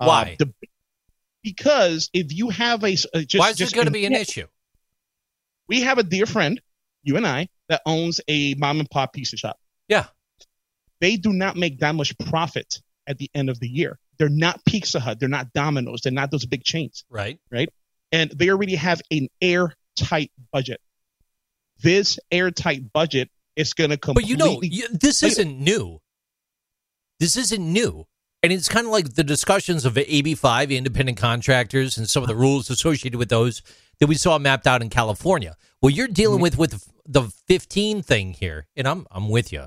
Uh, 0.00 0.06
Why? 0.06 0.36
the- 0.38 0.52
because 1.42 2.10
if 2.12 2.32
you 2.32 2.50
have 2.50 2.82
a, 2.82 2.92
uh, 2.92 3.20
just, 3.20 3.38
Why 3.38 3.50
is 3.50 3.60
it 3.60 3.72
going 3.72 3.86
to 3.86 3.92
be 3.92 4.04
an 4.06 4.14
issue? 4.14 4.46
we 5.68 5.82
have 5.82 5.98
a 5.98 6.02
dear 6.02 6.26
friend, 6.26 6.60
you 7.02 7.16
and 7.16 7.26
I, 7.26 7.48
that 7.68 7.82
owns 7.86 8.20
a 8.26 8.54
mom 8.54 8.80
and 8.80 8.90
pop 8.90 9.12
pizza 9.12 9.36
shop. 9.36 9.58
Yeah. 9.86 10.06
They 11.00 11.16
do 11.16 11.32
not 11.32 11.56
make 11.56 11.78
that 11.80 11.94
much 11.94 12.16
profit 12.18 12.80
at 13.06 13.18
the 13.18 13.30
end 13.34 13.50
of 13.50 13.60
the 13.60 13.68
year. 13.68 13.98
They're 14.18 14.28
not 14.28 14.64
Pizza 14.64 14.98
Hut. 14.98 15.20
They're 15.20 15.28
not 15.28 15.52
Domino's. 15.52 16.00
They're 16.02 16.12
not 16.12 16.30
those 16.30 16.44
big 16.44 16.64
chains. 16.64 17.04
Right. 17.08 17.38
Right. 17.50 17.68
And 18.10 18.30
they 18.30 18.50
already 18.50 18.74
have 18.74 19.00
an 19.10 19.28
airtight 19.40 20.32
budget. 20.52 20.80
This 21.80 22.18
airtight 22.32 22.92
budget 22.92 23.30
is 23.58 23.74
going 23.74 23.90
to 23.90 23.98
completely. 23.98 24.36
But 24.36 24.46
you 24.46 24.54
know, 24.54 24.60
you, 24.62 24.88
this 24.90 25.22
isn't 25.22 25.58
new. 25.58 26.00
This 27.20 27.36
isn't 27.36 27.60
new. 27.72 28.06
And 28.42 28.52
it's 28.52 28.68
kind 28.68 28.86
of 28.86 28.92
like 28.92 29.14
the 29.14 29.24
discussions 29.24 29.84
of 29.84 29.94
AB5, 29.94 30.70
independent 30.70 31.18
contractors, 31.18 31.98
and 31.98 32.08
some 32.08 32.22
of 32.22 32.28
the 32.28 32.36
rules 32.36 32.70
associated 32.70 33.18
with 33.18 33.28
those 33.28 33.62
that 33.98 34.06
we 34.06 34.14
saw 34.14 34.38
mapped 34.38 34.66
out 34.68 34.80
in 34.80 34.88
California. 34.90 35.56
Well, 35.82 35.90
you're 35.90 36.06
dealing 36.06 36.36
Mm-hmm. 36.36 36.42
with 36.42 36.72
with 36.72 36.88
the 37.04 37.22
15 37.48 38.02
thing 38.02 38.34
here, 38.34 38.68
and 38.76 38.86
I'm 38.86 39.06
I'm 39.10 39.28
with 39.28 39.52
you. 39.52 39.64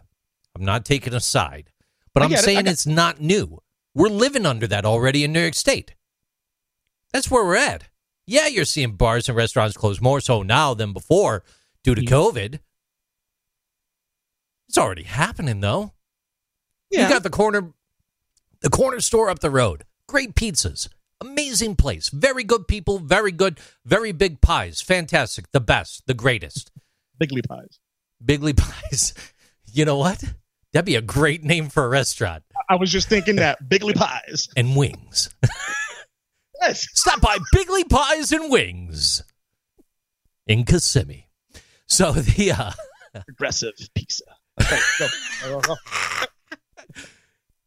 I'm 0.55 0.63
not 0.63 0.85
taking 0.85 1.13
a 1.13 1.19
side, 1.19 1.69
but 2.13 2.23
I'm 2.23 2.29
get 2.29 2.39
it. 2.39 2.43
Saying 2.43 2.67
it's 2.67 2.85
not 2.87 3.19
new. 3.19 3.59
We're 3.93 4.07
living 4.09 4.45
under 4.45 4.67
that 4.67 4.85
already 4.85 5.25
in 5.25 5.33
New 5.33 5.41
York 5.41 5.53
State. 5.55 5.95
That's 7.11 7.29
where 7.29 7.43
we're 7.43 7.57
at. 7.57 7.89
Yeah, 8.25 8.47
you're 8.47 8.63
seeing 8.63 8.93
bars 8.95 9.27
and 9.27 9.35
restaurants 9.35 9.75
close 9.75 9.99
more 9.99 10.21
so 10.21 10.43
now 10.43 10.73
than 10.73 10.93
before 10.93 11.43
due 11.83 11.95
to. 11.95 12.01
COVID. 12.01 12.59
It's 14.71 14.77
already 14.77 15.03
happening 15.03 15.59
though. 15.59 15.91
yeah. 16.89 17.03
You 17.03 17.09
got 17.13 17.23
the 17.23 17.29
corner 17.29 17.73
the 18.61 18.69
corner 18.69 19.01
store 19.01 19.29
up 19.29 19.39
the 19.39 19.49
road. 19.49 19.83
Great 20.07 20.33
pizzas. 20.33 20.87
Amazing 21.19 21.75
place. 21.75 22.07
Very 22.07 22.45
good 22.45 22.69
people, 22.69 22.97
very 22.97 23.33
good, 23.33 23.59
very 23.83 24.13
big 24.13 24.39
pies. 24.39 24.81
Fantastic. 24.81 25.51
The 25.51 25.59
best, 25.59 26.03
the 26.07 26.13
greatest. 26.13 26.71
Bigly 27.19 27.41
Pies. 27.45 27.79
Bigly 28.23 28.53
Pies. 28.57 29.13
You 29.73 29.83
know 29.83 29.97
what? 29.97 30.23
That'd 30.71 30.85
be 30.85 30.95
a 30.95 31.01
great 31.01 31.43
name 31.43 31.67
for 31.67 31.83
a 31.83 31.89
restaurant. 31.89 32.43
I 32.69 32.75
was 32.77 32.89
just 32.89 33.09
thinking 33.09 33.35
that 33.35 33.59
Bigly 33.67 33.93
Pies. 33.93 34.47
And 34.55 34.77
wings. 34.77 35.29
Yes. 36.61 36.87
Stop 36.93 37.19
by 37.19 37.39
Bigly 37.53 37.83
Pies 37.89 38.31
and 38.31 38.49
Wings 38.49 39.21
in 40.47 40.63
Kissimmee. 40.63 41.27
So 41.87 42.11
the 42.13 42.51
uh, 42.51 42.71
Progressive 43.25 43.73
pizza. 43.95 44.23
Okay, 44.71 44.81
go. 44.99 45.07
Go, 45.43 45.59
go, 45.61 45.75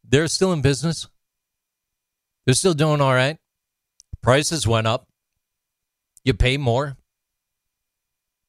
they're 0.09 0.29
still 0.29 0.53
in 0.53 0.63
business. 0.63 1.07
They're 2.45 2.55
still 2.55 2.75
doing 2.75 3.01
all 3.01 3.15
right. 3.15 3.39
Prices 4.23 4.67
went 4.67 4.87
up. 4.87 5.09
You 6.25 6.35
pay 6.35 6.57
more, 6.57 6.97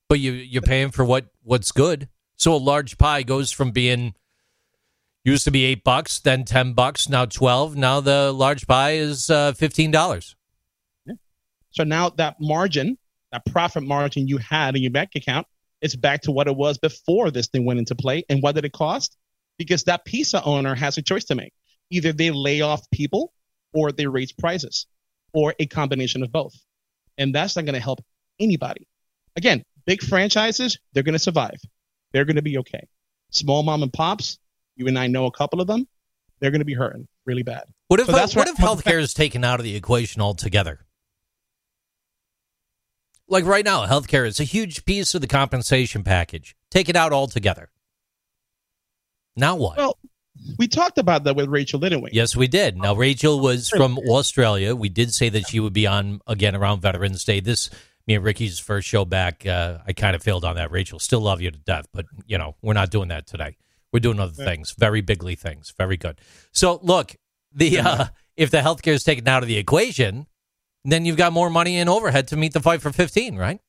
but 0.07 0.19
you 0.19 0.31
you're 0.31 0.61
paying 0.61 0.91
for 0.91 1.03
what 1.03 1.25
what's 1.43 1.71
good. 1.71 2.07
So 2.37 2.53
a 2.53 2.57
large 2.57 2.97
pie 2.97 3.23
goes 3.23 3.51
from 3.51 3.71
being 3.71 4.13
used 5.25 5.43
to 5.45 5.51
be 5.51 5.65
eight 5.65 5.83
bucks, 5.83 6.19
then 6.19 6.45
ten 6.45 6.73
bucks, 6.73 7.09
now 7.09 7.25
twelve. 7.25 7.75
Now 7.75 7.99
the 7.99 8.31
large 8.31 8.67
pie 8.67 8.91
is 8.91 9.29
uh, 9.29 9.51
fifteen 9.53 9.91
dollars. 9.91 10.35
So 11.71 11.83
now 11.83 12.09
that 12.11 12.39
margin, 12.39 12.97
that 13.33 13.45
profit 13.45 13.83
margin 13.83 14.29
you 14.29 14.37
had 14.37 14.77
in 14.77 14.81
your 14.81 14.91
bank 14.91 15.11
account, 15.15 15.47
it's 15.85 15.95
back 15.95 16.21
to 16.23 16.31
what 16.31 16.47
it 16.47 16.55
was 16.55 16.77
before 16.77 17.31
this 17.31 17.47
thing 17.47 17.63
went 17.65 17.79
into 17.79 17.95
play. 17.95 18.25
And 18.27 18.41
what 18.43 18.55
did 18.55 18.65
it 18.65 18.73
cost? 18.73 19.15
Because 19.57 19.83
that 19.83 20.03
pizza 20.03 20.43
owner 20.43 20.75
has 20.75 20.97
a 20.97 21.01
choice 21.01 21.23
to 21.25 21.35
make. 21.35 21.53
Either 21.91 22.11
they 22.11 22.31
lay 22.31 22.61
off 22.61 22.81
people 22.91 23.31
or 23.73 23.91
they 23.91 24.07
raise 24.07 24.33
prices 24.33 24.87
or 25.33 25.53
a 25.59 25.65
combination 25.67 26.23
of 26.23 26.31
both. 26.31 26.53
And 27.17 27.33
that's 27.33 27.55
not 27.55 27.65
going 27.65 27.75
to 27.75 27.79
help 27.79 28.03
anybody. 28.39 28.87
Again, 29.37 29.63
big 29.85 30.01
franchises, 30.01 30.77
they're 30.93 31.03
going 31.03 31.13
to 31.13 31.19
survive. 31.19 31.59
They're 32.11 32.25
going 32.25 32.37
to 32.37 32.41
be 32.41 32.57
okay. 32.57 32.87
Small 33.29 33.63
mom 33.63 33.83
and 33.83 33.93
pops, 33.93 34.39
you 34.75 34.87
and 34.87 34.97
I 34.97 35.07
know 35.07 35.25
a 35.25 35.31
couple 35.31 35.61
of 35.61 35.67
them, 35.67 35.87
they're 36.39 36.51
going 36.51 36.59
to 36.59 36.65
be 36.65 36.73
hurting 36.73 37.07
really 37.25 37.43
bad. 37.43 37.63
What 37.87 37.99
if 37.99 38.07
So 38.07 38.13
what 38.13 38.35
where- 38.35 38.47
if 38.47 38.55
healthcare 38.57 38.99
is 38.99 39.13
taken 39.13 39.43
out 39.43 39.59
of 39.59 39.63
the 39.63 39.75
equation 39.75 40.21
altogether? 40.21 40.85
Like 43.27 43.45
right 43.45 43.65
now, 43.65 43.85
healthcare 43.85 44.27
is 44.27 44.39
a 44.39 44.43
huge 44.43 44.85
piece 44.85 45.15
of 45.15 45.21
the 45.21 45.27
compensation 45.27 46.03
package. 46.03 46.55
Take 46.69 46.89
it 46.89 46.95
out 46.95 47.11
altogether. 47.11 47.69
Now 49.35 49.55
what? 49.55 49.77
Well, 49.77 49.97
we 50.57 50.67
talked 50.67 50.97
about 50.97 51.23
that 51.23 51.35
with 51.35 51.47
Rachel, 51.49 51.79
didn't 51.79 52.01
we? 52.01 52.09
yes, 52.11 52.35
we 52.35 52.47
did. 52.47 52.77
Now 52.77 52.93
Rachel 52.95 53.39
was 53.39 53.69
from 53.69 53.97
Australia. 53.97 54.75
We 54.75 54.89
did 54.89 55.13
say 55.13 55.29
that 55.29 55.47
she 55.47 55.59
would 55.59 55.73
be 55.73 55.87
on 55.87 56.21
again 56.27 56.55
around 56.55 56.81
Veterans 56.81 57.23
Day. 57.23 57.39
This 57.39 57.69
me 58.07 58.15
and 58.15 58.23
Ricky's 58.23 58.59
first 58.59 58.87
show 58.87 59.05
back. 59.05 59.45
Uh, 59.45 59.79
I 59.87 59.93
kind 59.93 60.15
of 60.15 60.21
failed 60.21 60.45
on 60.45 60.55
that. 60.57 60.71
Rachel, 60.71 60.99
still 60.99 61.21
love 61.21 61.41
you 61.41 61.51
to 61.51 61.57
death, 61.57 61.87
but 61.93 62.05
you 62.27 62.37
know 62.37 62.55
we're 62.61 62.73
not 62.73 62.91
doing 62.91 63.07
that 63.09 63.27
today. 63.27 63.57
We're 63.91 63.99
doing 63.99 64.19
other 64.19 64.33
things, 64.33 64.75
very 64.77 65.01
bigly 65.01 65.35
things. 65.35 65.73
Very 65.77 65.97
good. 65.97 66.19
So 66.51 66.79
look, 66.83 67.15
the 67.53 67.79
uh, 67.79 68.05
if 68.37 68.51
the 68.51 68.57
healthcare 68.59 68.93
is 68.93 69.03
taken 69.03 69.27
out 69.27 69.41
of 69.41 69.47
the 69.47 69.57
equation, 69.57 70.27
then 70.91 71.05
you've 71.05 71.17
got 71.17 71.33
more 71.33 71.49
money 71.49 71.77
in 71.77 71.89
overhead 71.89 72.27
to 72.29 72.37
meet 72.37 72.53
the 72.53 72.61
fight 72.61 72.81
for 72.81 72.91
fifteen, 72.91 73.35
right? 73.35 73.59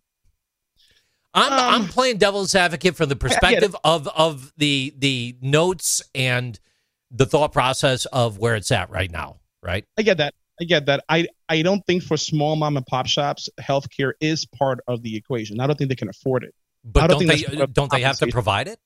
I'm 1.34 1.52
Um, 1.52 1.58
I'm 1.82 1.88
playing 1.88 2.18
devil's 2.18 2.54
advocate 2.54 2.96
from 2.96 3.08
the 3.08 3.16
perspective 3.16 3.76
of 3.84 4.08
of 4.08 4.52
the 4.56 4.94
the 4.96 5.36
notes 5.40 6.02
and 6.14 6.58
the 7.10 7.26
thought 7.26 7.52
process 7.52 8.06
of 8.06 8.38
where 8.38 8.54
it's 8.54 8.72
at 8.72 8.90
right 8.90 9.10
now, 9.10 9.36
right? 9.62 9.84
I 9.98 10.02
get 10.02 10.18
that. 10.18 10.34
I 10.60 10.64
get 10.64 10.86
that. 10.86 11.04
I 11.08 11.26
I 11.48 11.62
don't 11.62 11.84
think 11.86 12.02
for 12.02 12.16
small 12.16 12.56
mom 12.56 12.76
and 12.76 12.86
pop 12.86 13.06
shops, 13.06 13.48
healthcare 13.60 14.12
is 14.20 14.46
part 14.46 14.80
of 14.88 15.02
the 15.02 15.16
equation. 15.16 15.60
I 15.60 15.66
don't 15.66 15.76
think 15.76 15.90
they 15.90 15.96
can 15.96 16.08
afford 16.08 16.44
it. 16.44 16.54
But 16.84 17.08
don't 17.08 17.26
don't, 17.26 17.28
they 17.28 17.66
don't 17.66 17.90
they 17.90 18.00
have 18.00 18.18
to 18.18 18.28
provide 18.28 18.68
it? 18.68 18.78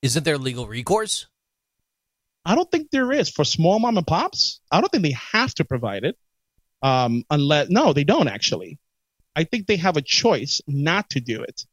Isn't 0.00 0.24
there 0.24 0.38
legal 0.38 0.66
recourse? 0.66 1.26
I 2.44 2.54
don't 2.54 2.70
think 2.70 2.90
there 2.90 3.12
is 3.12 3.30
for 3.30 3.44
small 3.44 3.78
mom 3.78 3.98
and 3.98 4.06
pops. 4.06 4.60
I 4.70 4.80
don't 4.80 4.90
think 4.90 5.04
they 5.04 5.16
have 5.32 5.54
to 5.54 5.64
provide 5.64 6.04
it. 6.04 6.16
Um, 6.82 7.24
unless 7.30 7.68
no, 7.70 7.92
they 7.92 8.04
don't 8.04 8.28
actually. 8.28 8.78
I 9.34 9.44
think 9.44 9.66
they 9.66 9.76
have 9.76 9.96
a 9.96 10.02
choice 10.02 10.60
not 10.66 11.10
to 11.10 11.20
do 11.20 11.42
it. 11.42 11.64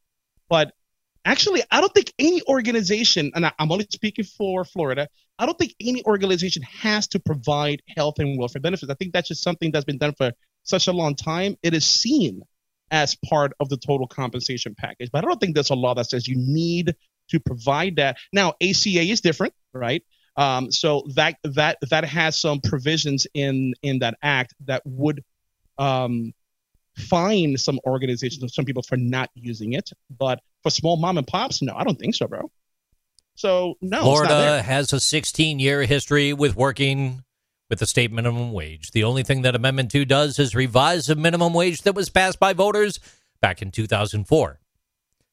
But 0.48 0.72
Actually, 1.24 1.62
I 1.70 1.80
don't 1.80 1.92
think 1.92 2.12
any 2.18 2.40
organization, 2.48 3.30
and 3.34 3.44
I'm 3.44 3.70
only 3.70 3.86
speaking 3.90 4.24
for 4.24 4.64
Florida, 4.64 5.08
I 5.38 5.44
don't 5.44 5.58
think 5.58 5.74
any 5.80 6.02
organization 6.04 6.62
has 6.62 7.06
to 7.08 7.20
provide 7.20 7.82
health 7.94 8.18
and 8.18 8.38
welfare 8.38 8.60
benefits. 8.60 8.90
I 8.90 8.94
think 8.94 9.12
that's 9.12 9.28
just 9.28 9.42
something 9.42 9.70
that's 9.70 9.84
been 9.84 9.98
done 9.98 10.14
for 10.16 10.32
such 10.62 10.86
a 10.86 10.92
long 10.92 11.14
time. 11.14 11.56
It 11.62 11.74
is 11.74 11.84
seen 11.84 12.42
as 12.90 13.16
part 13.16 13.52
of 13.60 13.68
the 13.68 13.76
total 13.76 14.06
compensation 14.06 14.74
package, 14.74 15.10
but 15.12 15.24
I 15.24 15.28
don't 15.28 15.38
think 15.38 15.54
there's 15.54 15.70
a 15.70 15.74
law 15.74 15.94
that 15.94 16.06
says 16.06 16.26
you 16.26 16.36
need 16.36 16.94
to 17.28 17.38
provide 17.38 17.96
that. 17.96 18.16
Now, 18.32 18.54
ACA 18.60 19.02
is 19.02 19.20
different, 19.20 19.52
right? 19.74 20.02
Um, 20.40 20.72
so 20.72 21.04
that 21.16 21.36
that 21.44 21.76
that 21.90 22.04
has 22.04 22.34
some 22.34 22.60
provisions 22.62 23.26
in 23.34 23.74
in 23.82 23.98
that 23.98 24.16
act 24.22 24.54
that 24.64 24.80
would 24.86 25.22
um, 25.76 26.32
fine 26.96 27.58
some 27.58 27.78
organizations, 27.86 28.54
some 28.54 28.64
people 28.64 28.82
for 28.82 28.96
not 28.96 29.28
using 29.34 29.74
it. 29.74 29.90
But 30.08 30.40
for 30.62 30.70
small 30.70 30.96
mom 30.96 31.18
and 31.18 31.26
pops, 31.26 31.60
no, 31.60 31.74
I 31.76 31.84
don't 31.84 31.98
think 31.98 32.14
so, 32.14 32.26
bro. 32.26 32.50
So 33.34 33.74
no, 33.82 34.00
Florida 34.00 34.62
has 34.62 34.94
a 34.94 35.00
16 35.00 35.58
year 35.58 35.82
history 35.82 36.32
with 36.32 36.56
working 36.56 37.22
with 37.68 37.80
the 37.80 37.86
state 37.86 38.10
minimum 38.10 38.54
wage. 38.54 38.92
The 38.92 39.04
only 39.04 39.22
thing 39.22 39.42
that 39.42 39.54
Amendment 39.54 39.90
2 39.90 40.06
does 40.06 40.38
is 40.38 40.54
revise 40.54 41.06
the 41.06 41.16
minimum 41.16 41.52
wage 41.52 41.82
that 41.82 41.94
was 41.94 42.08
passed 42.08 42.40
by 42.40 42.54
voters 42.54 42.98
back 43.42 43.60
in 43.60 43.70
2004. 43.70 44.58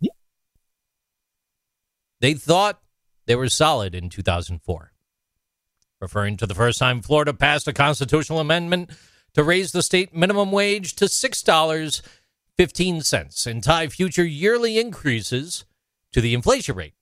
Yeah. 0.01 0.11
They 2.19 2.33
thought 2.33 2.81
they 3.25 3.37
were 3.37 3.47
solid 3.47 3.95
in 3.95 4.09
2004. 4.09 4.91
Referring 5.99 6.37
to 6.37 6.45
the 6.45 6.55
first 6.55 6.79
time 6.79 7.01
Florida 7.01 7.33
passed 7.33 7.67
a 7.67 7.73
constitutional 7.73 8.39
amendment 8.39 8.91
to 9.33 9.43
raise 9.43 9.71
the 9.71 9.81
state 9.81 10.15
minimum 10.15 10.51
wage 10.51 10.93
to 10.95 11.05
$6.15 11.05 13.47
and 13.47 13.63
tie 13.63 13.87
future 13.87 14.25
yearly 14.25 14.79
increases 14.79 15.65
to 16.11 16.21
the 16.21 16.33
inflation 16.33 16.75
rate. 16.75 16.93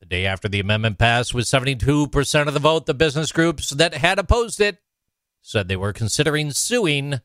The 0.00 0.06
day 0.06 0.26
after 0.26 0.48
the 0.48 0.60
amendment 0.60 0.98
passed, 0.98 1.32
with 1.32 1.46
72% 1.46 2.46
of 2.46 2.54
the 2.54 2.60
vote, 2.60 2.84
the 2.84 2.92
business 2.92 3.32
groups 3.32 3.70
that 3.70 3.94
had 3.94 4.18
opposed 4.18 4.60
it 4.60 4.78
said 5.40 5.68
they 5.68 5.76
were 5.76 5.92
considering 5.92 6.50
suing 6.50 7.20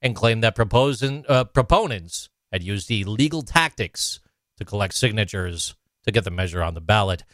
and 0.00 0.16
claimed 0.16 0.42
that 0.42 0.54
proposing, 0.54 1.26
uh, 1.28 1.44
proponents 1.44 2.30
had 2.52 2.62
used 2.62 2.90
illegal 2.90 3.42
tactics 3.42 4.20
to 4.56 4.64
collect 4.64 4.94
signatures 4.94 5.74
to 6.04 6.12
get 6.12 6.24
the 6.24 6.30
measure 6.30 6.62
on 6.62 6.72
the 6.74 6.80
ballot. 6.80 7.24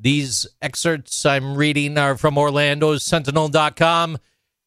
These 0.00 0.46
excerpts 0.62 1.26
I'm 1.26 1.56
reading 1.56 1.98
are 1.98 2.16
from 2.16 2.36
OrlandoSentinel.com, 2.36 4.18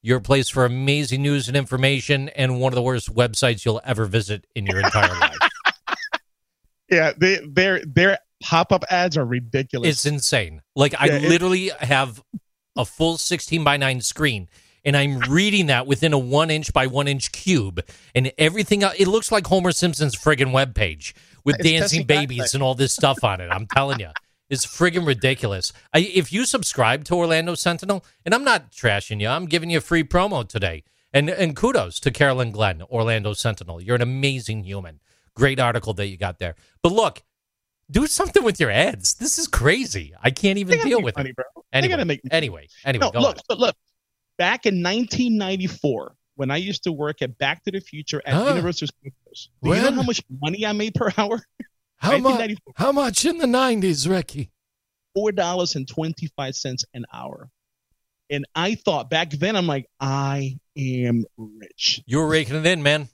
your 0.03 0.19
place 0.19 0.47
for 0.49 0.63
amazing 0.65 1.23
news 1.23 1.47
and 1.47 1.57
information, 1.57 2.29
and 2.29 2.59
one 2.59 2.71
of 2.71 2.75
the 2.75 2.83
worst 2.83 3.13
websites 3.13 3.65
you'll 3.65 3.81
ever 3.83 4.05
visit 4.05 4.45
in 4.55 4.67
your 4.67 4.79
entire 4.79 5.13
life. 5.19 5.37
Yeah, 6.91 7.11
they, 7.17 7.39
their 7.43 7.83
their 7.85 8.19
pop 8.43 8.71
up 8.71 8.83
ads 8.87 9.17
are 9.17 9.25
ridiculous. 9.25 9.89
It's 9.89 10.05
insane. 10.05 10.61
Like 10.75 10.93
I 10.99 11.05
Yeah, 11.07 11.27
literally 11.27 11.71
have 11.79 12.21
a 12.77 12.85
full 12.85 13.17
16 13.17 13.63
by 13.63 13.77
9 13.77 14.01
screen 14.01 14.47
and 14.85 14.97
I'm 14.97 15.19
reading 15.21 15.67
that 15.67 15.87
within 15.87 16.13
a 16.13 16.19
one 16.19 16.51
inch 16.51 16.73
by 16.73 16.87
one 16.87 17.07
inch 17.07 17.31
cube 17.31 17.83
and 18.13 18.31
everything. 18.37 18.81
It 18.81 19.07
looks 19.07 19.31
like 19.31 19.47
Homer 19.47 19.71
Simpson's 19.71 20.15
friggin' 20.15 20.51
webpage 20.51 21.13
with 21.43 21.57
dancing 21.59 22.05
babies 22.05 22.53
and 22.53 22.61
all 22.61 22.75
this 22.75 22.93
stuff 22.93 23.23
on 23.23 23.41
it. 23.41 23.47
I'm 23.49 23.65
telling 23.65 23.99
you. 23.99 24.09
It's 24.53 24.67
friggin' 24.67 25.07
ridiculous. 25.07 25.73
I, 25.95 26.01
if 26.01 26.31
you 26.31 26.45
subscribe 26.45 27.05
to 27.05 27.15
Orlando 27.15 27.55
Sentinel, 27.55 28.05
and 28.23 28.35
I'm 28.35 28.43
not 28.43 28.71
trashing 28.71 29.19
you, 29.19 29.27
I'm 29.27 29.47
giving 29.47 29.71
you 29.71 29.79
a 29.79 29.81
free 29.81 30.03
promo 30.03 30.47
today. 30.47 30.83
And 31.11 31.27
and 31.27 31.55
kudos 31.55 31.99
to 32.01 32.11
Carolyn 32.11 32.51
Glenn, 32.51 32.83
Orlando 32.83 33.33
Sentinel. 33.33 33.81
You're 33.81 33.95
an 33.95 34.03
amazing 34.03 34.63
human. 34.63 34.99
Great 35.33 35.59
article 35.59 35.95
that 35.95 36.05
you 36.05 36.17
got 36.17 36.37
there. 36.37 36.53
But 36.83 36.91
look, 36.91 37.23
do 37.89 38.05
something 38.05 38.43
with 38.43 38.59
your 38.59 38.69
ads. 38.69 39.15
This 39.15 39.39
is 39.39 39.47
crazy. 39.47 40.13
I 40.21 40.29
can't 40.29 40.59
even 40.59 40.79
deal 40.81 41.01
with 41.01 41.17
money, 41.17 41.31
it. 41.31 41.35
bro. 41.35 41.45
Anyway, 41.71 41.89
gotta 41.93 42.05
make 42.05 42.21
anyway, 42.29 42.67
anyway, 42.85 43.05
no, 43.05 43.11
go 43.11 43.21
look, 43.21 43.37
on. 43.37 43.41
but 43.49 43.57
look. 43.57 43.75
Back 44.37 44.67
in 44.67 44.83
1994, 44.83 46.15
when 46.35 46.51
I 46.51 46.57
used 46.57 46.83
to 46.83 46.91
work 46.91 47.23
at 47.23 47.39
Back 47.39 47.63
to 47.63 47.71
the 47.71 47.79
Future 47.79 48.21
at 48.23 48.35
Huh. 48.35 48.49
Universal 48.49 48.89
Studios, 48.89 49.49
do 49.63 49.69
you 49.69 49.81
know 49.81 49.91
how 49.93 50.03
much 50.03 50.21
money 50.43 50.63
I 50.63 50.73
made 50.73 50.93
per 50.93 51.09
hour? 51.17 51.41
How 52.03 52.17
much? 52.17 52.51
How 52.75 52.91
much 52.91 53.25
in 53.25 53.37
the 53.37 53.45
'90s, 53.45 54.09
Ricky? 54.09 54.51
Four 55.15 55.31
dollars 55.31 55.75
and 55.75 55.87
twenty 55.87 56.27
five 56.35 56.55
cents 56.55 56.83
an 56.93 57.05
hour. 57.13 57.49
And 58.29 58.45
I 58.55 58.75
thought 58.75 59.09
back 59.09 59.31
then, 59.31 59.55
I'm 59.55 59.67
like, 59.67 59.87
I 59.99 60.59
am 60.77 61.25
rich. 61.37 62.01
You 62.05 62.17
were 62.17 62.27
raking 62.27 62.55
it 62.57 62.65
in, 62.65 62.83
man. 62.83 63.09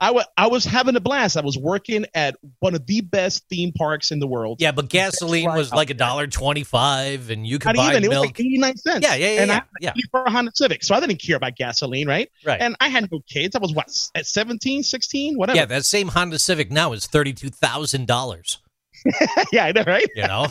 I 0.00 0.10
wa- 0.10 0.24
I 0.36 0.46
was 0.46 0.64
having 0.64 0.96
a 0.96 1.00
blast. 1.00 1.36
I 1.36 1.40
was 1.40 1.58
working 1.58 2.06
at 2.14 2.36
one 2.60 2.74
of 2.74 2.86
the 2.86 3.00
best 3.00 3.48
theme 3.48 3.72
parks 3.72 4.10
in 4.10 4.18
the 4.18 4.26
world. 4.26 4.60
Yeah, 4.60 4.72
but 4.72 4.88
gasoline 4.88 5.52
was 5.52 5.72
like 5.72 5.90
a 5.90 5.94
dollar 5.94 6.26
twenty-five, 6.26 7.30
and 7.30 7.46
you 7.46 7.58
could 7.58 7.68
Not 7.68 7.76
buy 7.76 7.90
even. 7.90 8.04
It 8.04 8.08
was 8.08 8.18
like 8.18 8.40
89 8.40 8.76
cents. 8.76 9.06
Yeah, 9.06 9.14
yeah, 9.14 9.26
yeah, 9.26 9.40
And 9.42 9.50
yeah, 9.50 9.56
I 9.56 9.62
yeah. 9.80 9.92
for 10.10 10.24
a 10.24 10.30
Honda 10.30 10.52
Civic, 10.54 10.82
so 10.84 10.94
I 10.94 11.00
didn't 11.00 11.20
care 11.22 11.36
about 11.36 11.56
gasoline, 11.56 12.08
right? 12.08 12.30
right. 12.44 12.60
And 12.60 12.76
I 12.80 12.88
had 12.88 13.10
no 13.10 13.20
kids. 13.28 13.54
I 13.54 13.58
was 13.58 13.72
what 13.72 13.86
at 14.14 14.26
17, 14.26 14.82
16, 14.82 15.36
whatever. 15.36 15.56
yeah, 15.56 15.66
that 15.66 15.84
same 15.84 16.08
Honda 16.08 16.38
Civic 16.38 16.70
now 16.70 16.92
is 16.92 17.06
thirty-two 17.06 17.50
thousand 17.50 18.06
dollars. 18.06 18.58
yeah, 19.52 19.66
I 19.66 19.72
know, 19.72 19.84
right? 19.86 20.08
You 20.14 20.22
know, 20.22 20.46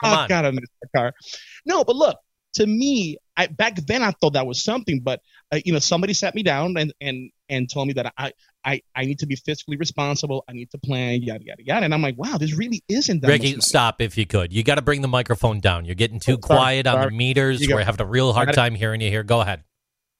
come 0.00 0.12
oh 0.12 0.14
on. 0.14 0.28
God, 0.28 0.44
I 0.44 0.50
miss 0.50 0.68
that 0.82 0.98
car. 0.98 1.14
No, 1.66 1.84
but 1.84 1.96
look, 1.96 2.18
to 2.54 2.66
me, 2.66 3.18
I 3.36 3.46
back 3.46 3.76
then 3.86 4.02
I 4.02 4.12
thought 4.12 4.34
that 4.34 4.46
was 4.46 4.62
something, 4.62 5.00
but 5.00 5.20
uh, 5.52 5.60
you 5.64 5.72
know, 5.72 5.78
somebody 5.78 6.12
sat 6.12 6.34
me 6.34 6.42
down 6.42 6.76
and 6.76 6.92
and 7.00 7.30
and 7.48 7.70
told 7.70 7.88
me 7.88 7.94
that 7.94 8.12
I 8.16 8.32
I 8.64 8.82
I 8.94 9.04
need 9.04 9.18
to 9.20 9.26
be 9.26 9.36
fiscally 9.36 9.78
responsible. 9.78 10.44
I 10.48 10.52
need 10.52 10.70
to 10.70 10.78
plan, 10.78 11.22
yada 11.22 11.44
yada 11.44 11.62
yada. 11.64 11.84
And 11.84 11.94
I'm 11.94 12.02
like, 12.02 12.16
wow, 12.16 12.38
this 12.38 12.56
really 12.56 12.82
isn't 12.88 13.22
that 13.22 13.28
Ricky, 13.28 13.60
stop 13.60 14.00
if 14.00 14.16
you 14.16 14.26
could. 14.26 14.52
You 14.52 14.62
got 14.62 14.76
to 14.76 14.82
bring 14.82 15.02
the 15.02 15.08
microphone 15.08 15.60
down. 15.60 15.84
You're 15.84 15.94
getting 15.94 16.20
too 16.20 16.38
Oh, 16.42 16.46
sorry, 16.46 16.58
quiet 16.58 16.86
on 16.86 17.00
the 17.00 17.10
meters. 17.10 17.60
You. 17.60 17.74
We're 17.74 17.84
having 17.84 18.00
a 18.00 18.08
real 18.08 18.32
hard 18.32 18.52
time 18.52 18.74
hearing 18.74 19.00
you 19.00 19.10
here. 19.10 19.22
Go 19.22 19.40
ahead. 19.40 19.62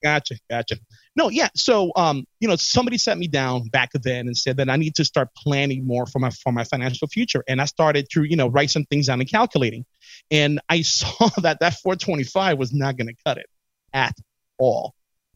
Gotcha, 0.03 0.35
gotcha. 0.49 0.77
No, 1.15 1.29
yeah. 1.29 1.47
So, 1.55 1.91
um, 1.95 2.25
you 2.39 2.47
know, 2.47 2.57
somebody 2.57 2.97
sat 2.97 3.17
me 3.17 3.27
down 3.27 3.69
back 3.69 3.91
then 3.93 4.27
and 4.27 4.37
said 4.37 4.57
that 4.57 4.69
I 4.69 4.75
need 4.75 4.95
to 4.95 5.05
start 5.05 5.29
planning 5.35 5.87
more 5.87 6.05
for 6.05 6.19
my 6.19 6.29
for 6.29 6.51
my 6.51 6.63
financial 6.63 7.07
future, 7.07 7.43
and 7.47 7.61
I 7.61 7.65
started 7.65 8.07
to, 8.11 8.23
you 8.23 8.35
know, 8.35 8.47
write 8.47 8.69
some 8.69 8.85
things 8.85 9.07
down 9.07 9.21
and 9.21 9.29
calculating, 9.29 9.85
and 10.29 10.59
I 10.69 10.81
saw 10.83 11.29
that 11.41 11.59
that 11.61 11.75
425 11.81 12.57
was 12.57 12.73
not 12.73 12.97
going 12.97 13.07
to 13.07 13.15
cut 13.25 13.37
it 13.37 13.47
at 13.93 14.13
all. 14.57 14.93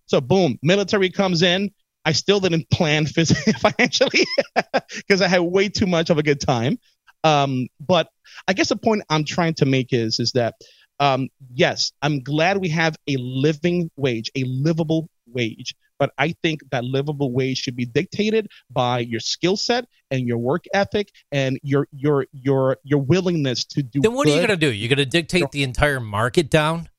So, 0.10 0.20
boom, 0.20 0.58
military 0.64 1.12
comes 1.12 1.44
in. 1.44 1.72
I 2.04 2.14
still 2.14 2.40
didn't 2.40 2.70
plan 2.72 3.06
financially 3.60 4.26
because 4.96 5.22
I 5.22 5.28
had 5.28 5.42
way 5.42 5.70
too 5.70 5.86
much 5.86 6.10
of 6.10 6.18
a 6.18 6.24
good 6.24 6.42
time. 6.42 6.80
Um, 7.24 7.68
but 7.80 8.10
I 8.48 8.54
guess 8.54 8.70
the 8.70 8.76
point 8.76 9.04
I'm 9.10 9.24
trying 9.24 9.54
to 9.56 9.66
make 9.66 9.94
is 9.94 10.20
is 10.20 10.32
that 10.32 10.56
um, 11.00 11.30
yes, 11.54 11.92
I'm 12.02 12.24
glad 12.24 12.58
we 12.58 12.70
have 12.70 12.96
a 13.08 13.18
living 13.18 13.92
wage, 13.96 14.32
a 14.36 14.44
livable 14.46 15.10
wage. 15.28 15.76
But 16.00 16.12
I 16.18 16.34
think 16.42 16.62
that 16.72 16.84
livable 16.84 17.32
wage 17.32 17.60
should 17.60 17.76
be 17.76 17.86
dictated 17.86 18.48
by 18.72 19.00
your 19.00 19.20
skill 19.20 19.58
set 19.58 19.86
and 20.10 20.28
your 20.28 20.38
work 20.38 20.66
ethic 20.74 21.12
and 21.32 21.60
your 21.62 21.88
your 21.92 22.26
your 22.32 22.78
your 22.84 23.00
willingness 23.02 23.66
to 23.66 23.84
do. 23.84 24.02
Then 24.02 24.14
what 24.14 24.28
are 24.28 24.32
you 24.32 24.38
going 24.38 24.48
to 24.48 24.58
do? 24.58 24.72
You're 24.72 24.90
going 24.90 24.98
to 24.98 25.06
dictate 25.06 25.52
the 25.52 25.64
entire 25.64 26.00
market 26.00 26.50
down? 26.50 26.90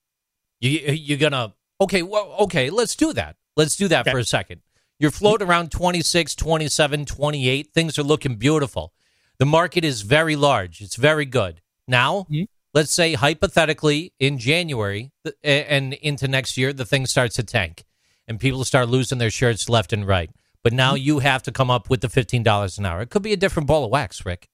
You 0.61 0.71
you're 0.71 1.19
going 1.19 1.33
to 1.33 1.55
Okay, 1.81 2.03
well 2.03 2.35
okay, 2.41 2.71
let's 2.71 2.95
do 2.95 3.13
that. 3.15 3.37
Let's 3.57 3.77
do 3.77 3.89
that 3.89 4.03
Okay. 4.03 4.11
for 4.13 4.19
a 4.19 4.25
second. 4.25 4.61
You're 4.99 5.11
floating 5.11 5.49
around 5.49 5.71
26, 5.71 6.35
27, 6.35 7.07
28. 7.07 7.69
Things 7.73 7.99
are 7.99 8.03
looking 8.03 8.37
beautiful. 8.37 8.93
The 9.39 9.47
market 9.47 9.85
is 9.85 10.03
very 10.03 10.37
large. 10.37 10.83
It's 10.83 10.97
very 10.97 11.25
good. 11.25 11.63
Now, 11.89 12.27
Mhm. 12.31 12.47
let's 12.75 12.93
say 12.93 13.15
hypothetically 13.15 14.13
in 14.21 14.39
January 14.39 15.11
and 15.43 15.95
into 15.95 16.29
next 16.29 16.57
year 16.59 16.73
the 16.75 16.85
thing 16.85 17.07
starts 17.07 17.37
to 17.37 17.43
tank 17.43 17.85
and 18.29 18.39
people 18.39 18.65
start 18.65 18.89
losing 18.89 19.19
their 19.19 19.31
shirts 19.31 19.69
left 19.69 19.93
and 19.93 20.07
right. 20.07 20.31
But 20.63 20.75
now 20.75 20.95
Mm-hmm. 20.95 21.05
you 21.05 21.19
have 21.21 21.43
to 21.45 21.53
come 21.53 21.71
up 21.71 21.89
with 21.89 22.03
the 22.03 22.09
$15 22.09 22.77
an 22.79 22.85
hour. 22.85 23.01
It 23.01 23.09
could 23.09 23.23
be 23.23 23.33
a 23.33 23.37
different 23.39 23.67
ball 23.67 23.85
of 23.87 23.91
wax, 23.91 24.27
Rick. 24.27 24.49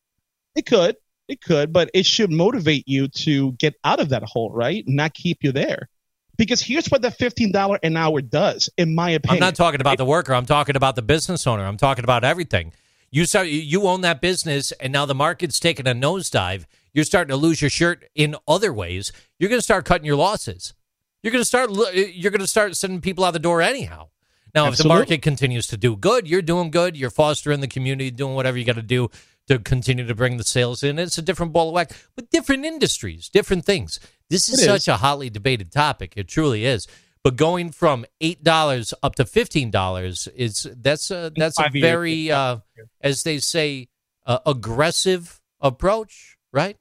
It 0.55 0.65
could, 0.65 0.97
it 1.29 1.41
could, 1.43 1.73
but 1.73 1.91
it 1.93 2.07
should 2.07 2.31
motivate 2.31 2.85
you 2.87 3.09
to 3.09 3.53
get 3.53 3.75
out 3.83 3.99
of 3.99 4.11
that 4.11 4.23
hole, 4.23 4.51
right? 4.53 4.85
Not 4.87 5.13
keep 5.15 5.43
you 5.43 5.51
there. 5.51 5.89
Because 6.37 6.61
here's 6.61 6.87
what 6.89 7.03
the 7.03 7.11
fifteen 7.11 7.53
dollar 7.53 7.79
an 7.83 7.97
hour 7.97 8.21
does, 8.21 8.69
in 8.77 8.95
my 8.95 9.11
opinion. 9.11 9.43
I'm 9.43 9.47
not 9.47 9.55
talking 9.55 9.81
about 9.81 9.99
the 9.99 10.05
worker. 10.05 10.35
I'm 10.35 10.47
talking 10.47 10.77
about 10.77 10.97
the 10.97 11.03
business 11.03 11.47
owner. 11.47 11.65
I'm 11.65 11.77
talking 11.77 12.05
about 12.05 12.25
everything. 12.25 12.73
You 13.11 13.25
start, 13.25 13.49
you 13.49 13.87
own 13.87 14.03
that 14.03 14.21
business, 14.21 14.73
and 14.73 14.93
now 14.93 15.07
the 15.07 15.15
market's 15.15 15.61
taking 15.61 15.87
a 15.87 15.95
nosedive. 15.95 16.67
You're 16.93 17.05
starting 17.05 17.31
to 17.31 17.37
lose 17.37 17.61
your 17.63 17.71
shirt 17.71 18.05
in 18.15 18.37
other 18.49 18.73
ways. 18.73 19.13
You're 19.39 19.49
going 19.49 19.61
to 19.61 19.65
start 19.65 19.85
cutting 19.85 20.07
your 20.07 20.17
losses. 20.17 20.75
You're 21.23 21.31
going 21.31 21.43
to 21.43 21.47
start. 21.47 21.71
You're 21.95 22.31
going 22.31 22.41
to 22.41 22.47
start 22.47 22.77
sending 22.77 23.01
people 23.01 23.25
out 23.25 23.33
the 23.33 23.39
door 23.39 23.63
anyhow. 23.63 24.09
Now, 24.55 24.69
if 24.69 24.79
the 24.79 24.89
market 24.89 25.21
continues 25.21 25.67
to 25.67 25.77
do 25.77 25.97
good, 25.97 26.27
you're 26.27 26.41
doing 26.41 26.71
good. 26.71 26.97
You're 26.97 27.11
fostering 27.11 27.61
the 27.61 27.69
community, 27.69 28.11
doing 28.11 28.35
whatever 28.35 28.57
you 28.57 28.65
got 28.65 28.77
to 28.77 28.83
do 28.83 29.11
to 29.49 29.59
continue 29.59 30.07
to 30.07 30.15
bring 30.15 30.39
the 30.39 30.45
sales 30.45 30.83
in. 30.83 30.99
It's 30.99 31.19
a 31.19 31.23
different 31.23 31.53
ball 31.53 31.69
of 31.69 31.75
wax, 31.75 32.09
but 32.17 32.31
different 32.31 32.65
industries, 32.65 33.29
different 33.29 33.65
things. 33.65 34.01
This 34.31 34.49
is 34.49 34.65
such 34.65 34.89
a 34.89 34.97
hotly 34.97 35.31
debated 35.31 35.71
topic. 35.71 36.15
It 36.17 36.29
truly 36.29 36.65
is. 36.65 36.89
But 37.23 37.37
going 37.37 37.71
from 37.73 38.07
eight 38.21 38.45
dollars 38.45 38.95
up 39.03 39.17
to 39.17 39.25
fifteen 39.25 39.71
dollars 39.71 40.29
is 40.37 40.69
that's 40.77 41.11
a 41.11 41.33
that's 41.35 41.59
a 41.59 41.69
very 41.71 42.31
uh, 42.31 42.59
as 43.01 43.25
they 43.25 43.39
say 43.39 43.89
uh, 44.27 44.39
aggressive 44.47 45.41
approach, 45.61 46.37
right? 46.53 46.77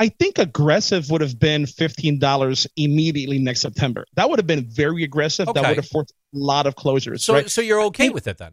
I 0.00 0.08
think 0.08 0.38
aggressive 0.38 1.10
would 1.10 1.20
have 1.20 1.38
been 1.38 1.66
fifteen 1.66 2.18
dollars 2.18 2.66
immediately 2.76 3.38
next 3.38 3.60
September. 3.60 4.04
That 4.14 4.28
would 4.28 4.38
have 4.38 4.46
been 4.46 4.68
very 4.68 5.04
aggressive. 5.04 5.48
Okay. 5.48 5.60
That 5.60 5.68
would 5.68 5.76
have 5.76 5.88
forced 5.88 6.12
a 6.34 6.38
lot 6.38 6.66
of 6.66 6.74
closures. 6.74 7.20
So, 7.20 7.34
right? 7.34 7.50
so 7.50 7.60
you're 7.60 7.82
okay 7.82 8.04
think- 8.04 8.14
with 8.14 8.26
it 8.26 8.38
then? 8.38 8.52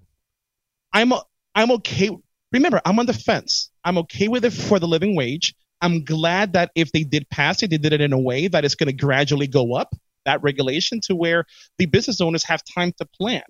I'm 0.94 1.14
I'm 1.54 1.72
okay. 1.72 2.12
Remember, 2.52 2.82
I'm 2.86 3.00
on 3.00 3.06
the 3.06 3.14
fence. 3.14 3.70
I'm 3.84 3.98
okay 4.00 4.28
with 4.28 4.46
it 4.46 4.52
for 4.54 4.80
the 4.80 4.88
living 4.88 5.16
wage. 5.16 5.56
I'm 5.86 6.04
glad 6.04 6.54
that 6.54 6.72
if 6.76 6.92
they 6.92 7.04
did 7.04 7.30
pass 7.30 7.62
it, 7.62 7.70
they 7.70 7.78
did 7.78 7.94
it 7.94 8.02
in 8.02 8.12
a 8.12 8.20
way 8.20 8.48
that 8.48 8.66
it's 8.66 8.76
going 8.76 8.88
to 8.88 8.94
gradually 8.94 9.48
go 9.48 9.76
up 9.76 9.96
that 10.26 10.42
regulation 10.42 11.00
to 11.02 11.16
where 11.16 11.46
the 11.78 11.86
business 11.86 12.20
owners 12.20 12.44
have 12.46 12.64
time 12.64 12.92
to 12.98 13.06
plan. 13.06 13.44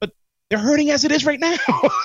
But 0.00 0.10
they're 0.50 0.58
hurting 0.58 0.90
as 0.90 1.04
it 1.04 1.12
is 1.12 1.24
right 1.24 1.38
now. 1.38 1.56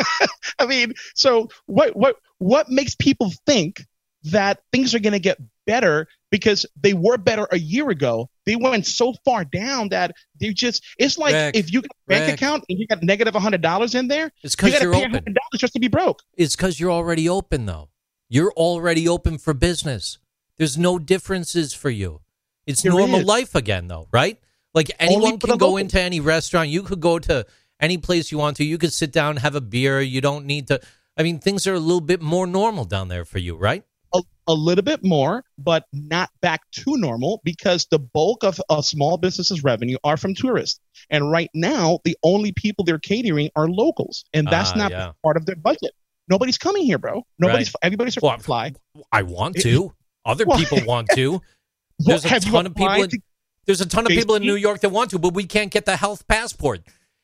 I 0.60 0.68
mean, 0.68 0.94
so 1.16 1.50
what 1.66 1.96
what 1.96 2.18
what 2.38 2.70
makes 2.70 2.94
people 2.94 3.32
think 3.48 3.84
that 4.26 4.60
things 4.72 4.94
are 4.94 5.00
going 5.00 5.14
to 5.14 5.20
get 5.20 5.40
better 5.66 6.08
because 6.30 6.66
they 6.80 6.94
were 6.94 7.18
better 7.18 7.48
a 7.52 7.58
year 7.58 7.90
ago? 7.90 8.30
They 8.46 8.56
went 8.56 8.86
so 8.86 9.14
far 9.26 9.44
down 9.44 9.90
that 9.90 10.12
they 10.40 10.54
just 10.54 10.86
it's 11.00 11.18
like 11.18 11.34
Rick, 11.34 11.56
if 11.56 11.74
you 11.74 11.82
got 11.82 11.92
a 11.92 12.10
bank 12.10 12.26
Rick. 12.28 12.36
account 12.36 12.66
and 12.70 12.78
you 12.78 12.86
got 12.86 13.02
negative 13.02 13.34
negative 13.34 13.42
hundred 13.42 13.62
dollars 13.64 13.96
in 13.96 14.08
there, 14.08 14.32
It's 14.44 14.56
because 14.56 14.80
you're 14.80 14.94
pay 14.94 15.06
open. 15.06 15.24
dollars 15.34 15.58
just 15.58 15.74
to 15.74 15.80
be 15.80 15.88
broke. 15.88 16.22
It's 16.38 16.56
because 16.56 16.80
you're 16.80 16.92
already 16.92 17.28
open, 17.28 17.66
though. 17.66 17.90
You're 18.30 18.52
already 18.54 19.08
open 19.08 19.38
for 19.38 19.54
business. 19.54 20.18
There's 20.58 20.78
no 20.78 21.00
differences 21.00 21.74
for 21.74 21.90
you. 21.90 22.22
It's 22.66 22.82
There 22.82 22.92
normal 22.92 23.22
is. 23.22 23.26
life 23.26 23.56
again, 23.56 23.88
though, 23.88 24.08
right? 24.12 24.40
Like 24.74 24.92
anyone 25.00 25.40
can 25.40 25.58
go 25.58 25.78
into 25.78 26.00
any 26.00 26.20
restaurant. 26.20 26.70
You 26.70 26.84
could 26.84 27.00
go 27.00 27.20
to 27.20 27.46
any 27.80 27.98
place 27.98 28.32
you 28.32 28.38
want 28.38 28.58
to. 28.58 28.66
You 28.66 28.78
could 28.78 28.92
sit 28.94 29.12
down, 29.12 29.38
have 29.38 29.56
a 29.56 29.62
beer. 29.62 30.02
You 30.02 30.20
don't 30.22 30.46
need 30.46 30.68
to. 30.68 30.82
I 31.16 31.24
mean, 31.24 31.40
things 31.40 31.66
are 31.68 31.74
a 31.74 31.80
little 31.80 32.02
bit 32.02 32.22
more 32.22 32.46
normal 32.46 32.86
down 32.86 33.08
there 33.08 33.26
for 33.26 33.40
you, 33.40 33.56
right? 33.56 33.84
a, 34.14 34.22
a 34.48 34.54
little 34.54 34.84
bit 34.84 35.04
more, 35.04 35.44
but 35.58 35.86
not 35.92 36.30
back 36.42 36.62
to 36.72 36.98
normal 36.98 37.42
because 37.44 37.88
the 37.92 38.00
bulk 38.00 38.44
of 38.44 38.60
a 38.70 38.82
small 38.82 39.18
business's 39.18 39.64
revenue 39.64 39.98
are 40.04 40.16
from 40.18 40.34
tourists. 40.34 40.80
And 41.10 41.30
right 41.30 41.50
now, 41.54 42.00
the 42.06 42.18
only 42.24 42.52
people 42.54 42.86
they're 42.86 43.00
catering 43.00 43.50
are 43.56 43.68
locals, 43.68 44.24
and 44.34 44.48
that's 44.48 44.72
Ah, 44.72 44.78
not 44.78 44.92
yeah. 44.92 45.12
part 45.24 45.38
of 45.38 45.46
their 45.46 45.56
budget. 45.58 45.92
Nobody's 46.28 46.58
coming 46.58 46.84
here, 46.84 46.98
bro. 46.98 47.26
Nobody's. 47.40 47.70
Right. 47.70 47.88
Everybody's 47.88 48.18
Well, 48.22 48.38
to 48.38 48.44
fly. 48.44 48.74
I 49.12 49.24
want 49.24 49.58
to. 49.62 49.94
Other 50.26 50.46
Well, 50.46 50.58
people 50.58 50.80
want 50.86 51.08
to. 51.16 51.42
There's 52.00 52.26
a 52.26 52.40
ton 52.40 52.66
of 52.66 52.76
people. 52.76 53.04
In, 53.04 53.10
to- 53.10 53.22
there's 53.66 53.82
a 53.82 53.86
ton 53.86 54.06
of 54.06 54.10
people 54.12 54.36
in 54.36 54.44
New 54.44 54.56
York 54.56 54.80
that 54.80 54.90
want 54.90 55.12
to, 55.12 55.20
but 55.20 55.34
we 55.34 55.44
can't 55.44 55.72
get 55.72 55.86
the 55.86 55.98
health 55.98 56.26
passport. 56.28 56.80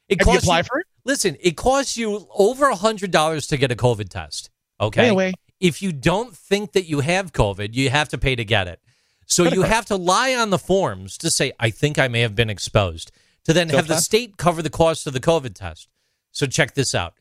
It 0.10 0.20
Have 0.20 0.28
you 0.28 0.34
costs 0.34 0.44
applied 0.44 0.68
for 0.68 0.80
it? 0.80 0.88
Listen, 1.06 1.38
it 1.40 1.56
costs 1.56 1.96
you 1.96 2.28
over 2.36 2.68
a 2.68 2.76
hundred 2.76 3.12
dollars 3.12 3.48
to 3.48 3.58
get 3.58 3.72
a 3.72 3.76
COVID 3.76 4.10
test. 4.10 4.50
Okay. 4.82 5.08
Anyway. 5.08 5.34
If 5.62 5.82
you 5.82 5.94
don't 5.94 6.36
think 6.36 6.74
that 6.74 6.84
you 6.84 7.00
have 7.00 7.32
COVID, 7.32 7.74
you 7.74 7.90
have 7.90 8.10
to 8.10 8.18
pay 8.18 8.36
to 8.36 8.44
get 8.44 8.68
it. 8.68 8.82
So 9.26 9.46
you 9.46 9.62
have 9.62 9.86
to 9.86 9.96
lie 9.96 10.36
on 10.36 10.50
the 10.50 10.60
forms 10.60 11.18
to 11.20 11.30
say, 11.30 11.54
I 11.58 11.70
think 11.70 11.98
I 11.98 12.10
may 12.10 12.20
have 12.20 12.36
been 12.36 12.50
exposed, 12.50 13.12
to 13.46 13.54
then 13.54 13.70
have 13.70 13.88
the 13.88 13.98
state 13.98 14.36
cover 14.36 14.62
the 14.62 14.70
cost 14.70 15.08
of 15.08 15.14
the 15.14 15.22
COVID 15.22 15.56
test. 15.56 15.88
So 16.32 16.46
check 16.46 16.74
this 16.74 16.94
out. 16.94 17.14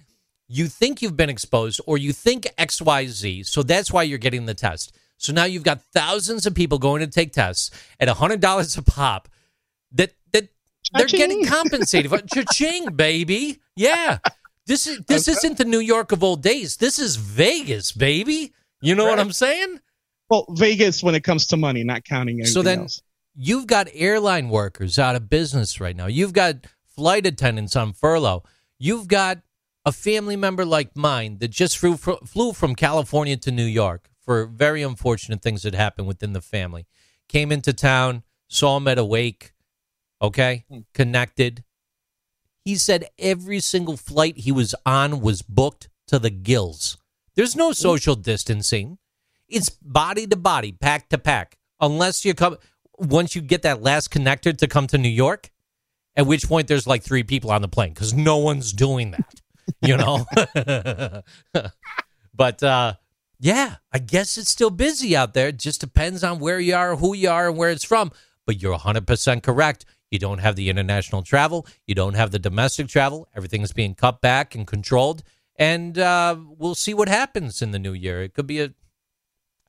You 0.54 0.66
think 0.68 1.00
you've 1.00 1.16
been 1.16 1.30
exposed 1.30 1.80
or 1.86 1.96
you 1.96 2.12
think 2.12 2.44
XYZ, 2.58 3.46
so 3.46 3.62
that's 3.62 3.90
why 3.90 4.02
you're 4.02 4.18
getting 4.18 4.44
the 4.44 4.52
test. 4.52 4.94
So 5.16 5.32
now 5.32 5.44
you've 5.44 5.62
got 5.62 5.80
thousands 5.94 6.44
of 6.46 6.54
people 6.54 6.78
going 6.78 7.00
to 7.00 7.06
take 7.06 7.32
tests 7.32 7.70
at 7.98 8.08
$100 8.08 8.78
a 8.78 8.82
pop 8.82 9.28
that 9.92 10.12
that 10.32 10.48
they're 10.92 11.06
Cha-ching. 11.06 11.18
getting 11.18 11.46
compensated 11.46 12.10
for. 12.10 12.18
Cha-ching, 12.18 12.96
baby. 12.96 13.60
Yeah. 13.76 14.18
This 14.66 14.86
is 14.86 15.00
this 15.08 15.26
isn't 15.28 15.56
the 15.56 15.64
New 15.64 15.78
York 15.80 16.12
of 16.12 16.22
old 16.22 16.42
days. 16.42 16.76
This 16.76 16.98
is 16.98 17.16
Vegas, 17.16 17.92
baby. 17.92 18.52
You 18.82 18.94
know 18.94 19.06
what 19.06 19.18
I'm 19.20 19.32
saying? 19.32 19.80
Well, 20.28 20.44
Vegas 20.50 21.02
when 21.02 21.14
it 21.14 21.24
comes 21.24 21.46
to 21.48 21.56
money, 21.56 21.82
not 21.82 22.04
counting 22.04 22.36
anything 22.40 22.52
So 22.52 22.60
then 22.62 22.80
else. 22.80 23.00
you've 23.34 23.66
got 23.66 23.88
airline 23.94 24.50
workers 24.50 24.98
out 24.98 25.16
of 25.16 25.30
business 25.30 25.80
right 25.80 25.96
now. 25.96 26.06
You've 26.08 26.32
got 26.34 26.56
flight 26.94 27.26
attendants 27.26 27.74
on 27.74 27.92
furlough. 27.94 28.42
You've 28.78 29.08
got 29.08 29.38
a 29.84 29.92
family 29.92 30.36
member 30.36 30.64
like 30.64 30.96
mine 30.96 31.38
that 31.38 31.48
just 31.48 31.78
flew, 31.78 31.96
flew 31.96 32.52
from 32.52 32.74
California 32.74 33.36
to 33.36 33.50
New 33.50 33.64
York 33.64 34.10
for 34.20 34.46
very 34.46 34.82
unfortunate 34.82 35.42
things 35.42 35.62
that 35.62 35.74
happened 35.74 36.06
within 36.06 36.32
the 36.32 36.40
family. 36.40 36.86
Came 37.28 37.50
into 37.50 37.72
town, 37.72 38.22
saw 38.48 38.76
him 38.76 38.86
at 38.88 38.98
a 38.98 39.04
wake, 39.04 39.52
okay, 40.20 40.64
hmm. 40.68 40.80
connected. 40.94 41.64
He 42.64 42.76
said 42.76 43.06
every 43.18 43.60
single 43.60 43.96
flight 43.96 44.38
he 44.38 44.52
was 44.52 44.74
on 44.86 45.20
was 45.20 45.42
booked 45.42 45.88
to 46.06 46.18
the 46.18 46.30
gills. 46.30 46.96
There's 47.34 47.56
no 47.56 47.68
hmm. 47.68 47.74
social 47.74 48.14
distancing. 48.14 48.98
It's 49.48 49.68
body 49.68 50.26
to 50.28 50.36
body, 50.36 50.72
pack 50.72 51.08
to 51.10 51.18
pack. 51.18 51.58
Unless 51.80 52.24
you 52.24 52.34
come 52.34 52.58
once 52.98 53.34
you 53.34 53.42
get 53.42 53.62
that 53.62 53.82
last 53.82 54.12
connector 54.12 54.56
to 54.56 54.68
come 54.68 54.86
to 54.86 54.98
New 54.98 55.08
York, 55.08 55.50
at 56.14 56.26
which 56.26 56.46
point 56.46 56.68
there's 56.68 56.86
like 56.86 57.02
three 57.02 57.24
people 57.24 57.50
on 57.50 57.62
the 57.62 57.68
plane 57.68 57.92
because 57.92 58.14
no 58.14 58.36
one's 58.38 58.72
doing 58.72 59.10
that, 59.10 59.40
you 59.80 59.96
know. 59.96 60.26
but 62.34 62.62
uh, 62.62 62.94
yeah, 63.38 63.76
I 63.92 63.98
guess 63.98 64.38
it's 64.38 64.50
still 64.50 64.70
busy 64.70 65.16
out 65.16 65.34
there. 65.34 65.48
It 65.48 65.58
just 65.58 65.80
depends 65.80 66.22
on 66.22 66.38
where 66.38 66.60
you 66.60 66.74
are, 66.74 66.96
who 66.96 67.14
you 67.14 67.28
are, 67.28 67.48
and 67.48 67.56
where 67.56 67.70
it's 67.70 67.84
from. 67.84 68.12
But 68.46 68.62
you're 68.62 68.78
100% 68.78 69.42
correct. 69.42 69.84
You 70.10 70.18
don't 70.18 70.38
have 70.38 70.56
the 70.56 70.68
international 70.68 71.22
travel. 71.22 71.66
You 71.86 71.94
don't 71.94 72.14
have 72.14 72.30
the 72.30 72.38
domestic 72.38 72.88
travel. 72.88 73.28
Everything's 73.34 73.72
being 73.72 73.94
cut 73.94 74.20
back 74.20 74.54
and 74.54 74.66
controlled. 74.66 75.22
And 75.56 75.98
uh, 75.98 76.36
we'll 76.58 76.74
see 76.74 76.94
what 76.94 77.08
happens 77.08 77.62
in 77.62 77.70
the 77.70 77.78
new 77.78 77.92
year. 77.92 78.22
It 78.22 78.34
could 78.34 78.46
be 78.46 78.60
a, 78.60 78.72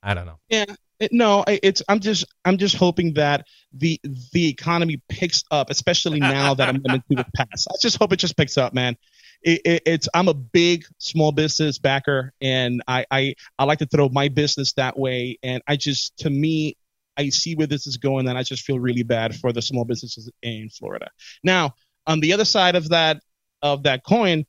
I 0.02 0.14
don't 0.14 0.26
know. 0.26 0.38
Yeah. 0.48 0.66
No, 1.10 1.44
it's 1.48 1.82
I'm 1.88 1.98
just 1.98 2.24
I'm 2.44 2.56
just 2.56 2.76
hoping 2.76 3.14
that 3.14 3.46
the 3.72 4.00
the 4.32 4.48
economy 4.48 5.02
picks 5.08 5.42
up, 5.50 5.68
especially 5.68 6.20
now 6.20 6.54
that 6.54 6.68
Amendment 6.68 7.02
Two 7.10 7.16
the 7.16 7.26
passed. 7.34 7.66
I 7.68 7.74
just 7.82 7.98
hope 7.98 8.12
it 8.12 8.16
just 8.16 8.36
picks 8.36 8.56
up, 8.56 8.72
man. 8.72 8.96
It, 9.44 9.60
it, 9.64 9.82
it's 9.86 10.08
I'm 10.14 10.28
a 10.28 10.34
big 10.34 10.86
small 10.98 11.30
business 11.30 11.78
backer, 11.78 12.32
and 12.40 12.82
I, 12.88 13.04
I 13.10 13.34
I 13.58 13.64
like 13.64 13.78
to 13.80 13.86
throw 13.86 14.08
my 14.08 14.28
business 14.28 14.72
that 14.74 14.98
way. 14.98 15.38
And 15.42 15.62
I 15.68 15.76
just 15.76 16.16
to 16.18 16.30
me, 16.30 16.76
I 17.16 17.28
see 17.28 17.54
where 17.54 17.66
this 17.66 17.86
is 17.86 17.98
going, 17.98 18.26
and 18.26 18.38
I 18.38 18.42
just 18.42 18.64
feel 18.64 18.78
really 18.80 19.02
bad 19.02 19.36
for 19.36 19.52
the 19.52 19.62
small 19.62 19.84
businesses 19.84 20.30
in 20.42 20.70
Florida. 20.70 21.08
Now, 21.42 21.74
on 22.06 22.20
the 22.20 22.32
other 22.32 22.46
side 22.46 22.74
of 22.74 22.88
that 22.88 23.20
of 23.62 23.82
that 23.84 24.02
coin, 24.04 24.46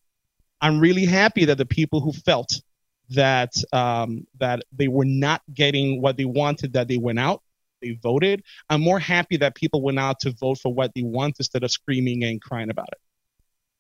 I'm 0.62 0.80
really 0.80 1.06
happy 1.06 1.46
that 1.46 1.58
the 1.58 1.66
people 1.66 2.00
who 2.00 2.14
felt 2.14 2.62
that 3.10 3.54
um, 3.74 4.26
that 4.40 4.64
they 4.72 4.88
were 4.88 5.06
not 5.06 5.42
getting 5.54 6.02
what 6.02 6.18
they 6.18 6.26
wanted, 6.26 6.74
that 6.74 6.88
they 6.88 6.98
went 6.98 7.20
out, 7.20 7.42
they 7.82 8.00
voted. 8.02 8.44
I'm 8.70 8.82
more 8.82 9.00
happy 9.00 9.38
that 9.38 9.56
people 9.56 9.82
went 9.82 10.00
out 10.00 10.22
to 10.22 10.32
vote 10.32 10.60
for 10.60 10.74
what 10.74 10.92
they 10.96 11.04
want 11.04 11.36
instead 11.40 11.64
of 11.64 11.72
screaming 11.72 12.24
and 12.24 12.42
crying 12.42 12.70
about 12.70 12.90
it. 12.92 13.00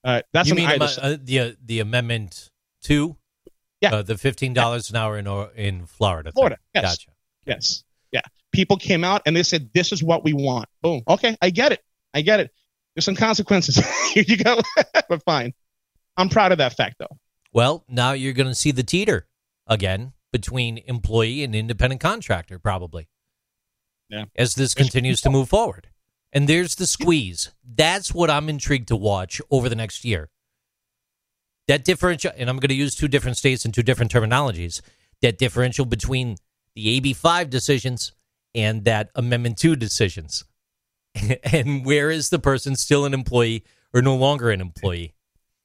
Uh, 0.05 0.21
that's 0.33 0.47
you 0.49 0.55
an 0.55 0.57
mean 0.57 0.87
side. 0.87 0.99
uh, 1.01 1.17
the 1.21 1.39
uh, 1.39 1.51
the 1.65 1.79
amendment 1.79 2.51
two? 2.81 3.17
Yeah. 3.81 3.95
uh, 3.95 4.01
the 4.03 4.17
fifteen 4.17 4.53
dollars 4.53 4.89
an 4.89 4.95
hour 4.95 5.17
in 5.17 5.27
or- 5.27 5.51
in 5.51 5.85
Florida. 5.87 6.31
Florida, 6.31 6.57
yes. 6.73 6.83
Gotcha. 6.83 7.11
yes, 7.45 7.83
yeah. 8.11 8.21
People 8.51 8.77
came 8.77 9.03
out 9.03 9.23
and 9.25 9.35
they 9.35 9.43
said, 9.43 9.71
"This 9.73 9.91
is 9.91 10.01
what 10.03 10.23
we 10.23 10.31
want." 10.33 10.69
Boom. 10.81 11.01
Okay, 11.07 11.35
I 11.41 11.49
get 11.49 11.71
it. 11.71 11.83
I 12.13 12.21
get 12.21 12.39
it. 12.39 12.51
There's 12.95 13.03
some 13.05 13.15
consequences. 13.15 13.75
Here 14.13 14.23
you 14.25 14.37
go. 14.37 14.61
but 15.09 15.23
fine. 15.23 15.53
I'm 16.15 16.29
proud 16.29 16.51
of 16.53 16.59
that 16.59 16.77
fact, 16.77 16.95
though. 16.99 17.17
Well, 17.51 17.83
now 17.89 18.13
you're 18.13 18.33
going 18.33 18.47
to 18.47 18.55
see 18.55 18.71
the 18.71 18.83
teeter 18.83 19.27
again 19.67 20.13
between 20.31 20.77
employee 20.85 21.43
and 21.43 21.53
independent 21.55 21.99
contractor, 21.99 22.59
probably. 22.59 23.09
Yeah. 24.09 24.25
As 24.37 24.53
this 24.55 24.73
continues 24.73 25.19
to 25.21 25.29
move 25.29 25.49
forward. 25.49 25.89
And 26.33 26.49
there's 26.49 26.75
the 26.75 26.87
squeeze. 26.87 27.51
That's 27.63 28.13
what 28.13 28.29
I'm 28.29 28.49
intrigued 28.49 28.89
to 28.89 28.95
watch 28.95 29.41
over 29.49 29.69
the 29.69 29.75
next 29.75 30.03
year. 30.03 30.29
That 31.67 31.83
differential, 31.83 32.31
and 32.37 32.49
I'm 32.49 32.57
going 32.57 32.69
to 32.69 32.75
use 32.75 32.95
two 32.95 33.07
different 33.07 33.37
states 33.37 33.65
and 33.65 33.73
two 33.73 33.83
different 33.83 34.11
terminologies. 34.11 34.81
That 35.21 35.37
differential 35.37 35.85
between 35.85 36.35
the 36.75 36.99
AB5 36.99 37.49
decisions 37.49 38.11
and 38.53 38.83
that 38.85 39.09
Amendment 39.15 39.57
2 39.57 39.75
decisions. 39.75 40.43
and 41.43 41.85
where 41.85 42.11
is 42.11 42.29
the 42.29 42.39
person 42.39 42.75
still 42.75 43.05
an 43.05 43.13
employee 43.13 43.63
or 43.93 44.01
no 44.01 44.15
longer 44.15 44.51
an 44.51 44.61
employee? 44.61 45.13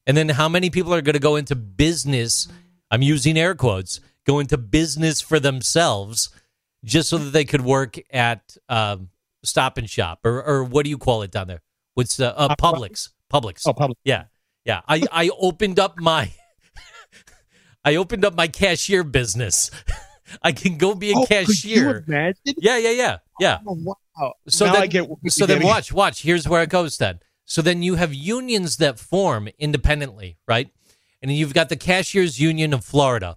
And 0.07 0.17
then 0.17 0.31
how 0.31 0.49
many 0.49 0.71
people 0.71 0.95
are 0.95 1.03
going 1.03 1.15
to 1.15 1.21
go 1.21 1.37
into 1.37 1.55
business? 1.55 2.49
I'm 2.91 3.03
using 3.03 3.37
air 3.37 3.55
quotes, 3.55 4.01
go 4.27 4.39
into 4.39 4.57
business 4.57 5.21
for 5.21 5.39
themselves 5.39 6.31
just 6.85 7.09
so 7.09 7.19
that 7.19 7.31
they 7.31 7.45
could 7.45 7.61
work 7.61 7.99
at 8.11 8.57
um, 8.69 9.11
Stop 9.45 9.79
and 9.79 9.89
Shop 9.89 10.21
or, 10.25 10.43
or 10.43 10.65
what 10.65 10.85
do 10.85 10.91
you 10.91 10.99
call 10.99 11.23
it 11.23 11.31
down 11.31 11.47
there? 11.49 11.63
What's 11.95 12.17
the 12.17 12.37
uh, 12.39 12.55
Publix? 12.57 13.11
Publix. 13.33 13.63
Oh, 13.67 13.73
public. 13.73 13.99
Yeah, 14.05 14.25
yeah. 14.65 14.81
I 14.89 15.03
I 15.13 15.31
opened 15.39 15.79
up 15.79 15.99
my 15.99 16.31
I 17.85 17.97
opened 17.97 18.25
up 18.25 18.35
my 18.35 18.49
cashier 18.49 19.05
business. 19.05 19.71
I 20.43 20.53
can 20.53 20.77
go 20.79 20.95
be 20.95 21.11
a 21.11 21.17
Oh, 21.17 21.27
could 21.27 21.65
you 21.65 21.75
cashier. 21.81 22.05
imagine? 22.07 22.41
Yeah, 22.59 22.77
yeah, 22.77 22.91
yeah, 22.91 23.19
yeah. 23.41 23.59
Oh, 23.67 23.77
wow. 24.17 24.35
So 24.49 24.67
now 24.67 24.75
then, 24.75 24.83
I 24.83 24.87
get. 24.87 25.09
so 25.29 25.47
then 25.47 25.63
watch, 25.63 25.93
watch. 25.93 26.23
Here's 26.23 26.47
where 26.49 26.63
it 26.63 26.69
goes. 26.69 26.99
Then, 26.99 27.19
so 27.47 27.63
then 27.63 27.83
you 27.83 27.97
have 27.97 28.15
unions 28.15 28.77
that 28.77 28.99
form 29.01 29.49
independently, 29.59 30.39
right? 30.47 30.69
and 31.23 31.31
you've 31.31 31.53
got 31.53 31.69
the 31.69 31.77
Cashiers 31.77 32.41
Union 32.41 32.73
of 32.73 32.83
Florida. 32.83 33.37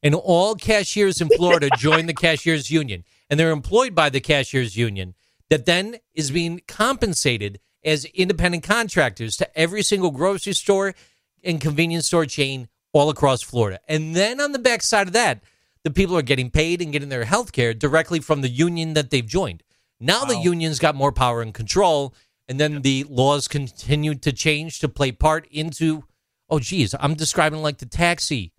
And 0.00 0.14
all 0.14 0.54
cashiers 0.54 1.20
in 1.20 1.28
Florida 1.28 1.68
join 1.76 2.06
the 2.06 2.14
Cashiers 2.14 2.70
Union, 2.70 3.02
and 3.28 3.38
they're 3.38 3.50
employed 3.50 3.96
by 3.96 4.10
the 4.10 4.20
Cashiers 4.20 4.76
Union 4.76 5.14
that 5.50 5.66
then 5.66 5.96
is 6.14 6.30
being 6.30 6.62
compensated 6.66 7.60
as 7.84 8.04
independent 8.06 8.62
contractors 8.64 9.36
to 9.36 9.58
every 9.58 9.82
single 9.82 10.10
grocery 10.10 10.52
store 10.52 10.94
and 11.44 11.60
convenience 11.60 12.06
store 12.06 12.26
chain 12.26 12.68
all 12.92 13.10
across 13.10 13.42
Florida. 13.42 13.80
And 13.88 14.14
then 14.14 14.40
on 14.40 14.52
the 14.52 14.58
backside 14.58 15.08
of 15.08 15.12
that, 15.12 15.42
the 15.84 15.90
people 15.90 16.16
are 16.16 16.22
getting 16.22 16.50
paid 16.50 16.82
and 16.82 16.92
getting 16.92 17.08
their 17.08 17.24
health 17.24 17.52
care 17.52 17.72
directly 17.72 18.20
from 18.20 18.42
the 18.42 18.48
union 18.48 18.94
that 18.94 19.10
they've 19.10 19.26
joined. 19.26 19.62
Now 19.98 20.24
the 20.24 20.36
union's 20.36 20.78
got 20.78 20.94
more 20.94 21.12
power 21.12 21.42
and 21.42 21.52
control, 21.52 22.14
and 22.48 22.58
then 22.58 22.82
the 22.82 23.04
laws 23.08 23.48
continue 23.48 24.14
to 24.16 24.32
change 24.32 24.78
to 24.80 24.88
play 24.88 25.12
part 25.12 25.46
into. 25.50 26.04
Oh, 26.48 26.58
geez, 26.58 26.94
I'm 26.98 27.14
describing 27.14 27.62
like 27.62 27.78
the 27.78 27.86
taxi 27.86 28.52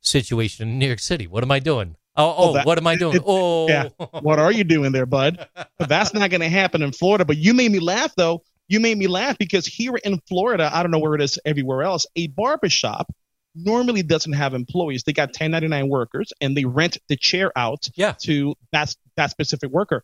situation 0.00 0.68
in 0.68 0.78
New 0.78 0.86
York 0.86 0.98
City. 0.98 1.26
What 1.26 1.42
am 1.42 1.50
I 1.50 1.58
doing? 1.58 1.96
Oh, 2.16 2.34
oh, 2.36 2.52
that- 2.54 2.66
what 2.66 2.78
am 2.78 2.86
I 2.86 2.96
doing? 2.96 3.18
Oh, 3.26 3.68
Yeah. 3.68 3.88
What 4.20 4.38
are 4.38 4.52
you 4.52 4.64
doing 4.64 4.92
there, 4.92 5.06
bud? 5.06 5.46
But 5.78 5.88
that's 5.88 6.14
not 6.14 6.30
going 6.30 6.40
to 6.42 6.48
happen 6.48 6.82
in 6.82 6.92
Florida. 6.92 7.24
But 7.24 7.36
you 7.38 7.54
made 7.54 7.70
me 7.72 7.80
laugh, 7.80 8.14
though. 8.16 8.42
You 8.68 8.80
made 8.80 8.96
me 8.96 9.06
laugh 9.08 9.36
because 9.38 9.66
here 9.66 9.94
in 9.96 10.20
Florida, 10.28 10.70
I 10.72 10.82
don't 10.82 10.90
know 10.90 10.98
where 10.98 11.14
it 11.14 11.20
is 11.22 11.38
everywhere 11.44 11.82
else, 11.82 12.06
a 12.16 12.28
barbershop 12.28 13.12
normally 13.54 14.02
doesn't 14.02 14.32
have 14.32 14.54
employees. 14.54 15.02
They 15.04 15.12
got 15.12 15.28
1099 15.28 15.88
workers 15.88 16.32
and 16.40 16.56
they 16.56 16.64
rent 16.64 16.98
the 17.08 17.16
chair 17.16 17.52
out 17.56 17.88
Yeah. 17.94 18.14
to 18.22 18.54
that, 18.72 18.94
that 19.16 19.30
specific 19.30 19.70
worker. 19.70 20.02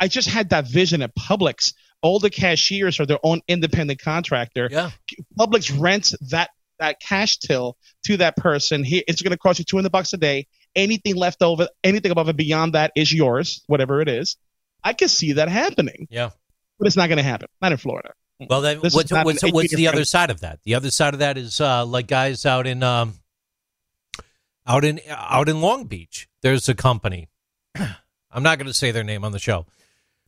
I 0.00 0.08
just 0.08 0.28
had 0.28 0.50
that 0.50 0.66
vision 0.66 1.02
at 1.02 1.14
Publix. 1.14 1.72
All 2.02 2.18
the 2.18 2.30
cashiers 2.30 2.98
are 3.00 3.06
their 3.06 3.18
own 3.22 3.42
independent 3.48 4.00
contractor. 4.02 4.68
yeah. 4.70 4.90
Publix 5.38 5.74
rents 5.78 6.14
that 6.30 6.50
that 6.78 6.98
cash 6.98 7.36
till 7.36 7.76
to 8.06 8.16
that 8.16 8.36
person. 8.36 8.82
Here, 8.82 9.02
it's 9.06 9.20
going 9.20 9.32
to 9.32 9.36
cost 9.38 9.58
you 9.58 9.66
200 9.66 9.92
bucks 9.92 10.14
a 10.14 10.16
day. 10.16 10.46
Anything 10.76 11.16
left 11.16 11.42
over, 11.42 11.68
anything 11.82 12.10
above 12.12 12.28
and 12.28 12.36
beyond 12.36 12.74
that 12.74 12.92
is 12.94 13.12
yours, 13.12 13.62
whatever 13.66 14.00
it 14.00 14.08
is. 14.08 14.36
I 14.84 14.92
can 14.92 15.08
see 15.08 15.32
that 15.32 15.48
happening, 15.48 16.06
Yeah. 16.10 16.30
but 16.78 16.86
it's 16.86 16.96
not 16.96 17.08
going 17.08 17.18
to 17.18 17.22
happen. 17.24 17.48
Not 17.60 17.72
in 17.72 17.78
Florida. 17.78 18.12
Well, 18.48 18.60
then 18.62 18.80
This 18.80 18.94
what's 18.94 19.12
what's, 19.12 19.42
what's 19.52 19.74
the 19.74 19.88
other 19.88 20.04
side 20.06 20.30
of 20.30 20.40
that? 20.40 20.60
The 20.64 20.74
other 20.74 20.90
side 20.90 21.12
of 21.12 21.20
that 21.20 21.36
is 21.36 21.60
uh, 21.60 21.84
like 21.84 22.06
guys 22.06 22.46
out 22.46 22.66
in 22.66 22.82
um, 22.82 23.14
out 24.66 24.84
in 24.84 25.00
out 25.08 25.48
in 25.48 25.60
Long 25.60 25.84
Beach. 25.84 26.28
There's 26.42 26.68
a 26.68 26.74
company. 26.74 27.28
I'm 27.76 28.42
not 28.42 28.58
going 28.58 28.66
to 28.68 28.72
say 28.72 28.92
their 28.92 29.04
name 29.04 29.24
on 29.24 29.32
the 29.32 29.38
show. 29.38 29.66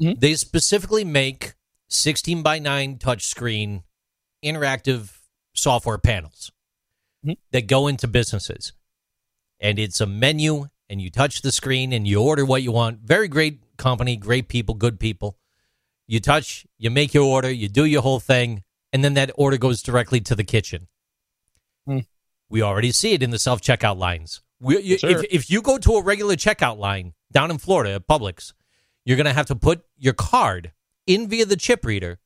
Mhm. 0.01 0.20
They 0.20 0.34
specifically 0.34 1.05
make 1.05 1.55
16 1.88 2.43
by 2.43 2.59
9 2.59 2.99
touchscreen 2.99 3.82
interactive 4.45 5.18
software 5.55 5.99
panels 5.99 6.51
Mhm. 7.24 7.36
that 7.53 7.66
go 7.66 7.86
into 7.86 8.07
businesses, 8.09 8.72
and 9.62 9.78
it's 9.78 10.02
a 10.02 10.06
menu, 10.06 10.66
and 10.90 11.00
you 11.00 11.08
touch 11.08 11.40
the 11.40 11.52
screen 11.52 11.94
and 11.94 12.06
you 12.06 12.20
order 12.20 12.44
what 12.44 12.62
you 12.62 12.72
want. 12.72 13.00
Very 13.00 13.28
great 13.28 13.62
company, 13.78 14.16
great 14.16 14.48
people, 14.48 14.74
good 14.74 15.00
people 15.00 15.38
you 16.12 16.20
touch, 16.20 16.66
you 16.78 16.90
make 16.90 17.14
your 17.14 17.24
order, 17.24 17.50
you 17.50 17.68
do 17.68 17.86
your 17.86 18.02
whole 18.02 18.20
thing, 18.20 18.62
and 18.92 19.02
then 19.02 19.14
that 19.14 19.30
order 19.34 19.56
goes 19.56 19.82
directly 19.82 20.20
to 20.20 20.34
the 20.34 20.44
kitchen. 20.44 20.88
Hmm. 21.86 22.00
We 22.50 22.60
already 22.60 22.92
see 22.92 23.14
it 23.14 23.22
in 23.22 23.30
the 23.30 23.38
self 23.38 23.62
checkout 23.62 23.96
lines. 23.96 24.42
We, 24.60 24.80
you, 24.82 24.98
Sure. 24.98 25.10
if, 25.10 25.24
if 25.30 25.50
you 25.50 25.62
go 25.62 25.78
to 25.78 25.92
a 25.92 26.02
regular 26.02 26.36
checkout 26.36 26.76
line 26.76 27.14
down 27.32 27.50
in 27.50 27.56
Florida 27.56 27.94
at 27.94 28.06
Publix, 28.06 28.52
you're 29.06 29.16
going 29.16 29.26
to 29.26 29.32
have 29.32 29.46
to 29.46 29.56
put 29.56 29.86
your 29.96 30.12
card 30.12 30.72
in 31.06 31.28
via 31.28 31.46
the 31.46 31.56
chip 31.56 31.84
reader. 31.84 32.18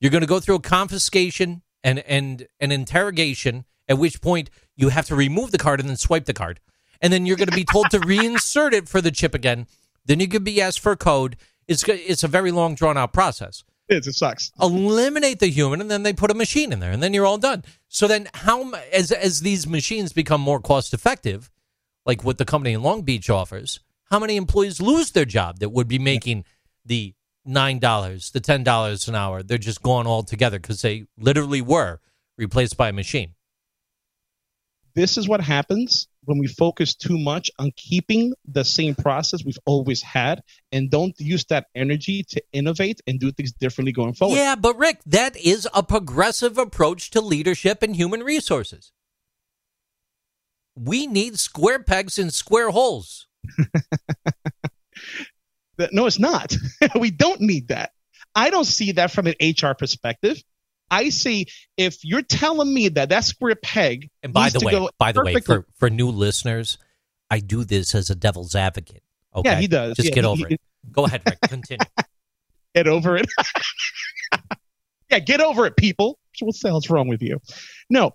You're 0.00 0.12
going 0.12 0.22
to 0.22 0.28
go 0.28 0.38
through 0.38 0.56
a 0.56 0.60
confiscation 0.60 1.62
and, 1.82 1.98
and 2.00 2.46
an 2.60 2.70
interrogation, 2.70 3.64
at 3.88 3.98
which 3.98 4.20
point 4.20 4.50
you 4.76 4.90
have 4.90 5.06
to 5.06 5.16
remove 5.16 5.50
the 5.50 5.58
card 5.58 5.80
and 5.80 5.88
then 5.88 5.96
swipe 5.96 6.26
the 6.26 6.34
card. 6.34 6.60
And 7.00 7.12
then 7.12 7.26
you're 7.26 7.36
going 7.36 7.48
to 7.48 7.54
be 7.56 7.64
told 7.64 7.90
to 7.90 7.98
reinsert 8.00 8.72
it 8.72 8.88
for 8.88 9.00
the 9.00 9.10
chip 9.10 9.34
again. 9.34 9.66
Then 10.04 10.20
you 10.20 10.28
could 10.28 10.44
be 10.44 10.60
asked 10.60 10.80
for 10.80 10.92
a 10.92 10.96
code. 10.96 11.36
It's, 11.68 11.84
it's 11.88 12.24
a 12.24 12.28
very 12.28 12.50
long, 12.52 12.74
drawn 12.74 12.96
out 12.96 13.12
process 13.12 13.64
It, 13.88 14.06
it 14.06 14.14
sucks. 14.14 14.52
eliminate 14.60 15.40
the 15.40 15.48
human 15.48 15.80
and 15.80 15.90
then 15.90 16.02
they 16.04 16.12
put 16.12 16.30
a 16.30 16.34
machine 16.34 16.72
in 16.72 16.80
there 16.80 16.92
and 16.92 17.02
then 17.02 17.12
you're 17.12 17.26
all 17.26 17.38
done 17.38 17.64
so 17.88 18.06
then 18.06 18.28
how 18.34 18.70
as 18.92 19.10
as 19.12 19.40
these 19.40 19.66
machines 19.66 20.12
become 20.12 20.40
more 20.40 20.60
cost 20.60 20.92
effective 20.94 21.50
like 22.04 22.22
what 22.24 22.38
the 22.38 22.44
company 22.44 22.72
in 22.72 22.82
long 22.82 23.02
beach 23.02 23.28
offers 23.30 23.80
how 24.10 24.18
many 24.18 24.36
employees 24.36 24.80
lose 24.80 25.10
their 25.12 25.24
job 25.24 25.58
that 25.58 25.70
would 25.70 25.88
be 25.88 25.98
making 25.98 26.44
the 26.84 27.14
nine 27.44 27.78
dollars 27.78 28.30
the 28.30 28.40
ten 28.40 28.62
dollars 28.64 29.08
an 29.08 29.14
hour 29.14 29.42
they're 29.42 29.58
just 29.58 29.82
gone 29.82 30.06
altogether 30.06 30.58
because 30.58 30.82
they 30.82 31.04
literally 31.18 31.60
were 31.62 32.00
replaced 32.36 32.76
by 32.76 32.88
a 32.88 32.92
machine 32.92 33.34
This 34.96 35.16
is 35.16 35.28
what 35.28 35.40
happens 35.40 36.08
when 36.24 36.38
we 36.38 36.48
focus 36.48 36.94
too 36.96 37.18
much 37.18 37.50
on 37.58 37.70
keeping 37.76 38.32
the 38.46 38.64
same 38.64 38.96
process 38.96 39.44
we've 39.44 39.58
always 39.64 40.02
had 40.02 40.42
and 40.72 40.90
don't 40.90 41.14
use 41.20 41.44
that 41.44 41.66
energy 41.76 42.24
to 42.30 42.42
innovate 42.52 43.00
and 43.06 43.20
do 43.20 43.30
things 43.30 43.52
differently 43.52 43.92
going 43.92 44.14
forward. 44.14 44.34
yeah 44.34 44.56
but 44.56 44.76
rick 44.76 44.98
that 45.06 45.36
is 45.36 45.68
a 45.72 45.84
progressive 45.84 46.58
approach 46.58 47.10
to 47.10 47.20
leadership 47.20 47.80
and 47.82 47.94
human 47.94 48.24
resources 48.24 48.90
we 50.74 51.06
need 51.06 51.38
square 51.38 51.80
pegs 51.80 52.18
in 52.18 52.30
square 52.30 52.70
holes 52.70 53.28
No, 55.92 56.06
it's 56.06 56.18
not. 56.18 56.56
we 56.98 57.10
don't 57.10 57.40
need 57.40 57.68
that. 57.68 57.92
I 58.34 58.50
don't 58.50 58.64
see 58.64 58.92
that 58.92 59.10
from 59.10 59.26
an 59.26 59.34
HR 59.40 59.74
perspective. 59.74 60.42
I 60.90 61.08
see 61.08 61.46
if 61.76 62.04
you're 62.04 62.22
telling 62.22 62.72
me 62.72 62.88
that 62.90 63.08
that 63.08 63.24
square 63.24 63.56
peg 63.56 64.08
And 64.22 64.32
by 64.32 64.50
the 64.50 64.60
way, 64.64 64.88
by 64.98 65.12
the 65.12 65.22
way, 65.22 65.34
for, 65.40 65.66
for 65.78 65.90
new 65.90 66.08
listeners, 66.08 66.78
I 67.30 67.40
do 67.40 67.64
this 67.64 67.94
as 67.94 68.08
a 68.10 68.14
devil's 68.14 68.54
advocate. 68.54 69.02
Okay, 69.34 69.50
Yeah, 69.50 69.60
he 69.60 69.66
does. 69.66 69.96
Just 69.96 70.08
Yeah, 70.08 70.14
get 70.14 70.24
he- 70.24 70.30
over 70.30 70.48
he- 70.48 70.54
it. 70.54 70.60
Go 70.92 71.04
ahead, 71.04 71.22
Rick. 71.26 71.40
Continue. 71.48 71.84
get 72.74 72.86
over 72.86 73.16
it. 73.16 73.26
yeah, 75.10 75.18
get 75.18 75.40
over 75.40 75.66
it, 75.66 75.76
people. 75.76 76.18
What 76.40 76.54
the 76.60 76.68
hell's 76.68 76.90
wrong 76.90 77.08
with 77.08 77.22
you? 77.22 77.40
No, 77.90 78.12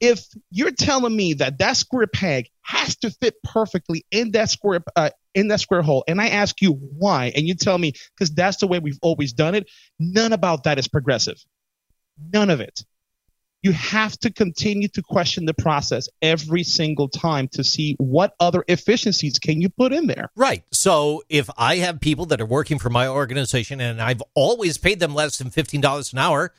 if 0.00 0.24
you're 0.50 0.70
telling 0.70 1.14
me 1.14 1.34
that 1.34 1.58
that 1.58 1.76
square 1.76 2.06
peg 2.06 2.48
has 2.62 2.96
to 2.98 3.10
fit 3.10 3.34
perfectly 3.42 4.04
in 4.10 4.30
that 4.32 4.48
square 4.48 4.80
uh, 4.96 5.10
in 5.34 5.48
that 5.48 5.60
square 5.60 5.82
hole, 5.82 6.04
and 6.06 6.20
I 6.20 6.28
ask 6.28 6.60
you 6.62 6.72
why, 6.72 7.32
and 7.34 7.46
you 7.46 7.54
tell 7.54 7.76
me 7.76 7.92
because 8.14 8.30
that's 8.30 8.58
the 8.58 8.66
way 8.68 8.78
we've 8.78 8.98
always 9.02 9.32
done 9.32 9.54
it, 9.54 9.68
none 9.98 10.32
about 10.32 10.64
that 10.64 10.78
is 10.78 10.86
progressive. 10.88 11.36
None 12.32 12.50
of 12.50 12.60
it. 12.60 12.84
You 13.62 13.72
have 13.72 14.16
to 14.20 14.32
continue 14.32 14.86
to 14.88 15.02
question 15.02 15.44
the 15.44 15.54
process 15.54 16.08
every 16.22 16.62
single 16.62 17.08
time 17.08 17.48
to 17.48 17.64
see 17.64 17.96
what 17.98 18.34
other 18.38 18.64
efficiencies 18.68 19.40
can 19.40 19.60
you 19.60 19.68
put 19.68 19.92
in 19.92 20.06
there. 20.06 20.30
right. 20.36 20.62
So 20.70 21.22
if 21.28 21.50
I 21.58 21.76
have 21.76 22.00
people 22.00 22.26
that 22.26 22.40
are 22.40 22.46
working 22.46 22.78
for 22.78 22.88
my 22.88 23.08
organization 23.08 23.80
and 23.80 24.00
I've 24.00 24.22
always 24.34 24.78
paid 24.78 25.00
them 25.00 25.12
less 25.14 25.38
than 25.38 25.50
fifteen 25.50 25.80
dollars 25.80 26.12
an 26.12 26.20
hour, 26.20 26.52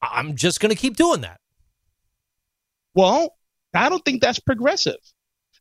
I'm 0.00 0.36
just 0.36 0.60
going 0.60 0.70
to 0.70 0.80
keep 0.80 0.96
doing 0.96 1.20
that. 1.20 1.40
Well, 2.94 3.36
I 3.74 3.90
don't 3.90 4.04
think 4.04 4.22
that's 4.22 4.40
progressive. 4.40 4.96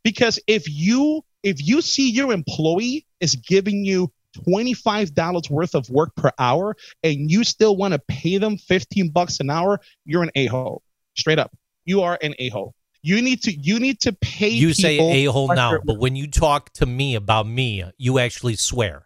Because 0.03 0.39
if 0.47 0.69
you 0.69 1.23
if 1.43 1.65
you 1.65 1.81
see 1.81 2.11
your 2.11 2.31
employee 2.31 3.05
is 3.19 3.35
giving 3.35 3.83
you 3.83 4.11
$25 4.35 5.49
worth 5.49 5.75
of 5.75 5.89
work 5.89 6.15
per 6.15 6.31
hour 6.39 6.75
and 7.03 7.31
you 7.31 7.43
still 7.43 7.75
want 7.75 7.93
to 7.93 7.99
pay 7.99 8.37
them 8.37 8.57
15 8.57 9.09
bucks 9.09 9.39
an 9.39 9.49
hour, 9.49 9.79
you're 10.05 10.23
an 10.23 10.31
a-hole. 10.35 10.81
Straight 11.15 11.39
up. 11.39 11.55
You 11.85 12.01
are 12.01 12.17
an 12.21 12.35
a-hole. 12.39 12.73
You 13.01 13.21
need 13.21 13.43
to 13.43 13.53
you 13.53 13.79
need 13.79 13.99
to 14.01 14.13
pay 14.13 14.49
You 14.49 14.73
say 14.73 14.97
a 14.97 15.31
hole 15.31 15.47
now, 15.47 15.79
but 15.85 15.99
when 15.99 16.15
you 16.15 16.27
talk 16.27 16.71
to 16.73 16.87
me 16.87 17.13
about 17.13 17.45
me, 17.45 17.83
you 17.97 18.17
actually 18.17 18.55
swear. 18.55 19.05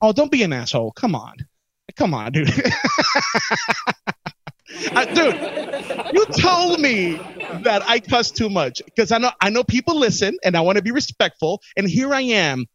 Oh, 0.00 0.12
don't 0.12 0.30
be 0.30 0.42
an 0.42 0.52
asshole. 0.54 0.92
Come 0.92 1.14
on. 1.14 1.34
Come 1.96 2.14
on, 2.14 2.32
dude. 2.32 2.48
Uh, 4.92 5.04
dude, 5.06 6.14
you 6.14 6.26
told 6.26 6.78
me 6.80 7.14
that 7.62 7.82
I 7.86 8.00
cuss 8.00 8.30
too 8.30 8.50
much 8.50 8.82
because 8.84 9.12
I 9.12 9.18
know 9.18 9.30
I 9.40 9.50
know 9.50 9.64
people 9.64 9.98
listen 9.98 10.36
and 10.44 10.56
I 10.56 10.60
want 10.60 10.76
to 10.76 10.82
be 10.82 10.90
respectful. 10.90 11.62
And 11.76 11.88
here 11.88 12.12
I 12.12 12.20
am 12.20 12.66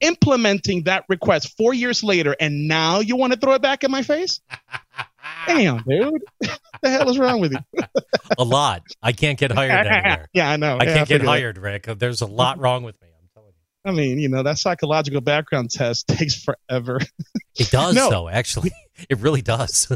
implementing 0.00 0.84
that 0.84 1.04
request 1.08 1.56
four 1.56 1.72
years 1.74 2.02
later, 2.04 2.34
and 2.40 2.68
now 2.68 3.00
you 3.00 3.16
want 3.16 3.32
to 3.32 3.38
throw 3.38 3.54
it 3.54 3.62
back 3.62 3.84
in 3.84 3.90
my 3.90 4.02
face? 4.02 4.40
Damn, 5.46 5.82
dude. 5.88 6.22
the 6.82 6.90
hell 6.90 7.08
is 7.08 7.18
wrong 7.18 7.40
with 7.40 7.52
you? 7.52 7.82
A 8.38 8.44
lot. 8.44 8.82
I 9.02 9.12
can't 9.12 9.38
get 9.38 9.50
hired 9.52 9.86
anywhere. 9.86 10.28
yeah, 10.32 10.50
I 10.50 10.56
know. 10.56 10.76
I 10.78 10.84
Yeah, 10.84 10.94
can't 10.94 11.08
get 11.08 11.20
figured 11.20 11.22
it. 11.22 11.26
hired, 11.26 11.58
Rick. 11.58 11.86
There's 11.98 12.20
a 12.20 12.26
lot 12.26 12.58
wrong 12.58 12.82
with 12.82 13.00
me. 13.00 13.08
I'm 13.18 13.28
telling 13.34 13.52
you. 13.54 13.90
I 13.90 13.92
mean, 13.94 14.18
you 14.18 14.28
know, 14.28 14.42
that 14.42 14.58
psychological 14.58 15.20
background 15.20 15.70
test 15.70 16.08
takes 16.08 16.34
forever. 16.42 17.00
It 17.58 17.70
does, 17.70 17.94
No. 17.94 18.10
though. 18.10 18.28
Actually, 18.28 18.72
it 19.08 19.18
really 19.18 19.42
does. 19.42 19.90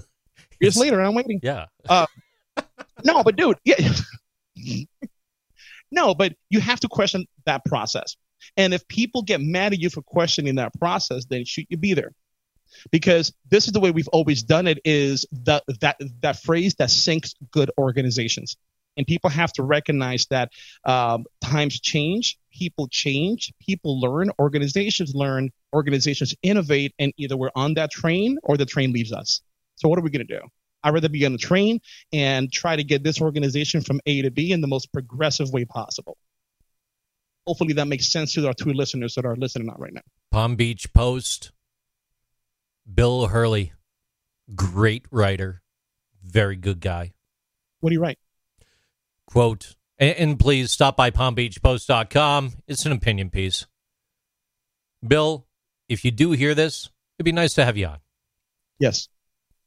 Years 0.61 0.77
later, 0.77 1.01
I'm 1.01 1.15
waiting. 1.15 1.41
Yeah. 1.43 1.67
Uh, 1.89 2.07
no, 3.05 3.23
but 3.23 3.37
dude, 3.37 3.59
yeah. 3.65 3.77
no, 5.91 6.15
but 6.15 6.35
you 6.51 6.61
have 6.61 6.81
to 6.81 6.89
question 6.89 7.27
that 7.47 7.65
process. 7.65 8.17
And 8.57 8.75
if 8.75 8.87
people 8.89 9.23
get 9.23 9.41
mad 9.41 9.73
at 9.73 9.79
you 9.79 9.91
for 9.91 10.03
questioning 10.03 10.57
that 10.57 10.73
process, 10.79 11.25
then 11.27 11.45
should 11.45 11.67
you 11.69 11.77
be 11.77 11.95
there? 11.95 12.13
Because 12.91 13.33
this 13.51 13.67
is 13.67 13.73
the 13.73 13.81
way 13.81 13.91
we've 13.91 14.09
always 14.09 14.43
done 14.43 14.67
it 14.67 14.79
is 14.85 15.27
that 15.45 15.65
that 15.81 15.97
that 16.21 16.43
phrase 16.43 16.75
that 16.77 16.91
sinks 16.91 17.35
good 17.51 17.71
organizations. 17.79 18.57
And 18.97 19.07
people 19.07 19.31
have 19.31 19.53
to 19.55 19.63
recognize 19.63 20.27
that 20.27 20.51
um, 20.85 21.25
times 21.41 21.81
change, 21.81 22.37
people 22.53 22.89
change, 22.89 23.53
people 23.61 24.01
learn, 24.01 24.33
organizations 24.41 25.15
learn, 25.15 25.51
organizations 25.73 26.35
innovate, 26.43 26.95
and 26.99 27.13
either 27.17 27.37
we're 27.37 27.53
on 27.55 27.75
that 27.75 27.93
train 27.93 28.39
or 28.43 28.57
the 28.57 28.67
train 28.67 28.93
leaves 28.93 29.13
us. 29.13 29.41
So, 29.77 29.89
what 29.89 30.01
are 30.01 30.03
we 30.03 30.11
going 30.11 30.27
to 30.27 30.39
do? 30.41 30.43
I'd 30.83 30.95
rather 30.95 31.09
be 31.09 31.25
on 31.27 31.33
the 31.33 31.39
train 31.39 31.81
and 32.13 32.53
try 32.53 32.77
to 32.77 32.85
get 32.85 33.03
this 33.03 33.21
organization 33.21 33.81
from 33.81 34.01
A 34.07 34.23
to 34.23 34.31
B 34.31 34.53
in 34.53 34.61
the 34.61 34.67
most 34.67 34.93
progressive 34.93 35.53
way 35.53 35.65
possible. 35.65 36.17
Hopefully, 37.49 37.73
that 37.73 37.87
makes 37.87 38.05
sense 38.05 38.35
to 38.35 38.47
our 38.47 38.53
two 38.53 38.75
listeners 38.75 39.15
that 39.15 39.25
are 39.25 39.35
listening 39.35 39.71
out 39.71 39.81
right 39.81 39.95
now. 39.95 40.03
Palm 40.31 40.55
Beach 40.55 40.93
Post, 40.93 41.51
Bill 42.93 43.29
Hurley, 43.29 43.73
great 44.55 45.07
writer, 45.11 45.63
very 46.23 46.57
good 46.57 46.79
guy. 46.79 47.15
What 47.81 47.89
do 47.89 47.95
you 47.95 48.03
write? 48.03 48.19
Quote, 49.27 49.77
and, 49.99 50.15
and 50.19 50.39
please 50.39 50.71
stop 50.71 50.95
by 50.95 51.11
palmbeachpost.com. 51.11 52.53
It's 52.67 52.85
an 52.85 52.93
opinion 52.93 53.31
piece. 53.31 53.65
Bill, 55.03 55.47
if 55.89 56.05
you 56.05 56.11
do 56.11 56.33
hear 56.33 56.55
this, 56.55 56.91
it'd 57.19 57.25
be 57.25 57.33
nice 57.33 57.55
to 57.55 57.65
have 57.65 57.79
you 57.79 57.87
on. 57.87 58.01
Yes. 58.79 59.09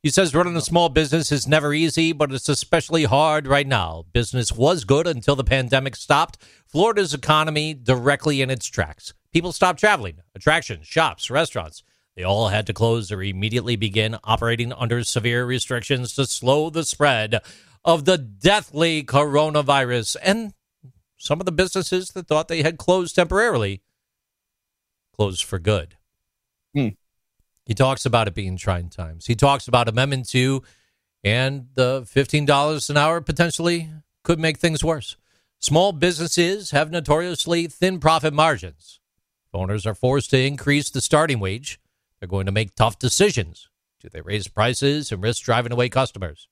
He 0.03 0.09
says 0.09 0.33
running 0.33 0.55
a 0.55 0.61
small 0.61 0.89
business 0.89 1.31
is 1.31 1.47
never 1.47 1.75
easy, 1.75 2.11
but 2.11 2.31
it's 2.31 2.49
especially 2.49 3.03
hard 3.03 3.45
right 3.45 3.67
now. 3.67 4.05
Business 4.13 4.51
was 4.51 4.83
good 4.83 5.05
until 5.05 5.35
the 5.35 5.43
pandemic 5.43 5.95
stopped 5.95 6.39
Florida's 6.65 7.13
economy 7.13 7.75
directly 7.75 8.41
in 8.41 8.49
its 8.49 8.65
tracks. 8.65 9.13
People 9.31 9.51
stopped 9.51 9.79
traveling, 9.79 10.17
attractions, 10.33 10.87
shops, 10.87 11.29
restaurants. 11.29 11.83
They 12.15 12.23
all 12.23 12.47
had 12.47 12.65
to 12.65 12.73
close 12.73 13.11
or 13.11 13.21
immediately 13.21 13.75
begin 13.75 14.17
operating 14.23 14.73
under 14.73 15.03
severe 15.03 15.45
restrictions 15.45 16.15
to 16.15 16.25
slow 16.25 16.71
the 16.71 16.83
spread 16.83 17.39
of 17.85 18.05
the 18.05 18.17
deathly 18.17 19.03
coronavirus. 19.03 20.17
And 20.23 20.53
some 21.19 21.39
of 21.39 21.45
the 21.45 21.51
businesses 21.51 22.09
that 22.11 22.27
thought 22.27 22.47
they 22.47 22.63
had 22.63 22.79
closed 22.79 23.15
temporarily 23.15 23.83
closed 25.15 25.43
for 25.43 25.59
good. 25.59 25.95
He 27.71 27.75
talks 27.75 28.05
about 28.05 28.27
it 28.27 28.33
being 28.35 28.57
trying 28.57 28.89
times. 28.89 29.27
He 29.27 29.33
talks 29.33 29.65
about 29.65 29.87
Amendment 29.87 30.27
2 30.27 30.61
and 31.23 31.67
the 31.75 32.01
$15 32.01 32.89
an 32.89 32.97
hour 32.97 33.21
potentially 33.21 33.89
could 34.25 34.41
make 34.41 34.57
things 34.57 34.83
worse. 34.83 35.15
Small 35.59 35.93
businesses 35.93 36.71
have 36.71 36.91
notoriously 36.91 37.67
thin 37.67 38.01
profit 38.01 38.33
margins. 38.33 38.99
Owners 39.53 39.85
are 39.85 39.95
forced 39.95 40.31
to 40.31 40.37
increase 40.37 40.89
the 40.89 40.99
starting 40.99 41.39
wage. 41.39 41.79
They're 42.19 42.27
going 42.27 42.45
to 42.45 42.51
make 42.51 42.75
tough 42.75 42.99
decisions. 42.99 43.69
Do 44.01 44.09
they 44.09 44.19
raise 44.19 44.49
prices 44.49 45.09
and 45.13 45.23
risk 45.23 45.41
driving 45.43 45.71
away 45.71 45.87
customers? 45.87 46.49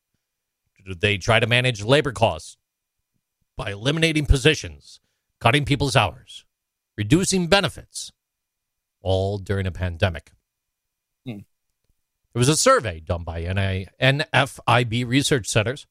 Do 0.86 0.96
they 0.96 1.18
try 1.18 1.42
to 1.42 1.48
manage 1.48 1.84
labor 1.84 2.14
costs 2.14 2.56
by 3.58 3.72
eliminating 3.72 4.26
positions, 4.26 5.02
cutting 5.42 5.66
people's 5.66 5.98
hours, 5.98 6.46
reducing 6.98 7.48
benefits, 7.48 8.14
all 9.02 9.38
during 9.38 9.68
a 9.68 9.72
pandemic? 9.72 10.32
Hmm. 11.26 11.40
There 12.34 12.40
was 12.40 12.50
a 12.50 12.56
survey 12.56 13.00
done 13.00 13.24
by 13.24 13.44
NFIB 13.44 15.08
research 15.08 15.48
centers. 15.48 15.88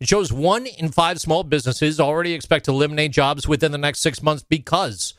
It 0.00 0.08
shows 0.08 0.32
one 0.32 0.66
in 0.66 0.90
five 0.90 1.20
small 1.20 1.44
businesses 1.44 2.00
already 2.00 2.32
expect 2.32 2.66
to 2.66 2.72
eliminate 2.72 3.12
jobs 3.12 3.48
within 3.48 3.72
the 3.72 3.78
next 3.78 4.00
six 4.00 4.22
months 4.22 4.44
because 4.48 5.14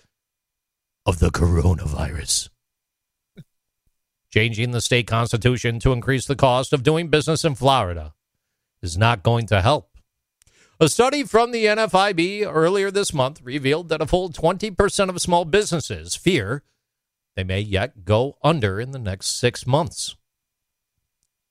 of 1.06 1.20
the 1.20 1.30
coronavirus. 1.30 2.50
Changing 4.34 4.72
the 4.72 4.82
state 4.82 5.08
constitution 5.08 5.80
to 5.80 5.94
increase 5.94 6.26
the 6.26 6.36
cost 6.36 6.74
of 6.74 6.84
doing 6.84 7.08
business 7.08 7.46
in 7.46 7.56
Florida 7.56 8.14
is 8.82 8.98
not 8.98 9.24
going 9.24 9.48
to 9.48 9.62
help. 9.62 9.90
A 10.80 10.90
study 10.90 11.24
from 11.24 11.52
the 11.52 11.66
NFIB 11.66 12.46
earlier 12.46 12.92
this 12.92 13.14
month 13.14 13.42
revealed 13.42 13.88
that 13.90 14.02
a 14.02 14.06
full 14.06 14.30
20% 14.30 15.10
of 15.10 15.22
small 15.22 15.46
businesses 15.46 16.16
fear 16.16 16.64
they 17.36 17.44
may 17.44 17.60
yet 17.60 18.06
go 18.06 18.38
under 18.44 18.80
in 18.80 18.92
the 18.92 19.00
next 19.00 19.40
six 19.40 19.68
months. 19.68 20.16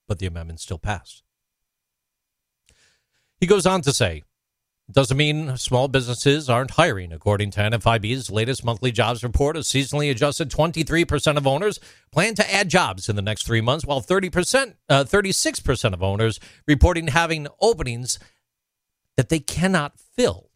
But 0.07 0.19
the 0.19 0.27
amendment 0.27 0.61
still 0.61 0.79
passed. 0.79 1.23
He 3.41 3.47
goes 3.47 3.67
on 3.67 3.83
to 3.83 3.93
say, 3.93 4.23
doesn't 4.91 5.17
mean 5.17 5.57
small 5.57 5.89
businesses 5.89 6.51
aren't 6.51 6.73
hiring. 6.73 7.11
According 7.13 7.53
to 7.53 7.61
NFIB's 7.61 8.31
latest 8.31 8.65
monthly 8.65 8.93
jobs 8.93 9.25
report, 9.25 9.57
a 9.57 9.61
seasonally 9.61 10.11
adjusted 10.11 10.51
23% 10.51 11.39
of 11.39 11.47
owners 11.47 11.81
plan 12.13 12.35
to 12.35 12.55
add 12.55 12.69
jobs 12.69 13.09
in 13.09 13.17
the 13.17 13.23
next 13.23 13.47
three 13.47 13.63
months, 13.63 13.87
while 13.87 14.03
30%, 14.03 14.75
uh, 14.91 15.05
36% 15.05 15.95
of 15.95 16.03
owners 16.03 16.39
reporting 16.69 17.09
having 17.09 17.47
openings 17.63 18.19
that 19.17 19.31
they 19.31 19.39
cannot 19.39 19.99
fill. 19.99 20.51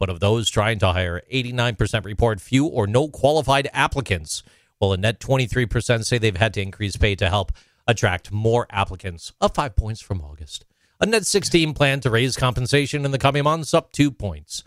But 0.00 0.08
of 0.08 0.18
those 0.18 0.48
trying 0.48 0.78
to 0.78 0.92
hire, 0.92 1.20
89% 1.30 2.06
report 2.06 2.40
few 2.40 2.64
or 2.64 2.86
no 2.86 3.06
qualified 3.06 3.68
applicants, 3.74 4.42
while 4.78 4.92
a 4.92 4.96
net 4.96 5.20
23% 5.20 6.06
say 6.06 6.16
they've 6.16 6.34
had 6.34 6.54
to 6.54 6.62
increase 6.62 6.96
pay 6.96 7.14
to 7.16 7.28
help 7.28 7.52
attract 7.86 8.32
more 8.32 8.66
applicants, 8.70 9.34
up 9.42 9.56
five 9.56 9.76
points 9.76 10.00
from 10.00 10.22
August. 10.22 10.64
A 11.00 11.06
net 11.06 11.26
16 11.26 11.74
plan 11.74 12.00
to 12.00 12.08
raise 12.08 12.34
compensation 12.34 13.04
in 13.04 13.10
the 13.10 13.18
coming 13.18 13.44
months, 13.44 13.74
up 13.74 13.92
two 13.92 14.10
points. 14.10 14.64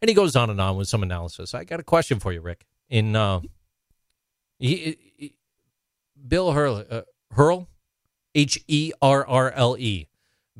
And 0.00 0.08
he 0.08 0.14
goes 0.14 0.36
on 0.36 0.50
and 0.50 0.60
on 0.60 0.76
with 0.76 0.86
some 0.86 1.02
analysis. 1.02 1.52
I 1.52 1.64
got 1.64 1.80
a 1.80 1.84
question 1.84 2.20
for 2.20 2.32
you, 2.32 2.40
Rick. 2.40 2.64
In 2.88 3.16
uh, 3.16 3.40
he, 4.60 4.96
he, 5.16 5.34
Bill 6.28 6.52
Herrle, 6.52 6.86
uh, 6.88 7.02
Herrle, 7.34 7.66
H 8.36 8.62
E 8.68 8.92
R 9.02 9.26
R 9.26 9.50
L 9.50 9.76
E, 9.76 10.06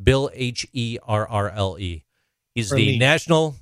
Bill 0.03 0.31
H 0.35 0.66
E 0.72 0.99
R 1.07 1.29
R 1.29 1.49
L 1.51 1.79
E. 1.79 2.03
He's 2.57 2.70
the 2.70 2.99
National 2.99 3.55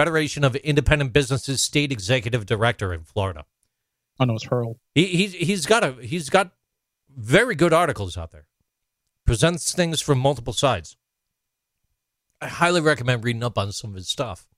Federation 0.00 0.44
of 0.44 0.56
Independent 0.56 1.12
Businesses 1.12 1.60
State 1.60 1.92
Executive 1.92 2.46
Director 2.46 2.94
in 2.94 3.02
Florida. 3.02 3.44
I 4.18 4.24
know 4.24 4.36
it's 4.36 4.46
Herrle. 4.46 4.76
He, 4.94 5.04
he's 5.04 5.34
he's 5.34 5.66
got 5.66 5.84
a 5.84 5.92
he's 6.00 6.30
got 6.30 6.52
very 7.14 7.54
good 7.54 7.74
articles 7.74 8.16
out 8.16 8.30
there. 8.30 8.46
Presents 9.26 9.74
things 9.74 10.00
from 10.00 10.18
multiple 10.18 10.54
sides. 10.54 10.96
I 12.40 12.48
highly 12.48 12.80
recommend 12.80 13.24
reading 13.24 13.42
up 13.42 13.58
on 13.58 13.72
some 13.72 13.90
of 13.90 13.96
his 13.96 14.08
stuff. 14.08 14.48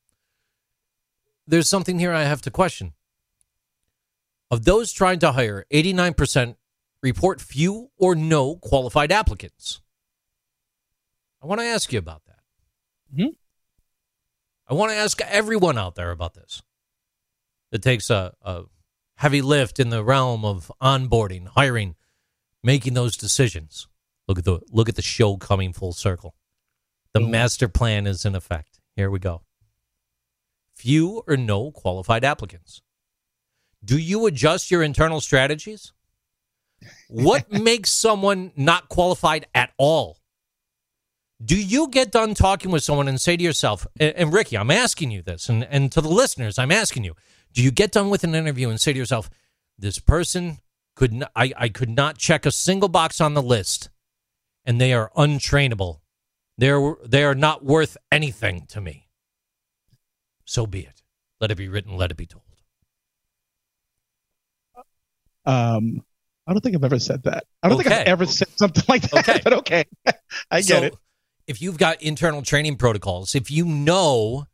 There's 1.44 1.68
something 1.68 1.98
here 1.98 2.12
I 2.12 2.22
have 2.22 2.42
to 2.42 2.50
question. 2.52 2.92
Of 4.48 4.64
those 4.64 4.92
trying 4.92 5.18
to 5.18 5.32
hire, 5.32 5.66
89% 5.72 6.54
report 7.02 7.40
few 7.40 7.90
or 7.98 8.14
no 8.14 8.54
qualified 8.54 9.10
applicants. 9.10 9.80
I 11.42 11.46
want 11.46 11.60
to 11.60 11.66
ask 11.66 11.92
you 11.92 11.98
about 11.98 12.22
that. 12.26 12.42
Mhm. 13.12 13.34
I 14.72 14.74
want 14.74 14.90
to 14.90 14.96
ask 14.96 15.20
everyone 15.20 15.76
out 15.76 15.96
there 15.96 16.10
about 16.12 16.32
this. 16.32 16.62
It 17.72 17.82
takes 17.82 18.08
a, 18.08 18.32
a 18.40 18.62
heavy 19.16 19.42
lift 19.42 19.78
in 19.78 19.90
the 19.90 20.02
realm 20.02 20.46
of 20.46 20.72
onboarding, 20.80 21.46
hiring, 21.48 21.94
making 22.62 22.94
those 22.94 23.18
decisions. 23.18 23.86
Look 24.26 24.38
at 24.38 24.46
the 24.46 24.60
look 24.70 24.88
at 24.88 24.96
the 24.96 25.02
show 25.02 25.36
coming 25.36 25.74
full 25.74 25.92
circle. 25.92 26.34
The 27.12 27.20
Mhm. 27.20 27.28
master 27.28 27.68
plan 27.68 28.06
is 28.06 28.24
in 28.24 28.34
effect. 28.34 28.80
Here 28.96 29.10
we 29.10 29.18
go. 29.18 29.42
Few 30.74 31.22
or 31.28 31.36
no 31.36 31.70
qualified 31.70 32.24
applicants. 32.24 32.80
Do 33.84 33.98
you 33.98 34.24
adjust 34.24 34.70
your 34.70 34.82
internal 34.82 35.20
strategies? 35.20 35.92
What 37.10 37.52
makes 37.52 37.90
someone 37.90 38.52
not 38.56 38.88
qualified 38.88 39.44
at 39.54 39.74
all? 39.76 40.21
Do 41.44 41.56
you 41.60 41.88
get 41.88 42.12
done 42.12 42.34
talking 42.34 42.70
with 42.70 42.84
someone 42.84 43.08
and 43.08 43.20
say 43.20 43.36
to 43.36 43.42
yourself, 43.42 43.86
and, 43.98 44.14
and 44.14 44.32
Ricky, 44.32 44.56
I'm 44.56 44.70
asking 44.70 45.10
you 45.10 45.22
this, 45.22 45.48
and, 45.48 45.64
and 45.64 45.90
to 45.92 46.00
the 46.00 46.08
listeners, 46.08 46.58
I'm 46.58 46.70
asking 46.70 47.04
you, 47.04 47.14
do 47.52 47.62
you 47.62 47.70
get 47.70 47.90
done 47.92 48.10
with 48.10 48.22
an 48.24 48.34
interview 48.34 48.68
and 48.70 48.80
say 48.80 48.92
to 48.92 48.98
yourself, 48.98 49.28
this 49.78 49.98
person 49.98 50.58
could 50.94 51.12
not, 51.12 51.32
I, 51.34 51.52
I 51.56 51.68
could 51.68 51.88
not 51.90 52.18
check 52.18 52.46
a 52.46 52.52
single 52.52 52.88
box 52.88 53.20
on 53.20 53.34
the 53.34 53.42
list 53.42 53.90
and 54.64 54.80
they 54.80 54.92
are 54.92 55.10
untrainable. 55.16 56.00
They're, 56.58 56.94
they 57.04 57.24
are 57.24 57.34
not 57.34 57.64
worth 57.64 57.96
anything 58.12 58.66
to 58.68 58.80
me. 58.80 59.08
So 60.44 60.66
be 60.66 60.80
it. 60.80 61.02
Let 61.40 61.50
it 61.50 61.56
be 61.56 61.68
written, 61.68 61.96
let 61.96 62.10
it 62.10 62.16
be 62.16 62.26
told. 62.26 62.44
Um, 65.44 66.04
I 66.46 66.52
don't 66.52 66.60
think 66.60 66.76
I've 66.76 66.84
ever 66.84 66.98
said 66.98 67.24
that. 67.24 67.46
I 67.62 67.68
don't 67.68 67.78
think 67.78 67.90
I've 67.92 68.06
ever 68.06 68.26
said 68.26 68.48
something 68.56 68.84
like 68.88 69.02
that. 69.10 69.28
Okay. 69.28 69.40
But 69.44 69.52
okay, 69.54 69.84
I 70.50 70.60
get 70.60 70.64
So, 70.64 70.82
it. 70.82 70.94
If 71.46 71.60
you've 71.60 71.78
got 71.78 72.00
internal 72.02 72.42
training 72.42 72.76
protocols, 72.76 73.34
if 73.34 73.50
you 73.50 73.64
know, 73.64 74.46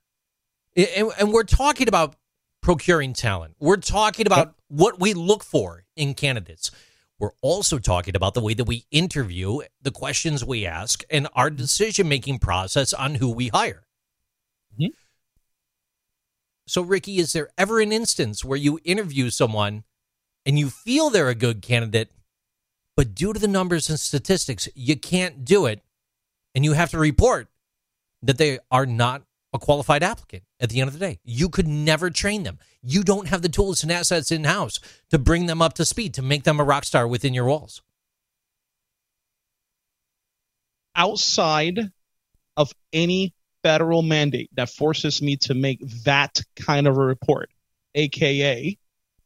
and, 0.76 1.10
and 1.18 1.32
we're 1.32 1.44
talking 1.44 1.88
about 1.88 2.16
procuring 2.62 3.12
talent, 3.12 3.54
we're 3.60 3.76
talking 3.76 4.26
about 4.26 4.54
what 4.68 5.00
we 5.00 5.14
look 5.14 5.44
for 5.44 5.84
in 5.96 6.14
candidates. 6.14 6.70
We're 7.18 7.32
also 7.42 7.78
talking 7.78 8.14
about 8.14 8.34
the 8.34 8.40
way 8.40 8.54
that 8.54 8.64
we 8.64 8.86
interview, 8.90 9.60
the 9.82 9.90
questions 9.90 10.44
we 10.44 10.64
ask, 10.66 11.02
and 11.10 11.28
our 11.34 11.50
decision 11.50 12.08
making 12.08 12.38
process 12.38 12.92
on 12.92 13.16
who 13.16 13.30
we 13.30 13.48
hire. 13.48 13.86
Mhm. 14.80 14.90
So, 16.66 16.82
Ricky, 16.82 17.18
is 17.18 17.32
there 17.32 17.50
ever 17.58 17.80
an 17.80 17.92
instance 17.92 18.44
where 18.44 18.58
you 18.58 18.78
interview 18.84 19.30
someone 19.30 19.84
and 20.46 20.58
you 20.58 20.70
feel 20.70 21.10
they're 21.10 21.28
a 21.28 21.34
good 21.34 21.60
candidate, 21.60 22.12
but 22.94 23.14
due 23.14 23.32
to 23.32 23.40
the 23.40 23.48
numbers 23.48 23.90
and 23.90 23.98
statistics, 23.98 24.68
you 24.74 24.96
can't 24.96 25.44
do 25.44 25.66
it, 25.66 25.82
and 26.58 26.64
you 26.64 26.72
have 26.72 26.90
to 26.90 26.98
report 26.98 27.46
that 28.22 28.36
they 28.36 28.58
are 28.68 28.84
not 28.84 29.22
a 29.52 29.60
qualified 29.60 30.02
applicant 30.02 30.42
at 30.58 30.70
the 30.70 30.80
end 30.80 30.88
of 30.88 30.94
the 30.94 30.98
day. 30.98 31.20
You 31.22 31.48
could 31.48 31.68
never 31.68 32.10
train 32.10 32.42
them. 32.42 32.58
You 32.82 33.04
don't 33.04 33.28
have 33.28 33.42
the 33.42 33.48
tools 33.48 33.84
and 33.84 33.92
assets 33.92 34.32
in 34.32 34.42
house 34.42 34.80
to 35.10 35.18
bring 35.18 35.46
them 35.46 35.62
up 35.62 35.74
to 35.74 35.84
speed, 35.84 36.14
to 36.14 36.22
make 36.22 36.42
them 36.42 36.58
a 36.58 36.64
rock 36.64 36.84
star 36.84 37.06
within 37.06 37.32
your 37.32 37.44
walls. 37.44 37.80
outside 40.98 41.92
of 42.56 42.72
any 42.92 43.32
federal 43.62 44.02
mandate 44.02 44.50
that 44.54 44.68
forces 44.68 45.22
me 45.22 45.36
to 45.36 45.54
make 45.54 45.80
that 46.04 46.42
kind 46.56 46.86
of 46.86 46.98
a 46.98 47.00
report, 47.00 47.50
aka 47.94 48.76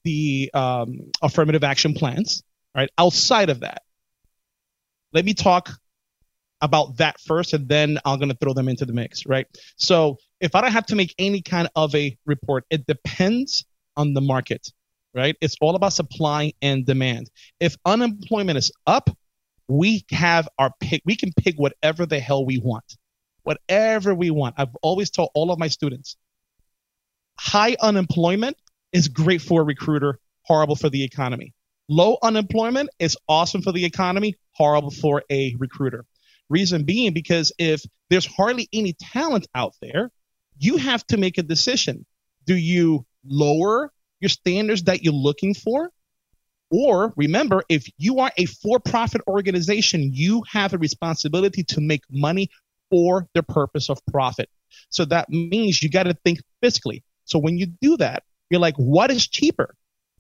the 0.05 0.51
um, 0.53 1.11
affirmative 1.23 1.65
action 1.65 1.95
plans, 1.95 2.43
right? 2.75 2.91
Outside 2.99 3.51
of 3.51 3.61
that, 3.61 3.83
let 5.13 5.25
me 5.25 5.33
talk 5.33 5.71
about 6.63 6.97
that 6.99 7.21
first, 7.21 7.53
and 7.53 7.69
then 7.69 7.99
I'm 8.05 8.19
going 8.19 8.31
to 8.31 8.37
throw 8.37 8.55
them 8.55 8.69
into 8.69 8.87
the 8.87 8.93
mix, 8.93 9.27
right? 9.27 9.47
So 9.77 10.17
if 10.41 10.55
I 10.55 10.61
don't 10.63 10.73
have 10.73 10.87
to 10.87 10.97
make 10.97 11.15
any 11.19 11.43
kind 11.43 11.69
of 11.77 11.95
a 11.95 12.17
report, 12.25 12.65
it 12.71 12.87
depends 12.87 13.67
on 13.97 14.15
the 14.15 14.21
market, 14.21 14.73
right? 15.15 15.37
It's 15.41 15.57
all 15.61 15.75
about 15.77 15.93
supply 15.93 16.53
and 16.63 16.87
demand. 16.87 17.31
If 17.61 17.77
unemployment 17.85 18.57
is 18.57 18.73
up, 18.87 19.11
we 19.69 20.05
have 20.11 20.49
our 20.59 20.73
pick. 20.81 21.03
We 21.05 21.17
can 21.17 21.33
pick 21.37 21.57
whatever 21.57 22.07
the 22.07 22.21
hell 22.21 22.47
we 22.47 22.59
want, 22.59 22.97
whatever 23.43 24.15
we 24.15 24.31
want. 24.31 24.55
I've 24.57 24.75
always 24.83 25.11
told 25.11 25.31
all 25.35 25.51
of 25.51 25.59
my 25.59 25.69
students 25.69 26.17
high 27.39 27.77
unemployment 27.81 28.57
is 28.93 29.09
great 29.09 29.43
for 29.43 29.63
a 29.63 29.65
recruiter, 29.65 30.19
horrible 30.43 30.77
for 30.77 30.89
the 30.89 31.03
economy. 31.03 31.53
Low 31.89 32.17
unemployment 32.23 32.91
is 32.99 33.17
awesome 33.29 33.63
for 33.63 33.73
the 33.73 33.85
economy, 33.85 34.37
horrible 34.53 34.91
for 34.91 35.25
a 35.31 35.55
recruiter. 35.59 36.05
Reason 36.53 36.85
being 36.85 37.13
because 37.13 37.53
if 37.59 37.83
there's 38.11 38.27
hardly 38.27 38.69
any 38.73 38.93
talent 38.93 39.49
out 39.55 39.75
there, 39.83 40.11
you 40.59 40.77
have 40.77 41.05
to 41.09 41.17
make 41.17 41.39
a 41.39 41.43
decision. 41.43 42.07
Do 42.47 42.55
you 42.55 43.07
lower 43.25 43.91
your 44.21 44.29
standards 44.29 44.85
that 44.85 45.03
you're 45.03 45.13
looking 45.15 45.55
for 45.55 45.91
or 46.73 47.13
remember, 47.17 47.63
if 47.69 47.87
you 47.99 48.21
are 48.21 48.33
a 48.39 48.47
for 48.47 48.81
profit 48.81 49.21
organization, 49.29 50.11
you 50.15 50.43
have 50.51 50.73
a 50.73 50.79
responsibility 50.79 51.65
to 51.65 51.83
make 51.83 52.03
money 52.11 52.49
for 52.89 53.29
the 53.35 53.43
purpose 53.43 53.91
of 53.91 54.01
profit. 54.07 54.49
So 54.89 55.05
that 55.05 55.29
means 55.29 55.83
you 55.83 55.91
got 55.91 56.05
to 56.05 56.17
think 56.25 56.41
fiscally. 56.65 57.03
So 57.27 57.39
when 57.39 57.59
you 57.59 57.67
do 57.67 57.99
that, 57.99 58.23
you're 58.49 58.61
like, 58.61 58.77
what 58.77 59.11
is 59.11 59.27
cheaper? 59.29 59.75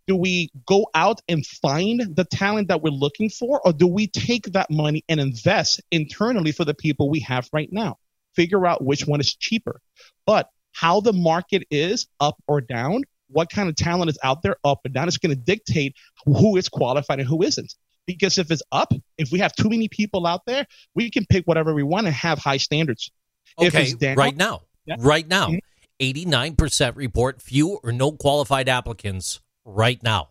Do 0.08 0.16
we 0.16 0.50
go 0.66 0.86
out 0.94 1.20
and 1.28 1.46
find 1.46 2.16
the 2.16 2.24
talent 2.24 2.68
that 2.68 2.82
we're 2.82 2.90
looking 2.90 3.30
for, 3.30 3.60
or 3.64 3.72
do 3.72 3.86
we 3.86 4.08
take 4.08 4.52
that 4.52 4.70
money 4.70 5.04
and 5.08 5.20
invest 5.20 5.80
internally 5.90 6.52
for 6.52 6.64
the 6.64 6.74
people 6.74 7.08
we 7.08 7.20
have 7.20 7.48
right 7.52 7.72
now? 7.72 7.98
Figure 8.34 8.66
out 8.66 8.84
which 8.84 9.06
one 9.06 9.20
is 9.20 9.34
cheaper. 9.34 9.80
But 10.26 10.48
how 10.72 11.00
the 11.00 11.12
market 11.12 11.64
is 11.70 12.08
up 12.18 12.36
or 12.46 12.60
down 12.60 13.04
what 13.32 13.50
kind 13.50 13.68
of 13.68 13.74
talent 13.74 14.10
is 14.10 14.18
out 14.22 14.42
there 14.42 14.56
up 14.64 14.80
and 14.84 14.94
down. 14.94 15.08
It's 15.08 15.18
going 15.18 15.34
to 15.34 15.40
dictate 15.40 15.96
who 16.24 16.56
is 16.56 16.68
qualified 16.68 17.18
and 17.18 17.28
who 17.28 17.42
isn't. 17.42 17.74
Because 18.06 18.38
if 18.38 18.50
it's 18.50 18.62
up, 18.72 18.92
if 19.16 19.30
we 19.30 19.38
have 19.38 19.54
too 19.54 19.68
many 19.68 19.88
people 19.88 20.26
out 20.26 20.42
there, 20.46 20.66
we 20.94 21.10
can 21.10 21.24
pick 21.24 21.46
whatever 21.46 21.72
we 21.72 21.82
want 21.82 22.06
and 22.06 22.14
have 22.14 22.38
high 22.38 22.56
standards. 22.56 23.10
Okay, 23.58 23.92
down, 23.92 24.16
right 24.16 24.36
now, 24.36 24.62
yeah. 24.86 24.96
right 24.98 25.26
now, 25.26 25.48
mm-hmm. 25.48 25.58
89 26.00 26.56
percent 26.56 26.96
report 26.96 27.40
few 27.40 27.78
or 27.82 27.92
no 27.92 28.10
qualified 28.10 28.68
applicants 28.68 29.40
right 29.64 30.02
now. 30.02 30.28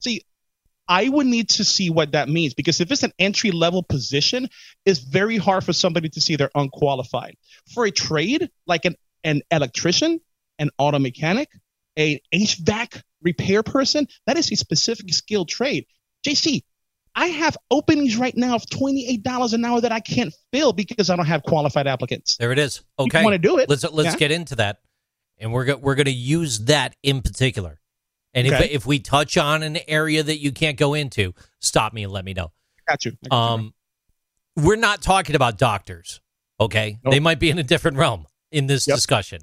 See, 0.00 0.22
I 0.88 1.08
would 1.08 1.26
need 1.26 1.48
to 1.50 1.64
see 1.64 1.90
what 1.90 2.12
that 2.12 2.28
means 2.28 2.54
because 2.54 2.80
if 2.80 2.92
it's 2.92 3.02
an 3.02 3.12
entry 3.18 3.50
level 3.50 3.82
position, 3.82 4.48
it's 4.84 5.00
very 5.00 5.36
hard 5.36 5.64
for 5.64 5.72
somebody 5.72 6.08
to 6.10 6.20
see 6.20 6.36
they're 6.36 6.50
unqualified. 6.54 7.36
For 7.74 7.86
a 7.86 7.90
trade 7.90 8.50
like 8.66 8.84
an, 8.84 8.94
an 9.24 9.42
electrician, 9.50 10.20
an 10.58 10.70
auto 10.78 10.98
mechanic, 10.98 11.48
a 11.98 12.20
HVAC 12.32 13.02
repair 13.22 13.62
person. 13.62 14.06
That 14.26 14.36
is 14.36 14.52
a 14.52 14.56
specific 14.56 15.12
skill 15.12 15.44
trade. 15.44 15.86
JC, 16.26 16.62
I 17.14 17.28
have 17.28 17.56
openings 17.70 18.16
right 18.16 18.36
now 18.36 18.54
of 18.54 18.62
$28 18.66 19.52
an 19.54 19.64
hour 19.64 19.80
that 19.80 19.92
I 19.92 20.00
can't 20.00 20.34
fill 20.52 20.72
because 20.72 21.10
I 21.10 21.16
don't 21.16 21.26
have 21.26 21.42
qualified 21.42 21.86
applicants. 21.86 22.36
There 22.36 22.52
it 22.52 22.58
is. 22.58 22.82
Okay. 22.98 23.24
want 23.24 23.34
to 23.34 23.38
do 23.38 23.58
it. 23.58 23.68
Let's 23.68 23.84
let's 23.90 24.12
yeah. 24.12 24.16
get 24.16 24.30
into 24.30 24.56
that. 24.56 24.80
And 25.38 25.52
we're 25.52 25.64
go- 25.64 25.76
we're 25.76 25.94
going 25.94 26.06
to 26.06 26.12
use 26.12 26.60
that 26.60 26.96
in 27.02 27.22
particular. 27.22 27.80
And 28.34 28.46
okay. 28.46 28.66
if 28.66 28.70
if 28.70 28.86
we 28.86 28.98
touch 28.98 29.36
on 29.36 29.62
an 29.62 29.78
area 29.88 30.22
that 30.22 30.38
you 30.38 30.52
can't 30.52 30.76
go 30.76 30.94
into, 30.94 31.34
stop 31.58 31.92
me 31.92 32.04
and 32.04 32.12
let 32.12 32.24
me 32.24 32.34
know. 32.34 32.52
Got 32.88 33.04
you. 33.04 33.12
Got 33.30 33.36
um 33.36 33.74
you. 34.56 34.64
we're 34.64 34.76
not 34.76 35.02
talking 35.02 35.36
about 35.36 35.58
doctors, 35.58 36.20
okay? 36.60 36.98
Nope. 37.02 37.12
They 37.12 37.20
might 37.20 37.38
be 37.38 37.50
in 37.50 37.58
a 37.58 37.62
different 37.62 37.96
realm 37.96 38.26
in 38.50 38.66
this 38.66 38.86
yep. 38.86 38.96
discussion. 38.96 39.40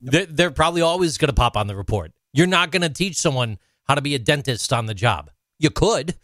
They're, 0.00 0.26
they're 0.26 0.50
probably 0.50 0.80
always 0.80 1.18
going 1.18 1.28
to 1.28 1.34
pop 1.34 1.56
on 1.56 1.66
the 1.66 1.76
report. 1.76 2.12
You're 2.32 2.46
not 2.46 2.70
going 2.70 2.82
to 2.82 2.88
teach 2.88 3.16
someone 3.16 3.58
how 3.84 3.94
to 3.94 4.00
be 4.00 4.14
a 4.14 4.18
dentist 4.18 4.72
on 4.72 4.86
the 4.86 4.94
job. 4.94 5.30
You 5.58 5.70
could. 5.70 6.14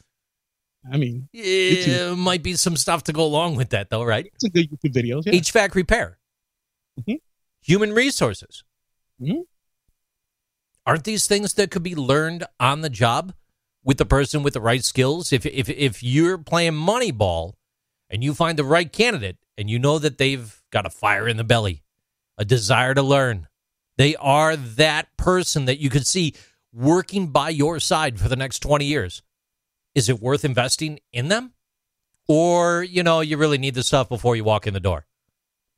I 0.91 0.97
mean, 0.99 1.29
it 1.33 2.17
might 2.17 2.43
be 2.43 2.55
some 2.55 2.77
stuff 2.77 3.05
to 3.05 3.13
go 3.13 3.25
along 3.25 3.57
with 3.57 3.71
that, 3.71 3.91
though, 3.91 4.05
right? 4.05 4.27
It's 4.35 4.45
a 4.45 4.51
good 4.51 4.71
YouTube 4.71 4.95
videos. 4.95 5.23
Yeah. 5.27 5.33
HVAC 5.33 5.75
repair, 5.75 6.19
mm-hmm. 7.01 7.17
human 7.61 7.93
resources. 7.93 8.63
Mm-hmm. 9.21 9.43
Aren't 10.85 11.05
these 11.05 11.27
things 11.27 11.55
that 11.55 11.71
could 11.71 11.83
be 11.83 11.97
learned 11.97 12.45
on 12.61 12.81
the 12.81 12.91
job 12.91 13.35
with 13.83 13.99
the 13.99 14.07
person 14.07 14.43
with 14.43 14.55
the 14.55 14.61
right 14.61 14.85
skills? 14.85 15.33
If 15.33 15.45
if 15.47 15.69
if 15.69 16.03
you're 16.03 16.39
playing 16.39 16.75
Moneyball 16.75 17.55
and 18.09 18.23
you 18.23 18.35
find 18.35 18.59
the 18.59 18.65
right 18.65 18.93
candidate 18.93 19.39
and 19.59 19.69
you 19.69 19.79
know 19.79 19.99
that 19.99 20.19
they've 20.19 20.63
got 20.71 20.87
a 20.87 20.91
fire 20.91 21.27
in 21.27 21.37
the 21.37 21.45
belly, 21.45 21.83
a 22.39 22.45
desire 22.45 22.95
to 22.95 23.03
learn, 23.03 23.49
they 23.97 24.15
are 24.17 24.57
that 24.57 25.17
person 25.17 25.65
that 25.65 25.81
you 25.81 25.91
could 25.91 26.07
see 26.07 26.35
working 26.73 27.29
by 27.29 27.49
your 27.49 27.81
side 27.81 28.21
for 28.21 28.29
the 28.29 28.37
next 28.37 28.61
20 28.61 28.85
years. 28.85 29.23
Is 29.95 30.09
it 30.09 30.21
worth 30.21 30.45
investing 30.45 31.01
in 31.13 31.29
them? 31.29 31.55
Or, 32.29 32.83
you 32.83 33.03
know, 33.03 33.21
you 33.21 33.39
really 33.39 33.57
need 33.57 33.75
the 33.75 33.83
stuff 33.83 34.09
before 34.09 34.37
you 34.37 34.45
walk 34.45 34.67
in 34.67 34.75
the 34.75 34.81
door? 34.81 35.07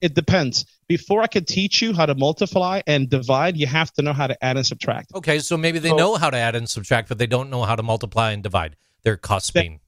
It 0.01 0.15
depends. 0.15 0.65
Before 0.87 1.23
I 1.23 1.27
could 1.27 1.47
teach 1.47 1.83
you 1.83 1.93
how 1.93 2.07
to 2.07 2.15
multiply 2.15 2.81
and 2.87 3.11
divide, 3.11 3.57
you 3.57 3.67
have 3.67 3.93
to 3.95 4.03
know 4.03 4.13
how 4.13 4.27
to 4.27 4.45
add 4.45 4.57
and 4.57 4.65
subtract. 4.65 5.13
Okay, 5.15 5.41
so 5.41 5.57
maybe 5.57 5.79
they 5.79 5.89
so, 5.89 5.97
know 5.97 6.15
how 6.15 6.31
to 6.31 6.37
add 6.37 6.55
and 6.55 6.69
subtract, 6.69 7.09
but 7.09 7.19
they 7.19 7.27
don't 7.27 7.51
know 7.51 7.65
how 7.65 7.75
to 7.75 7.83
multiply 7.83 8.31
and 8.31 8.43
divide. 8.43 8.77
They're 9.03 9.17
cusping. 9.17 9.81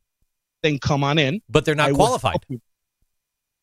Then, 0.63 0.73
then 0.73 0.79
come 0.79 1.05
on 1.05 1.19
in. 1.19 1.43
But 1.49 1.65
they're 1.65 1.75
not 1.75 1.91
I 1.91 1.93
qualified. 1.93 2.45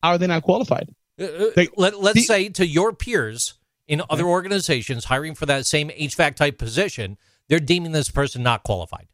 How 0.02 0.10
are 0.10 0.18
they 0.18 0.26
not 0.26 0.42
qualified? 0.42 0.94
Uh, 1.20 1.24
uh 1.24 1.50
they, 1.54 1.68
let, 1.76 2.00
let's 2.00 2.16
the, 2.16 2.22
say 2.22 2.48
to 2.50 2.66
your 2.66 2.92
peers, 2.92 3.54
in 3.88 4.02
other 4.10 4.24
organizations 4.24 5.06
hiring 5.06 5.34
for 5.34 5.46
that 5.46 5.66
same 5.66 5.88
HVAC 5.88 6.36
type 6.36 6.58
position, 6.58 7.16
they're 7.48 7.58
deeming 7.58 7.92
this 7.92 8.10
person 8.10 8.42
not 8.42 8.62
qualified. 8.62 9.08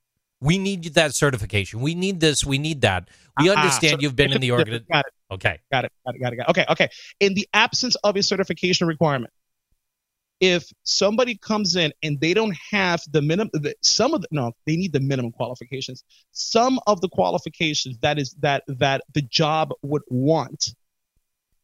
We 0.45 0.59
need 0.59 0.85
that 0.95 1.15
certification. 1.15 1.81
We 1.81 1.95
need 1.95 2.21
this. 2.21 2.45
We 2.45 2.59
need 2.59 2.83
that. 2.83 3.09
We 3.41 3.49
uh 3.49 3.55
understand 3.55 4.03
you've 4.03 4.17
been 4.17 4.33
in 4.33 4.41
the 4.41 4.53
organization. 4.53 4.87
Got 4.91 5.07
it. 5.07 5.35
Okay. 5.35 5.59
Got 5.73 5.85
it. 5.87 5.93
Got 6.05 6.15
it. 6.15 6.21
Got 6.21 6.33
it. 6.33 6.37
Got 6.37 6.49
it. 6.49 6.51
Okay. 6.51 6.65
Okay. 6.71 6.89
In 7.21 7.35
the 7.35 7.49
absence 7.55 7.97
of 8.05 8.17
a 8.17 8.23
certification 8.23 8.87
requirement, 8.87 9.33
if 10.41 10.65
somebody 10.83 11.37
comes 11.37 11.77
in 11.77 11.93
and 12.03 12.21
they 12.21 12.35
don't 12.35 12.57
have 12.71 13.01
the 13.11 13.23
minimum, 13.23 13.51
some 13.83 14.13
of 14.13 14.21
the 14.21 14.29
no, 14.31 14.53
they 14.67 14.77
need 14.77 14.93
the 14.93 15.01
minimum 15.01 15.33
qualifications. 15.33 16.05
Some 16.33 16.79
of 16.87 17.01
the 17.01 17.09
qualifications 17.09 17.99
that 18.03 18.19
is 18.19 18.35
that 18.41 18.65
that 18.69 19.03
the 19.15 19.23
job 19.23 19.73
would 19.83 20.03
want, 20.09 20.75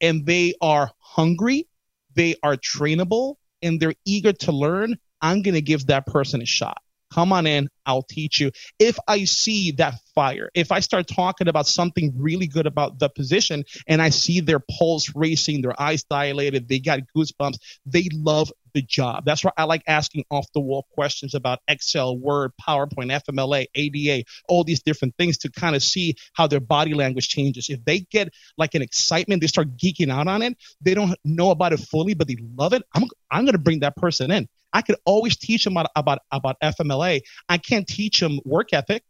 and 0.00 0.24
they 0.24 0.54
are 0.60 0.90
hungry 1.00 1.66
they 2.14 2.34
are 2.42 2.56
trainable 2.56 3.36
and 3.62 3.80
they're 3.80 3.94
eager 4.04 4.32
to 4.32 4.52
learn, 4.52 4.98
I'm 5.20 5.42
going 5.42 5.54
to 5.54 5.62
give 5.62 5.86
that 5.86 6.06
person 6.06 6.42
a 6.42 6.46
shot. 6.46 6.78
Come 7.12 7.32
on 7.32 7.46
in, 7.46 7.68
I'll 7.86 8.02
teach 8.02 8.40
you. 8.40 8.52
If 8.78 8.98
I 9.08 9.24
see 9.24 9.72
that 9.72 9.94
fire, 10.14 10.50
if 10.54 10.70
I 10.70 10.80
start 10.80 11.08
talking 11.08 11.48
about 11.48 11.66
something 11.66 12.12
really 12.16 12.46
good 12.46 12.66
about 12.66 12.98
the 12.98 13.08
position 13.08 13.64
and 13.86 14.00
I 14.00 14.10
see 14.10 14.40
their 14.40 14.60
pulse 14.60 15.12
racing, 15.14 15.62
their 15.62 15.80
eyes 15.80 16.04
dilated, 16.04 16.68
they 16.68 16.78
got 16.78 17.00
goosebumps, 17.16 17.58
they 17.84 18.08
love 18.12 18.52
the 18.72 18.82
job. 18.82 19.24
That's 19.24 19.44
why 19.44 19.52
I 19.56 19.64
like 19.64 19.82
asking 19.86 20.24
off 20.30 20.46
the 20.52 20.60
wall 20.60 20.86
questions 20.92 21.34
about 21.34 21.60
Excel, 21.68 22.16
Word, 22.16 22.52
PowerPoint, 22.60 23.20
FMLA, 23.24 23.66
ADA, 23.74 24.24
all 24.48 24.64
these 24.64 24.82
different 24.82 25.14
things 25.16 25.38
to 25.38 25.50
kind 25.50 25.76
of 25.76 25.82
see 25.82 26.16
how 26.32 26.46
their 26.46 26.60
body 26.60 26.94
language 26.94 27.28
changes. 27.28 27.68
If 27.68 27.84
they 27.84 28.00
get 28.00 28.32
like 28.56 28.74
an 28.74 28.82
excitement, 28.82 29.40
they 29.40 29.46
start 29.46 29.76
geeking 29.76 30.10
out 30.10 30.28
on 30.28 30.42
it, 30.42 30.56
they 30.80 30.94
don't 30.94 31.16
know 31.24 31.50
about 31.50 31.72
it 31.72 31.80
fully, 31.80 32.14
but 32.14 32.28
they 32.28 32.36
love 32.56 32.72
it, 32.72 32.82
I'm, 32.94 33.04
I'm 33.30 33.44
going 33.44 33.52
to 33.52 33.58
bring 33.58 33.80
that 33.80 33.96
person 33.96 34.30
in. 34.30 34.48
I 34.72 34.82
could 34.82 34.96
always 35.04 35.36
teach 35.36 35.64
them 35.64 35.76
about, 35.76 35.90
about, 35.96 36.20
about 36.30 36.56
FMLA. 36.62 37.22
I 37.48 37.58
can't 37.58 37.86
teach 37.86 38.20
them 38.20 38.40
work 38.44 38.72
ethic. 38.72 39.02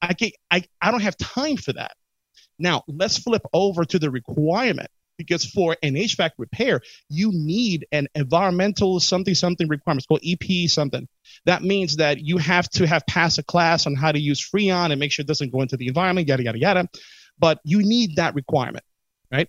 I, 0.00 0.14
can, 0.14 0.30
I, 0.50 0.64
I 0.80 0.90
don't 0.90 1.02
have 1.02 1.16
time 1.16 1.56
for 1.56 1.72
that. 1.72 1.92
Now, 2.58 2.82
let's 2.86 3.18
flip 3.18 3.42
over 3.52 3.84
to 3.84 3.98
the 3.98 4.10
requirement 4.10 4.90
because 5.18 5.44
for 5.44 5.76
an 5.82 5.94
HVAC 5.94 6.30
repair, 6.38 6.80
you 7.08 7.30
need 7.32 7.86
an 7.92 8.08
environmental 8.14 9.00
something 9.00 9.34
something 9.34 9.68
requirements 9.68 10.06
called 10.06 10.22
EP 10.26 10.68
something. 10.68 11.08
That 11.44 11.62
means 11.62 11.96
that 11.96 12.20
you 12.20 12.38
have 12.38 12.68
to 12.70 12.86
have 12.86 13.06
passed 13.06 13.38
a 13.38 13.42
class 13.42 13.86
on 13.86 13.94
how 13.94 14.12
to 14.12 14.20
use 14.20 14.40
Freon 14.40 14.90
and 14.90 15.00
make 15.00 15.12
sure 15.12 15.22
it 15.22 15.28
doesn't 15.28 15.52
go 15.52 15.62
into 15.62 15.76
the 15.76 15.88
environment, 15.88 16.28
yada 16.28 16.42
yada 16.42 16.58
yada. 16.58 16.88
But 17.38 17.60
you 17.64 17.78
need 17.78 18.16
that 18.16 18.34
requirement, 18.34 18.84
right? 19.30 19.48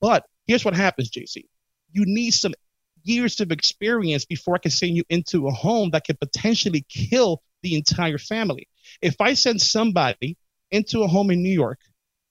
But 0.00 0.26
here's 0.46 0.64
what 0.64 0.74
happens, 0.74 1.10
JC. 1.10 1.44
You 1.92 2.04
need 2.06 2.32
some 2.32 2.54
years 3.02 3.40
of 3.40 3.50
experience 3.50 4.24
before 4.24 4.54
I 4.54 4.58
can 4.58 4.70
send 4.70 4.96
you 4.96 5.04
into 5.08 5.48
a 5.48 5.52
home 5.52 5.90
that 5.90 6.06
could 6.06 6.20
potentially 6.20 6.84
kill 6.88 7.42
the 7.62 7.74
entire 7.74 8.18
family. 8.18 8.68
If 9.02 9.20
I 9.20 9.34
send 9.34 9.60
somebody 9.60 10.36
into 10.70 11.02
a 11.02 11.08
home 11.08 11.30
in 11.30 11.42
New 11.42 11.50
York 11.52 11.78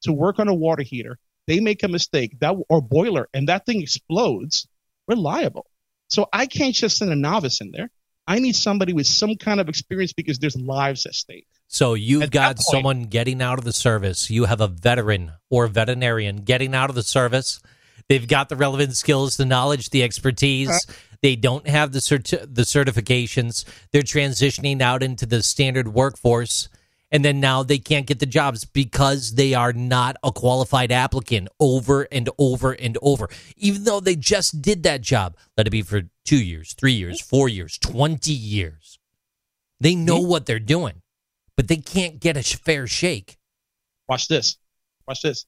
to 0.04 0.14
work 0.14 0.40
on 0.40 0.48
a 0.48 0.54
water 0.54 0.84
heater, 0.84 1.18
they 1.50 1.60
make 1.60 1.82
a 1.84 1.88
mistake 1.88 2.40
that 2.40 2.56
or 2.70 2.80
boiler 2.82 3.28
and 3.34 3.50
that 3.50 3.66
thing 3.66 3.82
explodes, 3.82 4.68
we're 5.08 5.16
liable. 5.16 5.66
So 6.08 6.28
I 6.32 6.46
can't 6.46 6.76
just 6.76 6.98
send 6.98 7.12
a 7.12 7.16
novice 7.16 7.60
in 7.60 7.72
there. 7.72 7.90
I 8.28 8.38
need 8.38 8.56
somebody 8.56 8.94
with 8.94 9.08
some 9.08 9.36
kind 9.36 9.60
of 9.60 9.68
experience 9.68 10.14
because 10.14 10.38
there's 10.38 10.56
lives 10.56 11.08
at 11.08 11.16
stake. 11.16 11.48
So 11.68 11.96
you've 11.96 12.24
At 12.24 12.32
got 12.32 12.56
point- 12.58 12.66
someone 12.70 13.04
getting 13.06 13.42
out 13.42 13.58
of 13.58 13.66
the 13.66 13.74
service. 13.74 14.30
You 14.30 14.46
have 14.46 14.62
a 14.62 14.68
veteran 14.68 15.32
or 15.50 15.68
veterinarian 15.68 16.38
getting 16.44 16.76
out 16.76 16.90
of 16.90 16.96
the 16.96 17.04
service. 17.04 17.60
They've 18.08 18.28
got 18.28 18.50
the 18.50 18.56
relevant 18.56 18.96
skills, 18.96 19.38
the 19.38 19.46
knowledge, 19.46 19.90
the 19.90 20.04
expertise. 20.04 20.70
Uh-huh. 20.70 20.94
They 21.22 21.36
don't 21.36 21.68
have 21.68 21.92
the 21.92 22.00
certi- 22.00 22.48
the 22.54 22.62
certifications. 22.64 23.66
They're 23.92 24.04
transitioning 24.04 24.82
out 24.82 25.02
into 25.04 25.26
the 25.26 25.42
standard 25.44 25.88
workforce, 25.90 26.70
and 27.12 27.26
then 27.26 27.40
now 27.40 27.64
they 27.64 27.78
can't 27.80 28.06
get 28.06 28.20
the 28.20 28.26
jobs 28.26 28.66
because 28.66 29.34
they 29.36 29.54
are 29.54 29.74
not 29.74 30.16
a 30.24 30.32
qualified 30.32 30.92
applicant. 30.92 31.48
Over 31.60 32.08
and 32.12 32.30
over 32.38 32.74
and 32.74 32.98
over, 33.02 33.30
even 33.58 33.84
though 33.84 34.00
they 34.00 34.16
just 34.16 34.62
did 34.62 34.84
that 34.84 35.02
job. 35.02 35.36
Let 35.58 35.68
it 35.68 35.72
be 35.72 35.82
for 35.82 36.04
two 36.26 36.44
years, 36.44 36.74
three 36.74 36.94
years, 36.94 37.20
four 37.22 37.50
years, 37.50 37.78
twenty 37.78 38.34
years. 38.34 39.00
They 39.80 39.96
know 39.96 40.20
what 40.20 40.46
they're 40.46 40.60
doing, 40.60 41.02
but 41.56 41.68
they 41.68 41.78
can't 41.78 42.20
get 42.20 42.38
a 42.38 42.44
fair 42.44 42.86
shake. 42.88 43.38
Watch 44.08 44.28
this. 44.28 44.58
Watch 45.08 45.22
this. 45.22 45.46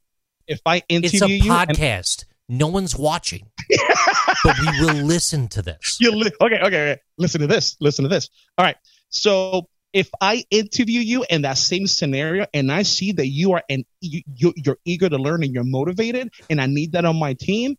If 0.48 0.62
I 0.66 0.82
interview 0.90 1.18
It's 1.18 1.22
a 1.22 1.30
you, 1.30 1.52
and- 1.54 1.70
podcast. 1.70 2.26
No 2.50 2.68
one's 2.68 2.98
watching, 2.98 3.48
but 4.44 4.58
we 4.60 4.82
will 4.86 5.06
listen 5.06 5.48
to 5.50 5.62
this. 5.62 5.98
you 6.02 6.12
li- 6.12 6.32
okay, 6.42 6.56
okay, 6.58 6.66
okay. 6.66 6.98
Listen 7.18 7.40
to 7.40 7.48
this. 7.48 7.78
Listen 7.80 8.04
to 8.04 8.10
this. 8.10 8.30
All 8.58 8.66
right. 8.66 8.76
So 9.08 9.70
if 9.94 10.10
I 10.22 10.46
interview 10.50 11.00
you 11.02 11.26
in 11.30 11.42
that 11.42 11.58
same 11.58 11.86
scenario 11.88 12.46
and 12.54 12.72
I 12.72 12.84
see 12.84 13.12
that 13.14 13.28
you 13.28 13.54
are 13.54 13.64
and 13.70 13.84
you, 14.00 14.22
you 14.36 14.54
you're 14.56 14.78
eager 14.86 15.10
to 15.10 15.18
learn 15.18 15.44
and 15.44 15.54
you're 15.54 15.64
motivated 15.66 16.30
and 16.50 16.62
I 16.62 16.66
need 16.68 16.94
that 16.94 17.04
on 17.06 17.18
my 17.18 17.34
team, 17.34 17.76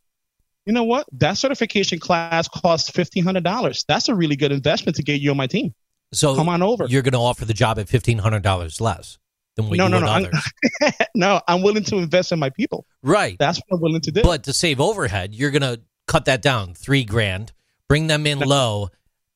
you 0.66 0.72
know 0.72 0.84
what? 0.84 1.06
That 1.12 1.34
certification 1.38 1.98
class 1.98 2.48
costs 2.48 2.90
fifteen 2.90 3.24
hundred 3.24 3.44
dollars. 3.44 3.84
That's 3.88 4.08
a 4.08 4.14
really 4.14 4.36
good 4.36 4.52
investment 4.52 4.96
to 4.96 5.02
get 5.02 5.20
you 5.20 5.30
on 5.30 5.36
my 5.36 5.46
team. 5.46 5.74
So 6.12 6.36
Come 6.36 6.48
on 6.50 6.62
over. 6.62 6.84
You're 6.86 7.00
going 7.02 7.12
to 7.12 7.18
offer 7.18 7.44
the 7.46 7.54
job 7.54 7.78
at 7.78 7.88
fifteen 7.88 8.18
hundred 8.18 8.42
dollars 8.42 8.80
less 8.80 9.18
than 9.56 9.68
what 9.70 9.78
No, 9.78 9.84
you 9.86 9.90
no, 9.90 10.00
no, 10.00 10.06
I'm- 10.06 10.26
others, 10.26 10.92
no, 11.14 11.40
I'm 11.48 11.62
willing 11.62 11.84
to 11.84 11.96
invest 11.96 12.32
in 12.32 12.38
my 12.38 12.50
people. 12.50 12.86
right? 13.02 13.36
That's 13.38 13.58
what 13.58 13.76
I'm 13.76 13.80
willing 13.82 14.00
to 14.02 14.10
do. 14.12 14.22
But 14.22 14.44
to 14.44 14.52
save 14.52 14.80
overhead, 14.80 15.34
you're 15.34 15.50
going 15.50 15.62
to 15.62 15.80
cut 16.06 16.26
that 16.26 16.42
down 16.42 16.74
three 16.74 17.04
grand, 17.04 17.52
bring 17.88 18.06
them 18.06 18.26
in 18.26 18.38
low 18.38 18.88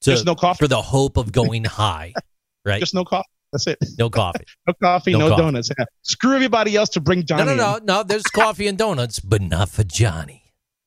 to, 0.02 0.10
There's 0.10 0.24
no 0.26 0.34
coffee. 0.34 0.58
for 0.58 0.68
the 0.68 0.80
hope 0.82 1.16
of 1.16 1.32
going 1.32 1.64
high, 1.64 2.12
right? 2.66 2.80
Just 2.80 2.92
no 2.94 3.04
coffee. 3.04 3.28
That's 3.52 3.66
it. 3.68 3.78
no 3.98 4.10
coffee. 4.10 4.44
No 4.66 4.74
coffee, 4.82 5.12
No 5.12 5.18
no, 5.20 5.28
coffee. 5.30 5.42
donuts. 5.42 5.70
Yeah. 5.78 5.84
Screw 6.02 6.34
everybody 6.34 6.74
else 6.76 6.88
to 6.90 7.00
bring 7.00 7.24
Johnny. 7.24 7.44
no, 7.44 7.50
in. 7.52 7.56
no, 7.56 7.78
no. 7.82 8.02
There's 8.02 8.24
coffee 8.24 8.66
and 8.66 8.76
donuts, 8.76 9.20
but 9.20 9.40
not 9.40 9.68
for 9.70 9.84
Johnny. 9.84 10.42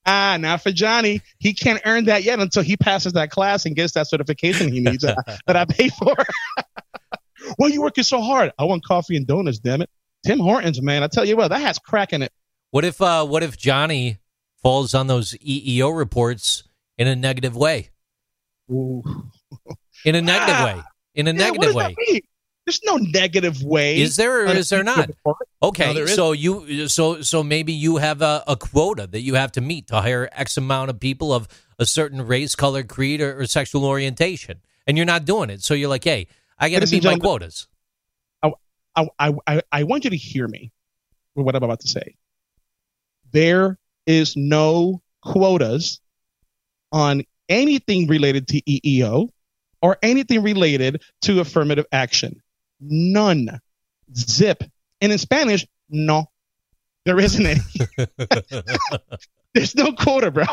Ah, 0.05 0.37
not 0.39 0.61
for 0.61 0.71
Johnny. 0.71 1.21
He 1.39 1.53
can't 1.53 1.81
earn 1.85 2.05
that 2.05 2.23
yet 2.23 2.39
until 2.39 2.61
he 2.63 2.75
passes 2.77 3.13
that 3.13 3.31
class 3.31 3.65
and 3.65 3.75
gets 3.75 3.93
that 3.93 4.07
certification 4.07 4.71
he 4.71 4.79
needs 4.81 5.03
uh, 5.05 5.15
that 5.47 5.55
I 5.55 5.65
pay 5.65 5.89
for. 5.89 6.15
well, 7.57 7.69
you 7.69 7.81
working 7.81 8.03
so 8.03 8.21
hard. 8.21 8.51
I 8.59 8.63
want 8.65 8.83
coffee 8.83 9.15
and 9.15 9.25
donuts, 9.25 9.59
damn 9.59 9.81
it. 9.81 9.89
Tim 10.25 10.39
Hortons, 10.39 10.81
man. 10.81 11.01
I 11.03 11.07
tell 11.07 11.25
you 11.25 11.37
what, 11.37 11.47
that 11.49 11.61
has 11.61 11.79
crack 11.79 12.11
in 12.13 12.21
it. 12.23 12.31
What 12.71 12.85
if 12.85 13.01
uh 13.01 13.25
what 13.25 13.41
if 13.43 13.57
Johnny 13.57 14.17
falls 14.61 14.93
on 14.93 15.07
those 15.07 15.33
EEO 15.33 15.95
reports 15.95 16.63
in 16.97 17.07
a 17.07 17.15
negative 17.15 17.55
way? 17.55 17.89
Ooh. 18.71 19.01
In 20.05 20.15
a 20.15 20.21
negative 20.21 20.55
Ah. 20.57 20.65
way. 20.75 20.81
In 21.15 21.27
a 21.27 21.31
Yeah, 21.33 21.51
what 21.51 21.59
negative 21.61 21.61
does 21.61 21.75
way. 21.75 21.83
that 21.83 21.95
mean? 22.13 22.21
There's 22.65 22.81
no 22.83 22.97
negative 22.97 23.63
way. 23.63 23.99
Is 23.99 24.15
there 24.15 24.45
or 24.45 24.51
is 24.51 24.69
there 24.69 24.83
not? 24.83 25.09
Okay, 25.63 25.87
No, 25.87 25.93
there 25.93 26.03
is. 26.03 26.13
so 26.13 26.33
you 26.33 26.87
so 26.87 27.21
so 27.21 27.41
maybe 27.43 27.73
you 27.73 27.97
have 27.97 28.21
a, 28.21 28.43
a 28.45 28.55
quota 28.55 29.07
that 29.07 29.21
you 29.21 29.33
have 29.35 29.51
to 29.53 29.61
meet 29.61 29.87
to 29.87 30.01
hire 30.01 30.29
X 30.31 30.55
amount 30.57 30.91
of 30.91 30.99
people 30.99 31.33
of 31.33 31.47
a 31.79 31.85
certain 31.85 32.21
race, 32.27 32.53
color, 32.55 32.83
creed, 32.83 33.21
or, 33.21 33.39
or 33.39 33.45
sexual 33.47 33.85
orientation, 33.85 34.61
and 34.85 34.97
you're 34.97 35.05
not 35.05 35.25
doing 35.25 35.49
it. 35.49 35.63
So 35.63 35.73
you're 35.73 35.89
like, 35.89 36.03
hey, 36.03 36.27
I 36.59 36.69
got 36.69 36.75
to 36.75 36.79
Ladies 36.81 36.91
meet 36.91 37.03
my 37.05 37.17
quotas. 37.17 37.67
I, 38.43 38.51
I, 39.17 39.33
I, 39.47 39.61
I 39.71 39.83
want 39.83 40.03
you 40.03 40.09
to 40.11 40.17
hear 40.17 40.47
me 40.47 40.71
with 41.33 41.45
what 41.45 41.55
I'm 41.55 41.63
about 41.63 41.79
to 41.79 41.87
say. 41.87 42.15
There 43.31 43.77
is 44.05 44.35
no 44.35 45.01
quotas 45.23 46.01
on 46.91 47.23
anything 47.47 48.07
related 48.07 48.47
to 48.49 48.61
EEO 48.61 49.29
or 49.81 49.97
anything 50.01 50.41
related 50.41 51.01
to 51.21 51.39
affirmative 51.39 51.85
action. 51.91 52.41
None. 52.79 53.59
Zip. 54.15 54.63
And 55.01 55.11
in 55.11 55.17
Spanish, 55.17 55.65
no. 55.89 56.29
There 57.05 57.19
isn't 57.19 57.45
any. 57.45 57.61
There's 59.53 59.75
no 59.75 59.93
quota, 59.93 60.31
bro. 60.31 60.45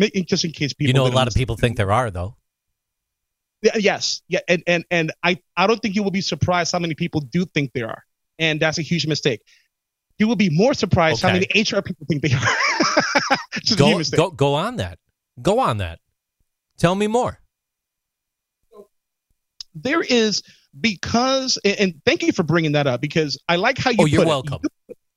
Just 0.26 0.44
in 0.44 0.52
case 0.52 0.72
people 0.72 0.88
you 0.88 0.92
know, 0.92 1.06
a 1.06 1.14
lot 1.14 1.28
of 1.28 1.34
people 1.34 1.56
think 1.56 1.76
there 1.76 1.92
are 1.92 2.10
though. 2.10 2.36
Yes, 3.74 4.22
yeah, 4.28 4.40
and 4.46 4.62
and 4.66 4.84
and 4.90 5.12
I 5.22 5.40
I 5.56 5.66
don't 5.66 5.80
think 5.82 5.96
you 5.96 6.04
will 6.04 6.12
be 6.12 6.20
surprised 6.20 6.70
how 6.70 6.78
many 6.78 6.94
people 6.94 7.20
do 7.20 7.44
think 7.44 7.72
there 7.72 7.88
are, 7.88 8.04
and 8.38 8.60
that's 8.60 8.78
a 8.78 8.82
huge 8.82 9.06
mistake. 9.06 9.40
You 10.18 10.28
will 10.28 10.36
be 10.36 10.50
more 10.50 10.74
surprised 10.74 11.22
how 11.22 11.32
many 11.32 11.46
HR 11.54 11.80
people 11.80 12.06
think 12.08 12.22
they 12.22 12.32
are. 12.32 12.40
It's 13.56 13.78
a 13.78 13.84
huge 13.84 14.10
Go 14.12 14.30
go 14.30 14.30
go 14.30 14.54
on 14.54 14.76
that. 14.76 14.98
Go 15.42 15.58
on 15.58 15.78
that. 15.78 15.98
Tell 16.76 16.94
me 16.94 17.08
more. 17.08 17.40
There 19.74 20.02
is 20.02 20.42
because, 20.78 21.58
and, 21.64 21.94
thank 22.04 22.22
you 22.22 22.32
for 22.32 22.42
bringing 22.42 22.72
that 22.72 22.86
up 22.86 23.00
because 23.00 23.38
I 23.48 23.56
like 23.56 23.78
how 23.78 23.90
you. 23.90 23.98
Oh, 24.00 24.04
you're 24.06 24.26
welcome. 24.26 24.60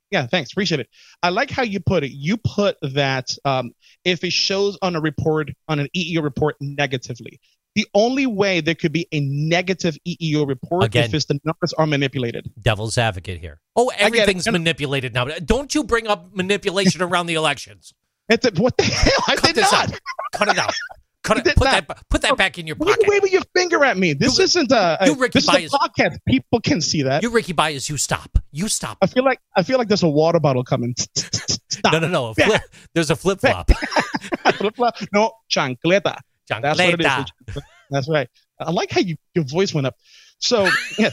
Yeah, 0.09 0.27
thanks. 0.27 0.51
Appreciate 0.51 0.81
it. 0.81 0.89
I 1.23 1.29
like 1.29 1.49
how 1.49 1.63
you 1.63 1.79
put 1.79 2.03
it. 2.03 2.11
You 2.11 2.35
put 2.37 2.77
that 2.81 3.29
um, 3.45 3.71
if 4.03 4.23
it 4.23 4.33
shows 4.33 4.77
on 4.81 4.95
a 4.95 5.01
report, 5.01 5.51
on 5.69 5.79
an 5.79 5.87
EEO 5.95 6.21
report 6.21 6.57
negatively, 6.59 7.39
the 7.75 7.87
only 7.93 8.25
way 8.25 8.59
there 8.59 8.75
could 8.75 8.91
be 8.91 9.07
a 9.13 9.21
negative 9.21 9.97
EEO 10.05 10.45
report 10.45 10.83
Again. 10.83 11.05
if 11.05 11.13
it's 11.13 11.25
the 11.25 11.39
numbers 11.45 11.71
are 11.73 11.87
manipulated. 11.87 12.51
Devil's 12.61 12.97
advocate 12.97 13.39
here. 13.39 13.61
Oh, 13.75 13.89
everything's 13.97 14.49
manipulated 14.51 15.13
now. 15.13 15.25
Don't 15.25 15.73
you 15.73 15.85
bring 15.85 16.07
up 16.07 16.35
manipulation 16.35 17.01
around 17.01 17.27
the 17.27 17.35
elections. 17.35 17.93
It's 18.27 18.45
a, 18.45 18.51
what 18.61 18.75
the 18.77 18.83
hell? 18.83 19.13
I 19.27 19.35
Cut 19.35 19.45
did 19.45 19.55
this 19.55 19.71
not. 19.71 19.93
out. 19.93 19.99
Cut 20.33 20.47
it 20.49 20.57
out. 20.57 20.73
Cut 21.23 21.37
it. 21.37 21.55
Put 21.55 21.63
not. 21.65 21.87
that. 21.87 22.09
Put 22.09 22.21
that 22.23 22.31
oh, 22.31 22.35
back 22.35 22.57
in 22.57 22.65
your 22.65 22.75
pocket. 22.75 22.89
What 22.89 22.99
are 22.99 23.05
you 23.05 23.11
waving 23.11 23.31
your 23.31 23.43
finger 23.55 23.83
at 23.85 23.95
me? 23.97 24.13
This 24.13 24.37
You- 24.37 24.43
isn't 24.45 24.71
a, 24.71 24.97
you 25.05 25.13
Ricky 25.15 25.37
this 25.39 25.43
is 25.43 25.49
a 25.49 25.51
Bias. 25.53 25.71
podcast. 25.73 26.17
People 26.27 26.59
can 26.61 26.81
see 26.81 27.03
that. 27.03 27.21
You 27.21 27.29
Ricky 27.29 27.53
Bias. 27.53 27.89
You 27.89 27.97
stop. 27.97 28.39
You 28.51 28.67
stop. 28.67 28.97
I 29.01 29.07
feel 29.07 29.23
like 29.23 29.39
I 29.55 29.63
feel 29.63 29.77
like 29.77 29.87
there's 29.87 30.03
a 30.03 30.09
water 30.09 30.39
bottle 30.39 30.63
coming. 30.63 30.95
Stop. 30.97 31.57
No, 31.93 31.99
no, 31.99 32.07
no. 32.07 32.27
A 32.29 32.33
flip, 32.35 32.61
there's 32.93 33.09
a 33.09 33.15
flip 33.15 33.39
flop. 33.39 33.69
no, 35.13 35.31
chancleta. 35.49 36.17
That's 36.47 36.77
what 36.79 36.79
it 36.79 36.99
Chancleta. 36.99 37.25
is. 37.47 37.63
That's 37.89 38.07
right. 38.09 38.27
I 38.59 38.69
like 38.71 38.91
how 38.91 38.99
you, 39.01 39.15
your 39.33 39.45
voice 39.45 39.73
went 39.73 39.87
up. 39.87 39.95
So, 40.37 40.69
yeah. 40.99 41.09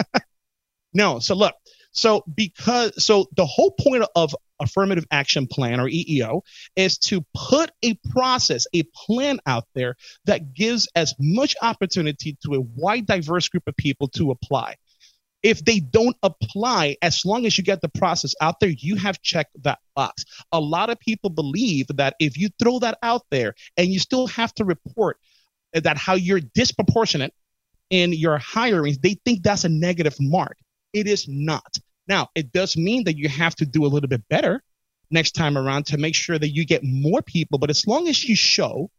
no, 0.92 1.18
so 1.18 1.34
look. 1.34 1.54
So 1.94 2.24
because 2.34 3.02
so 3.02 3.26
the 3.36 3.46
whole 3.46 3.70
point 3.70 4.04
of 4.14 4.34
affirmative 4.60 5.06
action 5.10 5.46
plan 5.46 5.80
or 5.80 5.88
EEO 5.88 6.42
is 6.76 6.98
to 6.98 7.24
put 7.34 7.70
a 7.82 7.94
process, 8.10 8.66
a 8.74 8.82
plan 8.94 9.38
out 9.46 9.64
there 9.74 9.96
that 10.26 10.54
gives 10.54 10.88
as 10.94 11.14
much 11.18 11.54
opportunity 11.62 12.36
to 12.44 12.54
a 12.54 12.60
wide 12.60 13.06
diverse 13.06 13.48
group 13.48 13.64
of 13.66 13.76
people 13.76 14.08
to 14.08 14.32
apply. 14.32 14.74
If 15.42 15.64
they 15.64 15.78
don't 15.78 16.16
apply, 16.22 16.96
as 17.02 17.24
long 17.24 17.46
as 17.46 17.58
you 17.58 17.64
get 17.64 17.82
the 17.82 17.90
process 17.90 18.34
out 18.40 18.60
there, 18.60 18.70
you 18.70 18.96
have 18.96 19.20
checked 19.20 19.62
that 19.62 19.78
box. 19.94 20.24
A 20.52 20.60
lot 20.60 20.90
of 20.90 20.98
people 20.98 21.30
believe 21.30 21.86
that 21.94 22.16
if 22.18 22.38
you 22.38 22.48
throw 22.58 22.78
that 22.80 22.98
out 23.02 23.22
there 23.30 23.54
and 23.76 23.88
you 23.88 23.98
still 23.98 24.26
have 24.28 24.54
to 24.54 24.64
report 24.64 25.18
that 25.74 25.98
how 25.98 26.14
you're 26.14 26.40
disproportionate 26.40 27.34
in 27.90 28.12
your 28.12 28.38
hirings, 28.38 29.00
they 29.00 29.18
think 29.24 29.42
that's 29.42 29.64
a 29.64 29.68
negative 29.68 30.16
mark. 30.18 30.56
It 30.94 31.06
is 31.06 31.26
not. 31.28 31.76
Now, 32.06 32.28
it 32.34 32.52
does 32.52 32.76
mean 32.76 33.04
that 33.04 33.16
you 33.16 33.28
have 33.28 33.54
to 33.56 33.66
do 33.66 33.84
a 33.84 33.88
little 33.88 34.08
bit 34.08 34.28
better 34.28 34.62
next 35.10 35.32
time 35.32 35.56
around 35.56 35.86
to 35.86 35.98
make 35.98 36.14
sure 36.14 36.38
that 36.38 36.50
you 36.50 36.64
get 36.64 36.82
more 36.84 37.22
people. 37.22 37.58
But 37.58 37.70
as 37.70 37.86
long 37.86 38.08
as 38.08 38.24
you 38.24 38.36
show 38.36 38.90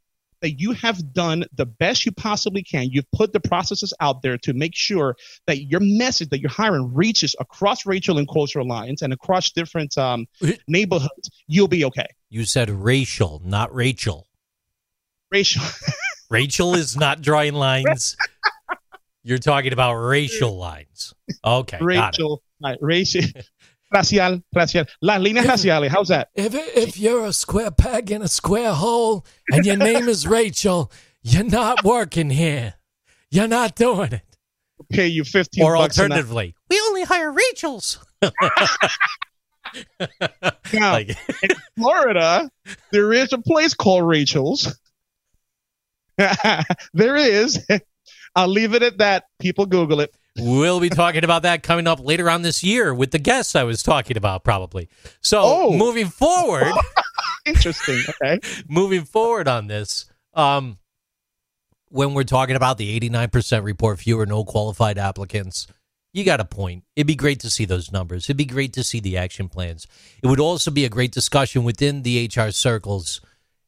that 0.42 0.60
you 0.60 0.74
have 0.74 1.14
done 1.14 1.46
the 1.56 1.66
best 1.66 2.06
you 2.06 2.12
possibly 2.12 2.64
can, 2.64 2.90
you've 2.92 3.10
put 3.12 3.34
the 3.34 3.40
processes 3.40 3.94
out 4.00 4.22
there 4.22 4.38
to 4.40 4.54
make 4.54 4.76
sure 4.76 5.16
that 5.48 5.64
your 5.64 5.80
message 5.82 6.30
that 6.30 6.40
you're 6.40 6.52
hiring 6.52 6.94
reaches 6.94 7.36
across 7.40 7.86
racial 7.86 8.18
and 8.18 8.28
cultural 8.28 8.68
lines 8.68 9.02
and 9.02 9.14
across 9.14 9.52
different 9.52 9.98
um, 9.98 10.28
neighborhoods, 10.68 11.30
you'll 11.48 11.68
be 11.68 11.86
okay. 11.86 12.08
You 12.30 12.46
said 12.46 12.70
racial, 12.70 13.42
not 13.44 13.74
Rachel. 13.74 14.28
Racial. 15.32 15.64
Rachel 16.30 16.76
is 16.76 16.98
not 16.98 17.22
drawing 17.22 17.54
lines. 17.54 18.16
You're 19.24 19.38
talking 19.40 19.74
about 19.74 19.96
racial 19.96 20.56
lines. 20.56 21.16
Okay, 21.44 21.80
got 21.80 21.84
it. 21.84 21.86
Rachel, 21.86 22.44
right, 22.64 22.78
racial. 22.82 23.22
Racial, 23.94 24.42
racial. 24.54 24.86
Las 25.02 25.22
líneas 25.22 25.46
raciales. 25.46 25.90
How's 25.90 26.08
that? 26.10 26.30
If 26.36 26.54
if 26.56 26.98
you're 27.00 27.26
a 27.26 27.34
square 27.34 27.72
peg 27.72 28.12
in 28.12 28.22
a 28.22 28.28
square 28.28 28.74
hole 28.74 29.26
and 29.52 29.66
your 29.66 29.78
name 29.78 30.10
is 30.10 30.26
Rachel, 30.28 30.92
you're 31.22 31.44
not 31.44 31.84
working 31.84 32.30
here. 32.32 32.74
You're 33.32 33.48
not 33.48 33.76
doing 33.76 34.14
it. 34.14 34.22
Pay 34.90 35.08
you 35.08 35.24
fifteen 35.24 35.64
Or 35.64 35.76
bucks 35.78 35.98
an 35.98 36.04
hour. 36.12 36.18
alternatively, 36.18 36.56
we 36.70 36.80
only 36.88 37.04
hire 37.04 37.32
Rachels. 37.32 38.00
Now, 40.74 40.94
Like, 40.94 41.10
in 41.10 41.50
Florida, 41.78 42.50
there 42.92 43.12
is 43.14 43.34
a 43.34 43.38
place 43.38 43.74
called 43.74 44.08
Rachel's. 44.08 44.74
there 46.94 47.16
is. 47.16 47.66
I'll 48.36 48.48
leave 48.48 48.74
it 48.74 48.84
at 48.84 49.00
that. 49.00 49.26
People 49.40 49.66
Google 49.66 50.00
it. 50.00 50.16
We'll 50.38 50.80
be 50.80 50.90
talking 50.90 51.24
about 51.24 51.44
that 51.44 51.64
coming 51.64 51.88
up 51.88 52.00
later 52.04 52.30
on 52.30 52.42
this 52.42 52.64
year 52.64 52.94
with 52.94 53.12
the 53.12 53.20
guests 53.20 53.56
I 53.56 53.64
was 53.64 53.82
talking 53.84 54.18
about, 54.18 54.44
probably. 54.44 54.90
So 55.22 55.42
Oh. 55.44 55.78
moving 55.78 56.08
forward. 56.08 56.72
Interesting. 57.46 58.02
Okay. 58.10 58.40
moving 58.70 59.06
forward 59.06 59.48
on 59.48 59.68
this, 59.68 60.06
um, 60.34 60.78
when 61.90 62.14
we're 62.14 62.24
talking 62.24 62.56
about 62.56 62.78
the 62.78 63.00
89% 63.00 63.64
report 63.64 64.00
fewer 64.00 64.26
no 64.26 64.44
qualified 64.44 64.98
applicants, 64.98 65.68
you 66.12 66.24
got 66.24 66.40
a 66.40 66.46
point. 66.46 66.84
It'd 66.96 67.08
be 67.08 67.16
great 67.16 67.40
to 67.42 67.50
see 67.50 67.66
those 67.66 67.92
numbers. 67.92 68.26
It'd 68.26 68.38
be 68.38 68.46
great 68.46 68.74
to 68.74 68.84
see 68.84 69.00
the 69.00 69.18
action 69.18 69.48
plans. 69.50 69.86
It 70.24 70.28
would 70.28 70.40
also 70.40 70.72
be 70.72 70.86
a 70.86 70.90
great 70.90 71.12
discussion 71.12 71.64
within 71.64 72.04
the 72.04 72.30
HR 72.34 72.52
circles 72.52 73.22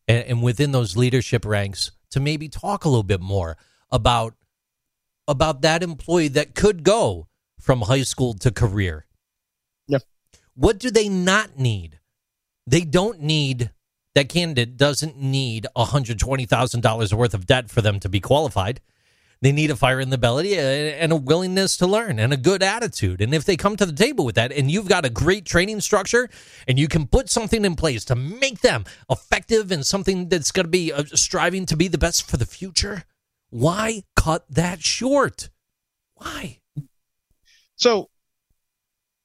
and, 0.07 0.23
and 0.25 0.43
within 0.43 0.71
those 0.71 0.97
leadership 0.97 1.45
ranks 1.45 1.91
to 2.11 2.19
maybe 2.19 2.49
talk 2.49 2.85
a 2.85 2.89
little 2.89 3.03
bit 3.03 3.21
more 3.21 3.57
about 3.91 4.33
about 5.27 5.61
that 5.61 5.83
employee 5.83 6.29
that 6.29 6.55
could 6.55 6.83
go 6.83 7.27
from 7.59 7.81
high 7.81 8.03
school 8.03 8.33
to 8.35 8.51
career. 8.51 9.05
Yep. 9.87 10.03
What 10.55 10.79
do 10.79 10.89
they 10.89 11.09
not 11.09 11.57
need? 11.57 11.99
They 12.65 12.81
don't 12.81 13.21
need 13.21 13.71
that 14.17 14.29
candidate 14.29 14.77
doesn't 14.77 15.15
need 15.15 15.67
$120,000 15.75 17.13
worth 17.13 17.33
of 17.35 17.45
debt 17.45 17.69
for 17.69 17.81
them 17.83 17.99
to 17.99 18.09
be 18.09 18.19
qualified. 18.19 18.81
They 19.41 19.51
need 19.51 19.69
a 19.69 19.75
fire 19.75 19.99
in 19.99 20.09
the 20.09 20.17
belly 20.17 20.57
and 20.57 21.11
a 21.11 21.15
willingness 21.15 21.77
to 21.77 21.85
learn 21.85 22.17
and 22.17 22.33
a 22.33 22.37
good 22.37 22.63
attitude. 22.63 23.21
And 23.21 23.35
if 23.35 23.45
they 23.45 23.55
come 23.55 23.75
to 23.75 23.85
the 23.85 23.93
table 23.93 24.25
with 24.25 24.33
that 24.33 24.51
and 24.51 24.71
you've 24.71 24.89
got 24.89 25.05
a 25.05 25.11
great 25.11 25.45
training 25.45 25.81
structure 25.81 26.27
and 26.67 26.79
you 26.79 26.87
can 26.87 27.05
put 27.05 27.29
something 27.29 27.63
in 27.63 27.75
place 27.75 28.03
to 28.05 28.15
make 28.15 28.61
them 28.61 28.85
effective 29.07 29.71
and 29.71 29.85
something 29.85 30.29
that's 30.29 30.51
going 30.51 30.65
to 30.65 30.71
be 30.71 30.91
uh, 30.91 31.03
striving 31.13 31.67
to 31.67 31.77
be 31.77 31.87
the 31.87 31.99
best 31.99 32.27
for 32.27 32.37
the 32.37 32.47
future, 32.47 33.03
why 33.49 34.03
cut 34.15 34.45
that 34.49 34.81
short? 34.81 35.49
Why? 36.15 36.59
So 37.75 38.09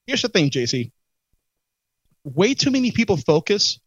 here's 0.06 0.22
the 0.22 0.28
thing, 0.28 0.50
JC. 0.50 0.92
Way 2.24 2.54
too 2.54 2.70
many 2.70 2.92
people 2.92 3.16
focus 3.16 3.80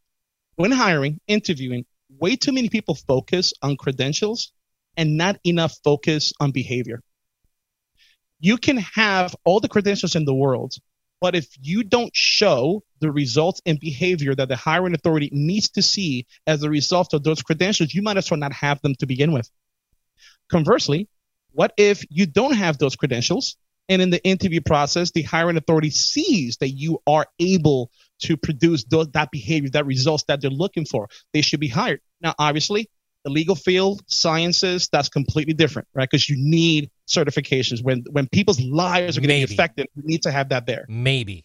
when 0.55 0.71
hiring, 0.71 1.19
interviewing, 1.27 1.85
way 2.09 2.35
too 2.35 2.51
many 2.51 2.69
people 2.69 2.95
focus 2.95 3.53
on 3.61 3.77
credentials 3.77 4.51
and 4.97 5.17
not 5.17 5.37
enough 5.43 5.77
focus 5.83 6.33
on 6.39 6.51
behavior. 6.51 7.01
You 8.39 8.57
can 8.57 8.77
have 8.77 9.35
all 9.45 9.59
the 9.59 9.69
credentials 9.69 10.15
in 10.15 10.25
the 10.25 10.33
world, 10.33 10.75
but 11.21 11.35
if 11.35 11.47
you 11.61 11.83
don't 11.83 12.15
show 12.15 12.83
the 12.99 13.11
results 13.11 13.61
and 13.65 13.79
behavior 13.79 14.35
that 14.35 14.49
the 14.49 14.55
hiring 14.55 14.93
authority 14.93 15.29
needs 15.31 15.69
to 15.71 15.81
see 15.81 16.27
as 16.45 16.63
a 16.63 16.69
result 16.69 17.13
of 17.13 17.23
those 17.23 17.41
credentials, 17.41 17.93
you 17.93 18.01
might 18.01 18.17
as 18.17 18.29
well 18.29 18.39
not 18.39 18.53
have 18.53 18.81
them 18.81 18.95
to 18.95 19.05
begin 19.05 19.31
with. 19.31 19.49
Conversely, 20.49 21.07
what 21.51 21.73
if 21.77 22.03
you 22.09 22.26
don't 22.26 22.55
have 22.55 22.77
those 22.77 22.95
credentials 22.95 23.57
and 23.88 24.01
in 24.01 24.09
the 24.09 24.23
interview 24.23 24.61
process, 24.61 25.11
the 25.11 25.22
hiring 25.22 25.57
authority 25.57 25.89
sees 25.89 26.57
that 26.57 26.69
you 26.69 26.99
are 27.05 27.27
able 27.39 27.91
to 28.19 28.35
produce 28.38 28.84
those, 28.85 29.09
that 29.11 29.31
behavior, 29.31 29.69
that 29.72 29.85
results 29.85 30.23
that 30.27 30.41
they're 30.41 30.49
looking 30.49 30.85
for. 30.85 31.07
They 31.34 31.41
should 31.41 31.59
be 31.59 31.67
hired. 31.67 32.01
Now, 32.22 32.34
obviously, 32.39 32.89
the 33.23 33.30
legal 33.31 33.55
field, 33.55 34.01
sciences, 34.07 34.88
that's 34.91 35.09
completely 35.09 35.53
different, 35.53 35.88
right? 35.93 36.09
Because 36.09 36.30
you 36.30 36.35
need 36.38 36.91
certifications. 37.07 37.84
When 37.84 38.03
when 38.11 38.27
people's 38.27 38.61
lives 38.61 39.17
are 39.17 39.22
going 39.22 39.30
to 39.30 39.35
Maybe. 39.35 39.47
be 39.47 39.53
affected, 39.53 39.88
you 39.95 40.03
need 40.05 40.23
to 40.23 40.31
have 40.31 40.49
that 40.49 40.65
there. 40.65 40.85
Maybe. 40.88 41.43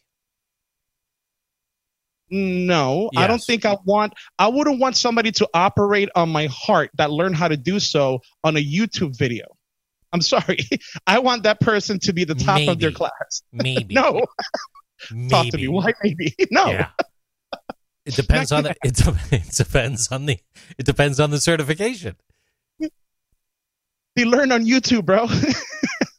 No, 2.31 3.11
I 3.16 3.27
don't 3.27 3.43
think 3.43 3.65
I 3.65 3.77
want. 3.85 4.15
I 4.39 4.47
wouldn't 4.48 4.78
want 4.78 4.97
somebody 4.97 5.32
to 5.32 5.48
operate 5.52 6.09
on 6.15 6.28
my 6.28 6.47
heart 6.47 6.90
that 6.94 7.11
learned 7.11 7.35
how 7.35 7.48
to 7.48 7.57
do 7.57 7.81
so 7.81 8.20
on 8.44 8.57
a 8.57 8.65
YouTube 8.65 9.19
video. 9.19 9.47
I'm 10.12 10.20
sorry. 10.20 10.59
I 11.07 11.19
want 11.19 11.43
that 11.44 11.61
person 11.61 11.98
to 12.01 12.12
be 12.12 12.24
the 12.24 12.35
top 12.35 12.61
of 12.69 12.78
their 12.78 12.93
class. 12.93 13.43
Maybe. 13.52 13.94
No, 13.94 14.24
Maybe. 15.11 15.28
talk 15.28 15.47
to 15.48 15.57
me. 15.57 15.69
Why 15.69 15.93
maybe? 16.05 16.35
No. 16.51 16.66
Yeah. 16.66 16.89
It 18.05 18.15
depends 18.15 18.52
on 18.52 18.65
the 18.65 18.70
it, 18.82 19.01
it 19.32 19.51
depends 19.52 20.11
on 20.11 20.27
the 20.27 20.39
it 20.78 20.86
depends 20.86 21.20
on 21.20 21.31
the 21.31 21.40
certification. 21.40 22.16
They 24.16 24.24
learn 24.24 24.52
on 24.52 24.65
YouTube, 24.65 25.05
bro. 25.05 25.27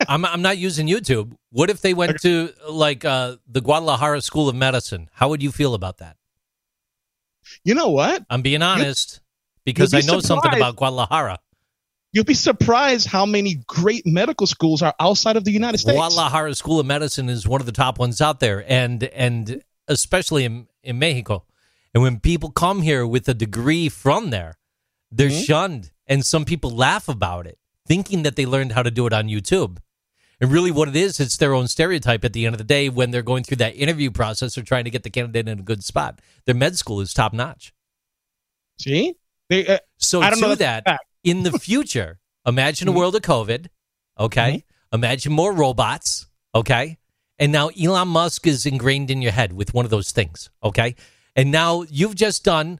I'm 0.07 0.25
I'm 0.25 0.41
not 0.41 0.57
using 0.57 0.87
YouTube. 0.87 1.33
What 1.51 1.69
if 1.69 1.81
they 1.81 1.93
went 1.93 2.21
to 2.21 2.53
like 2.69 3.05
uh, 3.05 3.37
the 3.47 3.61
Guadalajara 3.61 4.21
School 4.21 4.49
of 4.49 4.55
Medicine? 4.55 5.09
How 5.13 5.29
would 5.29 5.41
you 5.43 5.51
feel 5.51 5.73
about 5.73 5.97
that? 5.99 6.17
you 7.63 7.75
know 7.75 7.89
what? 7.89 8.23
I'm 8.29 8.41
being 8.41 8.61
honest 8.61 9.19
because 9.65 9.91
you'll 9.93 9.99
I 9.99 10.01
be 10.01 10.07
know 10.07 10.19
something 10.19 10.53
about 10.55 10.75
Guadalajara. 10.75 11.39
You'll 12.13 12.25
be 12.25 12.33
surprised 12.33 13.07
how 13.07 13.25
many 13.25 13.63
great 13.67 14.05
medical 14.05 14.45
schools 14.45 14.81
are 14.81 14.93
outside 14.99 15.37
of 15.37 15.45
the 15.45 15.51
United 15.51 15.77
States. 15.77 15.95
Guadalajara 15.95 16.53
School 16.55 16.79
of 16.79 16.85
Medicine 16.85 17.29
is 17.29 17.47
one 17.47 17.61
of 17.61 17.65
the 17.65 17.71
top 17.71 17.99
ones 17.99 18.21
out 18.21 18.39
there, 18.39 18.63
and 18.67 19.03
and 19.03 19.63
especially 19.87 20.45
in 20.45 20.67
in 20.83 20.99
Mexico. 20.99 21.45
And 21.93 22.03
when 22.03 22.19
people 22.19 22.51
come 22.51 22.81
here 22.81 23.05
with 23.05 23.27
a 23.27 23.33
degree 23.33 23.89
from 23.89 24.29
there, 24.29 24.57
they're 25.11 25.29
Mm-hmm. 25.29 25.43
shunned, 25.43 25.91
and 26.07 26.25
some 26.25 26.45
people 26.45 26.71
laugh 26.71 27.09
about 27.09 27.45
it, 27.47 27.57
thinking 27.85 28.23
that 28.23 28.35
they 28.37 28.45
learned 28.45 28.71
how 28.73 28.83
to 28.83 28.91
do 28.91 29.05
it 29.07 29.13
on 29.13 29.27
YouTube. 29.27 29.77
And 30.41 30.51
really, 30.51 30.71
what 30.71 30.87
it 30.87 30.95
is, 30.95 31.19
it's 31.19 31.37
their 31.37 31.53
own 31.53 31.67
stereotype. 31.67 32.25
At 32.25 32.33
the 32.33 32.47
end 32.47 32.55
of 32.55 32.57
the 32.57 32.63
day, 32.63 32.89
when 32.89 33.11
they're 33.11 33.21
going 33.21 33.43
through 33.43 33.57
that 33.57 33.75
interview 33.75 34.09
process, 34.09 34.55
they're 34.55 34.63
trying 34.63 34.85
to 34.85 34.89
get 34.89 35.03
the 35.03 35.11
candidate 35.11 35.47
in 35.47 35.59
a 35.59 35.61
good 35.61 35.83
spot. 35.83 36.19
Their 36.45 36.55
med 36.55 36.79
school 36.79 36.99
is 36.99 37.13
top 37.13 37.31
notch. 37.31 37.73
See, 38.79 39.13
they, 39.49 39.67
uh, 39.67 39.77
So 39.99 40.19
I 40.19 40.31
don't 40.31 40.39
to 40.39 40.47
know 40.47 40.55
that, 40.55 40.83
that's 40.85 41.03
in 41.23 41.43
the 41.43 41.51
future, 41.51 42.19
imagine 42.47 42.87
a 42.87 42.91
mm-hmm. 42.91 42.97
world 42.97 43.15
of 43.15 43.21
COVID. 43.21 43.67
Okay, 44.19 44.51
mm-hmm. 44.51 44.95
imagine 44.95 45.31
more 45.31 45.53
robots. 45.53 46.25
Okay, 46.55 46.97
and 47.37 47.51
now 47.51 47.69
Elon 47.79 48.07
Musk 48.07 48.47
is 48.47 48.65
ingrained 48.65 49.11
in 49.11 49.21
your 49.21 49.31
head 49.31 49.53
with 49.53 49.75
one 49.75 49.85
of 49.85 49.91
those 49.91 50.11
things. 50.11 50.49
Okay, 50.63 50.95
and 51.35 51.51
now 51.51 51.83
you've 51.83 52.15
just 52.15 52.43
done 52.43 52.79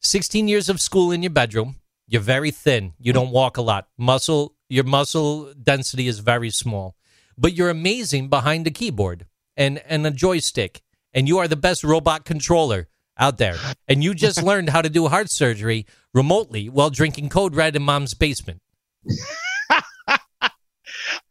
16 0.00 0.48
years 0.48 0.68
of 0.68 0.80
school 0.80 1.12
in 1.12 1.22
your 1.22 1.30
bedroom. 1.30 1.76
You're 2.08 2.20
very 2.20 2.50
thin. 2.50 2.94
You 2.98 3.12
mm-hmm. 3.12 3.22
don't 3.22 3.30
walk 3.30 3.58
a 3.58 3.62
lot. 3.62 3.86
Muscle, 3.96 4.55
your 4.68 4.84
muscle 4.84 5.52
density 5.54 6.08
is 6.08 6.18
very 6.18 6.50
small, 6.50 6.96
but 7.36 7.54
you're 7.54 7.70
amazing 7.70 8.28
behind 8.28 8.66
a 8.66 8.70
keyboard 8.70 9.26
and 9.56 9.78
and 9.86 10.06
a 10.06 10.10
joystick, 10.10 10.82
and 11.14 11.28
you 11.28 11.38
are 11.38 11.48
the 11.48 11.56
best 11.56 11.84
robot 11.84 12.24
controller 12.24 12.88
out 13.18 13.38
there. 13.38 13.56
And 13.88 14.02
you 14.02 14.14
just 14.14 14.42
learned 14.50 14.70
how 14.70 14.82
to 14.82 14.90
do 14.90 15.08
heart 15.08 15.30
surgery 15.30 15.86
remotely 16.12 16.68
while 16.68 16.90
drinking 16.90 17.28
Code 17.28 17.54
Red 17.54 17.76
in 17.76 17.82
mom's 17.82 18.14
basement. 18.14 18.60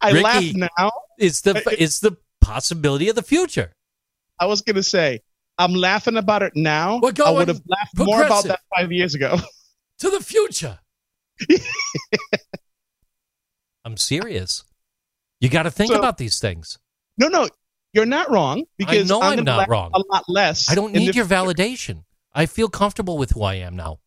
I 0.02 0.12
Ricky. 0.12 0.22
laugh 0.22 0.70
now. 0.78 0.92
It's 1.18 1.42
the 1.42 1.64
it's 1.78 2.00
the 2.00 2.18
possibility 2.42 3.10
of 3.10 3.16
the 3.16 3.24
future. 3.24 3.74
I 4.40 4.46
was 4.46 4.62
gonna 4.62 4.84
say 4.84 5.22
I'm 5.58 5.74
laughing 5.74 6.18
about 6.18 6.44
it 6.44 6.54
now. 6.56 7.00
We're 7.02 7.14
I 7.26 7.32
would 7.32 7.48
have 7.48 7.62
laughed 7.66 7.98
more 7.98 8.24
about 8.24 8.44
that 8.46 8.60
five 8.76 8.92
years 8.92 9.16
ago. 9.16 9.38
To 10.00 10.10
the 10.10 10.20
future. 10.20 10.80
I'm 13.86 13.98
serious. 13.98 14.64
You 15.40 15.50
got 15.50 15.64
to 15.64 15.72
think 15.72 15.92
So- 15.94 16.00
about 16.00 16.18
these 16.18 16.40
things. 16.40 16.78
no, 17.18 17.28
no, 17.30 17.48
you're 17.94 18.06
not 18.06 18.30
wrong 18.30 18.66
because 18.78 19.10
I 19.10 19.14
know 19.14 19.22
I'm 19.22 19.32
gonna 19.38 19.44
not 19.44 19.70
wrong. 19.70 19.92
A 19.94 20.00
lot 20.12 20.24
less. 20.28 20.70
I 20.70 20.76
don't 20.76 20.92
need 20.92 21.16
your 21.16 21.26
future. 21.26 21.36
validation. 21.36 22.04
I 22.34 22.46
feel 22.46 22.68
comfortable 22.68 23.18
with 23.18 23.32
who 23.32 23.44
I 23.44 23.54
am 23.56 23.76
now. 23.78 24.00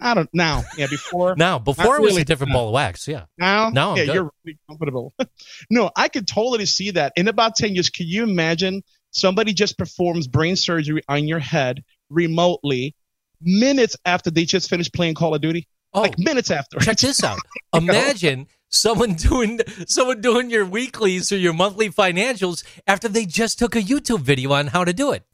I 0.00 0.14
don't 0.14 0.28
now. 0.32 0.62
Yeah, 0.76 0.86
before 0.88 1.34
Now, 1.38 1.58
before 1.58 1.96
it 1.96 2.02
was 2.02 2.10
really, 2.10 2.22
a 2.22 2.24
different 2.26 2.52
ball 2.52 2.68
of 2.68 2.74
wax. 2.74 3.08
Yeah. 3.08 3.24
Now, 3.38 3.70
Now 3.70 3.92
I'm 3.92 3.96
yeah, 3.96 4.04
good. 4.04 4.14
you're 4.14 4.30
really 4.44 4.58
comfortable. 4.68 5.14
no, 5.70 5.90
I 5.96 6.08
could 6.08 6.28
totally 6.28 6.66
see 6.66 6.90
that. 6.92 7.14
In 7.16 7.26
about 7.28 7.56
10 7.56 7.74
years, 7.74 7.88
can 7.90 8.06
you 8.06 8.22
imagine 8.22 8.82
somebody 9.10 9.54
just 9.54 9.78
performs 9.78 10.28
brain 10.28 10.54
surgery 10.54 11.00
on 11.08 11.26
your 11.26 11.38
head 11.40 11.82
remotely 12.10 12.94
minutes 13.40 13.96
after 14.04 14.30
they 14.30 14.44
just 14.44 14.68
finished 14.68 14.92
playing 14.92 15.14
Call 15.14 15.34
of 15.34 15.40
Duty? 15.40 15.66
Oh, 15.94 16.02
Like 16.02 16.18
minutes 16.18 16.50
after. 16.50 16.78
check 16.78 16.98
this 16.98 17.24
out. 17.24 17.38
Imagine 17.74 18.46
someone 18.68 19.14
doing 19.28 19.60
someone 19.86 20.20
doing 20.20 20.50
your 20.50 20.64
weeklies 20.64 21.30
or 21.32 21.36
your 21.36 21.52
monthly 21.52 21.88
financials 21.90 22.64
after 22.86 23.08
they 23.08 23.26
just 23.26 23.58
took 23.58 23.74
a 23.76 23.82
YouTube 23.82 24.20
video 24.20 24.52
on 24.52 24.68
how 24.68 24.84
to 24.84 24.92
do 24.92 25.12
it. 25.12 25.24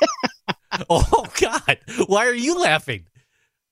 oh 0.90 1.26
God! 1.40 1.78
Why 2.06 2.26
are 2.26 2.34
you 2.34 2.58
laughing? 2.60 3.06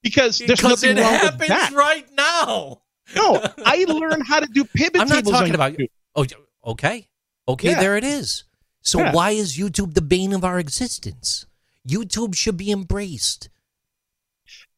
because 0.03 0.39
there's 0.39 0.51
Because 0.61 0.83
nothing 0.83 0.97
it 0.97 1.01
wrong 1.03 1.13
with 1.13 1.23
happens 1.23 1.49
that. 1.49 1.73
right 1.73 2.07
now. 2.17 2.83
No, 3.17 3.43
I 3.65 3.85
learned 3.89 4.23
how 4.27 4.41
to 4.41 4.47
do 4.47 4.65
pivot 4.77 5.01
I'm 5.01 5.09
not 5.09 5.25
talking 5.25 5.55
about. 5.55 5.73
YouTube. 5.75 5.89
Oh, 6.15 6.25
okay, 6.73 7.09
okay. 7.49 7.71
Yeah. 7.71 7.81
There 7.81 7.97
it 7.97 8.05
is. 8.05 8.45
So 8.83 9.01
Yeah. 9.01 9.13
why 9.13 9.31
is 9.31 9.57
YouTube 9.59 9.95
the 9.95 10.03
bane 10.03 10.33
of 10.33 10.45
our 10.45 10.59
existence? 10.59 11.47
YouTube 11.87 12.35
should 12.37 12.57
be 12.57 12.71
embraced. 12.71 13.49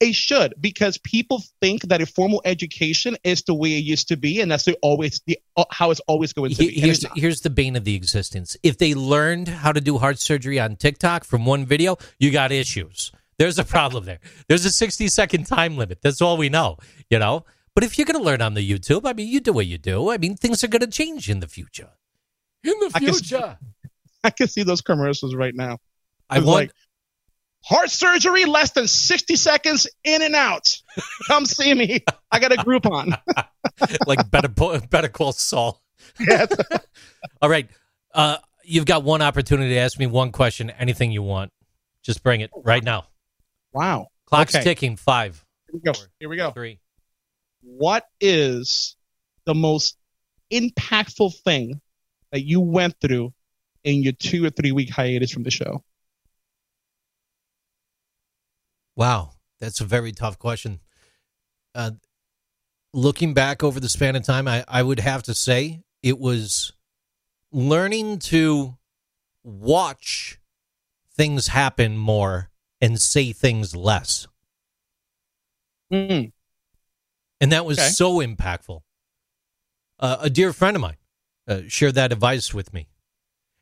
It 0.01 0.15
should 0.15 0.55
because 0.61 0.97
people 0.97 1.43
think 1.61 1.83
that 1.83 2.01
a 2.01 2.07
formal 2.07 2.41
education 2.47 3.19
is 3.23 3.43
the 3.43 3.53
way 3.53 3.73
it 3.73 3.85
used 3.85 4.09
to 4.09 4.17
be, 4.17 4.41
and 4.41 4.51
that's 4.51 4.65
the 4.65 4.75
always 4.81 5.21
the 5.27 5.39
uh, 5.59 5.65
how 5.71 5.91
it's 5.91 6.01
always 6.09 6.33
going 6.33 6.51
to 6.53 6.57
be. 6.57 6.71
Here's 6.71 7.05
here's 7.15 7.43
the 7.43 7.51
bane 7.51 7.77
of 7.77 7.85
the 7.85 7.95
existence. 7.95 8.57
If 8.63 8.79
they 8.79 8.95
learned 8.95 9.49
how 9.49 9.73
to 9.73 9.81
do 9.81 9.99
heart 9.99 10.19
surgery 10.19 10.59
on 10.59 10.77
TikTok 10.77 11.25
from 11.25 11.45
one 11.45 11.67
video, 11.67 11.99
you 12.19 12.31
got 12.31 12.51
issues. 12.51 13.13
There's 13.39 13.59
a 13.59 13.65
problem 13.65 14.05
there. 14.05 14.21
There's 14.49 14.65
a 14.65 14.71
60 14.71 15.09
second 15.09 15.45
time 15.47 15.77
limit. 15.77 16.01
That's 16.03 16.21
all 16.23 16.37
we 16.39 16.49
know, 16.49 16.77
you 17.11 17.19
know. 17.19 17.45
But 17.75 17.85
if 17.85 17.97
you're 17.99 18.05
going 18.07 18.19
to 18.19 18.25
learn 18.25 18.43
on 18.43 18.55
the 18.55 18.69
YouTube, 18.69 19.03
I 19.05 19.13
mean, 19.13 19.29
you 19.29 19.41
do 19.41 19.53
what 19.53 19.67
you 19.67 19.79
do. 19.79 20.11
I 20.11 20.19
mean, 20.19 20.35
things 20.37 20.63
are 20.65 20.69
going 20.69 20.81
to 20.81 20.87
change 20.89 21.31
in 21.31 21.41
the 21.41 21.47
future. 21.49 21.89
In 22.65 22.73
the 22.81 22.91
I 22.95 22.99
can 23.01 23.13
see- 23.15 23.25
future, 23.25 23.59
I 24.25 24.31
can 24.31 24.49
see 24.49 24.63
those 24.63 24.81
commercials 24.83 25.35
right 25.35 25.55
now. 25.55 25.79
I 26.29 26.39
It's 26.39 26.47
want. 26.47 26.57
like, 26.61 26.73
Heart 27.62 27.91
surgery, 27.91 28.47
less 28.47 28.70
than 28.73 28.89
60 28.89 29.37
seconds 29.37 29.87
in 30.03 30.23
and 30.23 30.35
out. 30.35 30.77
Come 31.28 31.45
see 31.45 31.74
me. 31.74 32.03
I 32.31 32.39
got 32.41 32.53
a 32.53 32.57
Groupon. 32.57 33.19
like 34.07 34.31
better 34.31 34.49
better 34.49 35.09
call 35.09 35.32
Saul. 35.32 35.81
Yes. 36.19 36.49
All 37.43 37.51
right, 37.51 37.69
uh, 38.15 38.39
you've 38.65 38.87
got 38.87 39.05
one 39.05 39.20
opportunity 39.23 39.74
to 39.74 39.78
ask 39.81 39.99
me 39.99 40.07
one 40.07 40.32
question. 40.32 40.70
Anything 40.70 41.12
you 41.12 41.23
want, 41.23 41.53
just 42.03 42.23
bring 42.23 42.41
it 42.41 42.51
right 42.65 42.82
now. 42.82 43.05
Wow. 43.73 44.09
Clock's 44.27 44.55
Okay. 44.55 44.65
ticking. 44.65 44.97
Five, 44.97 45.45
Here 45.70 45.74
we 45.74 45.93
go. 45.93 45.99
Here 46.19 46.28
we 46.28 46.37
go. 46.37 46.51
three. 46.53 46.81
What 47.62 48.07
is 48.20 48.97
the 49.45 49.55
most 49.55 49.97
impactful 50.51 51.35
thing 51.45 51.81
that 52.32 52.41
you 52.41 52.61
went 52.61 52.97
through 53.01 53.32
in 53.85 54.03
your 54.03 54.12
two 54.15 54.45
or 54.45 54.51
three 54.51 54.73
week 54.73 54.89
hiatus 54.91 55.31
from 55.31 55.43
the 55.43 55.51
show? 55.51 55.85
Wow, 59.01 59.31
that's 59.61 59.81
a 59.81 59.87
very 59.87 60.13
tough 60.13 60.39
question. 60.39 60.79
Uh, 61.75 61.93
looking 62.93 63.33
back 63.33 63.65
over 63.65 63.81
the 63.81 63.89
span 63.89 64.15
of 64.15 64.25
time, 64.25 64.47
I, 64.47 64.63
I 64.69 64.83
would 64.83 65.01
have 65.01 65.23
to 65.23 65.33
say 65.33 65.81
it 66.03 66.19
was 66.19 66.75
learning 67.51 68.19
to 68.19 68.77
watch 69.43 70.39
things 71.15 71.47
happen 71.47 71.97
more 71.97 72.51
and 72.79 73.01
say 73.01 73.33
things 73.33 73.75
less. 73.75 74.27
Mm. 75.91 76.33
And 77.41 77.53
that 77.53 77.65
was 77.65 77.79
Okay. 77.79 77.89
so 77.89 78.19
impactful. 78.19 78.83
Uh, 79.99 80.19
a 80.21 80.29
dear 80.29 80.53
friend 80.53 80.77
of 80.77 80.83
mine 80.83 80.99
uh, 81.49 81.63
shared 81.69 81.95
that 81.95 82.13
advice 82.13 82.53
with 82.53 82.75
me. 82.75 82.91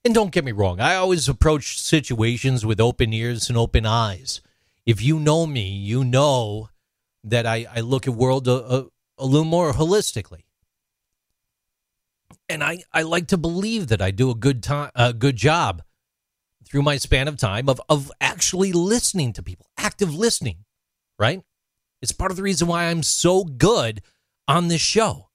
And 0.04 0.12
don't 0.12 0.32
get 0.32 0.44
me 0.44 0.50
wrong, 0.50 0.80
I 0.80 0.96
always 0.96 1.28
approach 1.28 1.80
situations 1.80 2.66
with 2.66 2.80
open 2.80 3.12
ears 3.12 3.48
and 3.48 3.56
open 3.56 3.86
eyes. 3.86 4.40
If 4.88 5.02
you 5.02 5.20
know 5.20 5.46
me, 5.46 5.68
you 5.68 6.02
know 6.02 6.70
that 7.22 7.44
I, 7.44 7.66
I 7.76 7.80
look 7.80 8.08
at 8.08 8.14
world 8.14 8.48
a, 8.48 8.52
a, 8.52 8.86
a 9.18 9.26
little 9.26 9.44
more 9.44 9.74
holistically. 9.74 10.44
And 12.48 12.64
I, 12.64 12.84
I 12.90 13.02
like 13.02 13.26
to 13.26 13.36
believe 13.36 13.88
that 13.88 14.00
I 14.00 14.10
do 14.10 14.30
a 14.30 14.34
good 14.34 14.62
time 14.62 14.90
a 14.94 15.12
good 15.12 15.36
job 15.36 15.82
through 16.64 16.80
my 16.80 16.96
span 16.96 17.28
of 17.28 17.36
time 17.36 17.68
of, 17.68 17.82
of 17.90 18.10
actually 18.18 18.72
listening 18.72 19.34
to 19.34 19.42
people, 19.42 19.66
active 19.76 20.14
listening, 20.14 20.64
right? 21.18 21.42
It's 22.00 22.12
part 22.12 22.30
of 22.30 22.38
the 22.38 22.42
reason 22.42 22.66
why 22.66 22.84
I'm 22.84 23.02
so 23.02 23.44
good 23.44 24.00
on 24.48 24.68
this 24.68 24.80
show. 24.80 25.28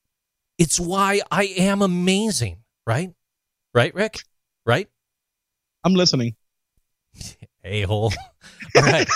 It's 0.57 0.79
why 0.79 1.21
I 1.29 1.43
am 1.43 1.83
amazing, 1.83 2.63
right? 2.87 3.13
Right, 3.71 3.93
Rick? 3.93 4.21
Right? 4.65 4.89
I'm 5.83 5.93
listening. 5.93 6.35
A 7.63 7.83
hole. 7.83 8.13
All 8.75 8.81
right. 8.83 9.07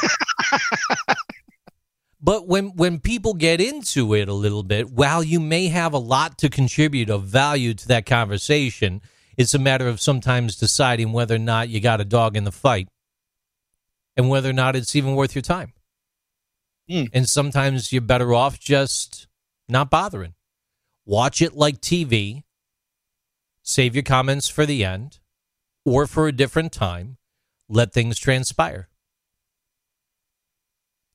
but 2.22 2.48
when 2.48 2.76
when 2.76 3.00
people 3.00 3.34
get 3.34 3.60
into 3.60 4.14
it 4.14 4.30
a 4.30 4.34
little 4.34 4.64
bit, 4.64 4.90
while 4.90 5.24
you 5.24 5.40
may 5.40 5.68
have 5.68 5.94
a 5.94 5.98
lot 5.98 6.38
to 6.40 6.50
contribute 6.50 7.10
of 7.10 7.24
value 7.24 7.74
to 7.74 7.88
that 7.90 8.06
conversation, 8.06 9.02
it's 9.38 9.54
a 9.54 9.60
matter 9.60 9.88
of 9.88 10.02
sometimes 10.02 10.56
deciding 10.56 11.12
whether 11.12 11.36
or 11.36 11.40
not 11.40 11.70
you 11.70 11.80
got 11.80 12.02
a 12.02 12.06
dog 12.06 12.36
in 12.36 12.44
the 12.44 12.52
fight 12.52 12.88
and 14.16 14.30
whether 14.30 14.50
or 14.50 14.54
not 14.54 14.76
it's 14.76 14.96
even 14.96 15.16
worth 15.16 15.36
your 15.36 15.42
time. 15.42 15.74
Mm. 16.90 17.10
And 17.14 17.30
sometimes 17.30 17.92
you're 17.92 18.02
better 18.02 18.34
off 18.34 18.60
just 18.60 19.28
not 19.70 19.90
bothering. 19.90 20.34
Watch 21.06 21.42
it 21.42 21.54
like 21.54 21.80
TV. 21.80 22.44
Save 23.62 23.96
your 23.96 24.04
comments 24.04 24.48
for 24.48 24.66
the 24.66 24.84
end 24.84 25.20
or 25.86 26.08
for 26.08 26.28
a 26.28 26.32
different 26.32 26.72
time. 26.72 27.18
Let 27.70 27.94
things 27.94 28.18
transpire. 28.18 28.90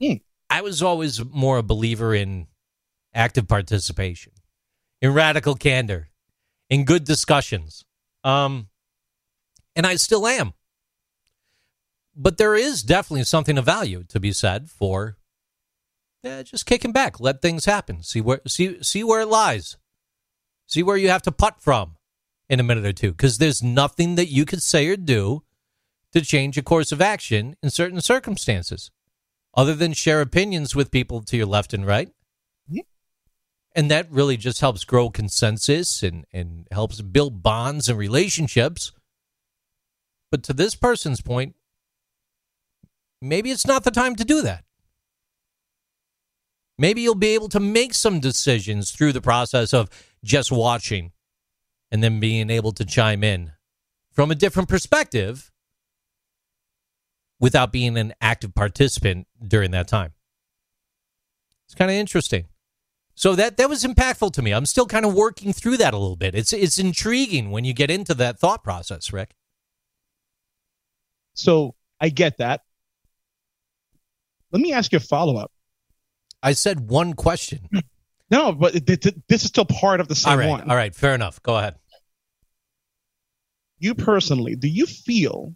Hmm. 0.00 0.14
I 0.50 0.60
was 0.60 0.82
always 0.82 1.24
more 1.24 1.58
a 1.58 1.62
believer 1.62 2.14
in 2.14 2.48
active 3.14 3.48
participation, 3.48 4.32
in 5.00 5.14
radical 5.14 5.54
candor, 5.54 6.10
in 6.68 6.84
good 6.84 7.04
discussions. 7.04 7.84
Um, 8.24 8.68
and 9.74 9.86
I 9.86 9.96
still 9.96 10.26
am. 10.26 10.52
But 12.14 12.36
there 12.36 12.54
is 12.54 12.82
definitely 12.82 13.24
something 13.24 13.56
of 13.56 13.64
value 13.64 14.04
to 14.08 14.20
be 14.20 14.32
said 14.32 14.68
for 14.68 15.16
eh, 16.24 16.42
just 16.42 16.66
kicking 16.66 16.92
back, 16.92 17.18
let 17.18 17.40
things 17.40 17.64
happen, 17.64 18.02
see 18.02 18.20
where 18.20 18.40
see 18.46 18.82
see 18.82 19.02
where 19.02 19.22
it 19.22 19.28
lies, 19.28 19.78
see 20.66 20.82
where 20.82 20.98
you 20.98 21.08
have 21.08 21.22
to 21.22 21.32
putt 21.32 21.62
from 21.62 21.96
in 22.50 22.60
a 22.60 22.62
minute 22.62 22.84
or 22.84 22.92
two, 22.92 23.12
because 23.12 23.38
there's 23.38 23.62
nothing 23.62 24.16
that 24.16 24.26
you 24.26 24.44
could 24.44 24.62
say 24.62 24.86
or 24.88 24.96
do 24.96 25.42
to 26.12 26.20
change 26.20 26.56
a 26.58 26.62
course 26.62 26.92
of 26.92 27.00
action 27.00 27.56
in 27.62 27.70
certain 27.70 28.00
circumstances, 28.00 28.90
other 29.54 29.74
than 29.74 29.92
share 29.92 30.20
opinions 30.20 30.74
with 30.74 30.90
people 30.90 31.22
to 31.22 31.36
your 31.36 31.46
left 31.46 31.72
and 31.74 31.86
right. 31.86 32.12
Mhm. 32.70 32.84
And 33.74 33.90
that 33.90 34.10
really 34.10 34.36
just 34.36 34.60
helps 34.60 34.84
grow 34.84 35.10
consensus 35.10 36.02
and, 36.02 36.26
and 36.32 36.68
helps 36.70 37.00
build 37.00 37.42
bonds 37.42 37.88
and 37.88 37.98
relationships. 37.98 38.92
But 40.30 40.42
to 40.44 40.52
this 40.52 40.74
person's 40.74 41.20
point, 41.20 41.54
maybe 43.20 43.50
it's 43.50 43.66
not 43.66 43.84
the 43.84 43.90
time 43.90 44.16
to 44.16 44.24
do 44.24 44.42
that. 44.42 44.64
Maybe 46.78 47.02
you'll 47.02 47.14
be 47.14 47.34
able 47.34 47.48
to 47.50 47.60
make 47.60 47.94
some 47.94 48.18
decisions 48.18 48.90
through 48.90 49.12
the 49.12 49.20
process 49.20 49.72
of 49.72 49.88
just 50.24 50.50
watching 50.50 51.12
and 51.90 52.02
then 52.02 52.18
being 52.18 52.50
able 52.50 52.72
to 52.72 52.84
chime 52.84 53.22
in 53.22 53.52
from 54.10 54.30
a 54.30 54.34
different 54.34 54.68
perspective 54.68 55.51
without 57.42 57.72
being 57.72 57.98
an 57.98 58.14
active 58.22 58.54
participant 58.54 59.26
during 59.46 59.72
that 59.72 59.88
time. 59.88 60.12
It's 61.66 61.74
kind 61.74 61.90
of 61.90 61.96
interesting. 61.96 62.46
So 63.14 63.34
that 63.34 63.58
that 63.58 63.68
was 63.68 63.84
impactful 63.84 64.32
to 64.34 64.42
me. 64.42 64.52
I'm 64.52 64.64
still 64.64 64.86
kind 64.86 65.04
of 65.04 65.12
working 65.12 65.52
through 65.52 65.76
that 65.78 65.92
a 65.92 65.98
little 65.98 66.16
bit. 66.16 66.34
It's 66.34 66.52
it's 66.54 66.78
intriguing 66.78 67.50
when 67.50 67.64
you 67.64 67.74
get 67.74 67.90
into 67.90 68.14
that 68.14 68.38
thought 68.38 68.64
process, 68.64 69.12
Rick. 69.12 69.34
So 71.34 71.74
I 72.00 72.08
get 72.08 72.38
that. 72.38 72.62
Let 74.50 74.62
me 74.62 74.72
ask 74.72 74.92
you 74.92 74.96
a 74.96 75.00
follow 75.00 75.36
up. 75.36 75.50
I 76.42 76.52
said 76.52 76.88
one 76.88 77.12
question. 77.14 77.68
Hmm. 77.72 77.78
No, 78.30 78.52
but 78.52 78.74
it- 78.74 79.06
it- 79.06 79.28
this 79.28 79.42
is 79.42 79.48
still 79.48 79.64
part 79.66 80.00
of 80.00 80.08
the 80.08 80.14
same 80.14 80.32
All 80.32 80.38
right, 80.38 80.48
one. 80.48 80.70
all 80.70 80.76
right, 80.76 80.94
fair 80.94 81.14
enough. 81.14 81.42
Go 81.42 81.56
ahead. 81.58 81.74
You 83.78 83.94
personally, 83.94 84.56
do 84.56 84.68
you 84.68 84.86
feel 84.86 85.54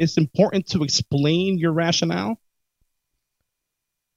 it's 0.00 0.16
important 0.16 0.66
to 0.68 0.82
explain 0.82 1.58
your 1.58 1.72
rationale? 1.72 2.40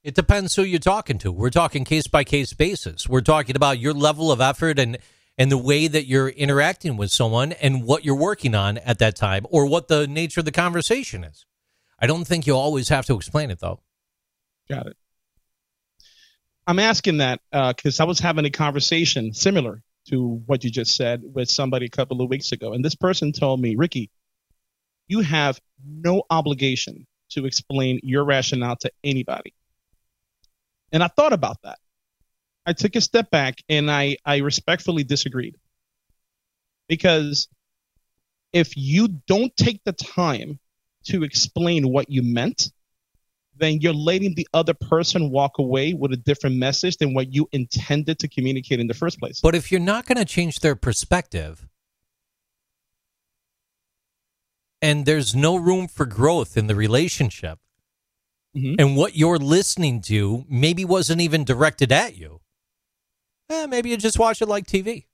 It 0.02 0.16
depends 0.16 0.56
who 0.56 0.64
you're 0.64 0.80
talking 0.80 1.18
to. 1.20 1.32
We're 1.32 1.50
talking 1.50 1.84
case 1.84 2.08
by 2.08 2.24
case 2.24 2.54
basis. 2.54 3.08
We're 3.08 3.22
talking 3.22 3.56
about 3.56 3.80
your 3.80 3.94
level 3.94 4.32
of 4.32 4.42
effort 4.42 4.80
and 4.80 4.98
and 5.38 5.52
the 5.52 5.58
way 5.58 5.88
that 5.88 6.06
you're 6.06 6.30
interacting 6.30 6.96
with 6.96 7.12
someone 7.12 7.54
and 7.54 7.84
what 7.84 8.06
you're 8.06 8.16
working 8.16 8.54
on 8.54 8.78
at 8.78 9.00
that 9.00 9.16
time 9.16 9.48
or 9.50 9.66
what 9.66 9.88
the 9.88 10.06
nature 10.08 10.42
of 10.42 10.46
the 10.46 10.52
conversation 10.52 11.24
is. 11.24 11.46
I 12.00 12.06
don't 12.06 12.26
think 12.26 12.46
you 12.46 12.56
always 12.56 12.90
have 12.90 13.06
to 13.08 13.16
explain 13.16 13.50
it 13.50 13.60
though. 13.60 13.82
Got 14.70 14.88
it. 14.88 14.98
I'm 16.68 16.80
asking 16.80 17.18
that 17.18 17.42
uh, 17.52 17.74
because 17.74 18.00
I 18.00 18.06
was 18.06 18.20
having 18.20 18.46
a 18.46 18.52
conversation 18.52 19.34
similar 19.34 19.82
to 20.10 20.44
what 20.46 20.64
you 20.64 20.70
just 20.70 20.96
said 20.96 21.22
with 21.24 21.50
somebody 21.50 21.88
a 21.88 21.90
couple 21.90 22.22
of 22.22 22.30
weeks 22.30 22.52
ago. 22.52 22.74
And 22.74 22.86
this 22.86 22.96
person 22.96 23.32
told 23.32 23.60
me, 23.60 23.76
Ricky, 23.76 24.12
you 25.08 25.22
have 25.22 25.60
no 25.86 26.24
obligation 26.30 27.06
to 27.32 27.46
explain 27.46 28.00
your 28.04 28.24
rationale 28.24 28.76
to 28.78 28.92
anybody. 29.04 29.54
And 30.92 31.04
I 31.04 31.08
thought 31.08 31.34
about 31.34 31.58
that. 31.64 31.80
I 32.66 32.74
took 32.74 32.96
a 32.96 33.02
step 33.02 33.30
back 33.30 33.56
and 33.68 33.92
I, 33.92 34.18
I 34.26 34.38
respectfully 34.38 35.04
disagreed. 35.04 35.56
Because 36.88 37.48
if 38.54 38.78
you 38.78 39.08
don't 39.28 39.56
take 39.58 39.84
the 39.84 39.94
time 39.94 40.60
to 41.06 41.24
explain 41.24 41.90
what 41.90 42.10
you 42.10 42.22
meant, 42.22 42.72
then 43.58 43.82
you're 43.82 43.94
letting 43.94 44.36
the 44.36 44.48
other 44.54 44.74
person 44.74 45.30
walk 45.30 45.58
away 45.60 45.94
with 45.94 46.12
a 46.12 46.18
different 46.18 46.56
message 46.56 46.98
than 46.98 47.14
what 47.14 47.34
you 47.34 47.48
intended 47.52 48.20
to 48.20 48.28
communicate 48.28 48.80
in 48.80 48.88
the 48.88 48.94
first 48.94 49.20
place. 49.20 49.42
But 49.42 49.56
if 49.56 49.72
you're 49.72 49.82
not 49.82 50.06
going 50.06 50.18
to 50.18 50.26
change 50.26 50.60
their 50.60 50.76
perspective, 50.76 51.68
and 54.84 55.06
there's 55.08 55.34
no 55.34 55.56
room 55.56 55.88
for 55.88 56.06
growth 56.06 56.58
in 56.58 56.68
the 56.68 56.76
relationship, 56.76 57.58
Mhm. 58.56 58.76
and 58.78 58.96
what 58.96 59.16
you're 59.16 59.40
listening 59.40 60.02
to 60.04 60.46
maybe 60.48 60.84
wasn't 60.86 61.22
even 61.22 61.44
directed 61.44 61.92
at 61.92 62.16
you, 62.18 62.42
eh, 63.50 63.66
maybe 63.66 63.90
you 63.90 63.98
just 63.98 64.20
watch 64.20 64.42
it 64.42 64.48
like 64.48 64.68
TV. 64.68 65.08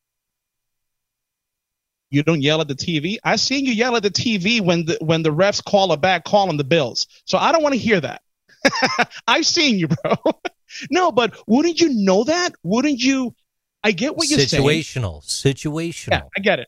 You 2.11 2.23
don't 2.23 2.41
yell 2.41 2.59
at 2.61 2.67
the 2.67 2.75
TV. 2.75 3.19
I 3.23 3.35
seen 3.35 3.65
you 3.65 3.71
yell 3.73 3.95
at 3.95 4.01
the 4.03 4.09
TV 4.09 4.61
when 4.61 4.85
the 4.85 4.97
when 4.99 5.21
the 5.21 5.29
refs 5.29 5.63
call 5.63 5.91
a 5.91 5.97
bad 5.97 6.23
call 6.23 6.49
on 6.49 6.57
the 6.57 6.63
Bills. 6.63 7.05
So 7.25 7.37
I 7.37 7.51
don't 7.51 7.61
want 7.61 7.73
to 7.73 7.79
hear 7.79 8.01
that. 8.01 8.21
I've 9.27 9.45
seen 9.45 9.77
you, 9.77 9.87
bro. 9.89 10.15
no, 10.89 11.11
but 11.11 11.35
wouldn't 11.47 11.79
you 11.79 11.89
know 11.93 12.23
that? 12.23 12.53
Wouldn't 12.63 12.99
you? 12.99 13.35
I 13.83 13.91
get 13.91 14.17
what 14.17 14.27
you're 14.27 14.39
saying. 14.39 14.63
situational, 14.63 15.23
situational. 15.23 16.11
Yeah, 16.13 16.21
I 16.35 16.39
get 16.41 16.59
it. 16.59 16.67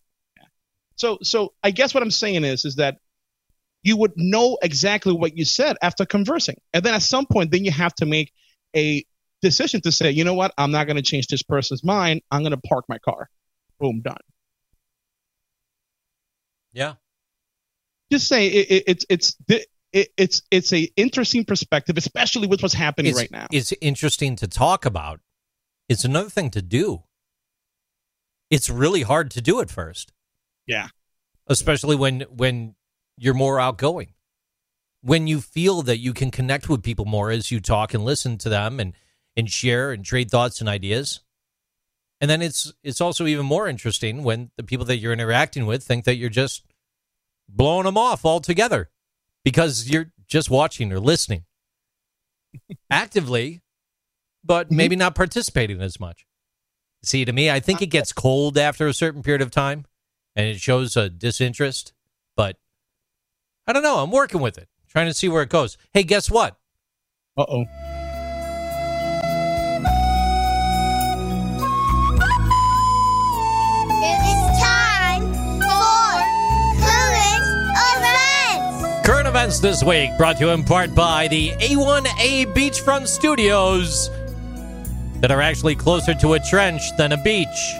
So 1.01 1.17
so 1.23 1.53
I 1.63 1.71
guess 1.71 1.95
what 1.95 2.03
I'm 2.03 2.11
saying 2.11 2.43
is 2.43 2.63
is 2.63 2.75
that 2.75 2.97
you 3.81 3.97
would 3.97 4.11
know 4.17 4.59
exactly 4.61 5.13
what 5.13 5.35
you 5.35 5.45
said 5.45 5.75
after 5.81 6.05
conversing. 6.05 6.57
And 6.73 6.83
then 6.83 6.93
at 6.93 7.01
some 7.01 7.25
point 7.25 7.49
then 7.49 7.65
you 7.65 7.71
have 7.71 7.95
to 7.95 8.05
make 8.05 8.31
a 8.75 9.03
decision 9.41 9.81
to 9.81 9.91
say, 9.91 10.11
you 10.11 10.23
know 10.23 10.35
what, 10.35 10.53
I'm 10.59 10.69
not 10.69 10.85
gonna 10.85 11.01
change 11.01 11.25
this 11.25 11.41
person's 11.41 11.83
mind. 11.83 12.21
I'm 12.29 12.43
gonna 12.43 12.57
park 12.57 12.85
my 12.87 12.99
car. 12.99 13.31
Boom, 13.79 14.01
done. 14.01 14.17
yeah. 16.71 16.93
Just 18.11 18.27
say 18.27 18.45
it, 18.45 18.71
it, 18.71 18.83
it's 18.85 19.05
it's 19.09 19.37
it, 19.49 20.09
it's 20.15 20.43
it's 20.51 20.71
a 20.71 20.87
interesting 20.95 21.45
perspective, 21.45 21.97
especially 21.97 22.47
with 22.47 22.61
what's 22.61 22.75
happening 22.75 23.09
it's, 23.09 23.19
right 23.19 23.31
now. 23.31 23.47
It's 23.51 23.73
interesting 23.81 24.35
to 24.35 24.47
talk 24.47 24.85
about. 24.85 25.19
It's 25.89 26.05
another 26.05 26.29
thing 26.29 26.51
to 26.51 26.61
do. 26.61 27.05
It's 28.51 28.69
really 28.69 29.01
hard 29.01 29.31
to 29.31 29.41
do 29.41 29.61
at 29.61 29.71
first. 29.71 30.13
Yeah. 30.71 30.87
Especially 31.47 31.95
when 31.97 32.21
when 32.29 32.75
you're 33.17 33.33
more 33.33 33.59
outgoing. 33.59 34.13
When 35.01 35.27
you 35.27 35.41
feel 35.41 35.81
that 35.83 35.97
you 35.97 36.13
can 36.13 36.31
connect 36.31 36.69
with 36.69 36.83
people 36.83 37.05
more 37.05 37.29
as 37.31 37.51
you 37.51 37.59
talk 37.59 37.93
and 37.93 38.05
listen 38.05 38.37
to 38.39 38.49
them 38.49 38.79
and 38.79 38.93
and 39.35 39.49
share 39.49 39.91
and 39.91 40.05
trade 40.05 40.29
thoughts 40.31 40.59
and 40.61 40.69
ideas. 40.69 41.19
And 42.21 42.29
then 42.29 42.41
it's 42.41 42.71
it's 42.83 43.01
also 43.01 43.25
even 43.25 43.45
more 43.45 43.67
interesting 43.67 44.23
when 44.23 44.51
the 44.55 44.63
people 44.63 44.85
that 44.85 44.97
you're 44.97 45.13
interacting 45.13 45.65
with 45.65 45.83
think 45.83 46.05
that 46.05 46.15
you're 46.15 46.29
just 46.29 46.63
blowing 47.49 47.85
them 47.85 47.97
off 47.97 48.23
altogether 48.25 48.89
because 49.43 49.89
you're 49.89 50.13
just 50.27 50.49
watching 50.49 50.93
or 50.93 50.99
listening 50.99 51.43
actively, 52.89 53.61
but 54.43 54.69
Mhm. 54.69 54.75
maybe 54.77 54.95
not 54.95 55.15
participating 55.15 55.81
as 55.81 55.99
much. 55.99 56.25
See, 57.03 57.25
to 57.25 57.33
me, 57.33 57.49
I 57.49 57.59
think 57.59 57.81
it 57.81 57.87
gets 57.87 58.13
cold 58.13 58.57
after 58.57 58.87
a 58.87 58.93
certain 58.93 59.23
period 59.23 59.41
of 59.41 59.49
time 59.51 59.85
and 60.35 60.47
it 60.47 60.59
shows 60.61 60.95
a 60.97 61.09
disinterest, 61.09 61.93
but 62.35 62.57
I 63.67 63.73
don't 63.73 63.83
know. 63.83 63.97
I'm 63.99 64.11
working 64.11 64.41
with 64.41 64.57
it, 64.57 64.67
trying 64.89 65.07
to 65.07 65.13
see 65.13 65.29
where 65.29 65.43
it 65.43 65.49
goes. 65.49 65.77
Hey, 65.93 66.03
guess 66.03 66.29
what? 66.31 66.57
Uh 67.37 67.45
oh. 67.47 67.65
It's 74.03 74.59
time 74.61 75.33
for 75.61 76.81
current 76.81 77.77
events. 77.77 79.07
Current 79.07 79.27
events 79.27 79.59
this 79.59 79.83
week 79.83 80.11
brought 80.17 80.37
to 80.37 80.45
you 80.45 80.51
in 80.51 80.63
part 80.63 80.93
by 80.95 81.27
the 81.27 81.51
A1A 81.51 82.53
Beachfront 82.53 83.07
Studios 83.07 84.09
that 85.21 85.31
are 85.31 85.41
actually 85.41 85.75
closer 85.75 86.13
to 86.15 86.33
a 86.33 86.39
trench 86.39 86.81
than 86.97 87.11
a 87.13 87.23
beach. 87.23 87.75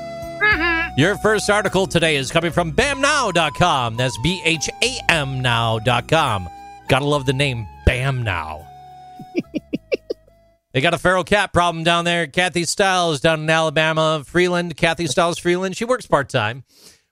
Your 0.98 1.18
first 1.18 1.50
article 1.50 1.88
today 1.88 2.18
is 2.18 2.32
coming 2.32 2.52
from 2.52 2.74
bhamnow.com. 2.74 3.96
That's 3.96 4.18
B 4.18 4.42
H 4.44 4.70
A 4.84 5.00
M 5.10 5.42
now.com. 5.42 6.50
Gotta 6.90 7.06
love 7.06 7.26
the 7.26 7.34
name 7.34 7.66
Bham 7.86 8.24
Now. 8.24 8.68
they 10.74 10.82
got 10.82 10.94
a 10.94 10.98
feral 10.98 11.24
cat 11.24 11.54
problem 11.54 11.86
down 11.86 12.04
there. 12.04 12.28
Kathy 12.28 12.66
Stiles 12.66 13.22
down 13.22 13.40
in 13.40 13.50
Alabama, 13.50 14.24
Freeland. 14.26 14.76
Kathy 14.76 15.08
Stiles 15.08 15.40
Freeland. 15.40 15.78
She 15.78 15.86
works 15.86 16.06
part 16.06 16.28
time. 16.28 16.66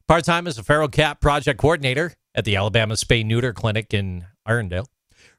Part 0.10 0.26
time 0.26 0.46
as 0.46 0.58
a 0.58 0.64
feral 0.64 0.90
cat 0.90 1.22
project 1.22 1.60
coordinator 1.60 2.14
at 2.36 2.44
the 2.44 2.58
Alabama 2.58 2.96
Spay 2.96 3.26
Neuter 3.26 3.54
Clinic 3.54 3.94
in 3.94 4.26
Irondale. 4.46 4.88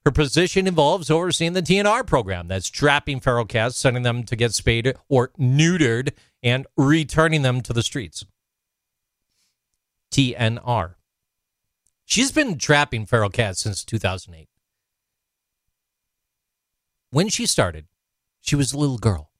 Her 0.07 0.11
position 0.11 0.67
involves 0.67 1.11
overseeing 1.11 1.53
the 1.53 1.61
TNR 1.61 2.07
program 2.07 2.49
that's 2.49 2.71
trapping 2.71 3.21
feral 3.21 3.45
cats, 3.45 3.77
sending 3.77 4.03
them 4.03 4.23
to 4.25 4.35
get 4.35 4.55
spayed 4.55 4.95
or 5.11 5.29
neutered, 5.39 6.13
and 6.43 6.67
returning 6.77 7.43
them 7.43 7.61
to 7.63 7.73
the 7.73 7.83
streets. 7.83 8.25
TNR. 10.13 10.95
She's 12.05 12.33
been 12.33 12.59
trapping 12.59 13.07
feral 13.07 13.31
cats 13.31 13.61
since 13.61 13.85
2008. 13.85 14.49
When 17.11 17.29
she 17.29 17.47
started, 17.47 17.87
she 18.41 18.57
was 18.57 18.73
a 18.73 18.79
little 18.79 18.99
girl. 18.99 19.31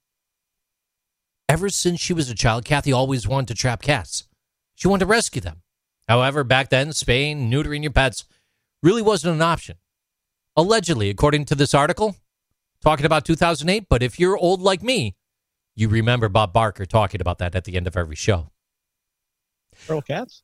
Ever 1.49 1.69
since 1.69 1.99
she 1.99 2.13
was 2.13 2.29
a 2.29 2.35
child, 2.35 2.63
Kathy 2.63 2.93
always 2.93 3.27
wanted 3.27 3.49
to 3.49 3.55
trap 3.55 3.81
cats. 3.81 4.25
She 4.75 4.87
wanted 4.87 5.05
to 5.05 5.11
rescue 5.11 5.41
them. 5.41 5.63
However, 6.07 6.43
back 6.43 6.69
then, 6.69 6.93
spaying, 6.93 7.51
neutering 7.51 7.83
your 7.83 7.91
pets 7.91 8.25
really 8.81 9.01
wasn't 9.01 9.35
an 9.35 9.41
option. 9.41 9.77
Allegedly, 10.55 11.09
according 11.09 11.45
to 11.45 11.55
this 11.55 11.73
article, 11.73 12.15
talking 12.81 13.05
about 13.05 13.25
2008, 13.25 13.87
but 13.89 14.03
if 14.03 14.19
you're 14.19 14.37
old 14.37 14.61
like 14.61 14.81
me, 14.81 15.15
you 15.75 15.87
remember 15.87 16.29
Bob 16.29 16.53
Barker 16.53 16.85
talking 16.85 17.21
about 17.21 17.39
that 17.39 17.55
at 17.55 17.63
the 17.63 17.75
end 17.75 17.87
of 17.87 17.95
every 17.97 18.15
show. 18.15 18.51
Feral 19.73 20.01
cats? 20.01 20.43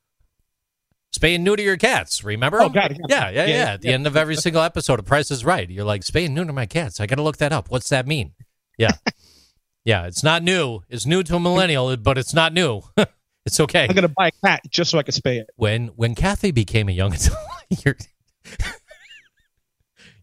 Spay 1.15 1.35
and 1.35 1.43
neuter 1.43 1.63
your 1.63 1.77
cats. 1.77 2.23
Remember? 2.23 2.61
Oh, 2.61 2.69
got 2.69 2.91
it, 2.91 2.97
Yeah, 3.07 3.29
yeah, 3.29 3.45
yeah. 3.45 3.55
Yeah, 3.55 3.73
At 3.73 3.81
the 3.81 3.87
yeah. 3.89 3.93
end 3.93 4.07
of 4.07 4.17
every 4.17 4.35
single 4.35 4.61
episode 4.61 4.99
of 4.99 5.05
Price 5.05 5.31
is 5.31 5.45
Right, 5.45 5.69
you're 5.69 5.85
like, 5.85 6.01
spay 6.01 6.25
and 6.25 6.35
neuter 6.35 6.53
my 6.53 6.65
cats. 6.65 6.99
I 6.99 7.05
got 7.05 7.15
to 7.15 7.23
look 7.23 7.37
that 7.37 7.51
up. 7.51 7.69
What's 7.71 7.89
that 7.89 8.05
mean? 8.07 8.33
Yeah. 8.77 8.91
yeah, 9.85 10.05
it's 10.05 10.23
not 10.23 10.43
new. 10.43 10.81
It's 10.89 11.05
new 11.05 11.23
to 11.23 11.35
a 11.35 11.39
millennial, 11.39 11.95
but 11.97 12.17
it's 12.17 12.33
not 12.33 12.53
new. 12.53 12.81
it's 13.45 13.59
okay. 13.59 13.87
I'm 13.89 13.95
gonna 13.95 14.09
buy 14.09 14.27
a 14.27 14.45
cat 14.45 14.61
just 14.69 14.91
so 14.91 14.99
I 14.99 15.03
can 15.03 15.13
spay 15.13 15.39
it. 15.39 15.49
When 15.55 15.87
when 15.95 16.13
Kathy 16.13 16.51
became 16.51 16.89
a 16.89 16.91
young 16.91 17.13
adult, 17.13 17.37
you're, 17.85 17.95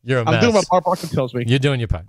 you're 0.03 0.19
a 0.21 0.29
I'm 0.29 0.41
doing 0.41 0.55
what 0.55 0.67
Bob 0.71 0.85
Barker 0.85 1.07
tells 1.07 1.35
me. 1.35 1.45
You're 1.47 1.59
doing 1.59 1.81
your 1.81 1.89
part. 1.89 2.07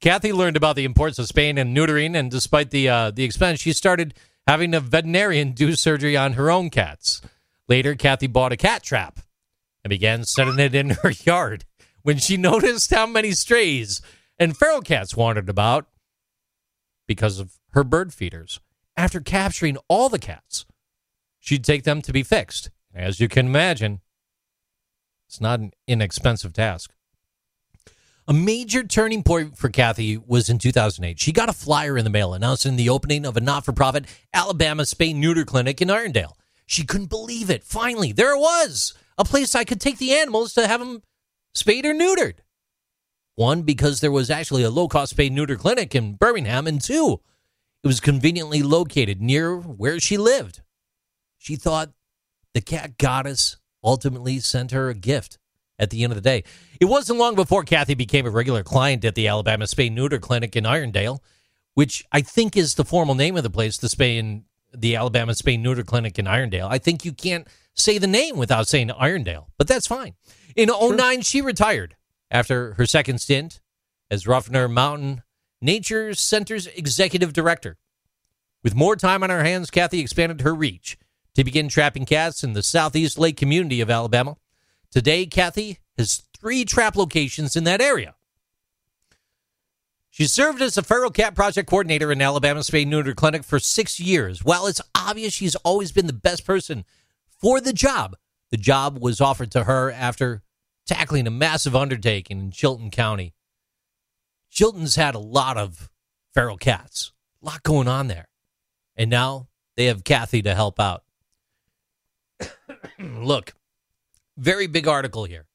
Kathy 0.00 0.32
learned 0.32 0.56
about 0.56 0.76
the 0.76 0.84
importance 0.84 1.18
of 1.18 1.26
spaying 1.26 1.58
and 1.58 1.76
neutering, 1.76 2.16
and 2.16 2.30
despite 2.30 2.70
the 2.70 2.88
uh, 2.88 3.10
the 3.10 3.24
expense, 3.24 3.60
she 3.60 3.72
started 3.72 4.14
having 4.46 4.74
a 4.74 4.80
veterinarian 4.80 5.52
do 5.54 5.74
surgery 5.74 6.16
on 6.16 6.34
her 6.34 6.50
own 6.50 6.70
cats. 6.70 7.20
Later, 7.68 7.94
Kathy 7.94 8.26
bought 8.26 8.52
a 8.52 8.56
cat 8.56 8.82
trap 8.82 9.20
and 9.84 9.90
began 9.90 10.24
setting 10.24 10.58
it 10.58 10.74
in 10.74 10.90
her 11.02 11.10
yard. 11.10 11.64
When 12.02 12.16
she 12.16 12.36
noticed 12.38 12.90
how 12.90 13.06
many 13.06 13.32
strays 13.32 14.00
and 14.38 14.56
feral 14.56 14.80
cats 14.80 15.14
wandered 15.14 15.50
about 15.50 15.86
because 17.06 17.38
of 17.38 17.58
her 17.72 17.84
bird 17.84 18.14
feeders, 18.14 18.58
after 18.96 19.20
capturing 19.20 19.76
all 19.88 20.08
the 20.08 20.18
cats, 20.18 20.64
she'd 21.38 21.64
take 21.64 21.84
them 21.84 22.00
to 22.02 22.12
be 22.12 22.22
fixed. 22.22 22.70
As 22.94 23.20
you 23.20 23.28
can 23.28 23.46
imagine, 23.46 24.00
it's 25.28 25.40
not 25.40 25.60
an 25.60 25.72
inexpensive 25.86 26.54
task. 26.54 26.92
A 28.28 28.32
major 28.32 28.84
turning 28.84 29.22
point 29.22 29.56
for 29.56 29.68
Kathy 29.68 30.16
was 30.16 30.48
in 30.48 30.58
2008. 30.58 31.18
She 31.18 31.32
got 31.32 31.48
a 31.48 31.54
flyer 31.54 31.96
in 31.96 32.04
the 32.04 32.10
mail 32.10 32.34
announcing 32.34 32.76
the 32.76 32.88
opening 32.88 33.26
of 33.26 33.36
a 33.36 33.40
not 33.40 33.64
for 33.64 33.72
profit 33.72 34.04
Alabama 34.32 34.84
spay 34.84 35.14
neuter 35.14 35.44
clinic 35.44 35.80
in 35.80 35.88
Irondale. 35.88 36.34
She 36.66 36.84
couldn't 36.84 37.10
believe 37.10 37.50
it. 37.50 37.64
Finally, 37.64 38.12
there 38.12 38.34
it 38.34 38.38
was 38.38 38.94
a 39.18 39.24
place 39.24 39.54
I 39.54 39.64
could 39.64 39.80
take 39.80 39.98
the 39.98 40.14
animals 40.14 40.54
to 40.54 40.68
have 40.68 40.80
them 40.80 41.02
spayed 41.54 41.84
or 41.84 41.92
neutered. 41.92 42.34
One, 43.34 43.62
because 43.62 44.00
there 44.00 44.12
was 44.12 44.30
actually 44.30 44.62
a 44.62 44.70
low 44.70 44.86
cost 44.86 45.16
spay 45.16 45.30
neuter 45.30 45.56
clinic 45.56 45.94
in 45.94 46.14
Birmingham, 46.14 46.66
and 46.66 46.80
two, 46.80 47.20
it 47.82 47.86
was 47.86 47.98
conveniently 47.98 48.62
located 48.62 49.20
near 49.20 49.56
where 49.56 49.98
she 49.98 50.16
lived. 50.16 50.62
She 51.36 51.56
thought 51.56 51.90
the 52.54 52.60
cat 52.60 52.98
goddess 52.98 53.56
ultimately 53.82 54.38
sent 54.38 54.70
her 54.70 54.88
a 54.88 54.94
gift 54.94 55.38
at 55.80 55.90
the 55.90 56.04
end 56.04 56.12
of 56.12 56.16
the 56.16 56.22
day. 56.22 56.44
It 56.80 56.84
wasn't 56.84 57.18
long 57.18 57.34
before 57.34 57.64
Kathy 57.64 57.94
became 57.94 58.26
a 58.26 58.30
regular 58.30 58.62
client 58.62 59.04
at 59.04 59.16
the 59.16 59.26
Alabama 59.26 59.64
Spay 59.64 59.90
Neuter 59.90 60.18
Clinic 60.18 60.54
in 60.54 60.64
Irondale, 60.64 61.18
which 61.74 62.04
I 62.12 62.20
think 62.20 62.56
is 62.56 62.74
the 62.74 62.84
formal 62.84 63.14
name 63.16 63.36
of 63.36 63.42
the 63.42 63.50
place, 63.50 63.78
the 63.78 63.88
Spay 63.88 64.20
and 64.20 64.44
the 64.72 64.94
Alabama 64.94 65.32
Spay 65.32 65.58
Neuter 65.58 65.82
Clinic 65.82 66.18
in 66.18 66.26
Irondale. 66.26 66.68
I 66.70 66.78
think 66.78 67.04
you 67.04 67.12
can't 67.12 67.48
say 67.74 67.98
the 67.98 68.06
name 68.06 68.36
without 68.36 68.68
saying 68.68 68.88
Irondale, 68.90 69.46
but 69.56 69.66
that's 69.66 69.86
fine. 69.86 70.14
In 70.54 70.68
09, 70.68 71.22
she 71.22 71.40
retired 71.40 71.96
after 72.30 72.74
her 72.74 72.86
second 72.86 73.20
stint 73.20 73.60
as 74.10 74.26
Ruffner 74.26 74.68
Mountain 74.68 75.22
Nature 75.62 76.14
Center's 76.14 76.66
executive 76.68 77.32
director. 77.32 77.78
With 78.62 78.74
more 78.74 78.96
time 78.96 79.22
on 79.22 79.30
her 79.30 79.42
hands, 79.42 79.70
Kathy 79.70 80.00
expanded 80.00 80.42
her 80.42 80.54
reach 80.54 80.98
to 81.34 81.44
begin 81.44 81.68
trapping 81.68 82.04
cats 82.04 82.44
in 82.44 82.52
the 82.52 82.62
southeast 82.62 83.18
lake 83.18 83.36
community 83.36 83.80
of 83.80 83.88
Alabama. 83.88 84.36
Today, 84.90 85.26
Kathy 85.26 85.78
has 85.96 86.24
three 86.38 86.64
trap 86.64 86.96
locations 86.96 87.54
in 87.56 87.64
that 87.64 87.80
area. 87.80 88.14
She 90.10 90.26
served 90.26 90.60
as 90.60 90.76
a 90.76 90.82
feral 90.82 91.10
cat 91.10 91.36
project 91.36 91.70
coordinator 91.70 92.10
in 92.10 92.20
Alabama 92.20 92.60
Spay 92.60 92.86
Neuter 92.86 93.14
Clinic 93.14 93.44
for 93.44 93.60
six 93.60 94.00
years. 94.00 94.44
While 94.44 94.66
it's 94.66 94.80
obvious 94.94 95.32
she's 95.32 95.54
always 95.56 95.92
been 95.92 96.08
the 96.08 96.12
best 96.12 96.44
person 96.44 96.84
for 97.40 97.60
the 97.60 97.72
job, 97.72 98.16
The 98.50 98.56
job 98.56 98.98
was 99.00 99.20
offered 99.20 99.52
to 99.52 99.64
her 99.64 99.92
after 99.92 100.42
tackling 100.84 101.28
a 101.28 101.30
massive 101.30 101.76
undertaking 101.76 102.40
in 102.40 102.50
Chilton 102.50 102.90
County. 102.90 103.32
Chilton's 104.50 104.96
had 104.96 105.14
a 105.14 105.20
lot 105.20 105.56
of 105.56 105.88
feral 106.34 106.56
cats, 106.56 107.12
a 107.40 107.46
lot 107.46 107.62
going 107.62 107.86
on 107.86 108.08
there. 108.08 108.26
And 108.96 109.08
now 109.08 109.46
they 109.76 109.84
have 109.84 110.02
Kathy 110.02 110.42
to 110.42 110.54
help 110.54 110.80
out. 110.80 111.04
Look, 112.98 113.54
very 114.40 114.66
big 114.66 114.88
article 114.88 115.24
here. 115.24 115.46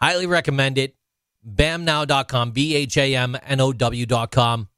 Highly 0.00 0.26
recommend 0.26 0.78
it. 0.78 0.94
BHAMnow.com, 1.46 2.52
B 2.52 2.74
H 2.74 2.96
A 2.96 3.14
M 3.14 3.36
N 3.42 3.60
O 3.60 3.72
W.com. 3.72 4.68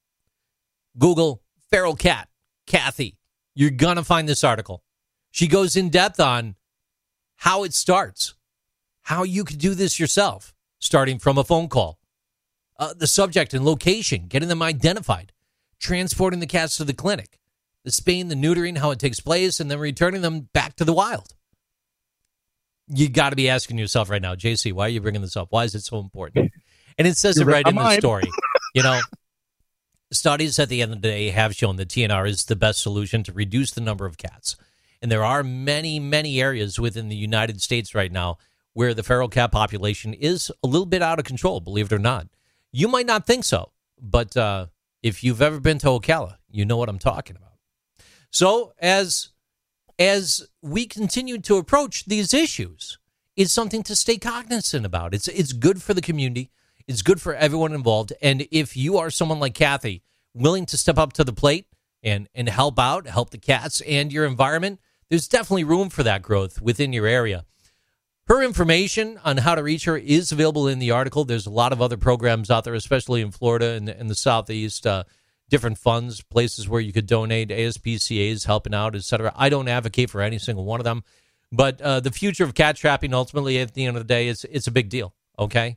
Google 0.99 1.43
feral 1.71 1.95
cat, 1.95 2.29
Kathy. 2.67 3.19
You're 3.55 3.71
going 3.71 3.97
to 3.97 4.05
find 4.05 4.29
this 4.29 4.45
article. 4.45 4.83
She 5.31 5.47
goes 5.47 5.77
in 5.77 5.91
depth 5.91 6.19
on 6.19 6.57
how 7.37 7.65
it 7.65 7.75
starts, 7.75 8.35
how 9.03 9.23
you 9.23 9.45
could 9.45 9.59
do 9.59 9.75
this 9.75 10.01
yourself, 10.01 10.55
starting 10.79 11.19
from 11.19 11.39
a 11.39 11.45
phone 11.45 11.69
call, 11.69 11.99
uh, 12.79 12.95
the 12.95 13.07
subject 13.07 13.55
and 13.55 13.65
location, 13.65 14.27
getting 14.27 14.49
them 14.49 14.63
identified, 14.63 15.33
transporting 15.79 16.41
the 16.41 16.47
cats 16.47 16.77
to 16.79 16.85
the 16.85 16.95
clinic, 16.95 17.39
the 17.85 17.93
spaying, 17.93 18.29
the 18.29 18.35
neutering, 18.35 18.79
how 18.79 18.91
it 18.91 18.99
takes 18.99 19.21
place, 19.21 19.61
and 19.61 19.71
then 19.71 19.79
returning 19.79 20.23
them 20.23 20.49
back 20.53 20.75
to 20.77 20.85
the 20.85 20.93
wild. 20.93 21.35
You 22.89 23.09
got 23.09 23.31
to 23.31 23.37
be 23.37 23.49
asking 23.49 23.79
yourself 23.79 24.11
right 24.11 24.23
now, 24.23 24.35
JC, 24.35 24.73
why 24.73 24.87
are 24.87 24.89
you 24.89 25.01
bringing 25.01 25.23
this 25.23 25.37
up? 25.37 25.49
Why 25.51 25.65
is 25.65 25.75
it 25.75 25.83
so 25.83 25.99
important? 25.99 26.53
And 26.99 27.07
it 27.07 27.19
says 27.19 27.37
You're 27.37 27.51
it 27.51 27.53
right 27.53 27.69
in 27.69 27.75
the 27.75 27.99
story. 27.99 28.25
You 28.75 28.83
know, 28.83 29.01
studies 30.11 30.59
at 30.59 30.69
the 30.69 30.83
end 30.83 30.93
of 30.93 31.03
the 31.03 31.09
day 31.09 31.31
have 31.31 31.55
shown 31.55 31.77
that 31.77 31.89
TNR 31.89 32.29
is 32.29 32.45
the 32.45 32.57
best 32.57 32.81
solution 32.81 33.23
to 33.25 33.33
reduce 33.33 33.71
the 33.71 33.81
number 33.81 34.07
of 34.07 34.19
cats. 34.19 34.57
And 35.01 35.11
there 35.11 35.25
are 35.25 35.43
many, 35.43 35.99
many 35.99 36.41
areas 36.41 36.79
within 36.79 37.09
the 37.09 37.17
United 37.17 37.63
States 37.63 37.95
right 37.95 38.13
now 38.13 38.39
where 38.73 38.93
the 38.93 39.03
feral 39.03 39.29
cat 39.29 39.53
population 39.53 40.13
is 40.13 40.53
a 40.63 40.67
little 40.67 40.87
bit 40.87 41.01
out 41.01 41.19
of 41.19 41.25
control, 41.25 41.61
believe 41.61 41.87
it 41.87 41.95
or 41.95 41.99
not. 41.99 42.29
You 42.73 42.89
might 42.89 43.07
not 43.07 43.27
think 43.27 43.45
so, 43.45 43.73
but 44.01 44.37
uh, 44.37 44.67
if 45.03 45.25
you've 45.25 45.41
ever 45.41 45.61
been 45.61 45.79
to 45.79 45.87
Ocala, 45.87 46.37
you 46.51 46.67
know 46.67 46.77
what 46.77 46.91
I'm 46.91 46.99
talking 46.99 47.37
about. 47.37 47.53
So 48.31 48.73
as 48.79 49.31
as 49.99 50.47
we 50.63 50.87
continue 50.87 51.39
to 51.39 51.57
approach 51.57 52.05
these 52.05 52.35
issues, 52.35 52.99
it's 53.37 53.53
something 53.53 53.83
to 53.85 53.97
stay 53.97 54.19
cognizant 54.19 54.87
about. 54.87 55.15
It's 55.15 55.29
it's 55.29 55.53
good 55.53 55.83
for 55.83 55.95
the 55.95 56.01
community. 56.01 56.51
It's 56.87 57.03
good 57.03 57.21
for 57.21 57.35
everyone 57.35 57.73
involved. 57.73 58.13
And 58.23 58.47
if 58.51 58.77
you 58.77 58.97
are 58.99 59.11
someone 59.11 59.41
like 59.41 59.55
Kathy, 59.55 60.03
willing 60.35 60.67
to 60.67 60.77
step 60.77 60.99
up 60.99 61.13
to 61.15 61.25
the 61.25 61.33
plate 61.33 61.67
and 62.03 62.29
and 62.35 62.49
help 62.49 62.79
out, 62.79 63.07
help 63.07 63.31
the 63.31 63.39
cats 63.39 63.81
and 63.83 64.13
your 64.13 64.25
environment, 64.25 64.81
there's 65.09 65.29
definitely 65.29 65.65
room 65.65 65.91
for 65.91 66.03
that 66.03 66.23
growth 66.23 66.61
within 66.61 66.93
your 66.93 67.07
area. 67.07 67.45
Her 68.27 68.43
information 68.43 69.21
on 69.25 69.37
how 69.37 69.55
to 69.55 69.63
reach 69.63 69.85
her 69.85 69.97
is 69.97 70.33
available 70.33 70.67
in 70.67 70.81
the 70.81 70.91
article. 70.91 71.25
There's 71.25 71.47
a 71.47 71.51
lot 71.51 71.73
of 71.73 71.81
other 71.81 71.97
programs 71.97 72.51
out 72.51 72.65
there, 72.65 72.75
especially 72.75 73.21
in 73.21 73.31
Florida 73.31 73.71
and 73.73 73.89
in 73.89 74.09
the 74.09 74.17
Southeast. 74.17 74.85
Uh, 74.85 75.05
different 75.49 75.79
funds, 75.79 76.23
places 76.23 76.69
where 76.69 76.81
you 76.81 76.93
could 76.93 77.07
donate, 77.07 77.49
ASPCA's 77.51 78.45
helping 78.45 78.75
out, 78.75 78.95
etc. 78.97 79.33
I 79.37 79.49
don't 79.49 79.69
advocate 79.69 80.11
for 80.11 80.21
any 80.21 80.39
single 80.39 80.65
one 80.65 80.81
of 80.81 80.85
them, 80.85 81.05
but 81.53 81.81
uh, 81.81 82.01
the 82.01 82.11
future 82.11 82.45
of 82.45 82.55
cat 82.55 82.77
trapping, 82.77 83.15
ultimately, 83.15 83.59
at 83.59 83.75
the 83.75 83.85
end 83.87 83.97
of 83.97 84.03
the 84.03 84.13
day, 84.13 84.29
is 84.29 84.45
it's 84.51 84.67
a 84.67 84.73
big 84.73 84.89
deal. 84.89 85.15
Okay, 85.39 85.77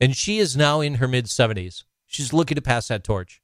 and 0.00 0.16
she 0.16 0.38
is 0.38 0.56
now 0.56 0.80
in 0.80 0.94
her 0.96 1.08
mid 1.08 1.28
seventies. 1.28 1.84
She's 2.06 2.32
looking 2.32 2.56
to 2.56 2.62
pass 2.62 2.88
that 2.88 3.04
torch. 3.04 3.40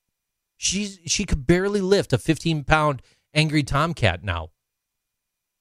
She's 0.57 0.99
she 1.07 1.25
could 1.25 1.47
barely 1.47 1.81
lift 1.81 2.13
a 2.13 2.19
15 2.19 2.65
pound 2.65 3.03
angry 3.35 3.63
tomcat 3.63 4.23
now, 4.25 4.51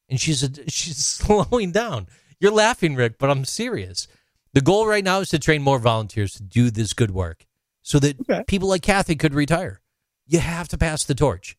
and 0.09 0.19
she's 0.19 0.43
a, 0.43 0.69
she's 0.69 0.97
slowing 1.05 1.71
down. 1.71 2.07
You're 2.39 2.51
laughing, 2.51 2.95
Rick, 2.95 3.17
but 3.17 3.29
I'm 3.29 3.45
serious. 3.45 4.07
The 4.53 4.61
goal 4.61 4.87
right 4.87 5.03
now 5.03 5.19
is 5.19 5.29
to 5.29 5.39
train 5.39 5.61
more 5.61 5.79
volunteers 5.79 6.33
to 6.35 6.43
do 6.43 6.69
this 6.71 6.93
good 6.93 7.11
work, 7.11 7.45
so 7.81 7.99
that 7.99 8.19
Okay. 8.21 8.43
people 8.47 8.69
like 8.69 8.81
Kathy 8.81 9.15
could 9.15 9.33
retire. 9.33 9.81
You 10.27 10.39
have 10.39 10.67
to 10.69 10.77
pass 10.77 11.03
the 11.03 11.15
torch. 11.15 11.57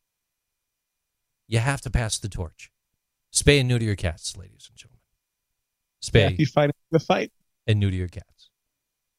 You 1.49 1.59
have 1.61 1.81
to 1.83 1.91
pass 1.91 2.19
the 2.19 2.29
torch. 2.29 2.71
Spay 3.33 3.61
and 3.61 3.69
neuter 3.69 3.85
your 3.85 3.97
cats, 3.97 4.37
ladies 4.37 4.69
and 4.69 4.77
gentlemen. 4.77 5.01
Spay 6.03 6.31
Kathy 6.31 6.45
fighting 6.45 6.75
the 6.91 6.99
fight. 6.99 7.33
and 7.67 7.79
neuter 7.79 7.97
your 7.97 8.09
cats. 8.09 8.51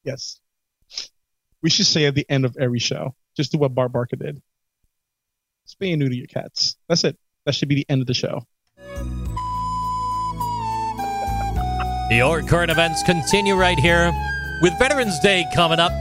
Yes. 0.04 0.40
We 1.62 1.70
should 1.70 1.86
say 1.86 2.04
at 2.06 2.14
the 2.14 2.26
end 2.28 2.44
of 2.44 2.56
every 2.58 2.78
show, 2.78 3.14
just 3.36 3.52
do 3.52 3.58
what 3.58 3.74
Bob 3.74 3.92
Barker 3.92 4.16
did. 4.16 4.42
Spay 5.66 5.92
and 5.92 6.00
neuter 6.00 6.14
your 6.14 6.26
cats. 6.26 6.76
That's 6.88 7.04
it. 7.04 7.18
That 7.44 7.54
should 7.54 7.68
be 7.68 7.74
the 7.76 7.86
end 7.88 8.00
of 8.00 8.06
the 8.06 8.14
show. 8.14 8.46
Your 12.10 12.42
current 12.42 12.70
events 12.70 13.02
continue 13.02 13.54
right 13.54 13.78
here 13.78 14.10
with 14.62 14.78
Veterans 14.78 15.18
Day 15.20 15.44
coming 15.54 15.78
up. 15.78 15.92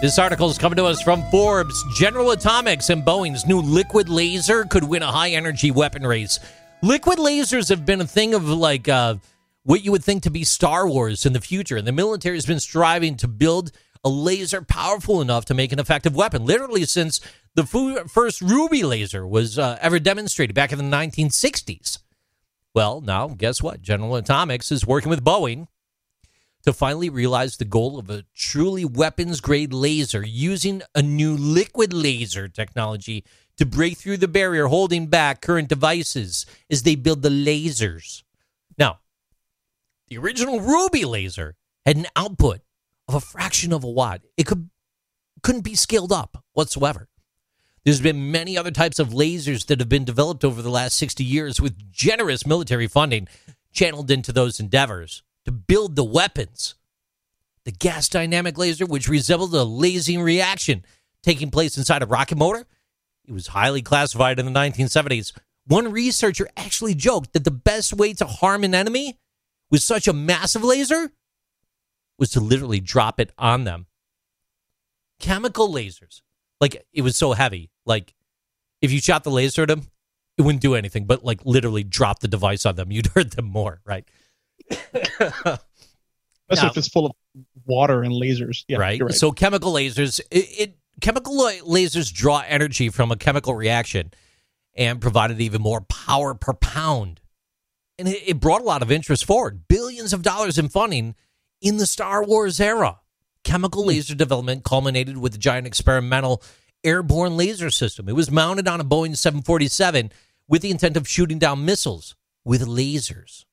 This 0.00 0.18
article 0.18 0.50
is 0.50 0.58
coming 0.58 0.76
to 0.76 0.84
us 0.84 1.00
from 1.00 1.22
Forbes. 1.30 1.82
General 1.94 2.32
Atomics 2.32 2.90
and 2.90 3.02
Boeing's 3.02 3.46
new 3.46 3.60
liquid 3.60 4.10
laser 4.10 4.64
could 4.64 4.84
win 4.84 5.02
a 5.02 5.10
high 5.10 5.30
energy 5.30 5.70
weapon 5.70 6.06
race. 6.06 6.38
Liquid 6.82 7.18
lasers 7.18 7.70
have 7.70 7.86
been 7.86 8.02
a 8.02 8.06
thing 8.06 8.34
of 8.34 8.46
like 8.46 8.86
uh, 8.86 9.14
what 9.62 9.82
you 9.82 9.92
would 9.92 10.04
think 10.04 10.24
to 10.24 10.30
be 10.30 10.44
Star 10.44 10.86
Wars 10.86 11.24
in 11.24 11.32
the 11.32 11.40
future. 11.40 11.78
And 11.78 11.86
the 11.86 11.92
military 11.92 12.36
has 12.36 12.44
been 12.44 12.60
striving 12.60 13.16
to 13.16 13.28
build 13.28 13.72
a 14.04 14.10
laser 14.10 14.60
powerful 14.60 15.22
enough 15.22 15.46
to 15.46 15.54
make 15.54 15.72
an 15.72 15.78
effective 15.78 16.14
weapon, 16.14 16.44
literally 16.44 16.84
since 16.84 17.20
the 17.54 17.64
first 17.64 18.42
Ruby 18.42 18.82
laser 18.82 19.26
was 19.26 19.58
uh, 19.58 19.78
ever 19.80 19.98
demonstrated 19.98 20.54
back 20.54 20.70
in 20.70 20.78
the 20.78 20.84
1960s. 20.84 22.00
Well, 22.74 23.00
now, 23.00 23.28
guess 23.28 23.62
what? 23.62 23.80
General 23.80 24.16
Atomics 24.16 24.70
is 24.70 24.86
working 24.86 25.08
with 25.08 25.24
Boeing 25.24 25.68
to 26.64 26.72
finally 26.72 27.10
realize 27.10 27.56
the 27.56 27.64
goal 27.64 27.98
of 27.98 28.10
a 28.10 28.24
truly 28.34 28.84
weapons 28.84 29.40
grade 29.40 29.72
laser 29.72 30.24
using 30.24 30.82
a 30.94 31.02
new 31.02 31.36
liquid 31.36 31.92
laser 31.92 32.48
technology 32.48 33.24
to 33.56 33.66
break 33.66 33.98
through 33.98 34.16
the 34.16 34.28
barrier 34.28 34.66
holding 34.66 35.06
back 35.06 35.40
current 35.40 35.68
devices 35.68 36.46
as 36.70 36.82
they 36.82 36.94
build 36.94 37.22
the 37.22 37.28
lasers. 37.28 38.22
Now, 38.78 39.00
the 40.08 40.18
original 40.18 40.60
Ruby 40.60 41.04
laser 41.04 41.54
had 41.84 41.96
an 41.96 42.06
output 42.16 42.60
of 43.08 43.14
a 43.14 43.20
fraction 43.20 43.72
of 43.72 43.84
a 43.84 43.90
watt. 43.90 44.22
It 44.36 44.46
could 44.46 44.70
couldn't 45.42 45.62
be 45.62 45.74
scaled 45.74 46.10
up 46.10 46.42
whatsoever. 46.54 47.08
There's 47.84 48.00
been 48.00 48.32
many 48.32 48.56
other 48.56 48.70
types 48.70 48.98
of 48.98 49.10
lasers 49.10 49.66
that 49.66 49.78
have 49.78 49.90
been 49.90 50.06
developed 50.06 50.42
over 50.42 50.62
the 50.62 50.70
last 50.70 50.96
60 50.96 51.22
years 51.22 51.60
with 51.60 51.92
generous 51.92 52.46
military 52.46 52.86
funding 52.86 53.28
channeled 53.70 54.10
into 54.10 54.32
those 54.32 54.58
endeavors 54.58 55.22
to 55.44 55.52
build 55.52 55.96
the 55.96 56.04
weapons. 56.04 56.74
The 57.64 57.72
gas 57.72 58.08
dynamic 58.08 58.58
laser, 58.58 58.86
which 58.86 59.08
resembled 59.08 59.54
a 59.54 59.64
lasing 59.64 60.20
reaction 60.20 60.84
taking 61.22 61.50
place 61.50 61.78
inside 61.78 62.02
a 62.02 62.06
rocket 62.06 62.36
motor, 62.36 62.66
it 63.24 63.32
was 63.32 63.48
highly 63.48 63.80
classified 63.80 64.38
in 64.38 64.44
the 64.44 64.52
1970s. 64.52 65.32
One 65.66 65.90
researcher 65.90 66.46
actually 66.56 66.94
joked 66.94 67.32
that 67.32 67.44
the 67.44 67.50
best 67.50 67.94
way 67.94 68.12
to 68.14 68.26
harm 68.26 68.64
an 68.64 68.74
enemy 68.74 69.18
with 69.70 69.82
such 69.82 70.06
a 70.06 70.12
massive 70.12 70.62
laser 70.62 71.10
was 72.18 72.30
to 72.30 72.40
literally 72.40 72.80
drop 72.80 73.18
it 73.18 73.32
on 73.38 73.64
them. 73.64 73.86
Chemical 75.18 75.72
lasers, 75.72 76.20
like 76.60 76.84
it 76.92 77.02
was 77.02 77.16
so 77.16 77.32
heavy, 77.32 77.70
like 77.86 78.14
if 78.82 78.92
you 78.92 79.00
shot 79.00 79.24
the 79.24 79.30
laser 79.30 79.62
at 79.62 79.68
them, 79.68 79.86
it 80.36 80.42
wouldn't 80.42 80.62
do 80.62 80.74
anything, 80.74 81.06
but 81.06 81.24
like 81.24 81.40
literally 81.46 81.84
drop 81.84 82.20
the 82.20 82.28
device 82.28 82.66
on 82.66 82.76
them, 82.76 82.92
you'd 82.92 83.06
hurt 83.08 83.32
them 83.32 83.46
more, 83.46 83.80
right? 83.86 84.04
That's 86.48 86.62
Now- 86.62 86.68
if 86.68 86.76
it's 86.76 86.88
full 86.88 87.06
of 87.06 87.12
water 87.66 88.02
and 88.02 88.12
lasers. 88.12 88.64
Yeah, 88.68 88.78
right? 88.78 89.00
right. 89.00 89.12
So 89.12 89.32
chemical 89.32 89.72
lasers, 89.72 90.20
it, 90.30 90.46
it 90.58 90.78
chemical 91.00 91.34
lasers 91.34 92.12
draw 92.12 92.42
energy 92.46 92.88
from 92.88 93.10
a 93.10 93.16
chemical 93.16 93.54
reaction 93.54 94.12
and 94.76 95.00
provided 95.00 95.40
even 95.40 95.62
more 95.62 95.80
power 95.80 96.34
per 96.34 96.52
pound. 96.52 97.20
And 97.98 98.08
it, 98.08 98.22
it 98.26 98.40
brought 98.40 98.60
a 98.60 98.64
lot 98.64 98.82
of 98.82 98.90
interest 98.90 99.24
forward. 99.24 99.68
Billions 99.68 100.12
of 100.12 100.22
dollars 100.22 100.58
in 100.58 100.68
funding 100.68 101.14
in 101.60 101.78
the 101.78 101.86
Star 101.86 102.24
Wars 102.24 102.60
era. 102.60 103.00
Chemical 103.44 103.82
hmm. 103.82 103.88
laser 103.88 104.14
development 104.14 104.64
culminated 104.64 105.18
with 105.18 105.32
the 105.32 105.38
giant 105.38 105.66
experimental 105.66 106.42
airborne 106.82 107.36
laser 107.36 107.70
system. 107.70 108.08
It 108.08 108.16
was 108.16 108.30
mounted 108.30 108.68
on 108.68 108.80
a 108.80 108.84
Boeing 108.84 109.16
747 109.16 110.12
with 110.48 110.62
the 110.62 110.70
intent 110.70 110.96
of 110.96 111.08
shooting 111.08 111.38
down 111.38 111.64
missiles 111.64 112.14
with 112.44 112.66
lasers. 112.66 113.44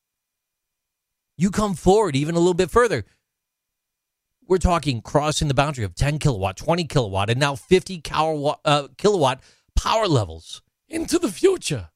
You 1.41 1.49
come 1.49 1.73
forward 1.73 2.15
even 2.15 2.35
a 2.35 2.37
little 2.37 2.53
bit 2.53 2.69
further. 2.69 3.03
We're 4.47 4.59
talking 4.59 5.01
crossing 5.01 5.47
the 5.47 5.55
boundary 5.55 5.83
of 5.83 5.95
10 5.95 6.19
kilowatt, 6.19 6.55
20 6.55 6.83
kilowatt, 6.83 7.31
and 7.31 7.39
now 7.39 7.55
50 7.55 7.99
kilowatt, 8.01 8.59
uh, 8.63 8.89
kilowatt 8.95 9.41
power 9.75 10.07
levels 10.07 10.61
into 10.87 11.17
the 11.17 11.31
future. 11.31 11.89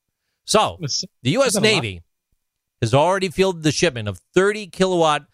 So, 0.45 0.77
the 1.21 1.29
U.S. 1.33 1.49
Is 1.49 1.53
that 1.53 1.59
a 1.59 1.61
lot? 1.61 1.61
Navy 1.61 2.01
has 2.81 2.95
already 2.95 3.29
fielded 3.29 3.61
the 3.61 3.71
shipment 3.71 4.07
of 4.07 4.17
30 4.33 4.65
kilowatt 4.65 5.27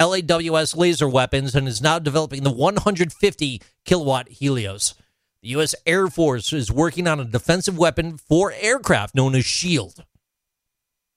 LAWS 0.00 0.76
laser 0.76 1.08
weapons 1.08 1.56
and 1.56 1.66
is 1.66 1.82
now 1.82 1.98
developing 1.98 2.44
the 2.44 2.52
150 2.52 3.62
kilowatt 3.84 4.28
Helios. 4.28 4.94
The 5.42 5.48
U.S. 5.48 5.74
Air 5.84 6.06
Force 6.06 6.52
is 6.52 6.70
working 6.70 7.08
on 7.08 7.18
a 7.18 7.24
defensive 7.24 7.76
weapon 7.76 8.18
for 8.18 8.52
aircraft 8.52 9.16
known 9.16 9.34
as 9.34 9.44
SHIELD. 9.44 10.04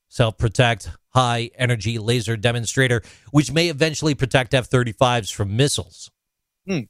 Self 0.09 0.39
protect, 0.39 0.89
high 1.13 1.51
energy 1.55 1.97
laser 1.97 2.37
demonstrator, 2.37 3.01
which 3.31 3.51
may 3.51 3.69
eventually 3.69 4.15
protect 4.15 4.53
F 4.53 4.69
35s 4.69 5.33
from 5.33 5.55
missiles. 5.55 6.11
Hmm. 6.67 6.81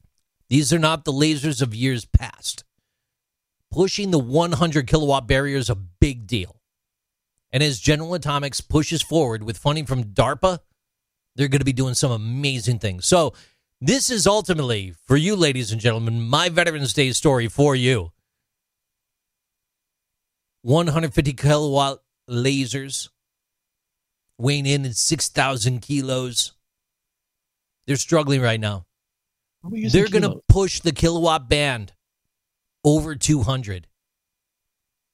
These 0.50 0.74
are 0.74 0.80
not 0.80 1.06
the 1.06 1.14
lasers 1.14 1.62
of 1.62 1.74
years 1.74 2.06
past. 2.06 2.64
Pushing 3.72 4.12
the 4.12 4.20
100 4.20 4.86
kilowatt 4.86 5.28
barrier 5.28 5.58
is 5.58 5.70
a 5.70 5.76
big 5.76 6.28
deal. 6.28 6.60
And 7.52 7.64
as 7.64 7.80
General 7.80 8.14
Atomics 8.14 8.62
pushes 8.62 9.02
forward 9.02 9.44
with 9.44 9.58
funding 9.58 9.86
from 9.86 10.04
DARPA, 10.04 10.60
they're 11.36 11.48
going 11.48 11.60
to 11.60 11.66
be 11.66 11.74
doing 11.74 11.94
some 11.94 12.12
amazing 12.12 12.80
things. 12.80 13.06
So, 13.06 13.34
this 13.84 14.12
is 14.12 14.28
ultimately, 14.28 14.94
for 15.08 15.18
you, 15.18 15.36
ladies 15.36 15.72
and 15.72 15.82
gentlemen, 15.82 16.22
my 16.22 16.50
Veterans 16.50 16.94
Day 16.94 17.12
story 17.14 17.48
for 17.48 17.76
you. 17.76 18.12
150 20.62 21.34
kilowatt 21.34 22.04
lasers 22.30 23.10
weighing 24.42 24.66
in 24.66 24.86
at 24.86 24.96
6,000 24.96 25.82
kilos. 25.82 26.54
They're 27.88 27.96
struggling 27.96 28.42
right 28.42 28.60
now. 28.60 28.86
Why 29.62 29.68
are 29.68 29.72
we 29.72 29.80
using 29.82 30.02
They're 30.02 30.10
going 30.10 30.32
to 30.32 30.42
push 30.48 30.80
the 30.80 30.92
kilowatt 30.92 31.48
band 31.48 31.94
over 32.84 33.16
200. 33.16 33.88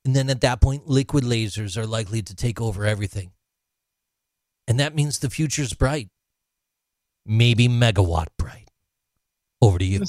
And 0.05 0.15
then 0.15 0.29
at 0.29 0.41
that 0.41 0.61
point, 0.61 0.87
liquid 0.87 1.23
lasers 1.23 1.75
are 1.75 1.85
likely 1.85 2.21
to 2.21 2.35
take 2.35 2.61
over 2.61 2.85
everything. 2.85 3.31
And 4.67 4.79
that 4.79 4.95
means 4.95 5.19
the 5.19 5.29
future's 5.29 5.73
bright. 5.73 6.09
Maybe 7.25 7.67
megawatt 7.67 8.27
bright. 8.37 8.69
Over 9.61 9.79
to 9.79 9.85
you. 9.85 10.03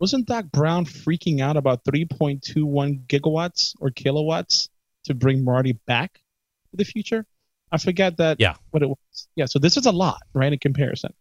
Wasn't 0.00 0.26
Doc 0.26 0.46
Brown 0.52 0.84
freaking 0.84 1.40
out 1.40 1.56
about 1.56 1.84
3.21 1.84 3.06
gigawatts 3.06 3.74
or 3.80 3.90
kilowatts 3.90 4.68
to 5.04 5.14
bring 5.14 5.42
Marty 5.42 5.72
back 5.86 6.20
to 6.70 6.76
the 6.76 6.84
future? 6.84 7.24
I 7.70 7.78
forget 7.78 8.16
that. 8.18 8.40
Yeah. 8.40 8.54
What 8.70 8.82
it 8.82 8.88
was. 8.88 9.28
Yeah. 9.36 9.46
So 9.46 9.58
this 9.58 9.76
is 9.76 9.86
a 9.86 9.92
lot, 9.92 10.22
right? 10.34 10.52
In 10.52 10.58
comparison. 10.58 11.12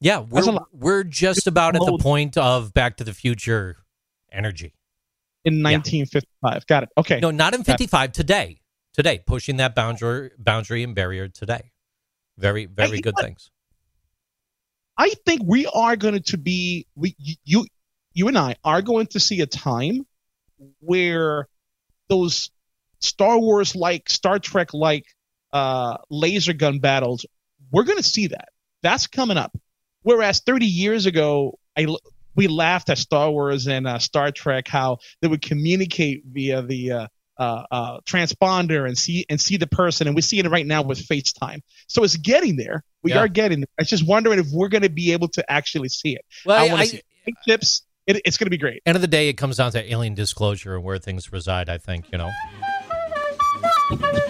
Yeah, 0.00 0.20
we're, 0.20 0.58
we're 0.72 1.02
just 1.02 1.48
about 1.48 1.74
at 1.74 1.82
the 1.84 1.98
point 1.98 2.36
of 2.36 2.72
Back 2.72 2.98
to 2.98 3.04
the 3.04 3.12
Future 3.12 3.76
energy. 4.30 4.74
In 5.44 5.62
1955. 5.62 6.66
Got 6.66 6.82
it. 6.84 6.88
Okay. 6.96 7.18
No, 7.20 7.32
not 7.32 7.54
in 7.54 7.64
55, 7.64 8.12
today. 8.12 8.60
Today, 8.94 9.20
pushing 9.24 9.56
that 9.56 9.74
boundary, 9.74 10.30
boundary 10.38 10.82
and 10.82 10.94
barrier 10.94 11.28
today. 11.28 11.72
Very, 12.36 12.66
very 12.66 12.96
you 12.96 13.02
good 13.02 13.14
things. 13.20 13.50
I 14.96 15.10
think 15.24 15.42
we 15.44 15.66
are 15.66 15.96
going 15.96 16.22
to 16.22 16.36
be 16.36 16.86
we 16.96 17.14
you 17.44 17.66
you 18.12 18.26
and 18.26 18.36
I 18.36 18.56
are 18.64 18.82
going 18.82 19.06
to 19.08 19.20
see 19.20 19.40
a 19.40 19.46
time 19.46 20.04
where 20.80 21.46
those 22.08 22.50
Star 22.98 23.38
Wars 23.38 23.76
like 23.76 24.10
Star 24.10 24.40
Trek 24.40 24.74
like 24.74 25.06
uh, 25.52 25.96
laser 26.10 26.52
gun 26.52 26.78
battles 26.78 27.24
we're 27.70 27.84
going 27.84 27.98
to 27.98 28.02
see 28.02 28.28
that 28.28 28.48
that's 28.82 29.06
coming 29.06 29.36
up. 29.36 29.56
Whereas 30.02 30.40
30 30.40 30.66
years 30.66 31.06
ago, 31.06 31.58
I 31.76 31.86
we 32.34 32.46
laughed 32.46 32.88
at 32.88 32.98
Star 32.98 33.30
Wars 33.30 33.66
and 33.66 33.86
uh, 33.86 33.98
Star 33.98 34.30
Trek 34.30 34.68
how 34.68 34.98
they 35.20 35.28
would 35.28 35.42
communicate 35.42 36.22
via 36.24 36.62
the 36.62 36.92
uh, 36.92 37.06
uh, 37.36 37.62
uh, 37.70 38.00
transponder 38.06 38.86
and 38.86 38.96
see 38.96 39.26
and 39.28 39.40
see 39.40 39.56
the 39.56 39.66
person, 39.66 40.06
and 40.06 40.14
we're 40.14 40.22
seeing 40.22 40.44
it 40.46 40.50
right 40.50 40.66
now 40.66 40.82
with 40.82 40.98
FaceTime. 41.06 41.60
So 41.88 42.04
it's 42.04 42.16
getting 42.16 42.56
there. 42.56 42.84
We 43.02 43.12
Yeah. 43.12 43.18
are 43.20 43.28
getting 43.28 43.60
there. 43.60 43.68
I 43.78 43.82
was 43.82 43.90
just 43.90 44.06
wondering 44.06 44.38
if 44.38 44.46
we're 44.52 44.68
going 44.68 44.82
to 44.82 44.88
be 44.88 45.12
able 45.12 45.28
to 45.28 45.50
actually 45.50 45.88
see 45.88 46.14
it. 46.14 46.24
Well, 46.46 46.56
I 46.56 46.68
I, 46.68 46.70
want 46.70 46.82
to 46.82 46.88
see 46.88 47.02
it. 47.26 47.34
chips. 47.46 47.82
It, 48.06 48.22
it's 48.24 48.38
going 48.38 48.46
to 48.46 48.50
be 48.50 48.56
great. 48.58 48.82
end 48.86 48.96
of 48.96 49.02
the 49.02 49.08
day, 49.08 49.28
it 49.28 49.34
comes 49.34 49.56
down 49.58 49.72
to 49.72 49.92
alien 49.92 50.14
disclosure 50.14 50.76
and 50.76 50.84
where 50.84 50.98
things 50.98 51.30
reside. 51.32 51.68
I 51.68 51.78
think 51.78 52.06
you 52.12 52.18
know. 52.18 52.30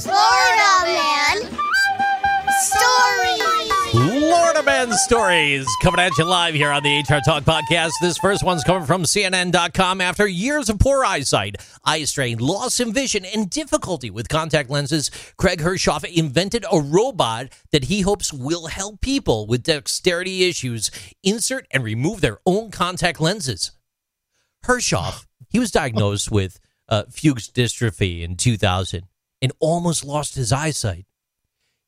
Florida 0.00 0.70
Man 0.86 1.36
Stories. 2.60 3.80
Florida 3.90 4.62
Man 4.62 4.92
Stories 4.92 5.66
coming 5.82 6.00
at 6.00 6.16
you 6.16 6.24
live 6.24 6.54
here 6.54 6.70
on 6.70 6.82
the 6.82 7.00
HR 7.00 7.20
Talk 7.24 7.42
podcast. 7.44 7.90
This 8.00 8.16
first 8.18 8.44
one's 8.44 8.62
coming 8.62 8.86
from 8.86 9.02
CNN.com. 9.02 10.00
After 10.00 10.26
years 10.26 10.68
of 10.70 10.78
poor 10.78 11.04
eyesight, 11.04 11.56
eye 11.84 12.04
strain, 12.04 12.38
loss 12.38 12.78
in 12.78 12.92
vision, 12.92 13.24
and 13.24 13.50
difficulty 13.50 14.10
with 14.10 14.28
contact 14.28 14.70
lenses, 14.70 15.10
Craig 15.36 15.60
Hershoff 15.60 16.04
invented 16.04 16.64
a 16.70 16.80
robot 16.80 17.48
that 17.72 17.84
he 17.84 18.02
hopes 18.02 18.32
will 18.32 18.68
help 18.68 19.00
people 19.00 19.46
with 19.46 19.64
dexterity 19.64 20.44
issues 20.44 20.90
insert 21.22 21.66
and 21.72 21.82
remove 21.82 22.20
their 22.20 22.38
own 22.46 22.70
contact 22.70 23.20
lenses. 23.20 23.72
Hershoff, 24.64 25.26
he 25.48 25.58
was 25.58 25.70
diagnosed 25.70 26.30
with 26.30 26.60
uh, 26.90 27.04
Fuchs 27.10 27.48
dystrophy 27.48 28.22
in 28.22 28.36
2000 28.36 29.06
and 29.40 29.52
almost 29.60 30.04
lost 30.04 30.34
his 30.34 30.52
eyesight. 30.52 31.06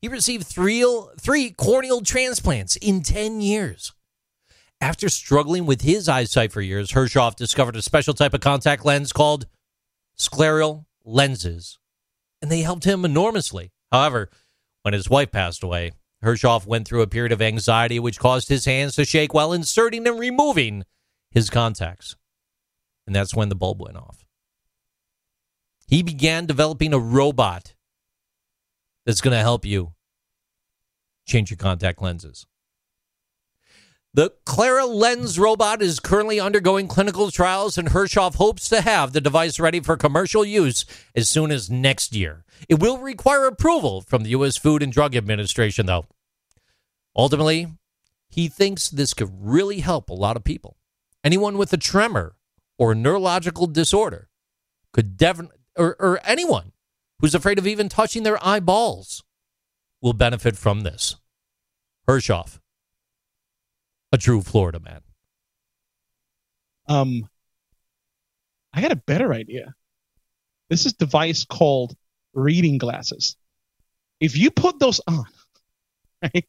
He 0.01 0.07
received 0.07 0.47
three, 0.47 0.85
three 1.19 1.51
corneal 1.51 2.01
transplants 2.01 2.75
in 2.77 3.03
10 3.03 3.41
years. 3.41 3.93
After 4.81 5.07
struggling 5.07 5.65
with 5.65 5.81
his 5.81 6.09
eyesight 6.09 6.51
for 6.51 6.61
years, 6.61 6.91
Hershoff 6.91 7.35
discovered 7.35 7.75
a 7.75 7.81
special 7.81 8.13
type 8.13 8.33
of 8.33 8.41
contact 8.41 8.83
lens 8.83 9.13
called 9.13 9.45
scleral 10.17 10.85
lenses, 11.05 11.79
and 12.41 12.51
they 12.51 12.61
helped 12.61 12.83
him 12.83 13.05
enormously. 13.05 13.71
However, 13.91 14.29
when 14.81 14.93
his 14.93 15.09
wife 15.09 15.31
passed 15.31 15.63
away, 15.63 15.91
Hershoff 16.23 16.65
went 16.65 16.87
through 16.87 17.01
a 17.01 17.07
period 17.07 17.31
of 17.31 17.41
anxiety 17.41 17.99
which 17.99 18.19
caused 18.19 18.49
his 18.49 18.65
hands 18.65 18.95
to 18.95 19.05
shake 19.05 19.33
while 19.33 19.53
inserting 19.53 20.07
and 20.07 20.19
removing 20.19 20.83
his 21.31 21.49
contacts. 21.49 22.15
And 23.05 23.15
that's 23.15 23.35
when 23.35 23.49
the 23.49 23.55
bulb 23.55 23.81
went 23.81 23.97
off. 23.97 24.22
He 25.93 26.01
began 26.01 26.47
developing 26.47 26.91
a 26.91 26.97
robot 26.97 27.75
that's 29.05 29.21
going 29.21 29.37
to 29.37 29.43
help 29.43 29.63
you 29.63 29.93
change 31.27 31.51
your 31.51 31.57
contact 31.57 32.01
lenses. 32.01 32.47
The 34.11 34.33
Clara 34.43 34.87
Lens 34.87 35.37
robot 35.37 35.83
is 35.83 35.99
currently 35.99 36.39
undergoing 36.39 36.87
clinical 36.87 37.29
trials, 37.29 37.77
and 37.77 37.89
Hershoff 37.89 38.37
hopes 38.37 38.67
to 38.69 38.81
have 38.81 39.13
the 39.13 39.21
device 39.21 39.59
ready 39.59 39.81
for 39.81 39.95
commercial 39.95 40.43
use 40.43 40.83
as 41.15 41.29
soon 41.29 41.51
as 41.51 41.69
next 41.69 42.15
year. 42.15 42.43
It 42.67 42.79
will 42.79 42.97
require 42.97 43.45
approval 43.45 44.01
from 44.01 44.23
the 44.23 44.31
U.S. 44.31 44.57
Food 44.57 44.81
and 44.81 44.91
Drug 44.91 45.15
Administration, 45.15 45.85
though. 45.85 46.07
Ultimately, 47.15 47.67
he 48.29 48.47
thinks 48.47 48.89
this 48.89 49.13
could 49.13 49.29
really 49.39 49.81
help 49.81 50.09
a 50.09 50.15
lot 50.15 50.37
of 50.37 50.43
people. 50.43 50.75
Anyone 51.23 51.59
with 51.59 51.71
a 51.71 51.77
tremor 51.77 52.35
or 52.79 52.93
a 52.93 52.95
neurological 52.95 53.67
disorder 53.67 54.29
could 54.91 55.17
definitely, 55.17 55.57
or, 55.77 55.95
or 55.99 56.19
anyone 56.23 56.71
who's 57.19 57.35
afraid 57.35 57.57
of 57.57 57.67
even 57.67 57.89
touching 57.89 58.23
their 58.23 58.43
eyeballs 58.45 59.23
will 60.01 60.13
benefit 60.13 60.57
from 60.57 60.81
this. 60.81 61.15
Hershoff, 62.07 62.59
a 64.11 64.17
true 64.17 64.41
Florida 64.41 64.79
man. 64.79 65.01
Um, 66.87 67.29
I 68.73 68.81
got 68.81 68.91
a 68.91 68.97
better 68.97 69.33
idea. 69.33 69.73
This 70.69 70.85
is 70.85 70.93
a 70.93 70.97
device 70.97 71.45
called 71.45 71.95
reading 72.33 72.77
glasses. 72.77 73.37
If 74.19 74.37
you 74.37 74.51
put 74.51 74.79
those 74.79 74.99
on, 75.07 75.25
right, 76.21 76.45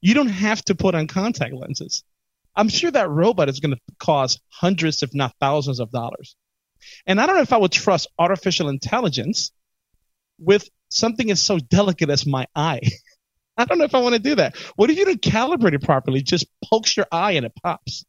you 0.00 0.14
don't 0.14 0.28
have 0.28 0.64
to 0.66 0.74
put 0.74 0.94
on 0.94 1.06
contact 1.08 1.54
lenses. 1.54 2.04
I'm 2.54 2.68
sure 2.68 2.90
that 2.90 3.08
robot 3.08 3.48
is 3.48 3.60
going 3.60 3.74
to 3.74 3.80
cost 3.98 4.40
hundreds, 4.48 5.02
if 5.02 5.14
not 5.14 5.34
thousands, 5.40 5.80
of 5.80 5.90
dollars. 5.90 6.36
And 7.06 7.20
I 7.20 7.26
don't 7.26 7.36
know 7.36 7.42
if 7.42 7.52
I 7.52 7.58
would 7.58 7.72
trust 7.72 8.08
artificial 8.18 8.68
intelligence 8.68 9.52
with 10.38 10.68
something 10.88 11.30
as 11.30 11.40
so 11.40 11.58
delicate 11.58 12.10
as 12.10 12.26
my 12.26 12.46
eye. 12.54 12.80
I 13.56 13.64
don't 13.64 13.78
know 13.78 13.84
if 13.84 13.94
I 13.94 14.00
want 14.00 14.14
to 14.14 14.20
do 14.20 14.36
that. 14.36 14.56
What 14.76 14.90
if 14.90 14.96
you 14.96 15.04
don't 15.04 15.20
calibrate 15.20 15.74
it 15.74 15.82
properly? 15.82 16.22
Just 16.22 16.46
pokes 16.64 16.96
your 16.96 17.06
eye 17.12 17.32
and 17.32 17.46
it 17.46 17.52
pops. 17.62 18.04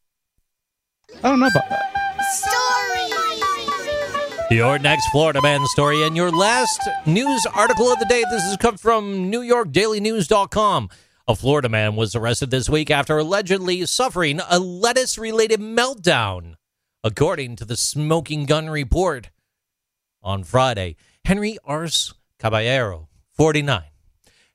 I 1.22 1.28
don't 1.28 1.38
know 1.38 1.48
about 1.48 1.68
that. 1.68 2.22
Stories. 2.32 3.04
Your 4.50 4.78
next 4.78 5.06
Florida 5.08 5.40
man 5.40 5.66
story 5.66 6.02
and 6.02 6.14
your 6.14 6.30
last 6.30 6.78
news 7.06 7.46
article 7.54 7.90
of 7.90 7.98
the 7.98 8.04
day. 8.04 8.24
This 8.30 8.42
has 8.42 8.56
come 8.58 8.76
from 8.76 9.32
NewYorkDailyNews.com. 9.32 10.90
A 11.26 11.34
Florida 11.34 11.70
man 11.70 11.96
was 11.96 12.14
arrested 12.14 12.50
this 12.50 12.68
week 12.68 12.90
after 12.90 13.16
allegedly 13.16 13.86
suffering 13.86 14.40
a 14.48 14.58
lettuce 14.58 15.16
related 15.16 15.60
meltdown, 15.60 16.56
according 17.04 17.54
to 17.54 17.66
the 17.66 17.76
Smoking 17.76 18.46
Gun 18.46 18.70
Report. 18.70 19.28
On 20.22 20.42
Friday, 20.42 20.96
Henry 21.26 21.58
Ars 21.62 22.14
Caballero, 22.38 23.10
49, 23.34 23.82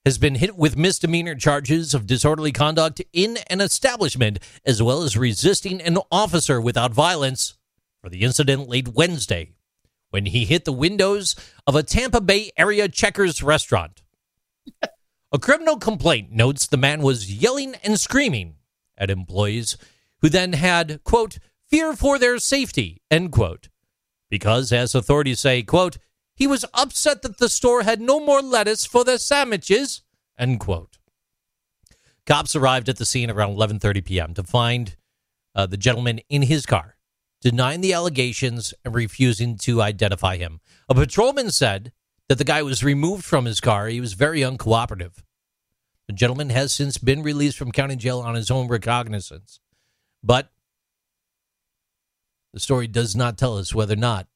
has 0.04 0.18
been 0.18 0.34
hit 0.34 0.58
with 0.58 0.76
misdemeanor 0.76 1.36
charges 1.36 1.94
of 1.94 2.08
disorderly 2.08 2.52
conduct 2.52 3.04
in 3.14 3.38
an 3.52 3.62
establishment 3.62 4.40
as 4.66 4.82
well 4.82 5.04
as 5.04 5.16
resisting 5.16 5.80
an 5.80 6.00
officer 6.12 6.60
without 6.60 6.92
violence 6.92 7.56
for 8.02 8.10
the 8.10 8.22
incident 8.22 8.68
late 8.68 8.88
Wednesday 8.88 9.52
when 10.10 10.26
he 10.26 10.46
hit 10.46 10.66
the 10.66 10.74
windows 10.74 11.36
of 11.68 11.76
a 11.76 11.84
Tampa 11.84 12.20
Bay 12.20 12.50
area 12.58 12.88
Checkers 12.88 13.44
restaurant. 13.44 14.02
A 15.32 15.38
criminal 15.38 15.78
complaint 15.78 16.32
notes 16.32 16.66
the 16.66 16.78
man 16.78 17.04
was 17.04 17.32
yelling 17.32 17.76
and 17.84 18.00
screaming 18.00 18.56
at 18.98 19.12
employees 19.12 19.78
who 20.22 20.30
then 20.30 20.54
had, 20.54 21.04
quote, 21.04 21.38
fear 21.70 21.94
for 21.94 22.20
their 22.20 22.38
safety, 22.40 23.02
end 23.10 23.32
quote. 23.32 23.70
Because, 24.30 24.72
as 24.72 24.94
authorities 24.94 25.40
say, 25.40 25.64
quote, 25.64 25.98
He 26.36 26.48
was 26.48 26.66
upset 26.74 27.22
that 27.22 27.38
the 27.38 27.50
store 27.50 27.84
had 27.84 28.02
no 28.02 28.20
more 28.20 28.42
lettuce 28.42 28.86
for 28.86 29.04
their 29.04 29.18
sandwiches. 29.18 30.04
End 30.38 30.60
quote. 30.60 30.98
Cops 32.26 32.56
arrived 32.56 32.90
at 32.90 32.98
the 32.98 33.06
scene 33.06 33.32
around 33.32 33.56
11:30 33.56 34.06
p.m. 34.06 34.34
to 34.36 34.44
find 34.44 34.96
uh, 35.56 35.66
the 35.66 35.78
gentleman 35.78 36.20
in 36.30 36.44
his 36.44 36.66
car, 36.66 36.96
denying 37.42 37.82
the 37.82 37.94
allegations 37.94 38.74
and 38.86 38.94
refusing 38.94 39.58
to 39.58 39.82
identify 39.82 40.38
him. 40.38 40.60
A 40.88 40.96
patrolman 40.96 41.50
said 41.50 41.92
that 42.28 42.38
the 42.38 42.44
guy 42.44 42.62
was 42.62 42.84
removed 42.84 43.26
from 43.26 43.46
his 43.46 43.60
car. 43.60 43.88
He 43.88 44.00
was 44.00 44.14
very 44.14 44.42
uncooperative. 44.42 45.24
The 46.08 46.14
gentleman 46.14 46.52
has 46.52 46.72
since 46.72 46.98
been 46.98 47.24
released 47.24 47.58
from 47.58 47.72
county 47.72 47.96
jail 47.96 48.20
on 48.20 48.36
his 48.36 48.52
own 48.52 48.68
recognizance. 48.68 49.60
But 50.24 50.52
the 52.54 52.60
story 52.60 52.88
does 52.88 53.16
not 53.16 53.38
tell 53.38 53.58
us 53.58 53.74
whether 53.74 53.94
or 53.94 53.98
not 53.98 54.28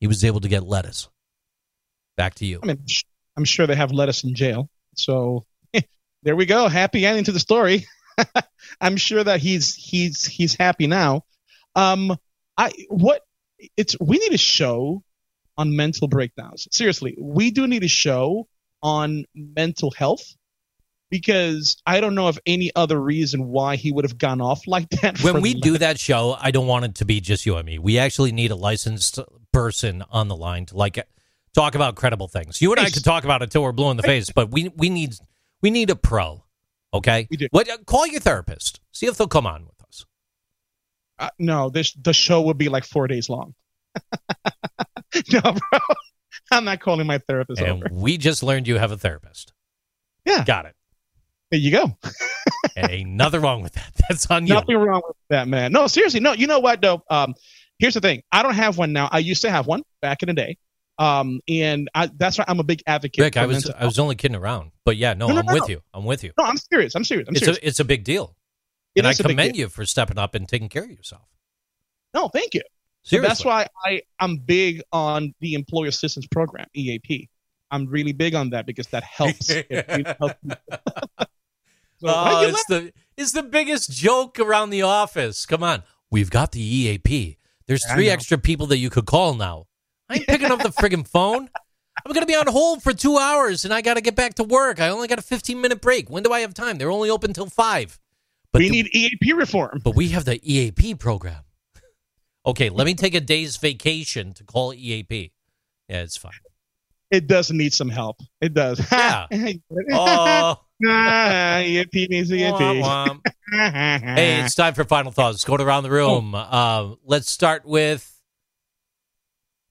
he 0.00 0.06
was 0.06 0.24
able 0.24 0.40
to 0.40 0.48
get 0.48 0.62
lettuce. 0.64 1.08
Back 2.16 2.34
to 2.36 2.46
you. 2.46 2.60
I 2.62 2.66
mean, 2.66 2.84
I'm 3.36 3.44
sure 3.44 3.66
they 3.66 3.76
have 3.76 3.92
lettuce 3.92 4.24
in 4.24 4.34
jail. 4.34 4.68
So 4.94 5.46
there 6.22 6.36
we 6.36 6.46
go. 6.46 6.68
Happy 6.68 7.06
ending 7.06 7.24
to 7.24 7.32
the 7.32 7.40
story. 7.40 7.86
I'm 8.80 8.96
sure 8.96 9.22
that 9.22 9.40
he's 9.40 9.74
he's 9.74 10.24
he's 10.24 10.54
happy 10.54 10.86
now. 10.86 11.24
Um, 11.76 12.16
I 12.56 12.72
what 12.88 13.22
it's 13.76 13.96
we 14.00 14.18
need 14.18 14.32
a 14.32 14.38
show 14.38 15.02
on 15.56 15.76
mental 15.76 16.08
breakdowns. 16.08 16.66
Seriously, 16.72 17.16
we 17.18 17.50
do 17.50 17.66
need 17.66 17.84
a 17.84 17.88
show 17.88 18.48
on 18.82 19.24
mental 19.34 19.90
health 19.90 20.34
because 21.10 21.76
I 21.86 22.00
don't 22.00 22.14
know 22.14 22.28
of 22.28 22.38
any 22.46 22.70
other 22.76 23.00
reason 23.00 23.48
why 23.48 23.76
he 23.76 23.92
would 23.92 24.04
have 24.04 24.18
gone 24.18 24.40
off 24.40 24.66
like 24.66 24.88
that. 25.02 25.20
When 25.22 25.40
we 25.40 25.54
do 25.54 25.78
that 25.78 25.98
show, 25.98 26.36
I 26.38 26.50
don't 26.50 26.66
want 26.66 26.84
it 26.84 26.94
to 26.96 27.04
be 27.04 27.20
just 27.20 27.46
you 27.46 27.56
and 27.56 27.66
me. 27.66 27.78
We 27.78 27.98
actually 27.98 28.32
need 28.32 28.50
a 28.50 28.56
licensed 28.56 29.18
person 29.52 30.02
on 30.10 30.28
the 30.28 30.36
line 30.36 30.66
to 30.66 30.76
like 30.76 30.98
talk 31.54 31.74
about 31.74 31.94
credible 31.96 32.28
things. 32.28 32.60
You 32.60 32.72
and 32.72 32.80
I 32.80 32.90
could 32.90 33.04
talk 33.04 33.24
about 33.24 33.42
it 33.42 33.50
till 33.50 33.62
we're 33.62 33.72
blue 33.72 33.90
in 33.90 33.96
the 33.96 34.02
face, 34.02 34.30
but 34.30 34.50
we 34.50 34.70
we 34.76 34.90
need 34.90 35.14
we 35.62 35.70
need 35.70 35.90
a 35.90 35.96
pro. 35.96 36.44
Okay, 36.94 37.26
We 37.30 37.36
do. 37.36 37.48
What? 37.50 37.68
Call 37.86 38.06
your 38.06 38.20
therapist. 38.20 38.80
See 38.92 39.06
if 39.06 39.16
they'll 39.18 39.28
come 39.28 39.46
on 39.46 39.66
with 39.66 39.82
us. 39.86 40.06
uh, 41.18 41.28
no, 41.38 41.68
this 41.68 41.92
the 41.92 42.14
show 42.14 42.40
would 42.42 42.56
be 42.58 42.68
like 42.70 42.84
four 42.84 43.06
days 43.06 43.28
long. 43.28 43.54
no, 45.32 45.40
bro, 45.40 45.80
I'm 46.50 46.64
not 46.64 46.80
calling 46.80 47.06
my 47.06 47.18
therapist 47.18 47.60
And 47.60 47.84
over. 47.84 47.88
we 47.92 48.16
just 48.16 48.42
learned 48.42 48.68
you 48.68 48.78
have 48.78 48.92
a 48.92 48.96
therapist. 48.96 49.52
Yeah. 50.24 50.44
got 50.44 50.66
it. 50.66 50.74
There 51.50 51.60
you 51.60 51.70
go. 51.70 51.96
And 52.76 52.90
ain't 52.90 53.10
nothing 53.10 53.40
wrong 53.40 53.62
with 53.62 53.72
that. 53.72 53.90
That's 54.08 54.26
on 54.30 54.46
you. 54.46 54.54
Nothing 54.54 54.76
wrong 54.76 55.02
with 55.06 55.16
that, 55.30 55.48
man. 55.48 55.72
No, 55.72 55.86
seriously, 55.86 56.20
no. 56.20 56.32
You 56.32 56.46
know 56.46 56.58
what 56.60 56.82
though? 56.82 57.02
Um, 57.10 57.34
here's 57.78 57.94
the 57.94 58.00
thing. 58.00 58.22
I 58.32 58.42
don't 58.42 58.54
have 58.54 58.76
one 58.78 58.92
now. 58.92 59.08
I 59.10 59.18
used 59.18 59.42
to 59.42 59.50
have 59.50 59.66
one 59.66 59.82
back 60.02 60.22
in 60.22 60.26
the 60.28 60.34
day. 60.34 60.58
Um, 60.98 61.40
and 61.48 61.88
I, 61.94 62.10
that's 62.16 62.38
why 62.38 62.44
I'm 62.48 62.58
a 62.58 62.64
big 62.64 62.82
advocate. 62.86 63.22
Rick, 63.22 63.34
for 63.34 63.40
I 63.40 63.46
was 63.46 63.70
I 63.70 63.84
was 63.84 63.98
only 63.98 64.16
kidding 64.16 64.36
around, 64.36 64.72
but 64.84 64.96
yeah, 64.96 65.14
no, 65.14 65.28
No, 65.28 65.34
no, 65.34 65.40
I'm 65.40 65.46
no, 65.46 65.54
with 65.54 65.68
you. 65.68 65.80
I'm 65.94 66.04
with 66.04 66.24
you. 66.24 66.32
No, 66.36 66.44
I'm 66.44 66.56
serious. 66.56 66.94
I'm 66.96 67.04
serious. 67.04 67.28
I'm 67.28 67.36
it's 67.36 67.44
serious. 67.44 67.58
a 67.58 67.66
it's 67.66 67.80
a 67.80 67.84
big 67.84 68.02
deal, 68.02 68.34
It 68.96 69.00
and 69.00 69.06
I 69.06 69.10
is 69.10 69.20
a 69.20 69.22
big 69.22 69.30
commend 69.30 69.56
you 69.56 69.68
for 69.68 69.86
stepping 69.86 70.18
up 70.18 70.34
and 70.34 70.48
taking 70.48 70.68
care 70.68 70.82
of 70.84 70.90
yourself. 70.90 71.22
No, 72.14 72.28
thank 72.28 72.54
you. 72.54 72.62
So 73.04 73.10
Seriously. 73.10 73.28
that's 73.28 73.44
why 73.44 73.66
I 73.86 74.02
I'm 74.18 74.38
big 74.38 74.82
on 74.92 75.34
the 75.40 75.54
employer 75.54 75.86
assistance 75.86 76.26
program 76.26 76.66
EAP. 76.74 77.28
I'm 77.70 77.86
really 77.86 78.12
big 78.12 78.34
on 78.34 78.50
that 78.50 78.66
because 78.66 78.88
that 78.88 79.04
helps. 79.04 79.50
Really 79.70 80.04
helps. 80.18 80.34
So, 82.00 82.06
Oh, 82.08 82.42
it's 82.48 82.64
the 82.66 82.92
it's 83.16 83.32
the 83.32 83.42
biggest 83.42 83.90
joke 83.90 84.38
around 84.38 84.70
the 84.70 84.82
office. 84.82 85.44
Come 85.46 85.62
on, 85.62 85.82
we've 86.10 86.30
got 86.30 86.52
the 86.52 86.60
EAP. 86.60 87.38
There's 87.66 87.84
I 87.84 87.94
three 87.94 88.08
extra 88.08 88.38
people 88.38 88.66
that 88.68 88.78
you 88.78 88.88
could 88.90 89.06
call 89.06 89.34
now. 89.34 89.66
I 90.08 90.14
ain't 90.16 90.26
picking 90.26 90.50
up 90.50 90.62
the 90.62 90.68
friggin' 90.80 91.06
phone. 91.06 91.48
I'm 92.06 92.12
gonna 92.12 92.26
be 92.26 92.36
on 92.36 92.46
hold 92.46 92.82
for 92.82 92.92
two 92.94 93.18
hours, 93.18 93.64
and 93.64 93.74
I 93.74 93.80
got 93.82 93.94
to 93.94 94.00
get 94.00 94.14
back 94.14 94.34
to 94.34 94.44
work. 94.44 94.80
I 94.80 94.88
only 94.88 95.08
got 95.08 95.18
a 95.18 95.22
15 95.22 95.60
minute 95.60 95.80
break. 95.80 96.08
When 96.08 96.22
do 96.22 96.32
I 96.32 96.40
have 96.40 96.54
time? 96.54 96.78
They're 96.78 96.90
only 96.92 97.10
open 97.10 97.32
till 97.32 97.46
five. 97.46 97.98
But 98.52 98.60
we 98.60 98.68
the- 98.68 98.82
need 98.82 98.88
EAP 98.94 99.32
reform. 99.34 99.80
but 99.84 99.96
we 99.96 100.08
have 100.10 100.24
the 100.24 100.40
EAP 100.42 100.94
program. 100.94 101.42
Okay, 102.46 102.70
let 102.70 102.86
me 102.86 102.94
take 102.94 103.14
a 103.14 103.20
day's 103.20 103.58
vacation 103.58 104.32
to 104.34 104.44
call 104.44 104.72
EAP. 104.72 105.32
Yeah, 105.88 106.02
it's 106.02 106.16
fine. 106.16 106.32
It 107.10 107.26
does 107.26 107.50
need 107.50 107.74
some 107.74 107.90
help. 107.90 108.20
It 108.40 108.54
does. 108.54 108.80
Yeah. 108.92 109.26
Oh, 109.92 110.60
Ah, 110.86 111.58
EAP 111.60 112.06
needs 112.08 112.30
EAP. 112.30 112.52
womp, 112.52 112.82
womp. 112.82 113.20
Hey, 113.50 114.40
it's 114.40 114.54
time 114.54 114.74
for 114.74 114.84
final 114.84 115.10
thoughts. 115.10 115.34
Let's 115.34 115.44
go 115.44 115.56
around 115.56 115.82
the 115.82 115.90
room. 115.90 116.34
Uh, 116.34 116.94
let's 117.04 117.30
start 117.30 117.64
with 117.64 118.20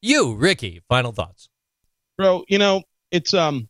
you, 0.01 0.35
Ricky. 0.35 0.81
Final 0.89 1.11
thoughts. 1.11 1.49
bro 2.17 2.43
you 2.47 2.57
know 2.57 2.81
it's 3.11 3.33
um 3.33 3.67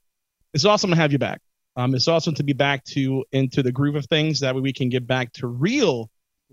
it's 0.54 0.66
awesome 0.66 0.90
to 0.90 0.96
have 0.96 1.12
you 1.12 1.20
back 1.20 1.42
um 1.76 1.94
it's 1.94 2.08
awesome 2.08 2.34
to 2.34 2.44
be 2.44 2.54
back 2.54 2.84
to 2.86 3.24
into 3.34 3.62
the 3.62 3.72
groove 3.72 3.96
of 3.96 4.06
things 4.06 4.40
that 4.40 4.56
way 4.56 4.62
we 4.62 4.72
can 4.74 4.88
get 4.90 5.06
back 5.06 5.32
to 5.34 5.48
real 5.48 6.10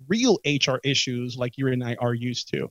real 0.09 0.39
hr 0.45 0.77
issues 0.83 1.37
like 1.37 1.57
you 1.57 1.69
and 1.69 1.85
i 1.85 1.95
are 2.01 2.15
used 2.15 2.49
to 2.49 2.69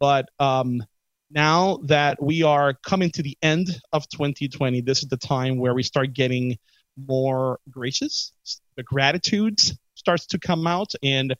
but 0.00 0.26
um 0.38 0.82
now 1.30 1.78
that 1.84 2.22
we 2.22 2.42
are 2.42 2.72
coming 2.86 3.10
to 3.10 3.22
the 3.22 3.36
end 3.42 3.68
of 3.92 4.08
2020 4.08 4.80
this 4.80 5.02
is 5.02 5.08
the 5.08 5.16
time 5.18 5.58
where 5.58 5.74
we 5.74 5.82
start 5.82 6.14
getting 6.14 6.56
more 6.96 7.58
gracious 7.70 8.32
the 8.76 8.82
gratitudes 8.82 9.76
starts 9.94 10.26
to 10.26 10.38
come 10.38 10.66
out 10.66 10.92
and 11.02 11.34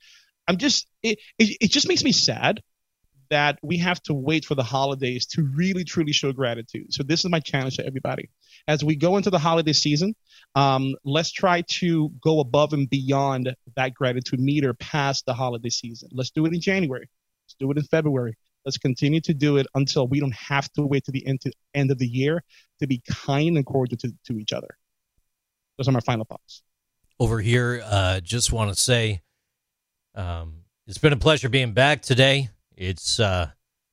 i'm 0.48 0.56
just 0.56 0.86
it, 1.02 1.18
it, 1.38 1.56
it 1.60 1.70
just 1.70 1.88
makes 1.88 2.04
me 2.04 2.12
sad 2.12 2.60
that 3.30 3.58
we 3.62 3.78
have 3.78 4.02
to 4.02 4.14
wait 4.14 4.44
for 4.44 4.54
the 4.54 4.62
holidays 4.62 5.26
to 5.26 5.42
really 5.42 5.84
truly 5.84 6.12
show 6.12 6.32
gratitude. 6.32 6.92
So 6.92 7.02
this 7.02 7.24
is 7.24 7.30
my 7.30 7.40
challenge 7.40 7.76
to 7.76 7.86
everybody. 7.86 8.30
As 8.68 8.84
we 8.84 8.96
go 8.96 9.16
into 9.16 9.30
the 9.30 9.38
holiday 9.38 9.72
season, 9.72 10.14
um, 10.54 10.94
let's 11.04 11.32
try 11.32 11.62
to 11.62 12.10
go 12.22 12.40
above 12.40 12.72
and 12.72 12.88
beyond 12.88 13.54
that 13.76 13.94
gratitude 13.94 14.40
meter 14.40 14.74
past 14.74 15.26
the 15.26 15.34
holiday 15.34 15.70
season. 15.70 16.10
Let's 16.12 16.30
do 16.30 16.46
it 16.46 16.54
in 16.54 16.60
January. 16.60 17.08
Let's 17.44 17.56
do 17.58 17.70
it 17.70 17.78
in 17.78 17.84
February. 17.84 18.36
Let's 18.64 18.78
continue 18.78 19.20
to 19.22 19.34
do 19.34 19.58
it 19.58 19.66
until 19.74 20.06
we 20.06 20.20
don't 20.20 20.34
have 20.34 20.72
to 20.72 20.82
wait 20.82 21.04
to 21.04 21.10
the 21.10 21.26
end, 21.26 21.42
to 21.42 21.52
end 21.74 21.90
of 21.90 21.98
the 21.98 22.06
year 22.06 22.42
to 22.80 22.86
be 22.86 23.02
kind 23.06 23.56
and 23.56 23.66
cordial 23.66 23.98
to, 23.98 24.12
to 24.26 24.38
each 24.38 24.52
other. 24.52 24.68
Those 25.76 25.88
are 25.88 25.92
my 25.92 26.00
final 26.00 26.24
thoughts. 26.24 26.62
Over 27.18 27.40
here, 27.40 27.82
uh, 27.84 28.20
just 28.20 28.52
want 28.52 28.74
to 28.74 28.80
say 28.80 29.22
um, 30.14 30.64
it's 30.86 30.98
been 30.98 31.12
a 31.12 31.18
pleasure 31.18 31.48
being 31.48 31.72
back 31.72 32.02
today. 32.02 32.50
It's 32.76 33.20
uh, 33.20 33.50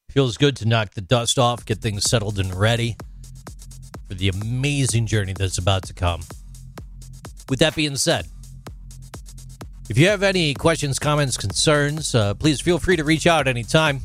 feels 0.10 0.38
good 0.38 0.56
to 0.58 0.68
knock 0.68 0.94
the 0.94 1.02
dust 1.02 1.40
off, 1.40 1.66
get 1.66 1.80
things 1.80 2.04
settled 2.04 2.40
and 2.40 2.54
ready 2.54 2.98
for 4.08 4.16
the 4.16 4.30
amazing 4.30 5.06
journey 5.06 5.34
that's 5.34 5.58
about 5.58 5.84
to 5.84 5.94
come. 5.94 6.22
With 7.50 7.60
that 7.60 7.76
being 7.76 7.96
said, 7.96 8.28
if 9.90 9.98
you 9.98 10.08
have 10.08 10.24
any 10.24 10.54
questions, 10.54 11.00
comments, 11.00 11.38
concerns, 11.38 12.16
uh, 12.16 12.34
please 12.34 12.62
feel 12.62 12.80
free 12.80 12.96
to 12.96 13.04
reach 13.04 13.28
out 13.28 13.48
anytime. 13.48 14.00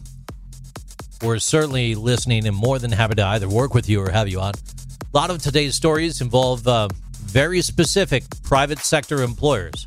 We're 1.22 1.38
certainly 1.38 1.94
listening 1.94 2.46
and 2.46 2.56
more 2.56 2.78
than 2.78 2.92
happy 2.92 3.14
to 3.16 3.24
either 3.24 3.48
work 3.48 3.72
with 3.72 3.88
you 3.88 4.00
or 4.00 4.10
have 4.10 4.28
you 4.28 4.40
on. 4.40 4.52
A 4.52 5.16
lot 5.16 5.30
of 5.30 5.40
today's 5.42 5.74
stories 5.74 6.20
involve 6.20 6.66
uh, 6.68 6.88
very 7.36 7.60
specific 7.60 8.24
private 8.44 8.78
sector 8.78 9.22
employers. 9.22 9.86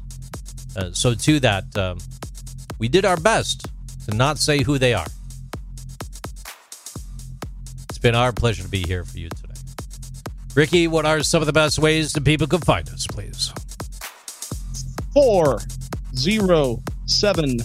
Uh, 0.77 0.91
so, 0.91 1.15
to 1.15 1.39
that, 1.39 1.75
um, 1.75 1.97
we 2.77 2.87
did 2.87 3.05
our 3.05 3.17
best 3.17 3.65
to 4.07 4.15
not 4.15 4.37
say 4.37 4.61
who 4.61 4.77
they 4.77 4.93
are. 4.93 5.07
It's 7.89 7.97
been 7.97 8.13
our 8.13 8.31
pleasure 8.31 8.61
to 8.61 8.69
be 8.69 8.83
here 8.85 9.03
for 9.03 9.17
you 9.17 9.29
today. 9.29 9.59
Ricky, 10.53 10.87
what 10.87 11.07
are 11.07 11.23
some 11.23 11.41
of 11.41 11.47
the 11.47 11.53
best 11.53 11.79
ways 11.79 12.13
that 12.13 12.23
people 12.23 12.45
can 12.45 12.59
find 12.59 12.87
us, 12.89 13.07
please? 13.07 13.51
four 15.11 15.59
zero 16.15 16.79
seven 17.07 17.57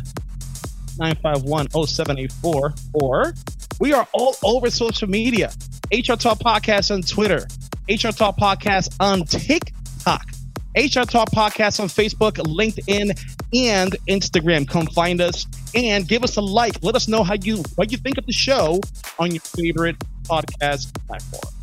nine 0.98 1.14
five 1.16 1.42
one 1.42 1.68
oh 1.74 1.84
seven 1.84 2.18
eight 2.18 2.32
four 2.32 2.72
or 2.94 3.34
we 3.80 3.92
are 3.92 4.08
all 4.14 4.34
over 4.42 4.70
social 4.70 5.06
media 5.06 5.52
hr 5.92 6.14
talk 6.14 6.38
podcast 6.38 6.90
on 6.90 7.02
twitter 7.02 7.46
hr 7.86 8.08
talk 8.12 8.38
podcast 8.38 8.96
on 8.98 9.24
tiktok 9.26 9.73
hr 10.06 11.04
talk 11.04 11.30
podcast 11.30 11.80
on 11.80 11.88
facebook 11.88 12.32
linkedin 12.46 13.10
and 13.54 13.96
instagram 14.08 14.68
come 14.68 14.86
find 14.88 15.20
us 15.20 15.46
and 15.74 16.08
give 16.08 16.22
us 16.24 16.36
a 16.36 16.40
like 16.40 16.82
let 16.82 16.94
us 16.94 17.08
know 17.08 17.22
how 17.22 17.34
you 17.34 17.62
what 17.76 17.90
you 17.92 17.98
think 17.98 18.18
of 18.18 18.26
the 18.26 18.32
show 18.32 18.80
on 19.18 19.30
your 19.30 19.40
favorite 19.40 19.96
podcast 20.24 20.92
platform 21.06 21.54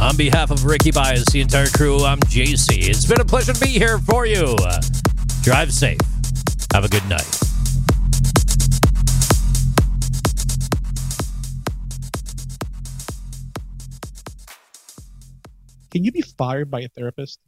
On 0.00 0.16
behalf 0.16 0.50
of 0.50 0.64
Ricky 0.64 0.90
Bias, 0.90 1.26
the 1.26 1.42
entire 1.42 1.66
crew, 1.66 2.04
I'm 2.04 2.20
JC. 2.20 2.88
It's 2.88 3.04
been 3.04 3.20
a 3.20 3.24
pleasure 3.24 3.52
to 3.52 3.60
be 3.60 3.68
here 3.68 3.98
for 3.98 4.24
you. 4.24 4.56
Drive 5.42 5.74
safe. 5.74 6.00
Have 6.72 6.84
a 6.84 6.88
good 6.88 7.06
night. 7.06 7.39
Can 15.90 16.04
you 16.04 16.12
be 16.12 16.22
fired 16.22 16.70
by 16.70 16.80
a 16.80 16.88
therapist 16.88 17.40